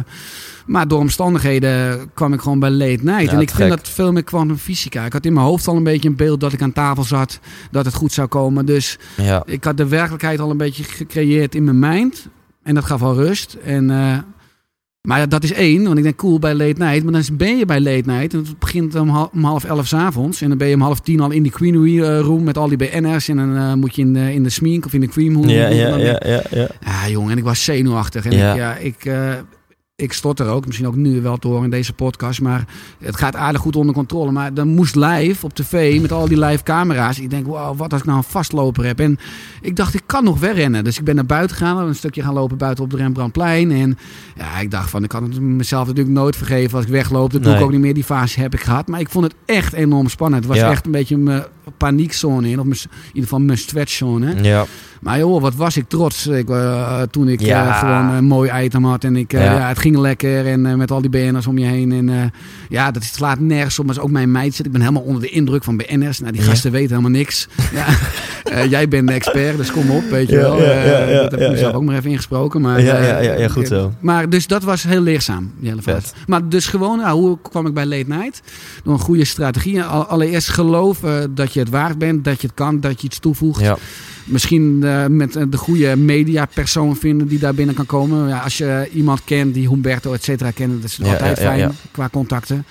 maar 0.66 0.88
door 0.88 0.98
omstandigheden 0.98 2.00
kwam 2.14 2.32
ik 2.32 2.40
gewoon 2.40 2.58
bij 2.58 2.70
Late 2.70 3.04
Night. 3.04 3.24
Ja, 3.24 3.32
en 3.32 3.40
ik 3.40 3.50
vind 3.50 3.68
dat 3.70 3.88
veel 3.88 4.12
meer 4.12 4.24
quantum 4.24 4.56
fysica. 4.56 5.04
Ik 5.04 5.12
had 5.12 5.24
in 5.24 5.32
mijn 5.32 5.46
hoofd 5.46 5.68
al 5.68 5.76
een 5.76 5.82
beetje 5.82 6.08
een 6.08 6.16
beeld 6.16 6.40
dat 6.40 6.52
ik 6.52 6.62
aan 6.62 6.72
tafel 6.72 7.04
zat. 7.04 7.38
Dat 7.70 7.84
het 7.84 7.94
goed 7.94 8.12
zou 8.12 8.28
komen. 8.28 8.66
Dus 8.66 8.98
ja. 9.16 9.42
ik 9.46 9.64
had 9.64 9.76
de 9.76 9.88
werkelijkheid 9.88 10.40
al 10.40 10.50
een 10.50 10.56
beetje 10.56 10.84
gecreëerd 10.84 11.54
in 11.54 11.64
mijn 11.64 11.78
mind. 11.78 12.26
En 12.62 12.74
dat 12.74 12.84
gaf 12.84 13.02
al 13.02 13.14
rust. 13.14 13.56
En... 13.64 13.90
Maar 15.08 15.28
dat 15.28 15.42
is 15.42 15.52
één, 15.52 15.84
want 15.84 15.96
ik 15.96 16.02
denk 16.02 16.16
cool 16.16 16.38
bij 16.38 16.54
late 16.54 16.82
night. 16.82 17.02
Maar 17.04 17.12
dan 17.12 17.36
ben 17.36 17.56
je 17.56 17.66
bij 17.66 17.80
late 17.80 18.10
night 18.10 18.32
en 18.32 18.38
het 18.38 18.58
begint 18.58 18.94
om 18.94 19.08
half, 19.08 19.30
om 19.32 19.44
half 19.44 19.64
elf 19.64 19.92
avonds. 19.92 20.40
En 20.40 20.48
dan 20.48 20.58
ben 20.58 20.68
je 20.68 20.74
om 20.74 20.80
half 20.80 21.00
tien 21.00 21.20
al 21.20 21.30
in 21.30 21.42
die 21.42 21.52
Queen 21.52 22.00
room 22.20 22.44
met 22.44 22.58
al 22.58 22.68
die 22.68 22.76
BN'ers. 22.76 23.28
En 23.28 23.36
dan 23.36 23.56
uh, 23.56 23.74
moet 23.74 23.96
je 23.96 24.02
in 24.02 24.12
de, 24.12 24.32
in 24.32 24.42
de 24.42 24.48
smink 24.50 24.86
of 24.86 24.92
in 24.92 25.00
de 25.00 25.08
cream 25.08 25.34
room. 25.34 25.48
Ja, 25.48 25.68
ja, 25.68 25.96
ja, 25.96 26.20
ja, 26.24 26.42
ja. 26.50 26.68
Ja, 26.84 27.08
jongen, 27.08 27.30
en 27.30 27.38
ik 27.38 27.44
was 27.44 27.64
zenuwachtig. 27.64 28.24
En 28.24 28.36
ja. 28.36 28.52
ik, 28.52 28.58
ja, 28.58 28.76
ik, 28.76 29.04
uh, 29.04 29.32
ik 29.96 30.12
stotter 30.12 30.46
ook, 30.46 30.66
misschien 30.66 30.86
ook 30.86 30.96
nu 30.96 31.20
wel 31.20 31.36
te 31.36 31.48
horen 31.48 31.64
in 31.64 31.70
deze 31.70 31.92
podcast. 31.92 32.40
Maar 32.40 32.64
het 32.98 33.16
gaat 33.16 33.36
aardig 33.36 33.60
goed 33.60 33.76
onder 33.76 33.94
controle. 33.94 34.30
Maar 34.30 34.54
dan 34.54 34.68
moest 34.68 34.94
live 34.94 35.44
op 35.44 35.54
tv 35.54 36.00
met 36.00 36.12
al 36.12 36.28
die 36.28 36.38
live 36.38 36.62
camera's. 36.62 37.18
Ik 37.18 37.30
denk, 37.30 37.46
wow, 37.46 37.78
wat 37.78 37.92
als 37.92 38.00
ik 38.00 38.06
nou 38.06 38.18
een 38.18 38.24
vastloper 38.24 38.84
heb. 38.84 39.00
En 39.00 39.18
ik 39.60 39.76
dacht, 39.76 39.94
ik 39.94 40.02
kan 40.06 40.24
nog 40.24 40.40
wegrennen. 40.40 40.84
Dus 40.84 40.98
ik 40.98 41.04
ben 41.04 41.14
naar 41.14 41.26
buiten 41.26 41.56
gegaan. 41.56 41.78
Een 41.78 41.94
stukje 41.94 42.22
gaan 42.22 42.34
lopen 42.34 42.56
buiten 42.56 42.84
op 42.84 42.90
de 42.90 42.96
Rembrandtplein. 42.96 43.70
En 43.70 43.98
ja, 44.36 44.58
ik 44.58 44.70
dacht 44.70 44.90
van, 44.90 45.02
ik 45.02 45.08
kan 45.08 45.22
het 45.22 45.40
mezelf 45.40 45.86
natuurlijk 45.86 46.14
nooit 46.14 46.36
vergeven 46.36 46.76
als 46.76 46.86
ik 46.86 46.92
wegloop. 46.92 47.32
Dat 47.32 47.40
nee. 47.40 47.50
doe 47.50 47.58
ik 47.58 47.64
ook 47.64 47.72
niet 47.72 47.80
meer. 47.80 47.94
Die 47.94 48.04
fase 48.04 48.40
heb 48.40 48.54
ik 48.54 48.60
gehad. 48.60 48.88
Maar 48.88 49.00
ik 49.00 49.08
vond 49.08 49.24
het 49.24 49.34
echt 49.44 49.72
enorm 49.72 50.08
spannend. 50.08 50.44
Het 50.44 50.52
was 50.52 50.62
ja. 50.62 50.70
echt 50.70 50.86
een 50.86 50.92
beetje 50.92 51.16
mijn 51.16 51.44
paniekzone 51.76 52.48
in. 52.48 52.58
Of 52.60 52.66
mijn, 52.66 52.78
in 52.80 53.06
ieder 53.06 53.22
geval 53.22 53.40
mijn 53.40 53.58
stretchzone. 53.58 54.42
Ja. 54.42 54.66
Maar 55.04 55.18
joh, 55.18 55.40
wat 55.40 55.54
was 55.54 55.76
ik 55.76 55.88
trots 55.88 56.26
ik, 56.26 56.48
uh, 56.48 57.02
toen 57.02 57.28
ik 57.28 57.40
ja. 57.40 57.66
uh, 57.66 57.78
gewoon 57.78 58.14
een 58.14 58.24
mooi 58.24 58.64
item 58.64 58.84
had. 58.84 59.04
En 59.04 59.16
ik, 59.16 59.32
uh, 59.32 59.44
ja. 59.44 59.52
ja. 59.52 59.68
het 59.68 59.78
ging 59.78 59.96
lekker. 59.96 60.46
En 60.46 60.76
met 60.76 60.90
al 60.90 61.00
die 61.00 61.10
BN'ers 61.10 61.46
om 61.46 61.58
je 61.58 61.66
heen. 61.66 61.92
En 61.92 62.32
ja, 62.68 62.90
dat 62.90 63.02
slaat 63.02 63.38
nergens 63.38 63.78
op. 63.78 63.86
Maar 63.86 63.94
is 63.94 64.00
ook 64.00 64.10
mijn 64.10 64.30
mindset. 64.30 64.66
Ik 64.66 64.72
ben 64.72 64.80
helemaal 64.80 65.02
onder 65.02 65.22
de 65.22 65.28
indruk 65.28 65.64
van 65.64 65.76
BN'ers. 65.76 66.20
Nou, 66.20 66.32
die 66.32 66.42
gasten 66.42 66.70
weten 66.70 66.88
helemaal 66.88 67.10
niks. 67.10 67.48
ja. 68.44 68.64
jij 68.64 68.88
bent 68.88 69.08
de 69.08 69.14
expert, 69.14 69.56
dus 69.56 69.70
kom 69.70 69.90
op, 69.90 70.04
weet 70.10 70.28
je 70.28 70.36
wel. 70.36 70.56
dat 70.56 71.30
heb 71.30 71.40
ik 71.40 71.50
mezelf 71.50 71.74
ook 71.74 71.84
maar 71.84 71.96
even 71.96 72.10
ingesproken. 72.10 72.60
Maar, 72.60 72.80
ja, 72.80 73.02
ja, 73.02 73.18
ja, 73.20 73.32
ja, 73.32 73.48
goed 73.48 73.68
zo. 73.68 73.92
Maar 74.00 74.28
dus 74.28 74.46
dat 74.46 74.62
was 74.62 74.82
heel 74.82 75.00
leerzaam, 75.00 75.52
die 75.58 75.68
hele. 75.68 76.00
Maar 76.26 76.48
dus 76.48 76.66
gewoon, 76.66 76.98
nou, 76.98 77.20
hoe 77.20 77.38
kwam 77.42 77.66
ik 77.66 77.74
bij 77.74 77.86
Late 77.86 78.08
Night? 78.08 78.42
Door 78.84 78.92
een 78.92 79.00
goede 79.00 79.24
strategie. 79.24 79.82
Allereerst 79.82 80.48
geloven 80.48 81.34
dat 81.34 81.52
je 81.52 81.60
het 81.60 81.70
waard 81.70 81.98
bent. 81.98 82.24
Dat 82.24 82.40
je 82.40 82.46
het 82.46 82.56
kan, 82.56 82.80
dat 82.80 83.00
je 83.00 83.06
iets 83.06 83.18
toevoegt. 83.18 83.60
Ja 83.60 83.76
misschien 84.24 84.80
uh, 84.84 85.06
met 85.06 85.32
de 85.32 85.56
goede 85.56 85.96
mediapersoon 85.96 86.96
vinden 86.96 87.28
die 87.28 87.38
daar 87.38 87.54
binnen 87.54 87.74
kan 87.74 87.86
komen. 87.86 88.28
Ja, 88.28 88.38
als 88.38 88.58
je 88.58 88.88
iemand 88.92 89.24
kent 89.24 89.54
die 89.54 89.68
Humberto 89.68 90.12
et 90.12 90.24
cetera 90.24 90.50
kent, 90.50 90.82
dat 90.82 90.90
is 90.90 90.96
ja, 90.96 91.10
altijd 91.10 91.38
ja, 91.38 91.42
fijn 91.42 91.72
qua 91.90 92.08
contacten. 92.08 92.64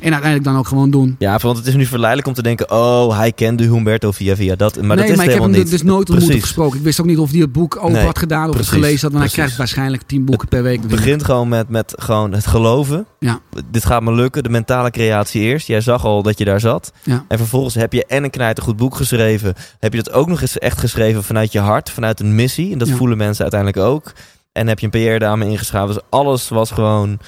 En 0.00 0.12
uiteindelijk 0.12 0.44
dan 0.44 0.56
ook 0.56 0.68
gewoon 0.68 0.90
doen. 0.90 1.16
Ja, 1.18 1.38
want 1.38 1.56
het 1.56 1.66
is 1.66 1.74
nu 1.74 1.84
verleidelijk 1.84 2.28
om 2.28 2.34
te 2.34 2.42
denken, 2.42 2.70
oh, 2.70 3.16
hij 3.16 3.32
kende 3.32 3.64
Humberto 3.64 4.10
via 4.10 4.36
via 4.36 4.56
dat. 4.56 4.82
Maar 4.82 4.84
nee, 4.84 4.96
dat 4.96 5.08
is 5.08 5.16
maar 5.16 5.24
ik 5.24 5.30
heb 5.30 5.42
hem 5.42 5.50
niet. 5.50 5.70
dus 5.70 5.82
nooit 5.82 6.10
ontmoet 6.10 6.40
gesproken. 6.40 6.78
Ik 6.78 6.84
wist 6.84 7.00
ook 7.00 7.06
niet 7.06 7.18
of 7.18 7.30
hij 7.30 7.40
het 7.40 7.52
boek 7.52 7.88
nee, 7.88 8.04
had 8.04 8.18
gedaan 8.18 8.48
of 8.48 8.54
precies, 8.54 8.70
het 8.70 8.80
gelezen 8.80 9.00
had. 9.00 9.12
Want 9.12 9.12
precies. 9.12 9.36
hij 9.36 9.44
krijgt 9.44 9.56
waarschijnlijk 9.56 10.02
tien 10.02 10.24
boeken 10.24 10.48
per 10.48 10.62
week. 10.62 10.78
Het 10.78 10.90
begint 10.90 11.24
gewoon 11.24 11.48
met, 11.48 11.68
met 11.68 11.94
gewoon 11.96 12.32
het 12.32 12.46
geloven. 12.46 13.06
Ja. 13.18 13.40
Dit 13.70 13.84
gaat 13.84 14.02
me 14.02 14.12
lukken. 14.12 14.42
De 14.42 14.48
mentale 14.48 14.90
creatie 14.90 15.42
eerst. 15.42 15.66
Jij 15.66 15.80
zag 15.80 16.04
al 16.04 16.22
dat 16.22 16.38
je 16.38 16.44
daar 16.44 16.60
zat. 16.60 16.92
Ja. 17.02 17.24
En 17.28 17.38
vervolgens 17.38 17.74
heb 17.74 17.92
je 17.92 18.06
en 18.06 18.24
een 18.24 18.30
knijtergoed 18.30 18.76
boek 18.76 18.94
geschreven. 18.96 19.54
Heb 19.78 19.92
je 19.92 20.02
dat 20.02 20.12
ook 20.12 20.28
nog 20.28 20.40
eens 20.40 20.58
echt 20.58 20.78
geschreven 20.78 20.92
vanuit 21.22 21.52
je 21.52 21.58
hart, 21.60 21.90
vanuit 21.90 22.20
een 22.20 22.34
missie. 22.34 22.72
En 22.72 22.78
dat 22.78 22.88
Ja. 22.88 22.94
voelen 22.96 23.16
mensen 23.16 23.42
uiteindelijk 23.42 23.80
ook. 23.86 24.12
En 24.52 24.66
heb 24.66 24.78
je 24.78 24.88
een 24.90 25.16
PR-dame 25.16 25.46
ingeschreven. 25.48 25.86
Dus 25.88 25.98
alles 26.10 26.48
was 26.48 26.70
gewoon 26.70 27.18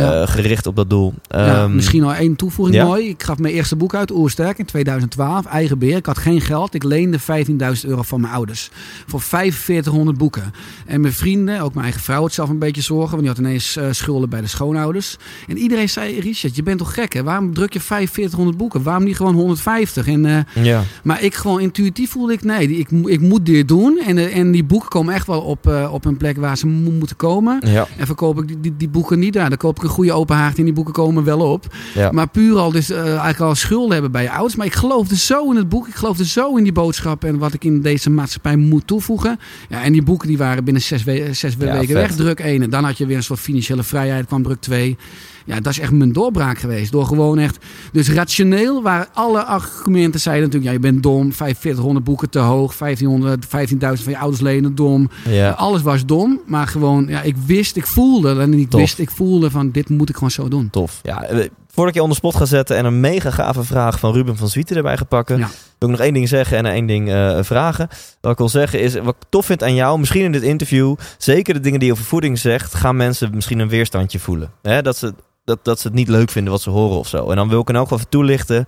Ja. 0.00 0.26
gericht 0.26 0.66
op 0.66 0.76
dat 0.76 0.90
doel. 0.90 1.14
Ja, 1.28 1.62
Ehm, 1.62 1.74
misschien 1.74 2.02
nog 2.02 2.14
één 2.14 2.36
toevoeging 2.36 2.76
ja. 2.78 2.84
mooi. 2.84 3.08
Ik 3.08 3.22
gaf 3.22 3.38
mijn 3.38 3.54
eerste 3.54 3.76
boek 3.76 3.94
uit, 3.94 4.10
Oersterk, 4.10 4.58
in 4.58 4.64
2012. 4.64 5.46
Eigen 5.46 5.78
beheer. 5.78 5.96
Ik 5.96 6.06
had 6.06 6.18
geen 6.18 6.40
geld. 6.40 6.74
Ik 6.74 6.82
leende 6.82 7.18
15.000 7.20 7.88
euro 7.90 8.02
van 8.02 8.20
mijn 8.20 8.32
ouders. 8.32 8.70
Voor 9.06 9.20
4500 9.20 10.18
boeken. 10.18 10.52
En 10.86 11.00
mijn 11.00 11.12
vrienden, 11.12 11.60
ook 11.60 11.72
mijn 11.72 11.84
eigen 11.84 12.02
vrouw, 12.02 12.20
had 12.20 12.32
zelf 12.32 12.48
een 12.48 12.58
beetje 12.58 12.82
zorgen. 12.82 13.10
Want 13.10 13.20
die 13.20 13.28
had 13.30 13.38
ineens 13.38 13.76
eh, 13.76 13.86
schulden 13.90 14.28
bij 14.28 14.40
de 14.40 14.46
schoonouders. 14.46 15.16
En 15.48 15.58
iedereen 15.58 15.88
zei, 15.88 16.20
Richard, 16.20 16.56
je 16.56 16.62
bent 16.62 16.78
toch 16.78 16.94
gek 16.94 17.12
hè? 17.12 17.22
Waarom 17.22 17.54
druk 17.54 17.72
je 17.72 17.80
4500 17.80 18.56
boeken? 18.56 18.82
Waarom 18.82 19.04
niet 19.04 19.16
gewoon 19.16 19.34
150? 19.34 20.06
En, 20.06 20.24
eh, 20.26 20.64
ja. 20.64 20.82
maar 21.02 21.22
ik 21.22 21.34
gewoon 21.34 21.60
intuïtief 21.60 22.10
voelde 22.10 22.32
ik, 22.32 22.44
nee, 22.44 22.68
ik, 22.78 22.88
ik 22.90 23.20
moet 23.20 23.46
dit 23.46 23.68
doen. 23.68 24.00
En, 24.06 24.18
eh, 24.18 24.36
en 24.36 24.50
die 24.50 24.64
boeken 24.64 24.88
komen 24.88 25.14
echt 25.14 25.26
wel 25.26 25.40
op, 25.40 25.66
eh, 25.66 25.92
op 25.92 26.04
een 26.04 26.16
plek 26.16 26.36
waar 26.36 26.58
ze 26.58 26.66
mo- 26.66 26.90
moeten 26.90 27.16
komen. 27.16 27.60
Ja. 27.66 27.86
En 27.96 28.06
verkoop 28.06 28.38
ik 28.40 28.46
die, 28.48 28.60
die, 28.60 28.74
die 28.76 28.88
boeken 28.88 29.18
niet 29.18 29.32
daar. 29.32 29.48
Dan 29.48 29.58
koop 29.58 29.76
ik 29.76 29.82
een 29.84 29.90
goede 29.90 30.12
open 30.12 30.36
haard 30.36 30.58
in 30.58 30.64
die 30.64 30.72
boeken 30.74 30.92
komen 30.92 31.24
wel 31.24 31.40
op. 31.40 31.66
Ja. 31.94 32.10
Maar 32.10 32.28
puur 32.28 32.56
al 32.58 32.72
dus 32.72 32.90
eh, 32.90 33.06
eigenlijk 33.06 33.40
al 33.40 33.54
schulden 33.54 33.92
hebben 33.92 34.10
bij 34.12 34.22
je 34.22 34.30
ouders. 34.30 34.56
Maar 34.56 34.66
ik 34.66 34.74
geloofde 34.74 35.16
zo 35.16 35.50
in 35.50 35.56
het 35.56 35.68
boek. 35.68 35.88
Ik 35.88 35.94
geloofde 35.94 36.24
zo 36.26 36.56
in 36.56 36.62
die 36.62 36.72
boodschap 36.72 37.24
en 37.24 37.38
wat 37.38 37.52
ik 37.54 37.64
in 37.64 37.80
deze 37.82 38.10
maatschappij 38.10 38.56
moet 38.56 38.86
toevoegen. 38.86 39.38
Ja, 39.68 39.82
en 39.82 39.92
die 39.92 40.02
boeken 40.02 40.28
die 40.28 40.38
waren 40.38 40.64
binnen 40.64 40.82
zes, 40.82 41.04
we- 41.04 41.28
zes 41.32 41.54
Ja, 41.58 41.72
weken 41.72 41.86
vet. 41.86 41.94
weg. 41.96 42.14
Druk 42.14 42.40
1. 42.40 42.62
En 42.62 42.70
dan 42.70 42.84
had 42.84 42.98
je 42.98 43.06
weer 43.06 43.16
een 43.16 43.22
soort 43.22 43.40
financiële 43.40 43.82
vrijheid. 43.82 44.26
kwam 44.26 44.42
druk 44.42 44.60
2. 44.60 44.96
Ja, 45.44 45.60
dat 45.60 45.72
is 45.72 45.78
echt 45.78 45.92
mijn 45.92 46.12
doorbraak 46.12 46.58
geweest. 46.58 46.92
Door 46.92 47.06
gewoon 47.06 47.38
echt... 47.38 47.58
Dus 47.92 48.10
rationeel 48.10 48.82
waren 48.82 49.06
alle 49.12 49.44
argumenten 49.44 50.20
zeiden 50.20 50.44
natuurlijk... 50.44 50.72
Ja, 50.72 50.80
je 50.82 50.90
bent 50.92 51.02
dom. 51.02 51.32
4500 51.32 52.04
boeken 52.04 52.30
te 52.30 52.38
hoog. 52.38 52.76
1500, 52.76 53.46
15.000 53.46 54.02
van 54.02 54.12
je 54.12 54.18
ouders 54.18 54.42
lenen 54.42 54.74
dom. 54.74 55.10
Ja. 55.28 55.50
Alles 55.50 55.82
was 55.82 56.06
dom. 56.06 56.40
Maar 56.46 56.66
gewoon, 56.66 57.06
ja, 57.08 57.22
ik 57.22 57.36
wist, 57.46 57.76
ik 57.76 57.86
voelde. 57.86 58.40
En 58.40 58.54
ik 58.54 58.70
Tof. 58.70 58.80
wist, 58.80 58.98
ik 58.98 59.10
voelde 59.10 59.50
van 59.50 59.70
dit 59.70 59.88
moet 59.88 60.08
ik 60.08 60.14
gewoon 60.14 60.30
zo 60.30 60.48
doen. 60.48 60.70
Tof. 60.70 61.00
Ja, 61.02 61.22
eh, 61.24 61.48
voordat 61.68 61.94
ik 61.94 62.00
je 62.00 62.02
on 62.02 62.08
the 62.10 62.14
spot 62.16 62.34
ga 62.36 62.44
zetten 62.44 62.76
en 62.76 62.84
een 62.84 63.00
mega 63.00 63.30
gave 63.30 63.62
vraag 63.64 63.98
van 63.98 64.12
Ruben 64.12 64.36
van 64.36 64.48
Zwieten 64.48 64.76
erbij 64.76 64.96
ga 64.96 65.04
pakken, 65.04 65.38
Ja. 65.38 65.48
wil 65.78 65.88
ik 65.88 65.96
nog 65.96 66.04
één 66.04 66.14
ding 66.14 66.28
zeggen 66.28 66.56
en 66.56 66.66
één 66.66 66.86
ding 66.86 67.08
eh, 67.10 67.38
vragen. 67.42 67.88
Wat 68.20 68.32
ik 68.32 68.38
wil 68.38 68.48
zeggen 68.48 68.80
is, 68.80 68.94
wat 68.94 69.16
ik 69.20 69.26
tof 69.28 69.46
vind 69.46 69.62
aan 69.62 69.74
jou, 69.74 69.98
misschien 69.98 70.24
in 70.24 70.32
dit 70.32 70.42
interview, 70.42 70.94
zeker 71.18 71.54
de 71.54 71.60
dingen 71.60 71.78
die 71.78 71.88
je 71.88 71.94
over 71.94 72.06
voeding 72.06 72.38
zegt, 72.38 72.74
gaan 72.74 72.96
mensen 72.96 73.30
misschien 73.34 73.58
een 73.58 73.68
weerstandje 73.68 74.18
voelen. 74.18 74.50
Hè? 74.62 74.82
Dat, 74.82 74.96
ze, 74.96 75.14
dat, 75.44 75.58
dat 75.64 75.80
ze 75.80 75.86
het 75.86 75.96
niet 75.96 76.08
leuk 76.08 76.30
vinden 76.30 76.52
wat 76.52 76.62
ze 76.62 76.70
horen 76.70 76.98
of 76.98 77.08
zo. 77.08 77.30
En 77.30 77.36
dan 77.36 77.48
wil 77.48 77.60
ik 77.60 77.68
elk 77.68 77.82
geval 77.82 77.98
even 77.98 78.10
toelichten. 78.10 78.66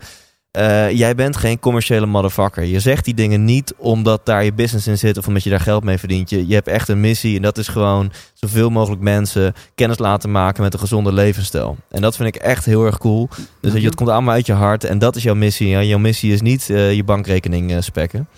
eh, 0.50 0.90
jij 0.90 1.14
bent 1.14 1.36
geen 1.36 1.58
commerciële 1.58 2.06
motherfucker. 2.06 2.64
Je 2.64 2.80
zegt 2.80 3.04
die 3.04 3.14
dingen 3.14 3.44
niet 3.44 3.74
omdat 3.76 4.26
daar 4.26 4.44
je 4.44 4.52
business 4.52 4.86
in 4.86 4.98
zit 4.98 5.18
of 5.18 5.26
omdat 5.26 5.42
je 5.42 5.50
daar 5.50 5.60
geld 5.60 5.84
mee 5.84 5.98
verdient. 5.98 6.30
Je, 6.30 6.46
je 6.46 6.54
hebt 6.54 6.68
echt 6.68 6.88
een 6.88 7.00
missie 7.00 7.36
en 7.36 7.42
dat 7.42 7.58
is 7.58 7.68
gewoon 7.68 8.12
zoveel 8.34 8.70
mogelijk 8.70 9.02
mensen 9.02 9.54
kennis 9.74 9.98
laten 9.98 10.30
maken 10.30 10.62
met 10.62 10.72
een 10.72 10.78
gezonde 10.78 11.12
levensstijl. 11.12 11.76
En 11.90 12.00
dat 12.02 12.16
vind 12.16 12.34
ik 12.34 12.42
echt 12.42 12.64
heel 12.64 12.84
erg 12.84 12.98
cool. 12.98 13.28
Dus 13.60 13.72
dat 13.72 13.80
je, 13.80 13.86
het 13.86 13.96
komt 13.96 14.08
allemaal 14.08 14.34
uit 14.34 14.46
je 14.46 14.52
hart 14.52 14.84
en 14.84 14.98
dat 14.98 15.16
is 15.16 15.22
jouw 15.22 15.34
missie. 15.34 15.68
Ja, 15.68 15.82
jouw 15.82 15.98
missie 15.98 16.32
is 16.32 16.40
niet 16.40 16.70
eh, 16.70 16.94
je 16.94 17.04
bankrekening 17.04 17.72
eh, 17.72 17.80
spekken. 17.80 18.28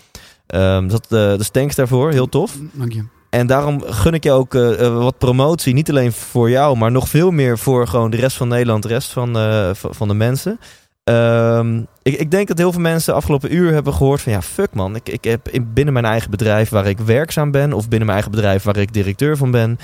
Ehm, 0.47 0.87
dat, 0.87 1.09
dus 1.09 1.49
thanks 1.49 1.75
daarvoor, 1.75 2.11
heel 2.11 2.29
tof. 2.29 2.57
Dank 2.73 2.93
je. 2.93 3.18
En 3.29 3.47
daarom 3.47 3.81
gun 3.81 4.13
ik 4.13 4.23
je 4.23 4.31
ook 4.31 4.55
eh, 4.55 4.85
eh, 4.85 4.97
wat 4.97 5.17
promotie. 5.17 5.73
Niet 5.73 5.89
alleen 5.89 6.11
voor 6.11 6.49
jou, 6.49 6.77
maar 6.77 6.91
nog 6.91 7.09
veel 7.09 7.31
meer 7.31 7.57
voor 7.57 7.87
gewoon 7.87 8.11
de 8.11 8.17
rest 8.17 8.37
van 8.37 8.47
Nederland, 8.47 8.83
de 8.83 8.89
rest 8.89 9.11
van, 9.11 9.37
eh, 9.37 9.69
van 9.73 10.07
de 10.07 10.13
mensen. 10.13 10.59
Ehm, 11.03 11.81
ik, 12.01 12.19
ik 12.19 12.31
denk 12.31 12.47
dat 12.47 12.57
heel 12.57 12.71
veel 12.71 12.81
mensen 12.81 13.13
afgelopen 13.13 13.55
uur 13.55 13.73
hebben 13.73 13.93
gehoord 13.93 14.21
van 14.21 14.31
ja, 14.31 14.41
fuck 14.41 14.73
man. 14.73 14.95
Ik, 14.95 15.09
ik 15.09 15.23
heb 15.23 15.49
in, 15.49 15.73
binnen 15.73 15.93
mijn 15.93 16.05
eigen 16.05 16.31
bedrijf 16.31 16.69
waar 16.69 16.85
ik 16.87 16.99
werkzaam 16.99 17.51
ben, 17.51 17.73
of 17.73 17.81
binnen 17.81 18.07
mijn 18.07 18.19
eigen 18.19 18.31
bedrijf 18.31 18.63
waar 18.63 18.77
ik 18.77 18.93
directeur 18.93 19.37
van 19.37 19.51
ben. 19.51 19.79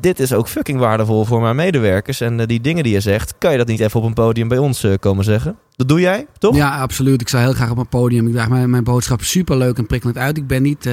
Dit 0.00 0.20
is 0.20 0.32
ook 0.32 0.48
fucking 0.48 0.78
waardevol 0.78 1.24
voor 1.24 1.40
mijn 1.40 1.56
medewerkers. 1.56 2.20
En 2.20 2.36
die 2.46 2.60
dingen 2.60 2.82
die 2.82 2.92
je 2.92 3.00
zegt, 3.00 3.34
kan 3.38 3.52
je 3.52 3.58
dat 3.58 3.66
niet 3.66 3.80
even 3.80 4.00
op 4.00 4.06
een 4.06 4.14
podium 4.14 4.48
bij 4.48 4.58
ons 4.58 4.86
komen 5.00 5.24
zeggen? 5.24 5.58
Dat 5.76 5.88
doe 5.88 6.00
jij, 6.00 6.26
toch? 6.38 6.56
Ja, 6.56 6.80
absoluut. 6.80 7.20
Ik 7.20 7.28
sta 7.28 7.38
heel 7.38 7.52
graag 7.52 7.70
op 7.70 7.78
een 7.78 7.88
podium. 7.88 8.26
Ik 8.26 8.32
draag 8.32 8.48
mijn, 8.48 8.70
mijn 8.70 8.84
boodschap 8.84 9.22
super 9.22 9.56
leuk 9.56 9.78
en 9.78 9.86
prikkelend 9.86 10.18
uit. 10.18 10.36
Ik 10.36 10.46
ben 10.46 10.62
niet 10.62 10.88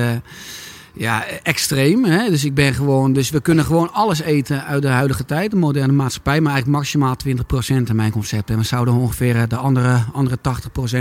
ja, 0.98 1.26
extreem. 1.44 2.04
Hè? 2.06 2.30
Dus 2.30 2.46
ik 2.46 2.54
ben 2.54 2.74
gewoon. 2.74 3.14
Dus 3.14 3.30
we 3.30 3.42
kunnen 3.42 3.66
gewoon 3.66 3.94
alles 3.94 4.22
eten 4.22 4.66
uit 4.66 4.82
de 4.82 4.88
huidige 4.88 5.26
tijd, 5.26 5.52
de 5.52 5.58
moderne 5.58 5.94
maatschappij. 5.94 6.42
Maar 6.42 6.52
eigenlijk 6.54 6.78
maximaal 6.78 7.16
20% 7.84 7.90
in 7.90 7.96
mijn 7.96 8.12
concept. 8.12 8.50
En 8.50 8.58
we 8.58 8.64
zouden 8.64 8.94
ongeveer 8.94 9.36
eh, 9.36 9.44
de 9.48 9.56
andere, 9.56 10.04
andere 10.14 10.38
80% 10.38 10.98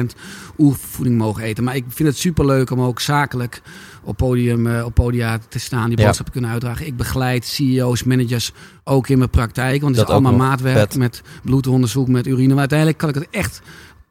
oervoeding 0.59 1.19
mogen 1.19 1.43
eten. 1.43 1.65
Maar 1.65 1.77
ik 1.77 1.85
vind 1.89 2.09
het 2.09 2.19
super 2.19 2.47
leuk 2.47 2.71
om 2.71 2.81
ook 2.81 3.01
zakelijk 3.01 3.63
op, 4.03 4.17
podium, 4.17 4.67
eh, 4.67 4.85
op 4.85 4.95
podia 4.95 5.39
te 5.49 5.59
staan, 5.59 5.89
die 5.89 5.99
Ja. 5.99 6.05
boodschap 6.05 6.27
te 6.27 6.33
kunnen 6.33 6.51
uitdragen. 6.51 6.87
Ik 6.87 6.97
begeleid 6.97 7.45
CEO's, 7.47 8.03
managers 8.03 8.53
ook 8.85 9.09
in 9.09 9.19
mijn 9.19 9.31
praktijk. 9.31 9.83
Want 9.83 9.97
het 9.97 10.07
Dat 10.07 10.17
is 10.17 10.23
allemaal 10.23 10.47
maatwerk 10.49 10.97
met 10.97 11.23
bloedonderzoek, 11.45 12.09
met 12.09 12.27
urine. 12.27 12.49
Maar 12.49 12.59
uiteindelijk 12.59 12.99
kan 12.99 13.09
ik 13.09 13.15
het 13.15 13.27
echt. 13.31 13.63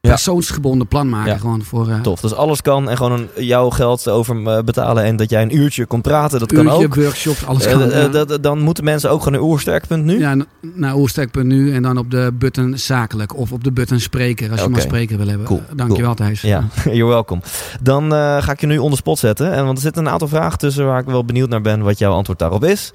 Persoonsgebonden 0.09 0.87
plan 0.87 1.09
maken. 1.09 1.31
Ja. 1.31 1.37
Gewoon 1.37 1.63
voor 1.63 1.89
eh 1.89 2.01
Tof. 2.01 2.19
Dus 2.21 2.33
alles 2.33 2.61
kan 2.61 2.89
en 2.89 2.97
gewoon 2.97 3.11
een, 3.11 3.45
jouw 3.45 3.69
geld 3.69 4.07
over 4.09 4.47
eh, 4.47 4.63
betalen 4.63 5.03
en 5.03 5.15
dat 5.15 5.29
jij 5.29 5.41
een 5.41 5.55
uurtje 5.57 5.85
komt 5.85 6.01
praten, 6.01 6.39
dat 6.39 6.53
kan 6.53 6.65
uurtje, 6.65 6.83
ook. 6.85 6.95
workshops, 6.95 7.45
alles 7.45 7.65
Eh, 7.65 7.71
kan. 7.71 8.11
ja. 8.11 8.37
dan 8.37 8.59
moeten 8.59 8.83
mensen 8.83 9.09
ook 9.09 9.23
gewoon 9.23 9.39
naar 9.39 9.49
oersterk.nu. 9.49 10.19
ja, 10.19 10.35
naar 10.61 10.95
oersterk.nu 10.95 11.73
en 11.73 11.81
dan 11.81 11.97
op 11.97 12.11
de 12.11 12.31
button 12.33 12.77
zakelijk 12.77 13.35
of 13.35 13.51
op 13.51 13.63
de 13.63 13.71
button 13.71 13.99
spreker 13.99 14.51
als 14.51 14.61
je 14.61 14.69
maar 14.69 14.81
spreker 14.81 15.17
wil 15.17 15.27
hebben. 15.27 15.45
Cool, 15.47 15.61
Dankjewel 15.75 16.15
Thijs. 16.15 16.41
Ja, 16.41 16.67
you're 16.83 17.05
welcome. 17.05 17.41
Dan 17.81 18.11
ga 18.41 18.51
ik 18.51 18.59
je 18.59 18.67
nu 18.67 18.77
onder 18.77 18.97
spot 18.97 19.19
zetten. 19.19 19.53
En, 19.53 19.65
want 19.65 19.77
er 19.77 19.83
zitten 19.83 20.05
een 20.05 20.11
aantal 20.11 20.27
vragen 20.27 20.57
tussen 20.57 20.85
waar 20.85 20.99
ik 20.99 21.05
wel 21.05 21.25
benieuwd 21.25 21.49
naar 21.49 21.61
ben 21.61 21.81
wat 21.81 21.97
jouw 21.97 22.13
antwoord 22.13 22.39
daarop 22.39 22.63
is. 22.63 22.91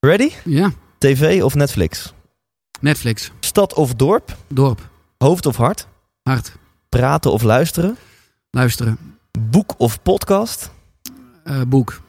Ready? 0.00 0.30
Ja, 0.44 0.70
TV 0.98 1.42
of 1.42 1.54
Netflix? 1.54 2.12
Netflix, 2.80 3.30
Stad 3.40 3.74
of 3.74 3.94
dorp? 3.94 4.36
dorp, 4.48 4.80
Hoofd 5.18 5.46
of 5.46 5.56
hart? 5.56 5.86
Hart, 6.22 6.52
Praten 6.88 7.32
of 7.32 7.42
luisteren? 7.42 7.96
luisteren, 8.50 8.98
Boek 9.50 9.74
of 9.76 10.02
podcast? 10.02 10.70
eh, 11.44 11.60
boek. 11.68 12.00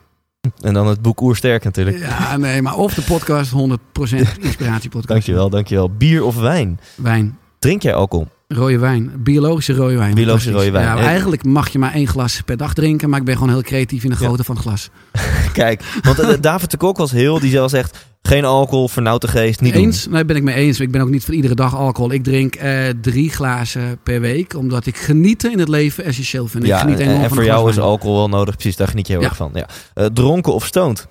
En 0.62 0.74
dan 0.74 0.88
het 0.88 1.02
boek 1.02 1.22
Oersterk 1.22 1.64
natuurlijk. 1.64 1.98
Ja, 2.00 2.38
nee, 2.38 2.62
maar 2.62 2.76
of 2.76 2.94
de 2.94 3.02
podcast 3.02 3.52
100% 3.52 3.56
inspiratiepodcast. 4.40 5.08
Dankjewel, 5.08 5.50
dankjewel. 5.50 5.90
Bier 5.98 6.24
of 6.24 6.36
wijn? 6.36 6.80
Wijn. 6.96 7.38
Drink 7.60 7.82
jij 7.82 7.94
alcohol? 7.94 8.28
Rode 8.48 8.78
wijn. 8.80 9.12
Biologische 9.24 9.74
rode 9.74 9.98
wijn. 9.98 10.14
Biologische 10.16 10.52
rode 10.52 10.72
wijn. 10.72 10.86
Ja, 10.86 10.98
eigenlijk 10.98 11.44
mag 11.44 11.70
je 11.70 11.80
maar 11.80 11.94
één 11.94 12.08
glas 12.08 12.42
per 12.42 12.58
dag 12.58 12.74
drinken. 12.74 13.10
Maar 13.10 13.20
ik 13.20 13.26
ben 13.26 13.34
gewoon 13.36 13.50
heel 13.50 13.62
creatief 13.62 14.04
in 14.04 14.10
de 14.10 14.16
Ja. 14.20 14.26
grootte 14.26 14.44
van 14.44 14.56
het 14.56 14.64
glas. 14.66 14.90
Kijk, 15.54 15.84
want 16.02 16.20
eh, 16.20 16.42
David 16.42 16.72
de 16.72 16.78
Kok 16.78 16.98
was 16.98 17.12
heel, 17.12 17.40
die 17.40 17.52
zelf 17.52 17.70
zegt, 17.70 18.06
geen 18.28 18.46
alcohol, 18.46 18.88
vernauwt 18.88 19.22
de 19.22 19.28
geest, 19.28 19.62
niet 19.62 19.74
doen. 19.74 19.84
eens? 19.84 20.08
Nee, 20.08 20.26
ben 20.26 20.36
ik 20.36 20.44
mee 20.44 20.56
eens. 20.56 20.80
Ik 20.80 20.92
ben 20.92 21.02
ook 21.02 21.10
niet 21.10 21.26
voor 21.26 21.34
iedere 21.34 21.56
dag 21.56 21.76
alcohol. 21.76 22.12
Ik 22.12 22.24
drink 22.24 22.56
eh, 22.56 22.90
drie 23.02 23.30
glazen 23.30 24.00
per 24.04 24.22
week. 24.22 24.56
Omdat 24.56 24.86
ik 24.86 24.98
genieten 24.98 25.52
in 25.52 25.60
het 25.60 25.68
leven 25.68 26.04
essentieel 26.04 26.48
vind. 26.48 26.64
ik 26.64 26.70
Ja, 26.70 26.78
geniet 26.80 27.00
en, 27.00 27.08
en 27.08 27.20
van 27.28 27.30
voor 27.30 27.44
jou 27.44 27.70
is 27.70 27.80
alcohol 27.80 28.16
wel 28.16 28.30
nodig, 28.30 28.56
precies, 28.56 28.76
daar 28.76 28.88
geniet 28.88 29.08
je 29.08 29.14
heel 29.14 29.22
Ja. 29.22 29.28
erg 29.28 29.38
van. 29.38 29.52
Ja. 29.54 29.68
Eh, 29.94 30.06
dronken 30.06 30.54
of 30.54 30.66
stoned? 30.66 31.08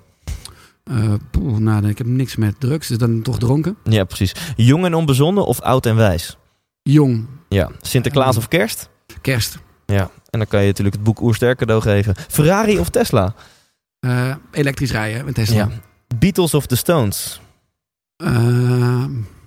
Poeh, 1.30 1.56
nou, 1.58 1.88
ik 1.88 1.98
heb 1.98 2.06
niks 2.06 2.36
met 2.36 2.54
drugs. 2.60 2.88
Dus 2.88 2.98
dan 2.98 3.22
toch 3.22 3.38
dronken. 3.38 3.76
Ja, 3.84 4.04
precies. 4.04 4.34
Jong 4.56 4.84
en 4.84 4.94
onbezonnen 4.94 5.46
of 5.46 5.60
oud 5.60 5.86
en 5.86 5.96
wijs? 5.96 6.36
Jong. 6.82 7.26
Ja. 7.48 7.70
Sinterklaas 7.80 8.36
of 8.36 8.48
kerst? 8.48 8.88
Kerst. 9.20 9.58
Ja. 9.86 10.10
En 10.30 10.38
dan 10.38 10.46
kan 10.48 10.60
je 10.60 10.66
natuurlijk 10.66 10.96
het 10.96 11.04
boek 11.04 11.20
Oersterk 11.20 11.58
cadeau 11.58 11.80
geven. 11.82 12.14
Ferrari 12.28 12.78
of 12.78 12.88
Tesla? 12.88 13.34
Elektrisch 14.50 14.90
rijden 14.90 15.24
met 15.24 15.34
Tesla. 15.34 15.56
Ja. 15.56 15.68
Beatles 16.18 16.54
of 16.54 16.66
The 16.66 16.76
Stones? 16.76 17.40
Eh, 18.16 19.04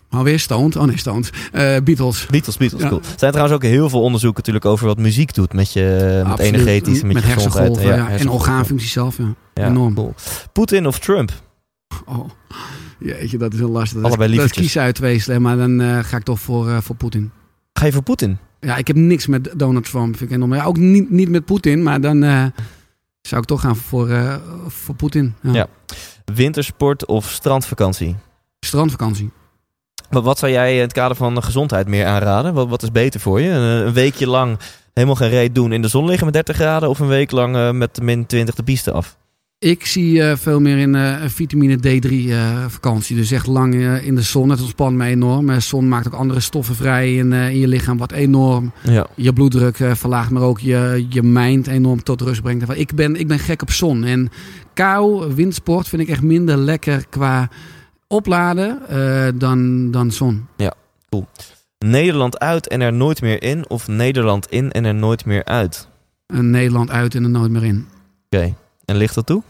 alweer 0.09 0.39
Stoned. 0.39 0.75
Oh 0.75 0.83
nee, 0.83 0.97
Stoned. 0.97 1.29
Eh, 1.51 1.77
Beatles. 1.83 2.25
Beatles, 2.25 2.57
Beatles, 2.57 2.81
Ja. 2.81 2.87
cool. 2.87 3.01
Er 3.01 3.13
zijn 3.17 3.31
trouwens 3.31 3.57
ook 3.57 3.63
heel 3.63 3.89
veel 3.89 4.01
onderzoeken 4.01 4.39
natuurlijk 4.39 4.65
over 4.65 4.85
wat 4.87 4.97
muziek 4.97 5.33
doet 5.33 5.53
met 5.53 5.73
je 5.73 6.21
met 6.27 6.39
energetisch, 6.39 7.01
met, 7.01 7.13
met 7.13 7.23
je 7.23 7.29
gezondheid. 7.29 7.81
Ja, 7.81 8.09
en 8.09 8.29
orgaanfunctie 8.29 8.89
zelf. 8.89 9.17
Ja. 9.17 9.33
Ja, 9.53 9.67
enorm. 9.67 9.93
cool. 9.93 10.13
Poetin 10.51 10.87
of 10.87 10.99
Trump? 10.99 11.31
Oh. 12.05 12.29
Jeetje, 12.99 13.37
dat 13.37 13.53
is 13.53 13.59
heel 13.59 13.69
lastig. 13.69 13.97
Dat 14.01 14.05
Allebei 14.05 14.31
is, 14.31 14.37
dat 14.37 14.45
is 14.45 14.51
kiezen 14.51 14.81
uit 14.81 14.95
twee 14.95 15.39
maar 15.39 15.57
dan 15.57 15.81
eh, 15.81 15.99
ga 15.99 16.17
ik 16.17 16.23
toch 16.23 16.39
voor, 16.39 16.81
voor 16.83 16.95
Poetin. 16.95 17.31
Ga 17.73 17.85
je 17.85 17.91
voor 17.91 18.03
Poetin? 18.03 18.37
Ja, 18.59 18.75
ik 18.75 18.87
heb 18.87 18.95
niks 18.95 19.27
met 19.27 19.53
Donald 19.55 19.89
Trump. 19.89 20.17
Vind 20.17 20.29
ik 20.29 20.35
enorm. 20.35 20.53
Ja, 20.53 20.63
ook 20.63 20.77
niet, 20.77 21.09
niet 21.09 21.29
met 21.29 21.45
Poetin, 21.45 21.83
maar 21.83 22.01
dan 22.01 22.21
zou 23.21 23.41
ik 23.41 23.47
toch 23.47 23.61
gaan 23.61 23.75
voor, 23.75 24.39
voor 24.67 24.95
Poetin. 24.95 25.33
Ja. 25.41 25.53
Ja. 25.53 25.67
Wintersport 26.33 27.05
of 27.05 27.29
strandvakantie? 27.29 28.15
Strandvakantie. 28.59 29.31
Wat, 30.09 30.23
wat 30.23 30.39
zou 30.39 30.51
jij 30.51 30.75
in 30.75 30.81
het 30.81 30.93
kader 30.93 31.17
van 31.17 31.35
de 31.35 31.41
gezondheid 31.41 31.87
meer 31.87 32.05
aanraden? 32.05 32.53
Wat, 32.53 32.69
wat 32.69 32.83
is 32.83 32.91
beter 32.91 33.19
voor 33.19 33.41
je? 33.41 33.49
Een, 33.49 33.87
een 33.87 33.93
weekje 33.93 34.27
lang 34.27 34.57
helemaal 34.93 35.15
geen 35.15 35.29
reet 35.29 35.55
doen 35.55 35.71
in 35.71 35.81
de 35.81 35.87
zon 35.87 36.05
liggen 36.05 36.25
met 36.25 36.33
30 36.33 36.55
graden... 36.55 36.89
of 36.89 36.99
een 36.99 37.07
week 37.07 37.31
lang 37.31 37.55
eh, 37.55 37.71
met 37.71 38.01
min 38.01 38.25
20 38.25 38.55
de 38.55 38.63
piste 38.63 38.91
af? 38.91 39.17
Ik 39.59 39.85
zie 39.85 40.23
eh, 40.23 40.37
veel 40.37 40.59
meer 40.59 40.77
in 40.77 40.93
een 40.93 41.29
vitamine 41.29 41.77
D3 41.77 42.09
eh, 42.11 42.65
vakantie. 42.67 43.15
Dus 43.15 43.31
echt 43.31 43.47
lang 43.47 43.73
in 44.01 44.15
de 44.15 44.21
zon. 44.21 44.49
Het 44.49 44.61
ontspant 44.61 44.95
me 44.95 45.05
enorm. 45.05 45.47
De 45.47 45.59
zon 45.59 45.87
maakt 45.87 46.07
ook 46.07 46.13
andere 46.13 46.39
stoffen 46.39 46.75
vrij 46.75 47.15
in, 47.15 47.33
in 47.33 47.59
je 47.59 47.67
lichaam. 47.67 47.97
Wat 47.97 48.11
enorm 48.11 48.71
Ja. 48.83 49.07
je 49.15 49.33
bloeddruk 49.33 49.77
verlaagt. 49.93 50.29
Maar 50.29 50.41
ook 50.41 50.59
je, 50.59 51.05
je 51.09 51.23
mind 51.23 51.67
enorm 51.67 52.03
tot 52.03 52.21
rust 52.21 52.41
brengt. 52.41 52.77
Ik 52.77 52.95
ben, 52.95 53.15
ik 53.15 53.27
ben 53.27 53.39
gek 53.39 53.61
op 53.61 53.71
zon. 53.71 54.03
En 54.03 54.29
kou, 54.75 55.33
windsport 55.33 55.87
vind 55.87 56.01
ik 56.01 56.07
echt 56.07 56.21
minder 56.21 56.57
lekker 56.57 57.05
qua 57.09 57.49
opladen 58.07 58.87
eh, 58.87 59.27
dan, 59.35 59.91
dan 59.91 60.11
zon. 60.11 60.47
Nederland 61.85 62.39
uit 62.39 62.67
en 62.67 62.81
er 62.81 62.93
nooit 62.93 63.21
meer 63.21 63.43
in... 63.43 63.69
of 63.69 63.87
Nederland 63.87 64.47
in 64.51 64.71
en 64.71 64.85
er 64.85 64.95
nooit 64.95 65.25
meer 65.25 65.45
uit? 65.45 65.87
En 66.27 66.49
Nederland 66.49 66.89
uit 66.89 67.15
en 67.15 67.23
er 67.23 67.29
nooit 67.29 67.51
meer 67.51 67.63
in. 67.63 67.87
Oké. 68.29 68.53
En 68.85 68.95
ligt 68.95 69.15
dat 69.15 69.25
toe? 69.25 69.43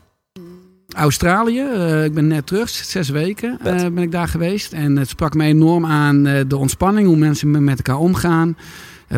Australië, 0.95 1.59
eh, 1.59 2.03
ik 2.03 2.13
ben 2.13 2.27
net 2.27 2.47
terug, 2.47 2.69
zes 2.69 3.09
weken 3.09 3.59
eh, 3.63 3.75
ben 3.75 3.97
ik 3.97 4.11
daar 4.11 4.27
geweest. 4.27 4.73
En 4.73 4.95
het 4.95 5.09
sprak 5.09 5.33
me 5.33 5.43
enorm 5.43 5.85
aan 5.85 6.23
de 6.23 6.57
ontspanning, 6.57 7.07
hoe 7.07 7.17
mensen 7.17 7.51
me- 7.51 7.59
met 7.59 7.77
elkaar 7.77 7.97
omgaan. 7.97 8.57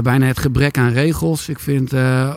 Bijna 0.03 0.25
het 0.25 0.39
gebrek 0.39 0.77
aan 0.77 0.91
regels. 0.91 1.49
Ik 1.49 1.59
vind 1.59 1.93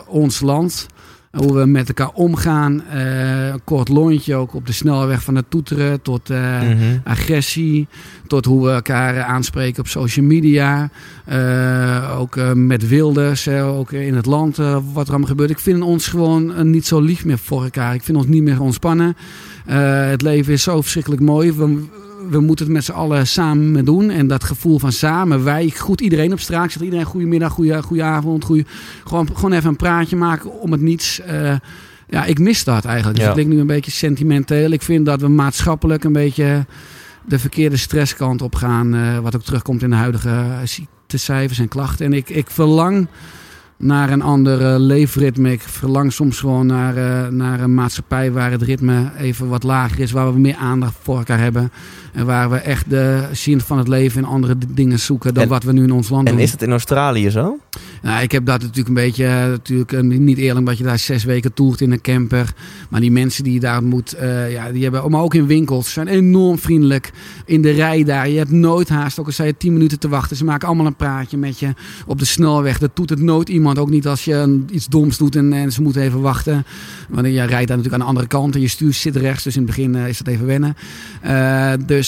ons 0.07 0.39
land 0.39 0.87
hoe 1.31 1.53
we 1.53 1.65
met 1.65 1.87
elkaar 1.87 2.11
omgaan. 2.13 2.83
Uh, 2.93 3.47
een 3.47 3.63
kort 3.63 3.89
lontje 3.89 4.35
ook 4.35 4.53
op 4.53 4.65
de 4.65 4.73
snelweg 4.73 5.23
van 5.23 5.35
het 5.35 5.45
toeteren 5.49 6.01
tot 6.01 6.29
uh, 6.29 6.61
agressie. 7.03 7.87
Tot 8.27 8.45
hoe 8.45 8.65
we 8.65 8.71
elkaar 8.71 9.23
aanspreken 9.23 9.79
op 9.79 9.87
social 9.87 10.25
media. 10.25 10.89
Uh, 11.31 12.19
ook 12.19 12.53
met 12.53 12.87
wilders, 12.87 13.47
ook 13.47 13.91
in 13.91 14.15
het 14.15 14.25
land 14.25 14.57
wat 14.93 15.05
er 15.05 15.09
allemaal 15.09 15.27
gebeurt. 15.27 15.49
Ik 15.49 15.59
vind 15.59 15.81
ons 15.81 16.07
gewoon 16.07 16.71
niet 16.71 16.85
zo 16.85 16.99
lief 16.99 17.25
meer 17.25 17.37
voor 17.37 17.63
elkaar. 17.63 17.93
Ik 17.93 18.03
vind 18.03 18.17
ons 18.17 18.27
niet 18.27 18.43
meer 18.43 18.61
ontspannen. 18.61 19.15
het 19.65 20.21
leven 20.21 20.53
is 20.53 20.63
zo 20.63 20.81
verschrikkelijk 20.81 21.21
mooi. 21.21 21.53
We, 21.53 21.83
we 22.31 22.39
moeten 22.39 22.65
het 22.65 22.73
met 22.73 22.83
z'n 22.83 22.91
allen 22.91 23.27
samen 23.27 23.85
doen. 23.85 24.09
En 24.09 24.27
dat 24.27 24.43
gevoel 24.43 24.79
van 24.79 24.91
samen, 24.91 25.43
wij, 25.43 25.69
groet 25.69 26.01
iedereen 26.01 26.31
op 26.31 26.39
straat. 26.39 26.65
Ik 26.65 26.71
zeg 26.71 26.81
iedereen 26.81 27.05
goedemiddag, 27.05 27.51
goeie, 27.51 27.81
goeie 27.81 28.03
avond. 28.03 28.43
Goeie, 28.43 28.65
gewoon, 29.05 29.29
gewoon 29.33 29.51
even 29.51 29.69
een 29.69 29.75
praatje 29.75 30.15
maken 30.15 30.59
om 30.59 30.71
het 30.71 30.81
niets. 30.81 31.21
Uh, 31.29 31.53
ja, 32.09 32.25
ik 32.25 32.39
mis 32.39 32.63
dat 32.63 32.85
eigenlijk. 32.85 33.15
Dus 33.15 33.25
ja. 33.25 33.31
ik 33.31 33.35
denk 33.37 33.49
nu 33.49 33.59
een 33.59 33.67
beetje 33.67 33.91
sentimenteel. 33.91 34.71
Ik 34.71 34.81
vind 34.81 35.05
dat 35.05 35.21
we 35.21 35.27
maatschappelijk 35.27 36.03
een 36.03 36.13
beetje 36.13 36.65
de 37.25 37.39
verkeerde 37.39 37.77
stresskant 37.77 38.41
op 38.41 38.55
gaan. 38.55 38.95
Uh, 38.95 39.17
wat 39.17 39.35
ook 39.35 39.43
terugkomt 39.43 39.83
in 39.83 39.89
de 39.89 39.95
huidige 39.95 40.45
ziektecijfers 40.63 41.59
en 41.59 41.67
klachten. 41.67 42.05
En 42.05 42.13
ik, 42.13 42.29
ik 42.29 42.49
verlang 42.49 43.07
naar 43.77 44.09
een 44.09 44.21
ander 44.21 44.79
leefritme. 44.79 45.51
Ik 45.51 45.61
verlang 45.61 46.13
soms 46.13 46.39
gewoon 46.39 46.65
naar, 46.65 46.97
uh, 46.97 47.27
naar 47.27 47.59
een 47.59 47.73
maatschappij 47.73 48.31
waar 48.31 48.51
het 48.51 48.61
ritme 48.61 49.11
even 49.17 49.47
wat 49.47 49.63
lager 49.63 49.99
is. 49.99 50.11
Waar 50.11 50.33
we 50.33 50.39
meer 50.39 50.55
aandacht 50.55 50.95
voor 51.01 51.17
elkaar 51.17 51.39
hebben. 51.39 51.71
En 52.13 52.25
waar 52.25 52.49
we 52.49 52.57
echt 52.57 52.89
de 52.89 53.27
zin 53.31 53.61
van 53.61 53.77
het 53.77 53.87
leven 53.87 54.21
in 54.21 54.27
andere 54.27 54.55
dingen 54.67 54.99
zoeken 54.99 55.33
dan 55.33 55.47
wat 55.47 55.63
we 55.63 55.73
nu 55.73 55.83
in 55.83 55.91
ons 55.91 56.09
land 56.09 56.27
en 56.27 56.31
doen. 56.31 56.39
En 56.39 56.45
is 56.45 56.51
het 56.51 56.61
in 56.61 56.71
Australië 56.71 57.29
zo? 57.29 57.57
Nou, 58.01 58.23
ik 58.23 58.31
heb 58.31 58.45
dat 58.45 58.61
natuurlijk 58.61 58.87
een 58.87 58.93
beetje, 58.93 59.25
natuurlijk 59.27 59.91
eh, 59.91 60.01
niet 60.01 60.37
eerlijk, 60.37 60.65
dat 60.65 60.77
je 60.77 60.83
daar 60.83 60.99
zes 60.99 61.23
weken 61.23 61.53
toert 61.53 61.81
in 61.81 61.91
een 61.91 62.01
camper. 62.01 62.53
Maar 62.89 63.01
die 63.01 63.11
mensen 63.11 63.43
die 63.43 63.53
je 63.53 63.59
daar 63.59 63.83
moet, 63.83 64.15
uh, 64.21 64.51
ja, 64.51 64.71
die 64.71 64.83
hebben, 64.83 65.11
maar 65.11 65.21
ook 65.21 65.33
in 65.33 65.47
winkels, 65.47 65.93
zijn 65.93 66.07
enorm 66.07 66.59
vriendelijk. 66.59 67.11
In 67.45 67.61
de 67.61 67.71
rij 67.71 68.03
daar, 68.03 68.29
je 68.29 68.37
hebt 68.37 68.51
nooit 68.51 68.89
haast, 68.89 69.19
ook 69.19 69.25
al 69.25 69.31
zei 69.31 69.47
je 69.47 69.57
tien 69.57 69.73
minuten 69.73 69.99
te 69.99 70.09
wachten. 70.09 70.37
Ze 70.37 70.45
maken 70.45 70.67
allemaal 70.67 70.85
een 70.85 70.95
praatje 70.95 71.37
met 71.37 71.59
je 71.59 71.73
op 72.05 72.19
de 72.19 72.25
snelweg. 72.25 72.79
Dat 72.79 72.95
doet 72.95 73.09
het 73.09 73.19
nooit 73.19 73.49
iemand, 73.49 73.77
ook 73.77 73.89
niet 73.89 74.07
als 74.07 74.25
je 74.25 74.63
iets 74.71 74.87
doms 74.87 75.17
doet 75.17 75.35
en, 75.35 75.53
en 75.53 75.71
ze 75.71 75.81
moeten 75.81 76.01
even 76.01 76.21
wachten. 76.21 76.65
Want 77.09 77.27
je 77.27 77.33
rijdt 77.33 77.49
daar 77.49 77.77
natuurlijk 77.77 77.93
aan 77.93 77.99
de 77.99 78.05
andere 78.05 78.27
kant 78.27 78.55
en 78.55 78.61
je 78.61 78.67
stuur 78.67 78.93
zit 78.93 79.15
rechts, 79.15 79.43
dus 79.43 79.55
in 79.55 79.61
het 79.61 79.75
begin 79.75 79.95
uh, 79.95 80.07
is 80.07 80.17
dat 80.17 80.27
even 80.27 80.45
wennen. 80.45 80.75
Uh, 81.25 81.71
dus 81.85 82.00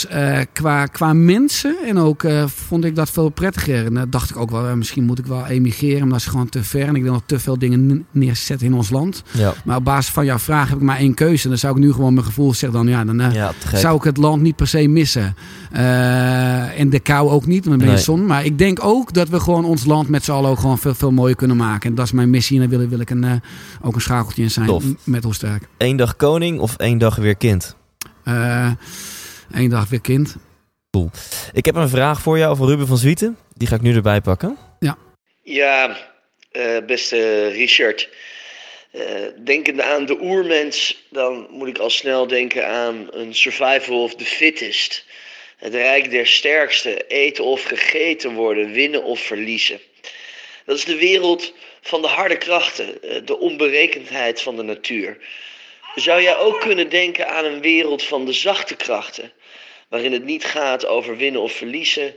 qua, 0.54 0.86
qua 0.86 1.14
mensen 1.14 1.76
en 1.86 1.98
ook 1.98 2.26
vond 2.46 2.86
ik 2.86 2.96
dat 2.96 3.10
veel 3.10 3.30
prettiger. 3.30 3.86
En 3.86 4.08
dacht 4.10 4.30
ik 4.30 4.38
ook 4.38 4.52
wel, 4.52 4.76
misschien 4.76 5.04
moet 5.04 5.20
ik 5.20 5.26
wel 5.26 5.46
emigreren 5.46 6.02
maar 6.04 6.10
dat 6.10 6.20
is 6.20 6.26
gewoon 6.26 6.50
te 6.50 6.64
ver. 6.64 6.88
En 6.88 6.96
ik 6.96 7.04
wil 7.04 7.12
nog 7.12 7.22
te 7.26 7.40
veel 7.40 7.60
dingen 7.60 8.06
neerzetten 8.12 8.68
in 8.68 8.74
ons 8.74 8.90
land. 8.90 9.24
Ja. 9.32 9.54
Maar 9.66 9.78
op 9.78 9.84
basis 9.84 10.14
van 10.14 10.26
jouw 10.26 10.40
vraag 10.40 10.70
heb 10.70 10.78
ik 10.78 10.84
maar 10.84 10.98
één 10.98 11.14
keuze. 11.14 11.44
En 11.44 11.50
dan 11.50 11.58
zou 11.58 11.76
ik 11.76 11.80
nu 11.80 11.92
gewoon 11.92 12.14
mijn 12.14 12.26
gevoel 12.26 12.54
zeggen 12.54 12.86
dan, 12.86 12.88
ja, 12.88 13.06
dan 13.06 13.32
ja, 13.32 13.52
zou 13.74 13.96
ik 13.96 14.04
het 14.04 14.18
land 14.18 14.42
niet 14.42 14.56
per 14.56 14.68
se 14.68 14.88
missen. 14.88 15.36
En 16.76 16.90
de 16.90 17.00
kou 17.00 17.30
ook 17.30 17.46
niet, 17.46 17.66
want 17.66 17.80
dan 17.80 17.88
ben 17.88 17.98
je 17.98 18.04
zon. 18.04 18.26
Maar 18.26 18.46
ik 18.46 18.58
denk 18.58 18.84
ook 18.84 19.14
dat 19.14 19.30
we 19.30 19.40
gewoon 19.40 19.66
ons 19.66 19.86
land 19.86 20.08
met 20.08 20.24
z'n 20.24 20.32
allen 20.32 20.50
ook 20.50 20.60
gewoon 20.60 20.78
veel, 20.78 20.96
veel 20.96 21.12
mooier 21.12 21.36
kunnen 21.36 21.58
maken. 21.58 21.90
En 21.90 21.96
dat 21.96 22.06
is 22.06 22.12
mijn 22.12 22.30
missie. 22.30 22.62
En 22.62 22.70
daar 22.70 22.80
wil, 22.80 22.88
wil 22.88 23.00
ik 23.00 23.10
een, 23.10 23.42
ook 23.82 23.96
een 23.96 24.02
schakeltje 24.02 24.42
in 24.42 24.52
zijn 24.52 24.68
Tof. 24.68 24.84
met 25.04 25.26
Oosterk. 25.26 25.68
Eén 25.78 25.96
dag 25.96 26.16
koning 26.16 26.60
of 26.60 26.76
één 26.76 26.98
dag 26.98 27.16
weer 27.16 27.36
kind? 27.36 27.76
Eén 29.52 29.70
dag 29.70 29.90
weer 29.90 30.02
kind. 30.02 30.36
Cool. 30.92 31.10
Ik 31.54 31.66
heb 31.66 31.76
een 31.76 31.90
vraag 31.90 32.22
voor 32.22 32.38
jou 32.38 32.56
van 32.56 32.68
Ruben 32.68 32.88
van 32.88 32.98
Zwieten. 32.98 33.38
Die 33.54 33.68
ga 33.68 33.76
ik 33.76 33.82
nu 33.82 33.96
erbij 33.96 34.22
pakken. 34.22 34.58
Ja. 34.80 34.98
Ja, 35.42 35.98
uh, 36.52 36.78
beste 36.86 37.48
Richard. 37.48 38.10
Uh, 38.92 39.02
denkende 39.40 39.84
aan 39.84 40.06
de 40.06 40.22
oermens, 40.22 41.06
dan 41.10 41.48
moet 41.50 41.68
ik 41.68 41.78
al 41.78 41.90
snel 41.90 42.28
denken 42.28 42.68
aan 42.68 43.08
een 43.12 43.36
survival 43.36 44.04
of 44.04 44.16
the 44.16 44.26
fittest. 44.26 45.06
Het 45.58 45.74
rijk 45.74 46.12
der 46.12 46.28
sterkste, 46.28 47.08
eten 47.08 47.44
of 47.44 47.64
gegeten 47.64 48.34
worden, 48.34 48.72
winnen 48.72 49.04
of 49.04 49.20
verliezen. 49.20 49.80
Dat 50.66 50.78
is 50.78 50.86
de 50.86 50.98
wereld 50.98 51.54
van 51.82 52.02
de 52.02 52.08
harde 52.08 52.38
krachten, 52.38 52.98
uh, 53.04 53.16
de 53.26 53.40
onberekendheid 53.40 54.42
van 54.42 54.56
de 54.56 54.64
natuur. 54.64 55.18
Zou 55.96 56.22
jij 56.22 56.38
ook 56.38 56.60
kunnen 56.60 56.90
denken 56.90 57.28
aan 57.28 57.46
een 57.46 57.62
wereld 57.62 58.04
van 58.04 58.26
de 58.26 58.34
zachte 58.34 58.76
krachten, 58.76 59.32
waarin 59.90 60.12
het 60.12 60.24
niet 60.24 60.46
gaat 60.46 60.86
over 60.86 61.18
winnen 61.18 61.42
of 61.42 61.52
verliezen, 61.52 62.16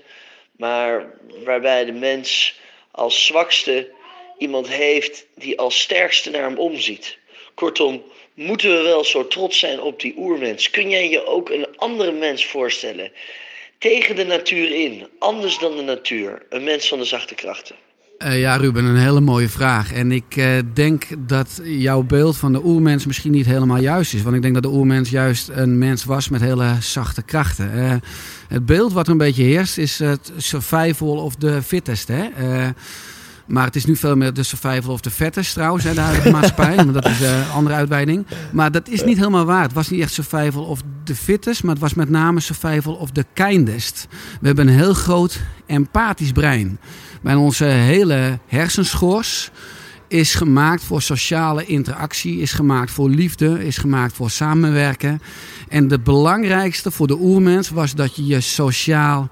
maar 0.57 1.15
waarbij 1.45 1.85
de 1.85 1.93
mens 1.93 2.59
als 2.91 3.27
zwakste 3.27 3.91
iemand 4.39 4.69
heeft 4.69 5.27
die 5.35 5.59
als 5.59 5.81
sterkste 5.81 6.31
naar 6.31 6.43
hem 6.43 6.59
omziet. 6.59 7.19
Kortom, 7.55 8.05
moeten 8.35 8.77
we 8.77 8.83
wel 8.83 9.05
zo 9.05 9.27
trots 9.27 9.59
zijn 9.59 9.81
op 9.81 10.01
die 10.01 10.15
oermens? 10.17 10.71
Kun 10.71 10.91
jij 10.91 11.09
je 11.09 11.27
ook 11.27 11.51
een 11.51 11.77
andere 11.77 12.13
mens 12.13 12.47
voorstellen? 12.47 13.13
Tegen 13.79 14.17
de 14.17 14.25
natuur 14.25 14.71
in, 14.71 15.09
anders 15.19 15.59
dan 15.59 15.77
de 15.77 15.83
natuur, 15.83 16.47
een 16.49 16.65
mens 16.65 16.89
van 16.89 16.99
de 16.99 17.05
zachte 17.05 17.35
krachten. 17.35 17.77
Uh, 18.19 18.41
ja, 18.41 18.57
Ruben, 18.57 18.85
een 18.85 18.97
hele 18.97 19.21
mooie 19.21 19.49
vraag. 19.49 19.93
En 19.93 20.13
ik 20.13 20.37
uh, 20.37 20.47
denk 20.75 21.05
dat 21.19 21.61
jouw 21.65 22.03
beeld 22.03 22.37
van 22.37 22.53
de 22.53 22.65
oermens 22.65 23.07
misschien 23.07 23.33
niet 23.33 23.47
helemaal 23.47 23.79
juist 23.79 24.15
is. 24.15 24.23
Want 24.23 24.37
ik 24.37 24.43
denk 24.43 24.55
dat 24.55 24.63
de 24.63 24.69
oermens 24.69 25.11
juist 25.11 25.49
een 25.49 25.79
mens 25.79 26.05
was 26.05 26.29
met 26.29 26.41
hele 26.41 26.77
zachte 26.81 27.23
krachten. 27.23 27.79
Uh, 27.79 27.93
het 28.49 28.67
beeld 28.67 28.93
wat 28.93 29.07
er 29.07 29.13
een 29.13 29.19
beetje 29.19 29.43
heerst 29.43 29.79
is 29.79 29.99
het 29.99 30.33
survival 30.37 31.17
of 31.17 31.35
the 31.35 31.63
fittest. 31.63 32.09
Hè? 32.09 32.29
Maar 33.47 33.65
het 33.65 33.77
is 33.77 33.85
nu 33.85 33.97
veel 33.97 34.17
meer 34.17 34.33
de 34.33 34.43
survival 34.43 34.93
of 34.93 35.01
the 35.01 35.11
fattest 35.11 35.53
trouwens, 35.53 35.85
hè, 35.85 35.95
de 35.95 36.01
huidige 36.01 36.31
maatschappij. 36.31 36.77
Dat 36.93 37.07
is 37.07 37.21
een 37.21 37.51
andere 37.55 37.75
uitweiding. 37.75 38.27
Maar 38.53 38.73
dat 38.73 38.89
is 38.89 39.05
niet 39.05 39.17
helemaal 39.17 39.45
waar. 39.45 39.63
Het 39.63 39.73
was 39.73 39.91
niet 39.91 40.01
echt 40.01 40.13
survival 40.13 40.65
of 40.65 40.81
the 41.05 41.15
fittest, 41.15 41.63
maar 41.63 41.73
het 41.73 41.83
was 41.83 41.95
met 41.95 42.11
name 42.11 42.41
survival 42.41 42.95
of 42.95 43.11
the 43.11 43.25
kindest. 43.33 44.07
We 44.41 44.47
hebben 44.47 44.69
een 44.69 44.75
heel 44.75 44.95
groot 44.95 45.41
empathisch 45.67 46.33
brein. 46.33 46.79
Bij 47.27 47.35
onze 47.35 47.65
hele 47.65 48.39
hersenschors 48.47 49.51
is 50.09 50.35
gemaakt 50.35 50.85
voor 50.85 51.03
sociale 51.03 51.65
interactie, 51.65 52.41
is 52.41 52.53
gemaakt 52.53 52.91
voor 52.91 53.11
liefde, 53.11 53.65
is 53.65 53.79
gemaakt 53.79 54.13
voor 54.13 54.31
samenwerken. 54.31 55.21
En 55.69 55.89
de 55.89 55.99
belangrijkste 55.99 56.91
voor 56.91 57.07
de 57.07 57.19
oermens 57.19 57.71
was 57.71 57.95
dat 57.95 58.17
je 58.17 58.27
je 58.27 58.41
sociaal 58.41 59.29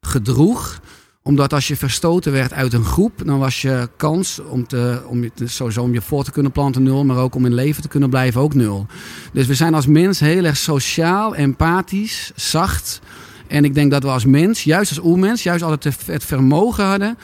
gedroeg 0.00 0.80
omdat 1.22 1.52
als 1.52 1.68
je 1.68 1.76
verstoten 1.76 2.32
werd 2.32 2.52
uit 2.52 2.72
een 2.72 2.84
groep, 2.84 3.22
dan 3.24 3.38
was 3.38 3.62
je 3.62 3.88
kans 3.96 4.40
om, 4.40 4.66
te, 4.66 5.02
om, 5.06 5.22
je, 5.22 5.30
sowieso 5.44 5.82
om 5.82 5.92
je 5.92 6.02
voor 6.02 6.24
te 6.24 6.30
kunnen 6.30 6.52
planten 6.52 6.82
nul, 6.82 7.04
maar 7.04 7.16
ook 7.16 7.34
om 7.34 7.46
in 7.46 7.54
leven 7.54 7.82
te 7.82 7.88
kunnen 7.88 8.10
blijven 8.10 8.40
ook 8.40 8.54
nul. 8.54 8.86
Dus 9.32 9.46
we 9.46 9.54
zijn 9.54 9.74
als 9.74 9.86
mens 9.86 10.20
heel 10.20 10.44
erg 10.44 10.56
sociaal, 10.56 11.34
empathisch, 11.34 12.32
zacht. 12.34 13.00
En 13.48 13.64
ik 13.64 13.74
denk 13.74 13.90
dat 13.90 14.02
we 14.02 14.08
als 14.08 14.24
mens, 14.24 14.64
juist 14.64 14.90
als 14.90 15.06
oermens, 15.06 15.42
juist 15.42 15.62
altijd 15.62 16.06
het 16.06 16.24
vermogen 16.24 16.84
hadden. 16.84 17.18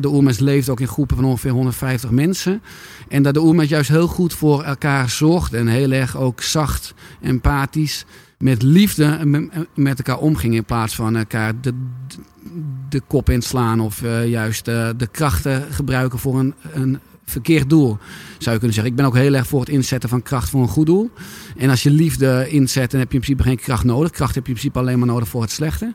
De 0.00 0.08
oermens 0.08 0.38
leeft 0.38 0.68
ook 0.68 0.80
in 0.80 0.88
groepen 0.88 1.16
van 1.16 1.24
ongeveer 1.24 1.50
150 1.50 2.10
mensen. 2.10 2.62
En 3.08 3.22
dat 3.22 3.34
de 3.34 3.42
oermens 3.42 3.68
juist 3.68 3.88
heel 3.88 4.06
goed 4.06 4.32
voor 4.32 4.62
elkaar 4.62 5.10
zorgt. 5.10 5.52
En 5.52 5.66
heel 5.66 5.90
erg 5.90 6.16
ook 6.16 6.42
zacht, 6.42 6.94
empathisch, 7.22 8.04
met 8.38 8.62
liefde 8.62 9.18
met 9.74 9.98
elkaar 9.98 10.18
omging. 10.18 10.54
In 10.54 10.64
plaats 10.64 10.94
van 10.94 11.16
elkaar 11.16 11.60
de, 11.60 11.72
de 12.88 13.00
kop 13.06 13.30
inslaan 13.30 13.80
of 13.80 14.00
juist 14.26 14.64
de 14.64 15.08
krachten 15.10 15.62
gebruiken 15.70 16.18
voor 16.18 16.38
een, 16.38 16.54
een 16.72 16.98
verkeerd 17.24 17.70
doel, 17.70 17.98
zou 18.38 18.54
je 18.54 18.58
kunnen 18.58 18.72
zeggen. 18.72 18.92
Ik 18.92 18.94
ben 18.94 19.06
ook 19.06 19.14
heel 19.14 19.34
erg 19.34 19.46
voor 19.46 19.60
het 19.60 19.68
inzetten 19.68 20.08
van 20.08 20.22
kracht 20.22 20.50
voor 20.50 20.62
een 20.62 20.68
goed 20.68 20.86
doel. 20.86 21.10
En 21.56 21.70
als 21.70 21.82
je 21.82 21.90
liefde 21.90 22.48
inzet, 22.48 22.90
dan 22.90 23.00
heb 23.00 23.08
je 23.12 23.18
in 23.18 23.24
principe 23.24 23.48
geen 23.48 23.58
kracht 23.60 23.84
nodig. 23.84 24.10
Kracht 24.10 24.34
heb 24.34 24.46
je 24.46 24.52
in 24.52 24.58
principe 24.58 24.78
alleen 24.78 24.98
maar 24.98 25.08
nodig 25.08 25.28
voor 25.28 25.42
het 25.42 25.50
slechte. 25.50 25.94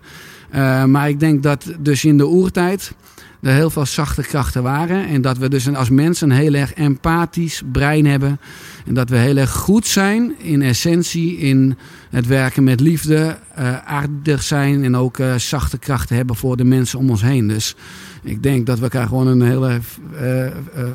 Uh, 0.55 0.85
maar 0.85 1.09
ik 1.09 1.19
denk 1.19 1.43
dat 1.43 1.65
dus 1.79 2.05
in 2.05 2.17
de 2.17 2.27
oertijd 2.27 2.93
er 3.41 3.53
heel 3.53 3.69
veel 3.69 3.85
zachte 3.85 4.21
krachten 4.21 4.63
waren. 4.63 5.07
En 5.07 5.21
dat 5.21 5.37
we 5.37 5.49
dus 5.49 5.73
als 5.73 5.89
mensen 5.89 6.29
een 6.29 6.37
heel 6.37 6.53
erg 6.53 6.73
empathisch 6.73 7.61
brein 7.71 8.05
hebben. 8.05 8.39
En 8.85 8.93
dat 8.93 9.09
we 9.09 9.15
heel 9.15 9.37
erg 9.37 9.51
goed 9.51 9.87
zijn 9.87 10.33
in 10.37 10.61
essentie 10.61 11.37
in 11.37 11.77
het 12.09 12.27
werken 12.27 12.63
met 12.63 12.79
liefde. 12.79 13.37
Uh, 13.59 13.77
aardig 13.77 14.43
zijn 14.43 14.83
en 14.83 14.95
ook 14.95 15.17
uh, 15.17 15.35
zachte 15.35 15.77
krachten 15.77 16.15
hebben 16.15 16.35
voor 16.35 16.57
de 16.57 16.63
mensen 16.63 16.99
om 16.99 17.09
ons 17.09 17.21
heen. 17.21 17.47
Dus 17.47 17.75
ik 18.23 18.43
denk 18.43 18.65
dat 18.65 18.77
we 18.77 18.83
elkaar 18.83 19.07
gewoon 19.07 19.27
een 19.27 19.41
hele 19.41 19.79
uh, 20.21 20.47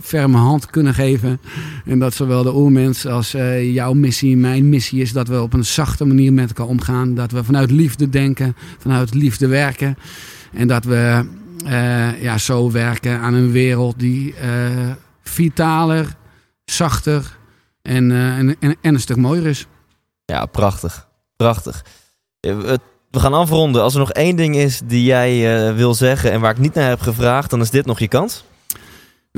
ferme 0.03 0.37
hand 0.37 0.67
kunnen 0.71 0.95
geven. 0.95 1.41
En 1.85 1.99
dat 1.99 2.15
zowel 2.15 2.43
de 2.43 2.55
oermens 2.55 3.07
als 3.07 3.35
jouw 3.61 3.93
missie, 3.93 4.37
mijn 4.37 4.69
missie 4.69 5.01
is 5.01 5.13
dat 5.13 5.29
we 5.29 5.43
op 5.43 5.53
een 5.53 5.65
zachte 5.65 6.05
manier 6.05 6.33
met 6.33 6.49
elkaar 6.49 6.67
omgaan. 6.67 7.15
Dat 7.15 7.31
we 7.31 7.45
vanuit 7.45 7.71
liefde 7.71 8.09
denken, 8.09 8.57
vanuit 8.79 9.15
liefde 9.15 9.47
werken. 9.47 9.97
En 10.53 10.69
dat 10.69 10.85
we 10.85 11.25
uh, 11.67 12.23
ja, 12.23 12.39
zo 12.39 12.71
werken 12.71 13.21
aan 13.21 13.35
een 13.35 13.51
wereld 13.51 13.99
die 13.99 14.35
uh, 14.43 14.91
vitaler, 15.23 16.17
zachter 16.65 17.39
en, 17.83 18.11
uh, 18.11 18.39
en, 18.39 18.57
en, 18.61 18.77
en, 18.81 18.95
een 18.95 19.01
stuk 19.01 19.17
mooier 19.17 19.47
is. 19.47 19.67
Ja, 20.25 20.47
prachtig. 20.47 21.09
Prachtig. 21.37 21.85
We 22.41 23.21
gaan 23.21 23.35
afronden. 23.35 23.83
Als 23.83 23.95
er 23.95 24.01
nog 24.01 24.13
één 24.13 24.37
ding 24.37 24.57
is 24.57 24.81
die 24.85 25.05
jij 25.05 25.75
wil 25.75 25.95
zeggen 25.95 26.33
en 26.33 26.41
waar 26.41 26.51
ik 26.51 26.59
niet 26.59 26.75
naar 26.75 26.89
heb 26.89 27.01
gevraagd, 27.01 27.51
dan 27.51 27.61
is 27.61 27.71
dit 27.71 27.87
nog 27.87 27.99
je 27.99 28.09
kans. 28.09 28.45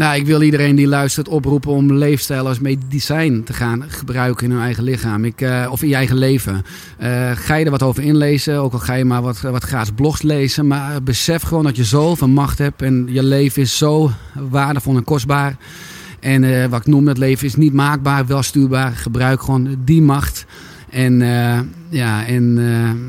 Nou, 0.00 0.16
ik 0.16 0.26
wil 0.26 0.42
iedereen 0.42 0.76
die 0.76 0.86
luistert 0.86 1.28
oproepen 1.28 1.70
om 1.70 1.92
leefstijl 1.92 2.46
als 2.46 2.58
medicijn 2.58 3.44
te 3.44 3.52
gaan 3.52 3.84
gebruiken 3.88 4.44
in 4.44 4.50
hun 4.52 4.62
eigen 4.62 4.84
lichaam. 4.84 5.24
Ik, 5.24 5.40
uh, 5.40 5.68
of 5.70 5.82
in 5.82 5.88
je 5.88 5.94
eigen 5.94 6.16
leven. 6.16 6.64
Uh, 7.02 7.30
ga 7.34 7.54
je 7.54 7.64
er 7.64 7.70
wat 7.70 7.82
over 7.82 8.02
inlezen, 8.02 8.58
ook 8.58 8.72
al 8.72 8.78
ga 8.78 8.94
je 8.94 9.04
maar 9.04 9.22
wat, 9.22 9.40
wat 9.40 9.94
blogs 9.94 10.22
lezen. 10.22 10.66
Maar 10.66 11.02
besef 11.02 11.42
gewoon 11.42 11.64
dat 11.64 11.76
je 11.76 11.84
zoveel 11.84 12.28
macht 12.28 12.58
hebt 12.58 12.82
en 12.82 13.06
je 13.10 13.22
leven 13.22 13.62
is 13.62 13.78
zo 13.78 14.10
waardevol 14.50 14.96
en 14.96 15.04
kostbaar. 15.04 15.56
En 16.20 16.42
uh, 16.42 16.64
wat 16.64 16.80
ik 16.80 16.86
noem, 16.86 17.08
het 17.08 17.18
leven 17.18 17.46
is 17.46 17.54
niet 17.54 17.72
maakbaar, 17.72 18.26
wel 18.26 18.42
stuurbaar. 18.42 18.92
Gebruik 18.92 19.42
gewoon 19.42 19.76
die 19.84 20.02
macht. 20.02 20.46
En, 20.90 21.18
ja, 21.88 22.26
en, 22.26 22.58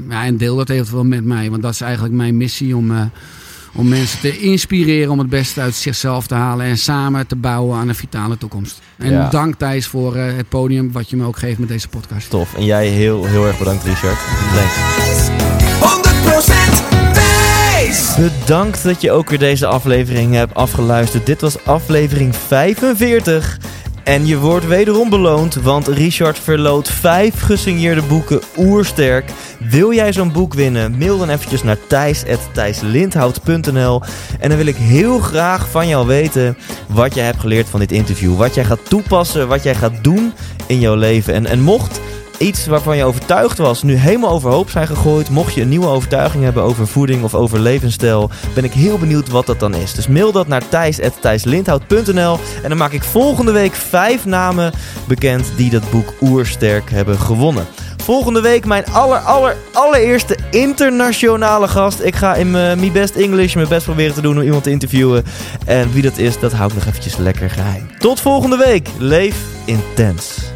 ja, 0.10 0.26
en 0.26 0.38
deel 0.38 0.56
dat 0.56 0.70
eventueel 0.70 1.06
met 1.06 1.26
mij, 1.26 1.50
want 1.50 1.62
dat 1.62 1.74
is 1.74 1.82
eigenlijk 1.82 2.14
mijn 2.14 2.38
missie 2.38 2.76
om 2.76 3.12
om 3.78 3.88
mensen 3.88 4.20
te 4.20 4.40
inspireren 4.40 5.12
om 5.12 5.20
het 5.20 5.30
beste 5.30 5.62
uit 5.62 5.76
zichzelf 5.76 6.28
te 6.28 6.36
halen 6.36 6.66
en 6.66 6.78
samen 6.78 7.28
te 7.28 7.36
bouwen 7.36 7.78
aan 7.78 7.88
een 7.88 7.96
vitale 7.96 8.38
toekomst. 8.38 8.80
En 8.98 9.12
Ja. 9.12 9.30
dank 9.30 9.56
Thijs 9.56 9.88
voor 9.88 10.16
eh, 10.16 10.36
het 10.36 10.50
podium 10.50 10.92
wat 10.92 11.10
je 11.10 11.16
me 11.16 11.26
ook 11.26 11.38
geeft 11.38 11.60
met 11.60 11.68
deze 11.70 11.88
podcast. 11.88 12.30
Tof. 12.30 12.54
En 12.56 12.66
jij 12.66 12.88
heel, 12.88 13.26
heel 13.26 13.48
erg 13.48 13.58
bedankt, 13.58 13.84
Richard. 13.84 14.18
Thanks. 14.56 15.30
100% 15.80 17.14
Thijs! 17.14 18.16
Bedankt 18.16 18.84
dat 18.84 19.02
je 19.02 19.12
ook 19.12 19.30
weer 19.30 19.40
deze 19.40 19.66
aflevering 19.68 20.34
hebt 20.34 20.54
afgeluisterd. 20.54 21.26
Dit 21.26 21.42
was 21.42 21.66
aflevering 21.66 22.36
45. 22.48 23.58
En 24.08 24.26
je 24.26 24.38
wordt 24.38 24.68
wederom 24.68 25.10
beloond, 25.10 25.56
want 25.56 25.88
Richard 25.88 26.40
verloot 26.40 26.90
vijf 26.90 27.42
gesigneerde 27.42 28.02
boeken 28.02 28.42
oersterk. 28.58 29.32
Wil 29.60 29.94
jij 29.94 30.14
zo'n 30.14 30.32
boek 30.32 30.54
winnen? 30.54 30.98
Mail 30.98 31.18
dan 31.18 31.30
eventjes 31.30 31.64
naar 31.64 31.78
thijs.thijslindhout.nl 31.88 34.02
En 34.40 34.50
dan 34.50 34.58
wil 34.58 34.68
ik 34.68 34.76
heel 34.76 35.20
graag 35.20 35.70
van 35.70 35.88
jou 35.88 36.08
weten 36.08 36.58
wat 36.88 37.16
jij 37.16 37.26
hebt 37.26 37.40
geleerd 37.40 37.70
van 37.70 37.80
dit 37.80 37.92
interview. 37.92 38.36
Wat 38.36 38.56
jij 38.56 38.66
gaat 38.66 38.90
toepassen, 38.90 39.48
wat 39.48 39.64
jij 39.64 39.76
gaat 39.76 40.04
doen 40.04 40.34
in 40.68 40.80
jouw 40.80 40.96
leven. 40.96 41.34
En, 41.34 41.46
en 41.46 41.62
mocht 41.62 42.00
iets 42.38 42.66
waarvan 42.66 42.98
je 42.98 43.04
overtuigd 43.04 43.58
was, 43.58 43.84
nu 43.84 43.96
helemaal 43.96 44.30
overhoop 44.30 44.70
zijn 44.70 44.88
gegooid. 44.88 45.30
Mocht 45.30 45.54
je 45.54 45.62
een 45.62 45.70
nieuwe 45.70 45.88
overtuiging 45.88 46.44
hebben 46.44 46.64
over 46.64 46.88
voeding 46.88 47.24
of 47.24 47.36
over 47.36 47.60
levensstijl, 47.60 48.30
ben 48.54 48.64
ik 48.64 48.74
heel 48.74 48.98
benieuwd 48.98 49.30
wat 49.30 49.46
dat 49.46 49.60
dan 49.60 49.76
is. 49.76 49.94
Dus 49.94 50.08
mail 50.08 50.32
dat 50.32 50.48
naar 50.48 50.68
thijs.thijslindhout.nl 50.68 52.40
en 52.64 52.70
dan 52.70 52.78
maak 52.78 52.92
ik 52.92 53.04
volgende 53.04 53.52
week 53.52 53.74
vijf 53.74 54.26
namen 54.26 54.74
bekend 55.08 55.52
die 55.56 55.70
dat 55.70 55.90
boek 55.92 56.14
Oersterk 56.22 56.90
hebben 56.90 57.20
gewonnen. 57.20 57.66
Volgende 58.04 58.42
week 58.42 58.66
mijn 58.66 58.86
aller, 58.86 59.20
aller, 59.20 59.56
allereerste 59.74 60.38
internationale 60.52 61.68
gast. 61.68 62.00
Ik 62.00 62.16
ga 62.16 62.36
in 62.36 62.52
mijn 62.52 62.92
best 62.92 63.16
English 63.16 63.56
mijn 63.56 63.68
best 63.68 63.86
proberen 63.86 64.14
te 64.14 64.22
doen 64.22 64.38
om 64.38 64.44
iemand 64.44 64.64
te 64.64 64.72
interviewen. 64.72 65.24
En 65.66 65.92
wie 65.92 66.02
dat 66.02 66.18
is, 66.18 66.40
dat 66.40 66.52
hou 66.52 66.70
ik 66.70 66.76
nog 66.76 66.86
eventjes 66.86 67.18
lekker 67.18 67.50
geheim. 67.50 67.90
Tot 68.00 68.20
volgende 68.20 68.58
week. 68.58 68.90
Leef 68.98 69.36
intens. 69.66 70.56